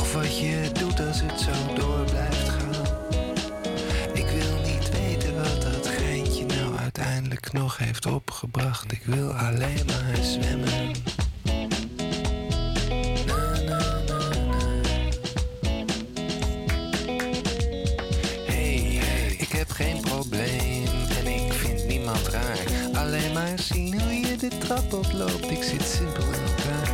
Of 0.01 0.13
wat 0.13 0.39
je 0.39 0.71
doet 0.73 1.01
als 1.07 1.21
het 1.21 1.41
zo 1.41 1.75
door 1.75 2.05
blijft 2.05 2.49
gaan. 2.49 2.87
Ik 4.13 4.27
wil 4.27 4.61
niet 4.65 4.91
weten 4.91 5.35
wat 5.35 5.63
dat 5.63 5.87
geintje 5.87 6.47
nou 6.47 6.77
uiteindelijk 6.77 7.53
nog 7.53 7.79
heeft 7.79 8.07
opgebracht. 8.07 8.93
Ik 8.93 9.03
wil 9.05 9.33
alleen 9.33 9.87
maar 9.87 10.17
zwemmen. 10.23 11.06
De 24.49 24.59
trap 24.59 24.93
oploopt. 24.93 25.51
Ik 25.51 25.63
zit 25.63 25.83
simpel 25.83 26.23
in 26.23 26.43
elkaar. 26.57 26.91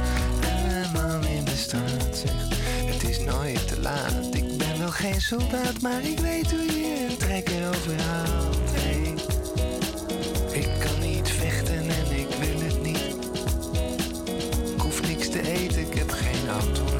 Man 0.92 1.26
in 1.26 1.44
de 1.44 1.56
straat 1.56 2.16
zegt: 2.16 2.54
Het 2.94 3.08
is 3.08 3.18
nooit 3.18 3.68
te 3.68 3.80
laat. 3.80 4.34
Ik 4.34 4.56
ben 4.58 4.78
wel 4.78 4.90
geen 4.90 5.20
soldaat, 5.20 5.80
maar 5.80 6.04
ik 6.04 6.18
weet 6.18 6.50
hoe 6.50 6.80
je 6.80 7.06
een 7.08 7.16
trekker 7.16 7.68
overhaalt. 7.68 8.70
Hey, 8.70 9.14
ik 10.60 10.68
kan 10.80 11.08
niet 11.08 11.28
vechten 11.28 11.88
en 11.90 12.18
ik 12.18 12.28
wil 12.28 12.66
het 12.66 12.82
niet. 12.82 13.16
Ik 14.74 14.80
hoef 14.80 15.06
niks 15.06 15.28
te 15.28 15.52
eten, 15.52 15.80
ik 15.80 15.94
heb 15.94 16.10
geen 16.10 16.50
antwoord 16.50 16.91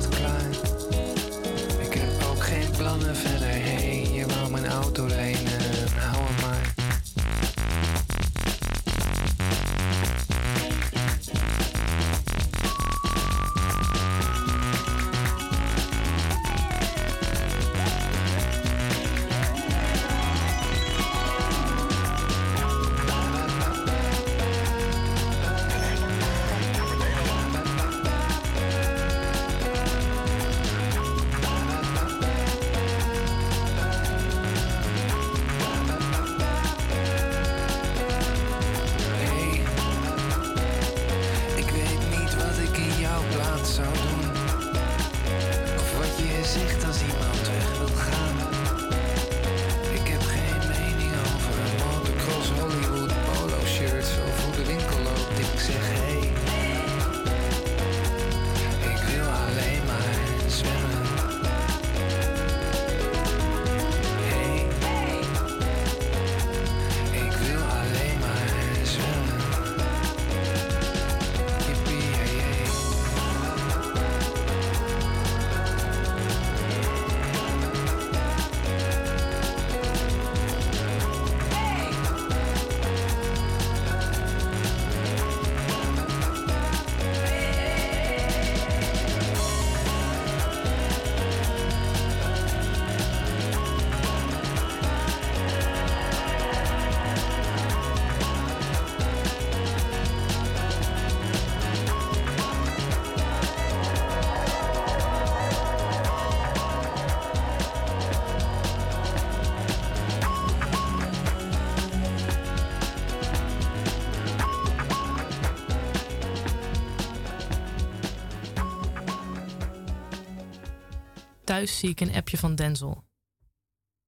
Thuis 121.53 121.79
zie 121.79 121.89
ik 121.89 122.01
een 122.01 122.15
appje 122.15 122.39
van 122.39 122.55
Denzel. 122.55 123.05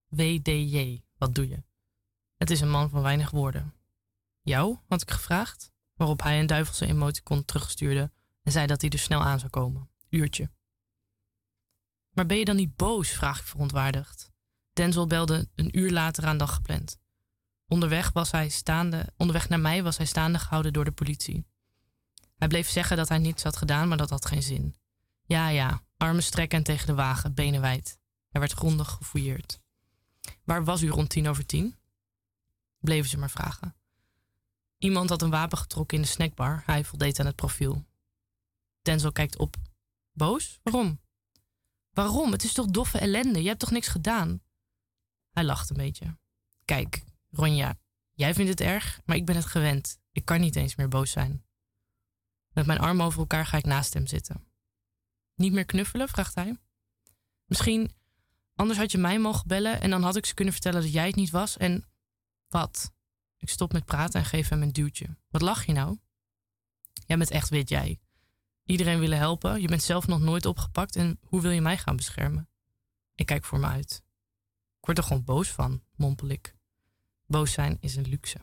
WDJ, 0.08 1.02
wat 1.16 1.34
doe 1.34 1.48
je? 1.48 1.62
Het 2.36 2.50
is 2.50 2.60
een 2.60 2.70
man 2.70 2.90
van 2.90 3.02
weinig 3.02 3.30
woorden. 3.30 3.74
Jou, 4.40 4.78
had 4.88 5.02
ik 5.02 5.10
gevraagd, 5.10 5.72
waarop 5.94 6.22
hij 6.22 6.40
een 6.40 6.46
duivelse 6.46 6.86
emoticon 6.86 7.44
terugstuurde 7.44 8.12
en 8.42 8.52
zei 8.52 8.66
dat 8.66 8.80
hij 8.80 8.90
er 8.90 8.98
snel 8.98 9.22
aan 9.22 9.38
zou 9.38 9.50
komen. 9.50 9.90
Uurtje. 10.08 10.50
Maar 12.10 12.26
ben 12.26 12.36
je 12.36 12.44
dan 12.44 12.56
niet 12.56 12.76
boos? 12.76 13.10
vraag 13.10 13.38
ik 13.38 13.46
verontwaardigd. 13.46 14.30
Denzel 14.72 15.06
belde 15.06 15.48
een 15.54 15.78
uur 15.78 15.90
later 15.90 16.26
aan 16.26 16.38
dan 16.38 16.48
gepland. 16.48 16.98
Onderweg, 17.66 18.12
was 18.12 18.30
hij 18.30 18.48
staande, 18.48 19.12
onderweg 19.16 19.48
naar 19.48 19.60
mij 19.60 19.82
was 19.82 19.96
hij 19.96 20.06
staande 20.06 20.38
gehouden 20.38 20.72
door 20.72 20.84
de 20.84 20.92
politie. 20.92 21.46
Hij 22.36 22.48
bleef 22.48 22.68
zeggen 22.68 22.96
dat 22.96 23.08
hij 23.08 23.18
niets 23.18 23.42
had 23.42 23.56
gedaan, 23.56 23.88
maar 23.88 23.98
dat 23.98 24.10
had 24.10 24.26
geen 24.26 24.42
zin. 24.42 24.74
Ja, 25.26 25.48
ja, 25.48 25.82
armen 25.96 26.22
strekken 26.22 26.58
en 26.58 26.64
tegen 26.64 26.86
de 26.86 26.94
wagen, 26.94 27.34
benen 27.34 27.60
wijd. 27.60 27.98
Hij 28.28 28.40
werd 28.40 28.52
grondig 28.52 28.90
gefouilleerd. 28.90 29.60
Waar 30.44 30.64
was 30.64 30.82
u 30.82 30.88
rond 30.88 31.10
tien 31.10 31.28
over 31.28 31.46
tien? 31.46 31.76
Bleven 32.78 33.10
ze 33.10 33.18
maar 33.18 33.30
vragen. 33.30 33.76
Iemand 34.78 35.08
had 35.08 35.22
een 35.22 35.30
wapen 35.30 35.58
getrokken 35.58 35.96
in 35.96 36.02
de 36.02 36.08
snackbar. 36.08 36.62
Hij 36.66 36.84
voldeed 36.84 37.20
aan 37.20 37.26
het 37.26 37.36
profiel. 37.36 37.84
Denzel 38.82 39.12
kijkt 39.12 39.38
op. 39.38 39.56
Boos? 40.12 40.60
Waarom? 40.62 41.00
Waarom? 41.90 42.32
Het 42.32 42.44
is 42.44 42.52
toch 42.52 42.66
doffe 42.66 42.98
ellende? 42.98 43.42
Je 43.42 43.48
hebt 43.48 43.60
toch 43.60 43.70
niks 43.70 43.88
gedaan? 43.88 44.42
Hij 45.30 45.44
lacht 45.44 45.70
een 45.70 45.76
beetje. 45.76 46.16
Kijk, 46.64 47.04
Ronja, 47.30 47.78
jij 48.14 48.34
vindt 48.34 48.50
het 48.50 48.60
erg, 48.60 49.00
maar 49.04 49.16
ik 49.16 49.26
ben 49.26 49.36
het 49.36 49.44
gewend. 49.44 49.98
Ik 50.12 50.24
kan 50.24 50.40
niet 50.40 50.56
eens 50.56 50.74
meer 50.76 50.88
boos 50.88 51.10
zijn. 51.10 51.44
Met 52.52 52.66
mijn 52.66 52.78
armen 52.78 53.06
over 53.06 53.18
elkaar 53.20 53.46
ga 53.46 53.56
ik 53.56 53.64
naast 53.64 53.94
hem 53.94 54.06
zitten. 54.06 54.44
Niet 55.35 55.52
meer 55.52 55.65
knuffelen? 55.65 56.09
vraagt 56.09 56.35
hij. 56.35 56.56
Misschien, 57.44 57.90
anders 58.55 58.78
had 58.78 58.93
je 58.93 58.98
mij 58.98 59.19
mogen 59.19 59.48
bellen 59.48 59.81
en 59.81 59.90
dan 59.90 60.02
had 60.02 60.16
ik 60.16 60.27
ze 60.27 60.35
kunnen 60.35 60.55
vertellen 60.55 60.82
dat 60.82 60.93
jij 60.93 61.06
het 61.06 61.15
niet 61.15 61.31
was. 61.31 61.56
En 61.56 61.85
wat? 62.48 62.93
Ik 63.39 63.48
stop 63.48 63.73
met 63.73 63.85
praten 63.85 64.20
en 64.20 64.27
geef 64.27 64.48
hem 64.48 64.62
een 64.62 64.73
duwtje. 64.73 65.16
Wat 65.28 65.43
lach 65.43 65.66
je 65.66 65.73
nou? 65.73 65.98
Jij 67.06 67.16
bent 67.16 67.31
echt 67.31 67.48
wit, 67.48 67.69
jij. 67.69 68.01
Iedereen 68.65 68.98
willen 68.98 69.19
helpen. 69.19 69.61
Je 69.61 69.69
bent 69.69 69.82
zelf 69.82 70.06
nog 70.06 70.20
nooit 70.20 70.47
opgepakt 70.47 70.97
en 70.97 71.19
hoe 71.23 71.40
wil 71.40 71.51
je 71.51 71.61
mij 71.61 71.78
gaan 71.78 71.97
beschermen? 71.97 72.48
Ik 73.15 73.27
kijk 73.27 73.44
voor 73.44 73.59
me 73.59 73.66
uit. 73.66 74.02
Ik 74.78 74.85
word 74.86 74.98
er 74.98 75.05
gewoon 75.05 75.24
boos 75.24 75.48
van, 75.48 75.82
mompel 75.97 76.28
ik. 76.28 76.56
Boos 77.27 77.52
zijn 77.52 77.77
is 77.81 77.97
een 77.97 78.09
luxe. 78.09 78.40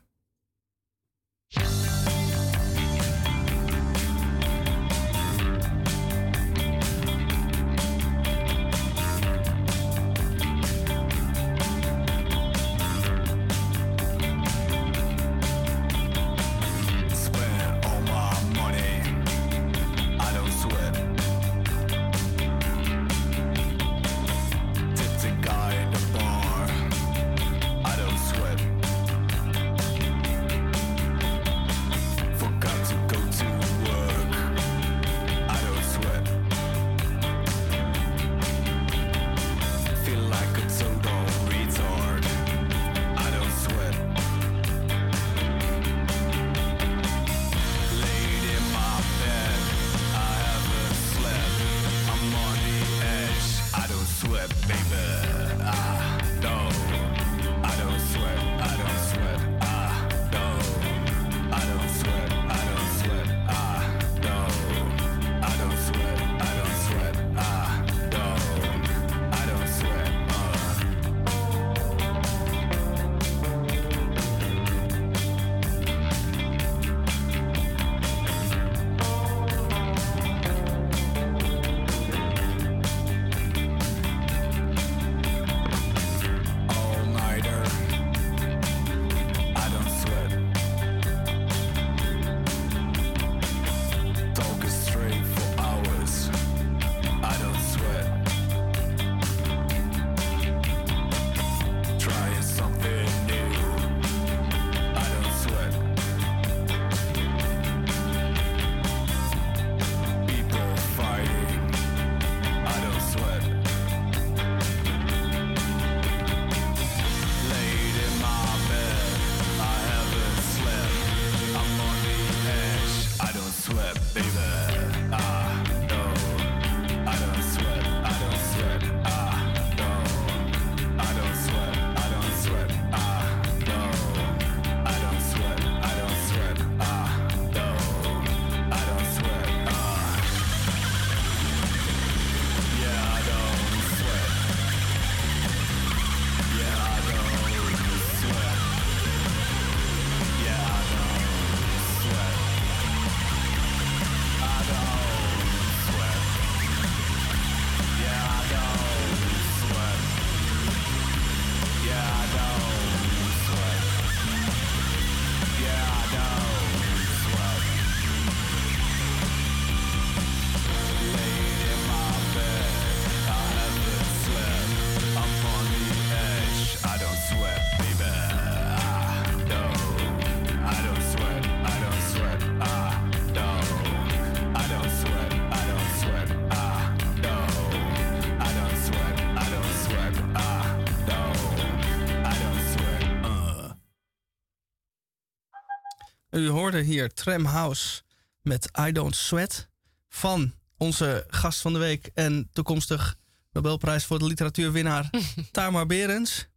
U 196.41 196.49
hoorde 196.49 196.81
hier 196.81 197.13
Tram 197.13 197.45
House 197.45 198.01
met 198.41 198.69
I 198.87 198.91
Don't 198.91 199.15
Sweat 199.15 199.67
van 200.09 200.53
onze 200.77 201.25
gast 201.27 201.61
van 201.61 201.73
de 201.73 201.79
week 201.79 202.11
en 202.13 202.49
toekomstig 202.53 203.15
Nobelprijs 203.51 204.05
voor 204.05 204.19
de 204.19 204.25
literatuurwinnaar 204.25 205.09
Tamar 205.51 205.85
Berens. 205.85 206.47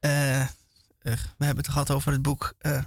Eh, 0.00 0.40
eh, 0.40 0.48
we 1.38 1.44
hebben 1.44 1.64
het 1.64 1.68
gehad 1.68 1.90
over 1.90 2.12
het 2.12 2.22
boek 2.22 2.54
eh, 2.58 2.82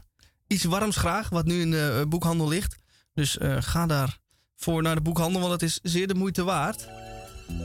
Iets 0.47 0.63
Warms 0.63 0.95
Graag, 0.95 1.29
wat 1.29 1.45
nu 1.45 1.61
in 1.61 1.71
de 1.71 2.05
boekhandel 2.09 2.47
ligt. 2.47 2.75
Dus 3.13 3.37
ga 3.59 3.85
daarvoor 3.85 4.81
naar 4.81 4.95
de 4.95 5.01
boekhandel, 5.01 5.39
want 5.39 5.53
het 5.53 5.61
is 5.61 5.79
zeer 5.83 6.07
de 6.07 6.15
moeite 6.15 6.43
waard. 6.43 6.87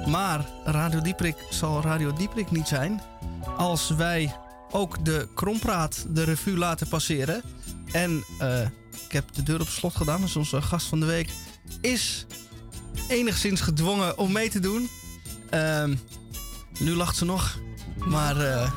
Maar 0.06 0.46
Radio 0.64 1.00
Dieprik 1.00 1.36
zal 1.50 1.82
Radio 1.82 2.12
Dieprik 2.12 2.50
niet 2.50 2.68
zijn 2.68 3.02
als 3.56 3.90
wij 3.90 4.36
ook 4.70 5.04
de 5.04 5.28
Krompraat 5.34 6.06
de 6.08 6.22
revue 6.22 6.56
laten 6.56 6.88
passeren. 6.88 7.42
En 7.92 8.24
eh, 8.38 8.60
ik 9.06 9.12
heb 9.12 9.34
de 9.34 9.42
deur 9.42 9.60
op 9.60 9.68
slot 9.68 9.96
gedaan, 9.96 10.20
dus 10.20 10.36
onze 10.36 10.62
gast 10.62 10.86
van 10.86 11.00
de 11.00 11.06
week 11.06 11.30
is 11.80 12.26
enigszins 13.08 13.60
gedwongen 13.60 14.18
om 14.18 14.32
mee 14.32 14.50
te 14.50 14.60
doen. 14.60 14.88
Ehm, 15.50 15.94
nu 16.78 16.94
lacht 16.94 17.16
ze 17.16 17.24
nog, 17.24 17.58
maar 17.96 18.36
eh, 18.36 18.72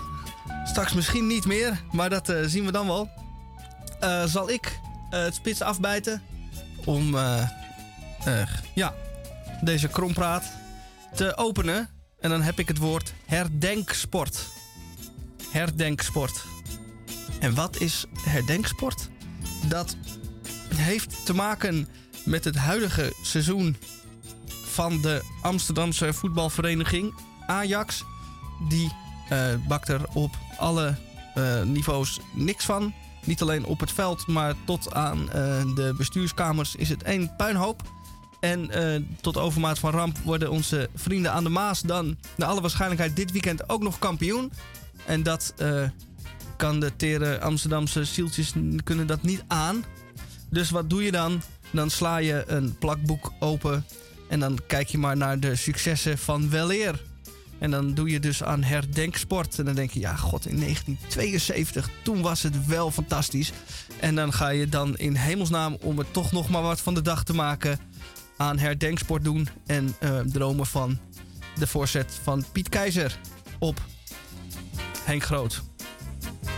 straks 0.65 0.93
misschien 0.93 1.27
niet 1.27 1.45
meer, 1.45 1.81
maar 1.91 2.09
dat 2.09 2.29
eh, 2.29 2.43
zien 2.45 2.65
we 2.65 2.71
dan 2.71 2.87
wel. 2.87 3.09
Zal 4.25 4.49
ik 4.49 4.79
het 5.09 5.35
spits 5.35 5.61
afbijten 5.61 6.21
om 6.85 7.15
ja, 8.75 8.93
deze 9.61 9.87
krompraat 9.87 10.43
te 11.15 11.37
openen. 11.37 11.89
En 12.19 12.29
dan 12.29 12.41
heb 12.41 12.59
ik 12.59 12.67
het 12.67 12.77
woord 12.77 13.13
herdenksport. 13.25 14.47
Herdenksport. 15.51 16.45
En 17.45 17.55
wat 17.55 17.79
is 17.79 18.05
herdenksport? 18.19 19.09
Dat 19.67 19.95
heeft 20.75 21.25
te 21.25 21.33
maken 21.33 21.87
met 22.23 22.43
het 22.43 22.55
huidige 22.55 23.13
seizoen 23.21 23.77
van 24.63 25.01
de 25.01 25.21
Amsterdamse 25.41 26.13
voetbalvereniging 26.13 27.13
Ajax. 27.47 28.03
Die 28.69 28.91
eh, 29.29 29.53
bakt 29.67 29.87
er 29.87 30.01
op 30.13 30.37
alle 30.57 30.95
eh, 31.35 31.61
niveaus 31.61 32.19
niks 32.33 32.65
van. 32.65 32.93
Niet 33.23 33.41
alleen 33.41 33.65
op 33.65 33.79
het 33.79 33.91
veld, 33.91 34.27
maar 34.27 34.53
tot 34.63 34.93
aan 34.93 35.31
eh, 35.31 35.75
de 35.75 35.93
bestuurskamers 35.97 36.75
is 36.75 36.89
het 36.89 37.03
één 37.03 37.35
puinhoop. 37.35 37.81
En 38.39 38.69
tot 39.21 39.37
overmaat 39.37 39.79
van 39.79 39.91
ramp 39.91 40.17
worden 40.17 40.51
onze 40.51 40.89
vrienden 40.95 41.31
aan 41.31 41.43
de 41.43 41.49
Maas 41.49 41.81
dan 41.81 42.17
naar 42.35 42.49
alle 42.49 42.61
waarschijnlijkheid 42.61 43.15
dit 43.15 43.31
weekend 43.31 43.69
ook 43.69 43.83
nog 43.83 43.99
kampioen. 43.99 44.51
En 45.05 45.23
dat 45.23 45.53
kan 46.57 46.79
de 46.79 46.95
tere 46.95 47.39
Amsterdamse 47.39 48.05
zieltjes 48.05 48.53
kunnen 48.83 49.07
dat 49.07 49.21
niet 49.21 49.43
aan. 49.47 49.83
Dus 50.49 50.69
wat 50.69 50.89
doe 50.89 51.03
je 51.03 51.11
dan? 51.11 51.41
Dan 51.71 51.89
sla 51.89 52.17
je 52.17 52.43
een 52.47 52.77
plakboek 52.77 53.33
open 53.39 53.85
en 54.29 54.39
dan 54.39 54.59
kijk 54.67 54.87
je 54.87 54.97
maar 54.97 55.17
naar 55.17 55.39
de 55.39 55.55
successen 55.55 56.17
van 56.17 56.49
weleer. 56.49 57.01
En 57.59 57.71
dan 57.71 57.93
doe 57.93 58.09
je 58.09 58.19
dus 58.19 58.43
aan 58.43 58.63
herdenksport. 58.63 59.59
En 59.59 59.65
dan 59.65 59.75
denk 59.75 59.91
je, 59.91 59.99
ja, 59.99 60.15
god, 60.15 60.45
in 60.47 60.59
1972, 60.59 61.89
toen 62.03 62.21
was 62.21 62.43
het 62.43 62.65
wel 62.65 62.91
fantastisch. 62.91 63.51
En 63.99 64.15
dan 64.15 64.33
ga 64.33 64.49
je 64.49 64.69
dan 64.69 64.97
in 64.97 65.15
hemelsnaam, 65.15 65.77
om 65.81 65.97
het 65.97 66.13
toch 66.13 66.31
nog 66.31 66.49
maar 66.49 66.61
wat 66.61 66.81
van 66.81 66.93
de 66.93 67.01
dag 67.01 67.23
te 67.23 67.33
maken, 67.33 67.79
aan 68.37 68.57
herdenksport 68.57 69.23
doen. 69.23 69.47
En 69.65 69.95
eh, 69.99 70.19
dromen 70.19 70.65
van 70.65 70.99
de 71.55 71.67
voorzet 71.67 72.19
van 72.23 72.45
Piet 72.51 72.69
Keizer 72.69 73.19
op 73.59 73.81
Henk 75.03 75.23
Groot. 75.23 75.63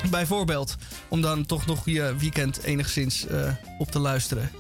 Bijvoorbeeld, 0.10 0.76
om 1.08 1.22
dan 1.22 1.46
toch 1.46 1.66
nog 1.66 1.86
je 1.86 2.16
weekend 2.18 2.64
enigszins 2.64 3.28
eh, 3.28 3.52
op 3.78 3.92
te 3.92 4.00
luisteren. 4.00 4.52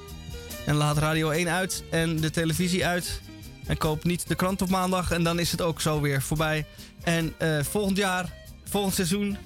En 0.65 0.75
laat 0.75 0.97
Radio 0.97 1.29
1 1.29 1.49
uit 1.49 1.83
en 1.89 2.15
de 2.15 2.29
televisie 2.29 2.85
uit. 2.85 3.21
En 3.65 3.77
koop 3.77 4.03
niet 4.03 4.27
de 4.27 4.35
krant 4.35 4.61
op 4.61 4.69
maandag 4.69 5.11
en 5.11 5.23
dan 5.23 5.39
is 5.39 5.51
het 5.51 5.61
ook 5.61 5.81
zo 5.81 6.01
weer 6.01 6.21
voorbij. 6.21 6.65
En 7.03 7.33
eh, 7.37 7.63
volgend 7.63 7.97
jaar, 7.97 8.33
volgend 8.63 8.93
seizoen, 8.93 9.37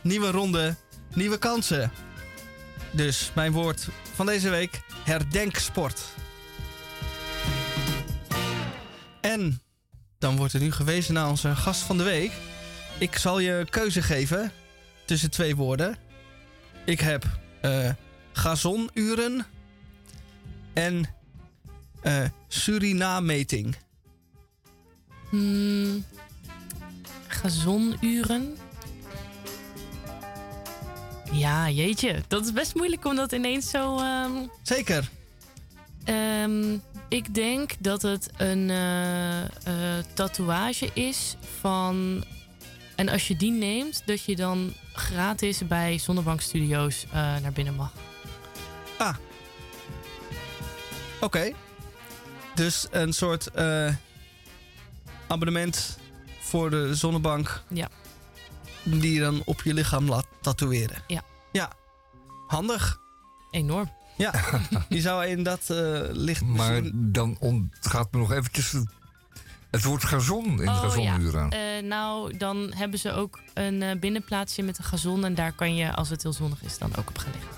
nieuwe 0.00 0.30
ronde, 0.30 0.76
nieuwe 1.14 1.38
kansen. 1.38 1.92
Dus 2.90 3.30
mijn 3.34 3.52
woord 3.52 3.88
van 4.14 4.26
deze 4.26 4.48
week, 4.48 4.80
herdenksport. 5.04 6.00
En 9.20 9.62
dan 10.18 10.36
wordt 10.36 10.52
er 10.52 10.60
nu 10.60 10.72
gewezen 10.72 11.14
naar 11.14 11.28
onze 11.28 11.56
gast 11.56 11.80
van 11.80 11.96
de 11.96 12.04
week. 12.04 12.32
Ik 12.98 13.16
zal 13.16 13.38
je 13.38 13.66
keuze 13.70 14.02
geven 14.02 14.52
tussen 15.10 15.30
twee 15.30 15.56
woorden. 15.56 15.96
Ik 16.84 17.00
heb 17.00 17.24
eh 17.60 17.90
gazonuren 18.32 19.46
en 20.72 21.14
eh 22.02 22.24
Suriname-meting. 22.48 23.76
Hmm, 25.30 26.04
gazonuren. 27.26 28.56
Ja, 31.32 31.70
jeetje. 31.70 32.22
Dat 32.28 32.44
is 32.44 32.52
best 32.52 32.74
moeilijk 32.74 33.04
om 33.04 33.16
dat 33.16 33.32
ineens 33.32 33.70
zo... 33.70 33.98
ehm, 33.98 34.46
Zeker. 34.62 35.08
Ehm, 36.04 36.76
ik 37.08 37.34
denk 37.34 37.72
dat 37.78 38.02
het 38.02 38.30
een 38.36 38.70
eh, 38.70 39.98
tatoeage 40.14 40.90
is 40.94 41.36
van... 41.60 42.24
En 43.00 43.08
als 43.08 43.28
je 43.28 43.36
die 43.36 43.50
neemt, 43.52 44.02
dat 44.06 44.24
je 44.24 44.36
dan 44.36 44.72
gratis 44.92 45.66
bij 45.66 45.98
Zonnebank 45.98 46.40
Studios 46.40 47.04
eh, 47.04 47.12
naar 47.12 47.52
binnen 47.52 47.74
mag. 47.74 47.92
Ah. 48.98 49.14
Oké. 51.20 51.52
Dus 52.54 52.86
een 52.90 53.12
soort 53.12 53.46
eh, 53.46 53.94
abonnement 55.26 55.98
voor 56.40 56.70
de 56.70 56.94
zonnebank. 56.94 57.62
Ja. 57.68 57.88
Die 58.82 59.12
je 59.12 59.20
dan 59.20 59.42
op 59.44 59.62
je 59.62 59.74
lichaam 59.74 60.08
laat 60.08 60.26
tatoeëren. 60.40 61.02
Ja. 61.06 61.22
Ja. 61.52 61.72
Handig. 62.46 62.98
Enorm. 63.50 63.92
Ja. 64.16 64.32
je 64.88 65.00
zou 65.00 65.26
in 65.26 65.42
dat 65.42 65.70
eh, 65.70 66.00
licht 66.10 66.42
Maar 66.42 66.72
misschien- 66.72 67.12
dan 67.12 67.36
ontgaat 67.38 68.12
me 68.12 68.18
nog 68.18 68.32
eventjes 68.32 68.72
het, 68.72 68.88
het 69.70 69.84
woord 69.84 70.04
gazon 70.04 70.44
in 70.44 70.56
de 70.56 70.66
gazonuur 70.66 71.38
aan. 71.38 71.50
Eh, 71.50 71.58
nou, 71.82 72.36
dan 72.36 72.72
hebben 72.76 72.98
ze 72.98 73.12
ook 73.12 73.40
een 73.54 73.82
eh, 73.82 73.98
binnenplaatsje 73.98 74.62
met 74.62 74.78
een 74.78 74.84
gazon. 74.84 75.24
En 75.24 75.34
daar 75.34 75.52
kan 75.52 75.74
je, 75.76 75.94
als 75.94 76.08
het 76.08 76.22
heel 76.22 76.32
zonnig 76.32 76.62
is, 76.62 76.78
dan 76.78 76.90
ook 76.96 77.08
op 77.08 77.18
gaan 77.18 77.32
liggen. 77.32 77.50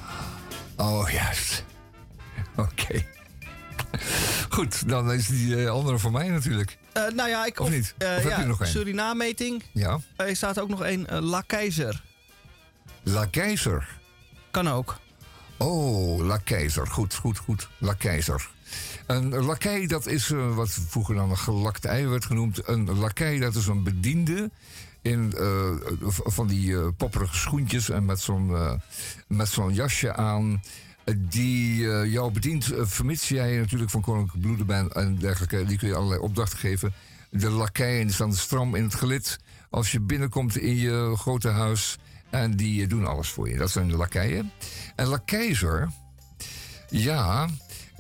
Oh, 0.77 1.11
juist. 1.11 1.65
Oké. 2.57 3.05
Goed, 4.49 4.89
dan 4.89 5.13
is 5.13 5.27
die 5.27 5.63
eh, 5.65 5.71
andere 5.71 5.99
voor 5.99 6.13
mij 6.13 6.29
natuurlijk. 6.29 6.79
Eh, 6.93 7.03
nou 7.09 7.29
ja, 7.29 7.47
ik... 7.47 7.61
Of 7.61 7.71
niet? 7.71 7.95
eh, 7.99 8.09
Of 8.09 8.15
heb 8.15 8.23
ja, 8.23 8.37
je 8.37 8.43
er 8.43 8.49
nog 8.49 8.61
één? 8.61 8.71
Suriname-meting. 8.71 9.63
Ja. 9.73 9.99
Er 10.17 10.37
staat 10.37 10.61
ook 10.61 10.69
nog 10.69 10.81
een 10.85 11.07
eh, 11.07 11.19
La 11.21 11.41
Keizer. 11.41 12.03
La 13.03 13.27
Keizer. 13.27 13.89
Kan 14.51 14.69
ook. 14.69 14.99
Oh, 15.57 16.25
La 16.27 16.37
Keizer. 16.37 16.87
Goed, 16.87 17.15
goed, 17.15 17.39
goed. 17.39 17.69
La 17.79 17.93
Keizer. 17.95 18.49
Een 19.13 19.45
lakij, 19.45 19.87
dat 19.87 20.07
is 20.07 20.31
eh, 20.31 20.55
wat 20.55 20.71
vroeger 20.89 21.15
dan 21.15 21.31
een 21.31 21.39
gelakt 21.39 21.85
ei 21.85 22.07
werd 22.07 22.25
genoemd. 22.25 22.69
Een 22.69 22.99
lakij, 22.99 23.39
dat 23.39 23.55
is 23.55 23.67
een 23.67 23.83
bediende 23.83 24.51
in 25.03 25.33
eh, 25.37 25.71
van 26.09 26.47
die 26.47 26.77
eh, 26.77 26.87
popperige 26.97 27.37
schoentjes 27.37 27.91
en 27.91 28.05
met 28.05 28.21
zo'n 28.21 28.81
met 29.27 29.59
jasje 29.71 30.15
aan. 30.15 30.63
Die 31.17 31.81
jou 32.09 32.33
bedient, 32.33 32.73
vermits 32.77 33.29
jij 33.29 33.57
natuurlijk 33.57 33.91
van 33.91 34.01
koninklijke 34.01 34.41
bloeden 34.47 34.67
bent 34.67 34.93
en 34.93 35.19
dergelijke. 35.19 35.65
Die 35.65 35.79
kun 35.79 35.89
je 35.89 35.95
allerlei 35.95 36.21
opdrachten 36.21 36.59
geven. 36.59 36.93
De 37.31 37.51
lakaien 37.51 38.07
die 38.07 38.15
staan 38.15 38.35
stram 38.35 38.75
in 38.75 38.83
het 38.83 38.95
gelid. 38.95 39.39
Als 39.71 39.93
je 39.93 40.01
binnenkomt 40.01 40.57
in 40.57 40.77
je 40.77 41.15
grote 41.17 41.49
huis. 41.49 41.99
En 42.31 42.57
die 42.57 42.87
doen 42.87 43.07
alles 43.07 43.29
voor 43.29 43.49
je. 43.49 43.57
Dat 43.57 43.71
zijn 43.71 43.89
de 43.89 43.97
lakaien. 43.97 44.53
En 44.97 45.07
lakeizer, 45.07 45.91
ja. 46.89 47.49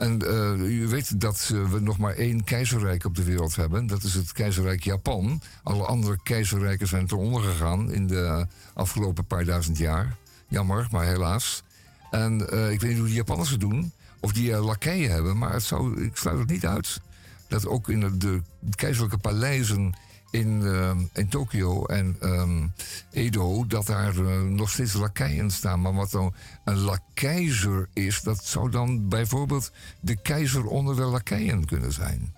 En 0.03 0.29
eh, 0.29 0.81
u 0.81 0.89
weet 0.89 1.21
dat 1.21 1.51
eh, 1.53 1.71
we 1.71 1.81
nog 1.81 1.99
maar 1.99 2.15
één 2.15 2.45
keizerrijk 2.45 3.05
op 3.05 3.17
de 3.17 3.25
wereld 3.25 3.57
hebben. 3.57 3.87
Dat 3.87 4.03
is 4.03 4.15
het 4.15 4.33
keizerrijk 4.33 4.85
Japan. 4.85 5.41
Alle 5.63 5.85
andere 5.85 6.19
keizerrijken 6.23 6.87
zijn 6.87 7.07
ten 7.07 7.17
onder 7.17 7.43
gegaan 7.43 7.93
in 7.93 8.07
de 8.07 8.47
afgelopen 8.75 9.25
paar 9.25 9.45
duizend 9.45 9.79
jaar. 9.79 10.17
Jammer, 10.49 10.89
maar 10.91 11.07
helaas. 11.07 11.63
En 12.11 12.51
eh, 12.51 12.71
ik 12.71 12.81
weet 12.81 12.91
niet 12.91 12.99
hoe 12.99 13.09
de 13.09 13.15
Japanners 13.15 13.51
het 13.51 13.61
doen. 13.61 13.93
Of 14.21 14.33
die 14.33 14.51
uh, 14.51 14.75
hebben. 15.09 15.39
Maar 15.39 15.53
het 15.53 15.63
zou, 15.63 16.05
ik 16.05 16.17
sluit 16.17 16.39
het 16.39 16.51
niet 16.51 16.67
uit. 16.67 17.01
Dat 17.49 17.67
ook 17.67 17.89
in 17.89 18.19
de 18.19 18.43
keizerlijke 18.75 19.19
paleizen 19.19 19.95
in, 20.33 20.63
eh, 20.67 20.91
in 21.13 21.29
Tokio 21.29 21.87
en 21.87 22.17
ehm, 22.21 22.67
Edo... 23.11 23.67
dat 23.67 23.87
daar 23.87 24.17
eh, 24.17 24.41
nog 24.41 24.71
steeds 24.71 24.93
lakeien 24.93 25.51
staan. 25.51 25.81
Maar 25.81 25.95
wat 25.95 26.13
nou 26.13 26.33
een 26.65 26.79
lakeizer 26.79 27.89
is... 27.93 28.21
dat 28.23 28.45
zou 28.45 28.71
dan 28.71 29.09
bijvoorbeeld 29.09 29.71
de 30.01 30.17
keizer 30.17 30.67
onder 30.67 30.97
de 30.97 31.03
lakeien 31.03 31.65
kunnen 31.65 31.93
zijn. 31.93 32.35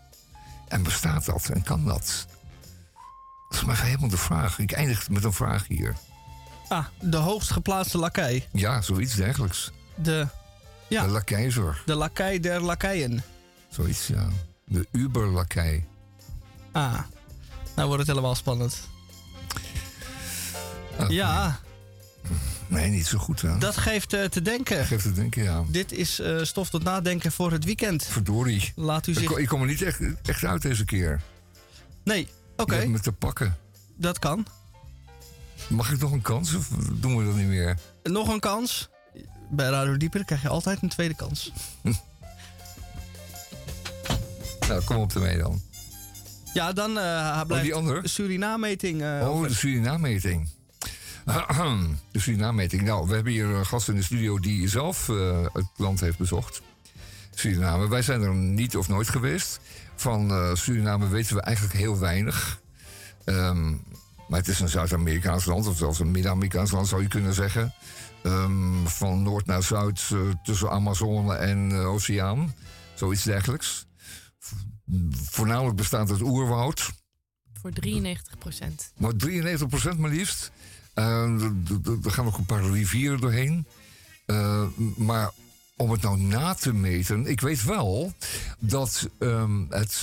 En 0.69 0.83
bestaat 0.83 1.25
dat 1.25 1.49
en 1.49 1.63
kan 1.63 1.85
dat? 1.85 2.27
Dat 3.49 3.59
is 3.59 3.65
maar 3.65 3.83
helemaal 3.83 4.09
de 4.09 4.17
vraag. 4.17 4.59
Ik 4.59 4.73
eindig 4.73 5.11
met 5.11 5.25
een 5.25 5.33
vraag 5.33 5.67
hier. 5.69 5.97
Ah, 6.69 6.87
de 7.01 7.17
hoogst 7.17 7.51
geplaatste 7.51 7.99
lakij. 7.99 8.49
Ja, 8.53 8.81
zoiets 8.81 9.15
dergelijks. 9.15 9.73
De, 9.95 10.27
ja, 10.89 11.03
De 11.05 11.11
lakeizer. 11.11 11.83
de 11.87 11.95
lakij 11.95 12.41
der 12.41 12.61
lakaien. 12.61 13.23
Zoiets, 13.69 14.07
ja. 14.07 14.29
De 14.65 14.87
uberlakij. 14.91 15.87
Ah, 16.73 16.99
nou 17.75 17.87
wordt 17.87 17.99
het 18.03 18.07
helemaal 18.09 18.35
spannend. 18.35 18.77
Ja, 21.09 21.61
Nee, 22.67 22.91
niet 22.91 23.07
zo 23.07 23.19
goed, 23.19 23.43
hè? 23.43 23.59
dat 23.59 23.77
geeft 23.77 24.13
eh, 24.13 24.25
te 24.25 24.43
denken. 24.43 24.87
Geeft 24.87 25.03
te 25.03 25.13
denken, 25.13 25.43
ja. 25.43 25.65
Dit 25.69 25.93
is 25.93 26.21
eh, 26.21 26.43
stof 26.43 26.71
tot 26.71 26.83
nadenken 26.83 27.33
voor 27.33 27.53
het 27.53 27.65
weekend. 27.65 28.05
Verdorie. 28.05 28.73
Laat 28.77 29.07
u 29.07 29.13
Ik, 29.13 29.19
zich... 29.19 29.27
kom- 29.29 29.39
ik 29.39 29.49
kom 29.49 29.61
er 29.61 29.67
niet 29.67 29.83
echt, 29.83 30.01
echt 30.23 30.45
uit 30.45 30.63
deze 30.63 30.85
keer. 30.85 31.21
Nee, 32.05 32.29
oké. 32.57 32.75
Je 32.75 32.81
hebt 32.81 32.93
me 32.93 33.01
te 33.01 33.13
pakken. 33.13 33.57
Dat 33.97 34.19
kan. 34.19 34.47
Mag 35.69 35.91
ik 35.93 35.99
nog 36.01 36.13
een 36.13 36.23
kans 36.23 36.55
of 36.55 36.69
doen 36.93 37.17
we 37.17 37.25
dat 37.25 37.35
niet 37.35 37.47
meer? 37.47 37.79
Nog 38.03 38.29
een 38.29 38.41
kans. 38.41 38.89
Bij 39.51 39.69
Radio 39.69 39.97
Dieper 39.97 40.25
krijg 40.25 40.43
je 40.43 40.49
altijd 40.49 40.83
een 40.83 40.89
tweede 40.89 41.15
kans. 41.15 41.53
Nou, 44.69 44.83
kom 44.85 44.97
op 44.97 45.15
ermee 45.15 45.39
dan. 45.39 45.63
Ja, 46.55 46.73
dan 46.73 46.99
eh 46.99 47.43
blijft 47.47 47.65
die 47.65 47.75
andere? 47.75 48.03
de 48.03 48.09
Suriname-meting. 48.09 49.03
eh, 49.03 49.29
Oh, 49.31 49.43
de 49.43 49.55
Suriname-meting. 49.55 50.49
De 52.13 52.21
Suriname-meting. 52.21 52.83
Nou, 52.83 53.09
we 53.09 53.15
hebben 53.15 53.33
hier 53.33 53.45
een 53.47 53.67
gast 53.67 53.89
in 53.89 53.95
de 53.95 54.03
studio 54.03 54.39
die 54.39 54.69
zelf 54.69 55.09
eh, 55.09 55.43
het 55.53 55.67
land 55.77 56.01
heeft 56.01 56.19
bezocht. 56.19 56.63
Suriname. 57.35 57.89
Wij 57.89 58.03
zijn 58.03 58.23
er 58.23 58.35
niet 58.35 58.77
of 58.77 58.89
nooit 58.89 59.09
geweest. 59.09 59.61
Van 59.97 60.31
eh, 60.31 60.55
Suriname 60.55 61.09
weten 61.09 61.37
we 61.37 61.43
eigenlijk 61.43 61.77
heel 61.77 61.99
weinig. 61.99 62.61
Ehm, 63.25 63.71
maar 64.29 64.39
het 64.39 64.49
is 64.49 64.61
een 64.61 64.69
Zuid-Amerikaans 64.69 65.45
land, 65.45 65.67
of 65.67 65.77
zelfs 65.77 65.99
een 65.99 66.11
Midden-Amerikaans 66.11 66.71
land 66.71 66.89
zou 66.89 67.03
je 67.03 67.09
kunnen 67.09 67.35
zeggen. 67.35 67.75
Ehm, 68.23 68.85
van 68.85 69.23
noord 69.23 69.47
naar 69.47 69.63
zuid, 69.63 70.03
eh, 70.13 70.19
tussen 70.43 70.71
Amazone 70.71 71.35
en 71.35 71.71
eh, 71.73 71.87
Oceaan. 71.93 72.55
Zoiets 72.95 73.23
dergelijks. 73.23 73.87
Voornamelijk 75.13 75.77
bestaat 75.77 76.09
het 76.09 76.21
oerwoud. 76.21 76.93
Voor 77.61 77.71
93 77.73 78.39
procent. 78.39 78.93
Maar 78.97 79.13
93% 79.95 79.99
maar 79.99 80.11
liefst. 80.11 80.51
D- 80.95 82.05
er 82.05 82.11
gaan 82.11 82.25
nog 82.25 82.39
een 82.39 82.45
paar 82.47 82.71
rivieren 82.71 83.21
doorheen. 83.21 83.67
Eh, 84.27 84.67
maar 84.97 85.31
om 85.77 85.91
het 85.91 86.03
nou 86.03 86.19
na 86.19 86.55
te 86.55 86.73
meten. 86.73 87.27
Ik 87.27 87.41
weet 87.41 87.65
wel 87.65 88.13
dat 88.59 89.09
ehm, 89.19 89.65
het 89.69 90.03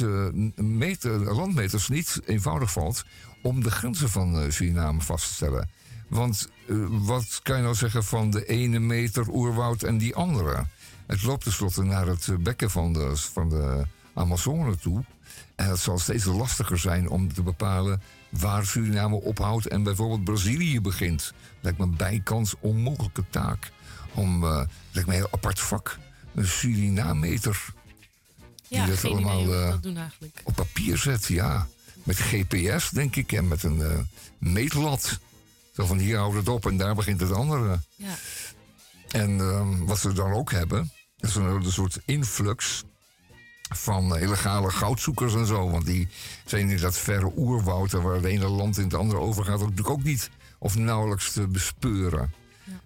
meten, 0.55 1.23
landmeters 1.23 1.87
niet 1.87 2.19
eenvoudig 2.25 2.71
valt. 2.71 3.03
om 3.43 3.63
de 3.63 3.71
grenzen 3.71 4.09
van 4.09 4.51
Suriname 4.51 5.01
vast 5.01 5.27
te 5.27 5.33
stellen. 5.33 5.69
Want 6.09 6.49
wat 6.89 7.39
kan 7.43 7.57
je 7.57 7.63
nou 7.63 7.75
zeggen 7.75 8.03
van 8.03 8.29
de 8.29 8.45
ene 8.45 8.79
meter 8.79 9.27
oerwoud 9.29 9.83
en 9.83 9.97
die 9.97 10.15
andere? 10.15 10.65
Het 11.07 11.23
loopt 11.23 11.43
tenslotte 11.43 11.83
naar 11.83 12.07
het 12.07 12.43
bekken 12.43 12.71
van 12.71 12.93
de, 12.93 13.11
van 13.15 13.49
de 13.49 13.85
Amazone 14.13 14.77
toe. 14.77 15.03
En 15.55 15.69
het 15.69 15.79
zal 15.79 15.99
steeds 15.99 16.25
lastiger 16.25 16.77
zijn 16.77 17.09
om 17.09 17.33
te 17.33 17.43
bepalen 17.43 18.01
waar 18.29 18.65
Suriname 18.65 19.15
ophoudt 19.15 19.67
en 19.67 19.83
bijvoorbeeld 19.83 20.23
Brazilië 20.23 20.81
begint. 20.81 21.33
Lijkt 21.59 21.77
me 21.77 21.83
een 21.83 21.95
bijkans 21.95 22.55
onmogelijke 22.59 23.23
taak. 23.29 23.71
Om, 24.13 24.45
lijkt 24.45 24.69
me 24.93 25.01
een 25.05 25.11
heel 25.11 25.31
apart 25.31 25.59
vak. 25.59 25.99
Een 26.35 26.47
Surinameter. 26.47 27.73
Ja, 28.71 28.85
dat 28.85 29.03
idee 29.03 29.23
hoe 29.23 29.45
ze 29.45 29.63
eh, 29.63 29.69
dat 29.69 29.83
doen 29.83 29.97
eigenlijk. 29.97 30.41
op 30.43 30.55
papier 30.55 30.97
zet, 30.97 31.25
ja. 31.25 31.67
Met 32.03 32.17
GPS, 32.17 32.89
denk 32.89 33.15
ik, 33.15 33.31
en 33.31 33.47
met 33.47 33.63
een 33.63 33.81
eh, 33.81 33.99
meetlat. 34.37 35.19
Zo 35.73 35.85
van 35.85 35.97
hier 35.97 36.17
houdt 36.17 36.35
het 36.35 36.47
op 36.47 36.65
en 36.65 36.77
daar 36.77 36.95
begint 36.95 37.19
het 37.19 37.31
andere. 37.31 37.79
Ja. 37.95 38.15
En 39.07 39.39
ehm, 39.39 39.85
wat 39.85 39.99
ze 39.99 40.13
dan 40.13 40.31
ook 40.31 40.51
hebben, 40.51 40.91
is 41.19 41.35
een, 41.35 41.43
een 41.43 41.71
soort 41.71 41.99
influx 42.05 42.83
van 43.75 44.17
illegale 44.17 44.69
goudzoekers 44.71 45.33
en 45.35 45.45
zo. 45.45 45.69
Want 45.69 45.85
die 45.85 46.07
zijn 46.45 46.69
in 46.69 46.77
dat 46.77 46.97
verre 46.97 47.31
oerwoud, 47.37 47.91
waar 47.91 48.13
het 48.15 48.23
ene 48.25 48.47
land 48.47 48.77
in 48.77 48.83
het 48.83 48.93
andere 48.93 49.19
overgaat, 49.19 49.59
natuurlijk 49.59 49.89
ook 49.89 50.03
niet 50.03 50.29
of 50.59 50.75
nauwelijks 50.77 51.31
te 51.31 51.47
bespeuren. 51.47 52.33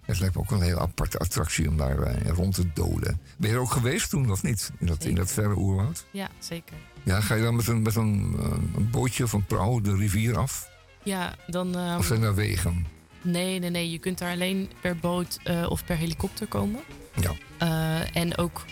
Het 0.02 0.18
lijkt 0.20 0.34
me 0.34 0.40
ook 0.40 0.50
een 0.50 0.60
hele 0.62 0.80
aparte 0.80 1.18
attractie 1.18 1.68
om 1.68 1.76
daar 1.76 1.98
eh, 2.02 2.30
rond 2.30 2.54
te 2.54 2.72
doden. 2.74 3.20
Ben 3.36 3.48
je 3.50 3.54
er 3.56 3.60
ook 3.62 3.70
geweest 3.70 4.10
toen 4.10 4.30
of 4.30 4.42
niet? 4.42 4.70
In 4.78 4.86
dat, 4.86 5.04
in 5.04 5.14
dat 5.14 5.32
verre 5.32 5.56
oerwoud? 5.56 6.04
Ja, 6.10 6.28
zeker. 6.38 6.76
Ja, 7.02 7.20
ga 7.20 7.34
je 7.34 7.42
dan 7.42 7.56
met 7.56 7.66
een, 7.66 7.82
met 7.82 7.94
een, 7.96 8.36
eh, 8.38 8.44
een 8.76 8.90
bootje 8.90 9.24
of 9.24 9.32
een 9.32 9.44
prauw 9.46 9.80
de 9.80 9.96
rivier 9.96 10.38
af? 10.38 10.68
Ja, 11.02 11.34
dan... 11.46 11.76
ehm, 11.76 11.98
Of 11.98 12.06
zijn 12.06 12.22
er 12.22 12.34
wegen? 12.34 12.86
Nee, 13.22 13.58
nee, 13.58 13.70
nee. 13.70 13.90
Je 13.90 13.98
kunt 13.98 14.18
daar 14.18 14.32
alleen 14.32 14.70
per 14.80 14.96
boot 14.96 15.38
eh, 15.44 15.66
of 15.70 15.84
per 15.84 15.96
helikopter 15.96 16.46
komen. 16.46 16.80
Ja. 17.20 17.32
Eh, 17.58 18.16
en 18.16 18.38
ook 18.38 18.64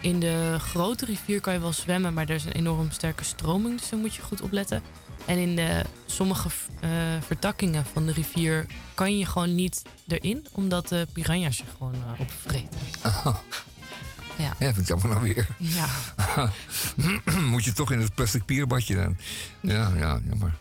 in 0.00 0.20
de 0.20 0.56
grote 0.58 1.04
rivier 1.04 1.40
kan 1.40 1.52
je 1.52 1.60
wel 1.60 1.72
zwemmen, 1.72 2.14
maar 2.14 2.28
er 2.28 2.34
is 2.34 2.44
een 2.44 2.52
enorm 2.52 2.90
sterke 2.90 3.24
stroming, 3.24 3.78
dus 3.78 3.88
daar 3.88 3.98
moet 3.98 4.14
je 4.14 4.22
goed 4.22 4.40
opletten. 4.40 4.82
En 5.26 5.38
in 5.38 5.56
de, 5.56 5.84
sommige 6.06 6.48
eh, 6.80 6.90
vertakkingen 7.26 7.84
van 7.92 8.06
de 8.06 8.12
rivier 8.12 8.66
kan 8.94 9.18
je 9.18 9.26
gewoon 9.26 9.54
niet 9.54 9.82
erin, 10.08 10.46
omdat 10.52 10.88
de 10.88 11.06
piranha's 11.12 11.56
je 11.56 11.64
gewoon 11.76 11.94
eh, 11.94 12.20
opvreten. 12.20 12.80
Aha. 13.02 13.40
Ja. 14.38 14.54
Ja, 14.58 14.74
vind 14.74 14.88
ik 14.88 14.94
allemaal 14.94 15.20
nou 15.20 15.34
weer. 15.34 15.46
Ja. 15.56 15.88
Moet 17.50 17.64
je 17.64 17.72
toch 17.72 17.92
in 17.92 18.00
het 18.00 18.14
plastic 18.14 18.44
pierbadje 18.44 18.94
dan? 18.94 19.16
Ja, 19.60 19.92
ja, 19.96 20.20
jammer. 20.28 20.54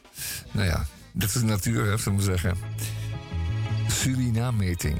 Nou 0.51 0.67
ja, 0.67 0.85
dat 1.11 1.29
is 1.29 1.33
de 1.33 1.43
natuur, 1.43 1.85
hè, 1.85 1.97
zullen 1.97 2.17
we 2.17 2.23
zeggen. 2.23 2.57
Suriname-meting. 3.87 4.97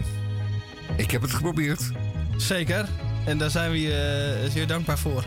Ik 0.97 1.11
heb 1.11 1.21
het 1.21 1.33
geprobeerd. 1.33 1.91
Zeker. 2.37 2.89
En 3.25 3.37
daar 3.37 3.49
zijn 3.49 3.71
we 3.71 3.81
je 3.81 4.39
eh, 4.43 4.51
zeer 4.51 4.67
dankbaar 4.67 4.97
voor. 4.97 5.25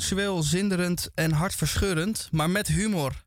Sensueel, 0.00 0.42
zinderend 0.42 1.10
en 1.14 1.32
hartverscheurend, 1.32 2.28
maar 2.30 2.50
met 2.50 2.66
humor. 2.66 3.24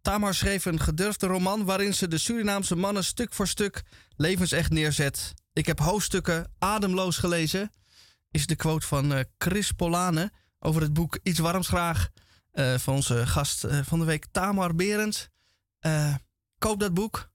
Tamar 0.00 0.34
schreef 0.34 0.64
een 0.64 0.80
gedurfde 0.80 1.26
roman 1.26 1.64
waarin 1.64 1.94
ze 1.94 2.08
de 2.08 2.18
Surinaamse 2.18 2.76
mannen 2.76 3.04
stuk 3.04 3.34
voor 3.34 3.48
stuk 3.48 3.82
levensecht 4.16 4.70
neerzet. 4.70 5.34
Ik 5.52 5.66
heb 5.66 5.78
hoofdstukken 5.78 6.52
ademloos 6.58 7.16
gelezen, 7.16 7.72
is 8.30 8.46
de 8.46 8.56
quote 8.56 8.86
van 8.86 9.12
eh, 9.12 9.24
Chris 9.38 9.72
Polane 9.72 10.32
over 10.58 10.82
het 10.82 10.92
boek 10.92 11.18
Iets 11.22 11.38
Warms 11.38 11.68
Graag 11.68 12.08
eh, 12.50 12.74
van 12.74 12.94
onze 12.94 13.26
gast 13.26 13.64
eh, 13.64 13.78
van 13.84 13.98
de 13.98 14.04
week 14.04 14.26
Tamar 14.30 14.74
Berends. 14.74 15.28
Eh, 15.78 16.14
koop 16.58 16.80
dat 16.80 16.94
boek, 16.94 17.30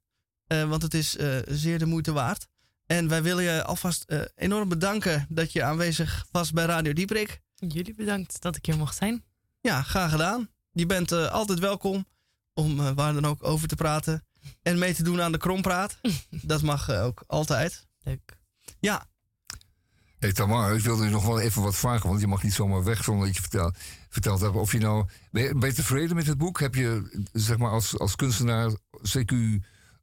want 0.47 0.81
het 0.81 0.93
is 0.93 1.17
zeer 1.47 1.79
de 1.79 1.85
moeite 1.85 2.11
waard. 2.11 2.47
En 2.85 3.07
wij 3.07 3.23
willen 3.23 3.43
je 3.43 3.63
alvast 3.63 4.05
enorm 4.35 4.69
bedanken 4.69 5.25
dat 5.29 5.51
je 5.51 5.63
aanwezig 5.63 6.25
was 6.31 6.51
bij 6.51 6.65
Radio 6.65 6.93
Dieprik. 6.93 7.41
Jullie 7.59 7.95
bedankt 7.95 8.41
dat 8.41 8.55
ik 8.55 8.65
hier 8.65 8.77
mocht 8.77 8.97
zijn. 8.97 9.23
Ja, 9.61 9.81
graag 9.81 10.11
gedaan. 10.11 10.49
Je 10.71 10.85
bent 10.85 11.11
eh, 11.11 11.31
altijd 11.31 11.59
welkom 11.59 12.05
om 12.53 12.79
eh, 12.79 12.91
waar 12.95 13.13
dan 13.13 13.25
ook 13.25 13.43
over 13.43 13.67
te 13.67 13.75
praten. 13.75 14.25
En 14.61 14.79
mee 14.79 14.93
te 14.93 15.03
doen 15.03 15.21
aan 15.21 15.31
de 15.31 15.37
krompraat. 15.37 15.99
dat 16.29 16.61
mag 16.61 16.89
eh, 16.89 17.03
ook 17.03 17.23
altijd. 17.27 17.87
Leuk. 18.03 18.37
Ja, 18.79 19.07
Hey 20.19 20.33
Tamar, 20.33 20.75
ik 20.75 20.81
wilde 20.81 21.03
je 21.03 21.09
nog 21.09 21.25
wel 21.25 21.39
even 21.39 21.61
wat 21.61 21.75
vragen, 21.75 22.09
want 22.09 22.21
je 22.21 22.27
mag 22.27 22.43
niet 22.43 22.53
zomaar 22.53 22.83
weg 22.83 23.03
zonder 23.03 23.25
dat 23.25 23.35
je 23.35 23.41
vertel, 23.41 23.73
verteld 24.09 24.41
hebt 24.41 24.55
of 24.55 24.71
je 24.71 24.79
nou. 24.79 25.05
Ben 25.31 25.43
je, 25.43 25.55
ben 25.55 25.69
je 25.69 25.75
tevreden 25.75 26.15
met 26.15 26.27
het 26.27 26.37
boek? 26.37 26.59
Heb 26.59 26.75
je, 26.75 27.19
zeg 27.33 27.57
maar, 27.57 27.71
als, 27.71 27.99
als 27.99 28.15
kunstenaar, 28.15 28.71
CQ 28.97 29.31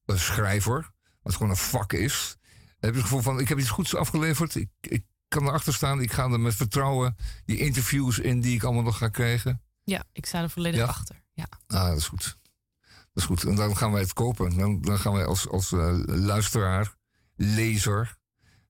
eh, 0.05 0.17
schrijver, 0.17 0.91
wat 1.23 1.33
gewoon 1.33 1.51
een 1.51 1.57
vak 1.57 1.93
is, 1.93 2.37
heb 2.81 2.91
je 2.91 2.97
het 2.97 3.03
gevoel 3.03 3.21
van: 3.21 3.41
ik 3.41 3.49
heb 3.49 3.59
iets 3.59 3.69
goeds 3.69 3.95
afgeleverd, 3.95 4.55
ik, 4.55 4.69
ik 4.81 5.05
kan 5.35 5.47
erachter 5.47 5.75
staan, 5.75 6.01
ik 6.01 6.13
ga 6.13 6.23
er 6.31 6.41
met 6.41 6.55
vertrouwen 6.55 7.17
die 7.45 7.59
interviews 7.59 8.19
in 8.19 8.41
die 8.41 8.55
ik 8.55 8.63
allemaal 8.63 8.83
nog 8.83 8.99
ga 8.99 9.09
krijgen? 9.09 9.63
Ja, 9.85 10.05
ik 10.13 10.27
sta 10.27 10.43
er 10.43 10.51
volledig 10.51 10.81
Ja? 10.81 10.87
achter. 10.87 11.23
Ja. 11.33 11.47
Ah, 11.67 11.89
dat 11.89 11.97
is 11.97 12.07
goed. 12.09 12.37
Dat 12.83 13.23
is 13.23 13.25
goed. 13.25 13.45
En 13.45 13.55
dan 13.55 13.77
gaan 13.77 13.93
wij 13.93 14.01
het 14.01 14.13
kopen. 14.13 14.57
Dan, 14.57 14.81
dan 14.81 14.99
gaan 14.99 15.13
wij 15.13 15.25
als, 15.27 15.49
als 15.49 15.73
eh, 15.73 15.99
luisteraar, 16.07 16.95
lezer, 17.37 18.17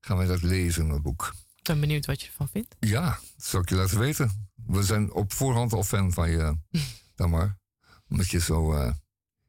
gaan 0.01 0.17
wij 0.17 0.27
dat 0.27 0.43
lezen, 0.43 0.89
dat 0.89 1.03
boek. 1.03 1.35
Ik 1.57 1.63
ben 1.65 1.81
benieuwd 1.81 2.07
wat 2.07 2.21
je 2.21 2.27
ervan 2.27 2.49
vindt. 2.49 2.77
Ja, 2.81 3.19
dat 3.37 3.47
zal 3.47 3.61
ik 3.61 3.69
je 3.69 3.75
laten 3.75 3.99
weten. 3.99 4.51
We 4.67 4.83
zijn 4.83 5.13
op 5.13 5.33
voorhand 5.33 5.73
al 5.73 5.83
fan 5.85 6.13
van 6.13 6.31
je, 6.31 6.57
Tamar. 7.17 7.59
Omdat 8.09 8.29
je 8.31 8.41
zo 8.41 8.73
eh, 8.75 8.93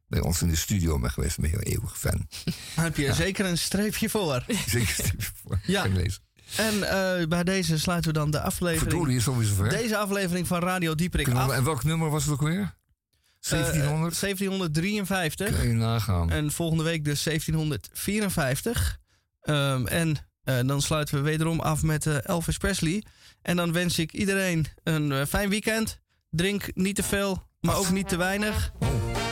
bij 0.07 0.19
ons 0.19 0.41
in 0.41 0.47
de 0.47 0.55
studio 0.55 0.99
bent 0.99 1.13
geweest. 1.13 1.39
Ben 1.39 1.49
je 1.49 1.55
een 1.55 1.61
eeuwig 1.63 1.99
fan. 1.99 2.27
daar 2.75 2.85
heb 2.85 2.97
je 2.97 3.13
zeker 3.13 3.45
een 3.45 3.57
streepje 3.57 4.09
voor. 4.09 4.45
Zeker 4.67 5.15
voor. 5.43 5.59
Ja. 5.63 5.81
Ga 5.81 5.87
ik 5.87 5.93
lezen. 5.95 6.23
En 6.57 6.84
eh, 6.84 7.27
bij 7.27 7.43
deze 7.43 7.80
sluiten 7.80 8.13
we 8.13 8.17
dan 8.19 8.31
de 8.31 8.41
aflevering. 8.41 8.91
Verdorie, 8.91 9.17
is 9.17 9.27
alweer 9.27 9.47
zover. 9.47 9.69
Deze 9.69 9.97
aflevering 9.97 10.47
van 10.47 10.59
Radio 10.59 10.95
we- 10.95 11.34
af. 11.34 11.51
En 11.51 11.63
welk 11.63 11.84
nummer 11.84 12.09
was 12.09 12.23
het 12.23 12.34
ook 12.34 12.41
weer? 12.41 12.59
Eh, 12.61 13.49
1700? 13.51 14.15
1753. 14.15 15.59
Kun 15.59 15.67
je 15.67 15.73
nagaan. 15.73 16.30
En 16.31 16.51
volgende 16.51 16.84
week 16.84 17.03
dus 17.05 17.23
1754. 17.23 18.97
Ehm, 19.41 19.85
en 19.85 20.15
eh, 20.43 20.59
dan 20.65 20.81
sluiten 20.81 21.15
we 21.15 21.22
wederom 21.22 21.59
af 21.59 21.84
met 21.84 22.05
eh, 22.05 22.27
Elvis 22.27 22.57
Presley. 22.57 23.03
En 23.41 23.55
dan 23.55 23.72
wens 23.73 23.99
ik 23.99 24.13
iedereen 24.13 24.65
een 24.84 25.11
eh, 25.11 25.26
fijn 25.26 25.49
weekend. 25.49 25.99
Drink 26.30 26.69
niet 26.73 26.95
te 26.95 27.03
veel, 27.03 27.47
maar 27.59 27.76
ook 27.76 27.91
niet 27.91 28.09
te 28.09 28.17
weinig. 28.17 28.72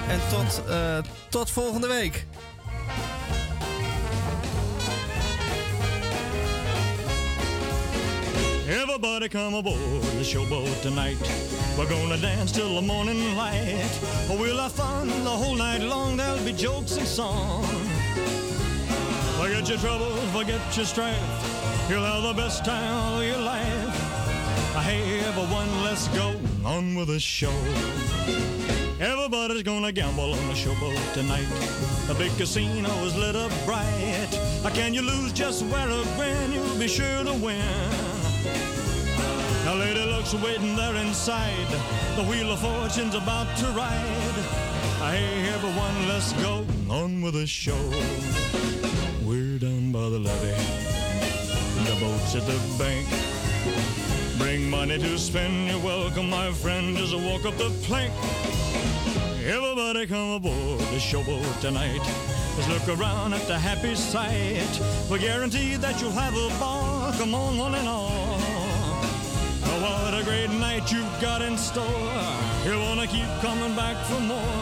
En 0.08 0.20
tot, 0.30 0.64
eh, 0.68 0.98
tot 1.30 1.50
volgende 1.52 1.88
week. 1.88 2.26
Everybody 8.74 9.30
come 9.30 9.54
aboard 9.54 10.02
the 10.18 10.24
showboat 10.24 10.82
tonight. 10.82 11.20
We're 11.78 11.88
gonna 11.88 12.18
dance 12.18 12.52
till 12.52 12.74
the 12.74 12.82
morning 12.82 13.36
light. 13.36 14.00
We'll 14.28 14.58
have 14.58 14.72
fun 14.72 15.10
the 15.24 15.30
whole 15.30 15.54
night 15.54 15.82
long. 15.82 16.18
There'll 16.18 16.44
be 16.44 16.54
jokes 16.54 16.98
and 16.98 17.06
song. 17.06 17.64
Forget 19.38 19.70
your 19.70 19.78
troubles, 19.78 20.20
forget 20.32 20.60
your 20.76 20.88
strife. 20.88 21.88
You'll 21.88 22.04
have 22.04 22.24
the 22.24 22.34
best 22.34 22.66
time 22.66 23.14
of 23.14 23.24
your 23.24 23.38
life. 23.38 23.94
Hey, 24.82 25.20
everyone, 25.20 25.84
let's 25.84 26.08
go 26.08 26.34
on 26.66 26.96
with 26.96 27.10
the 27.10 27.20
show. 27.20 27.54
Everybody's 29.00 29.62
gonna 29.62 29.92
gamble 29.92 30.34
on 30.34 30.48
the 30.48 30.56
showboat 30.56 31.14
tonight. 31.14 31.48
The 32.08 32.16
big 32.16 32.36
casino 32.38 32.90
is 33.06 33.16
lit 33.16 33.36
up 33.36 33.52
bright. 33.66 34.30
Can 34.74 34.96
you 34.96 35.04
lose? 35.04 35.32
Just 35.32 35.64
wear 35.68 35.88
a 35.88 36.04
grin, 36.16 36.54
you'll 36.54 36.80
be 36.80 36.88
sure 36.88 37.24
to 37.24 37.34
win. 37.34 38.13
Now, 39.66 39.76
lady 39.76 40.04
looks 40.04 40.34
waiting 40.34 40.76
there 40.76 40.94
inside. 40.96 41.68
The 42.18 42.24
wheel 42.24 42.52
of 42.52 42.60
fortune's 42.60 43.16
about 43.16 43.48
to 43.60 43.68
ride. 43.68 44.36
Hey, 45.00 45.50
everyone, 45.54 46.08
let's 46.10 46.34
go 46.34 46.66
on 46.90 47.22
with 47.22 47.36
the 47.36 47.48
show. 47.48 47.80
We're 49.24 49.58
down 49.60 49.94
by 49.94 50.10
the 50.10 50.20
levee. 50.20 50.52
The 51.86 51.98
boat's 52.02 52.36
at 52.36 52.46
the 52.46 52.60
bank. 52.78 53.08
Bring 54.38 54.70
money 54.70 54.98
to 55.00 55.18
spend. 55.18 55.70
You're 55.70 55.80
welcome, 55.80 56.30
my 56.30 56.52
friend. 56.52 56.98
Just 56.98 57.16
walk 57.16 57.46
up 57.46 57.56
the 57.58 57.70
plank. 57.84 58.12
Everybody 59.46 60.08
come 60.08 60.32
aboard 60.32 60.80
the 60.80 61.00
showboat 61.00 61.62
tonight. 61.62 62.02
Let's 62.58 62.68
look 62.68 63.00
around 63.00 63.34
at 63.34 63.48
the 63.48 63.58
happy 63.58 63.96
sight. 63.96 64.82
We 65.10 65.20
guarantee 65.20 65.78
that 65.78 66.02
you'll 66.02 66.12
have 66.12 66.36
a 66.36 66.50
ball. 66.60 67.14
Come 67.14 67.34
on, 67.34 67.60
on 67.60 67.76
and 67.76 67.88
on. 67.88 68.53
Oh, 69.66 70.04
what 70.04 70.14
a 70.14 70.24
great 70.24 70.50
night 70.50 70.92
you've 70.92 71.22
got 71.22 71.42
in 71.42 71.58
store. 71.58 72.12
You 72.66 72.78
wanna 72.80 73.08
keep 73.08 73.30
coming 73.42 73.76
back 73.76 73.98
for 74.06 74.20
more. 74.20 74.60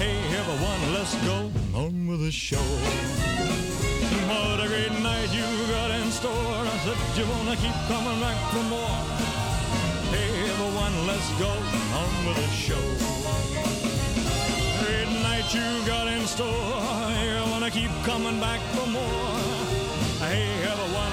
Hey, 0.00 0.18
everyone, 0.38 0.82
let's 0.92 1.14
go 1.26 1.50
on 1.74 2.06
with 2.06 2.20
the 2.20 2.32
show. 2.32 2.68
What 4.28 4.60
a 4.64 4.68
great 4.68 4.92
night 5.02 5.30
you've 5.32 5.68
got 5.70 5.90
in 5.90 6.10
store. 6.10 6.32
I 6.32 6.76
said 6.84 6.98
you 7.18 7.26
wanna 7.34 7.56
keep 7.56 7.76
coming 7.92 8.18
back 8.20 8.38
for 8.52 8.64
more. 8.74 8.98
Hey, 10.14 10.30
everyone, 10.52 10.94
let's 11.06 11.30
go 11.38 11.52
on 12.00 12.12
with 12.26 12.38
the 12.44 12.50
show. 12.66 12.84
Great 14.82 15.10
night 15.22 15.46
you 15.54 15.68
got 15.86 16.06
in 16.08 16.26
store. 16.26 16.50
You 17.24 17.50
wanna 17.52 17.70
keep 17.70 17.92
coming 18.04 18.40
back 18.40 18.60
for 18.74 18.86
more. 18.88 19.32
Hey, 20.20 20.46
everyone, 20.70 21.12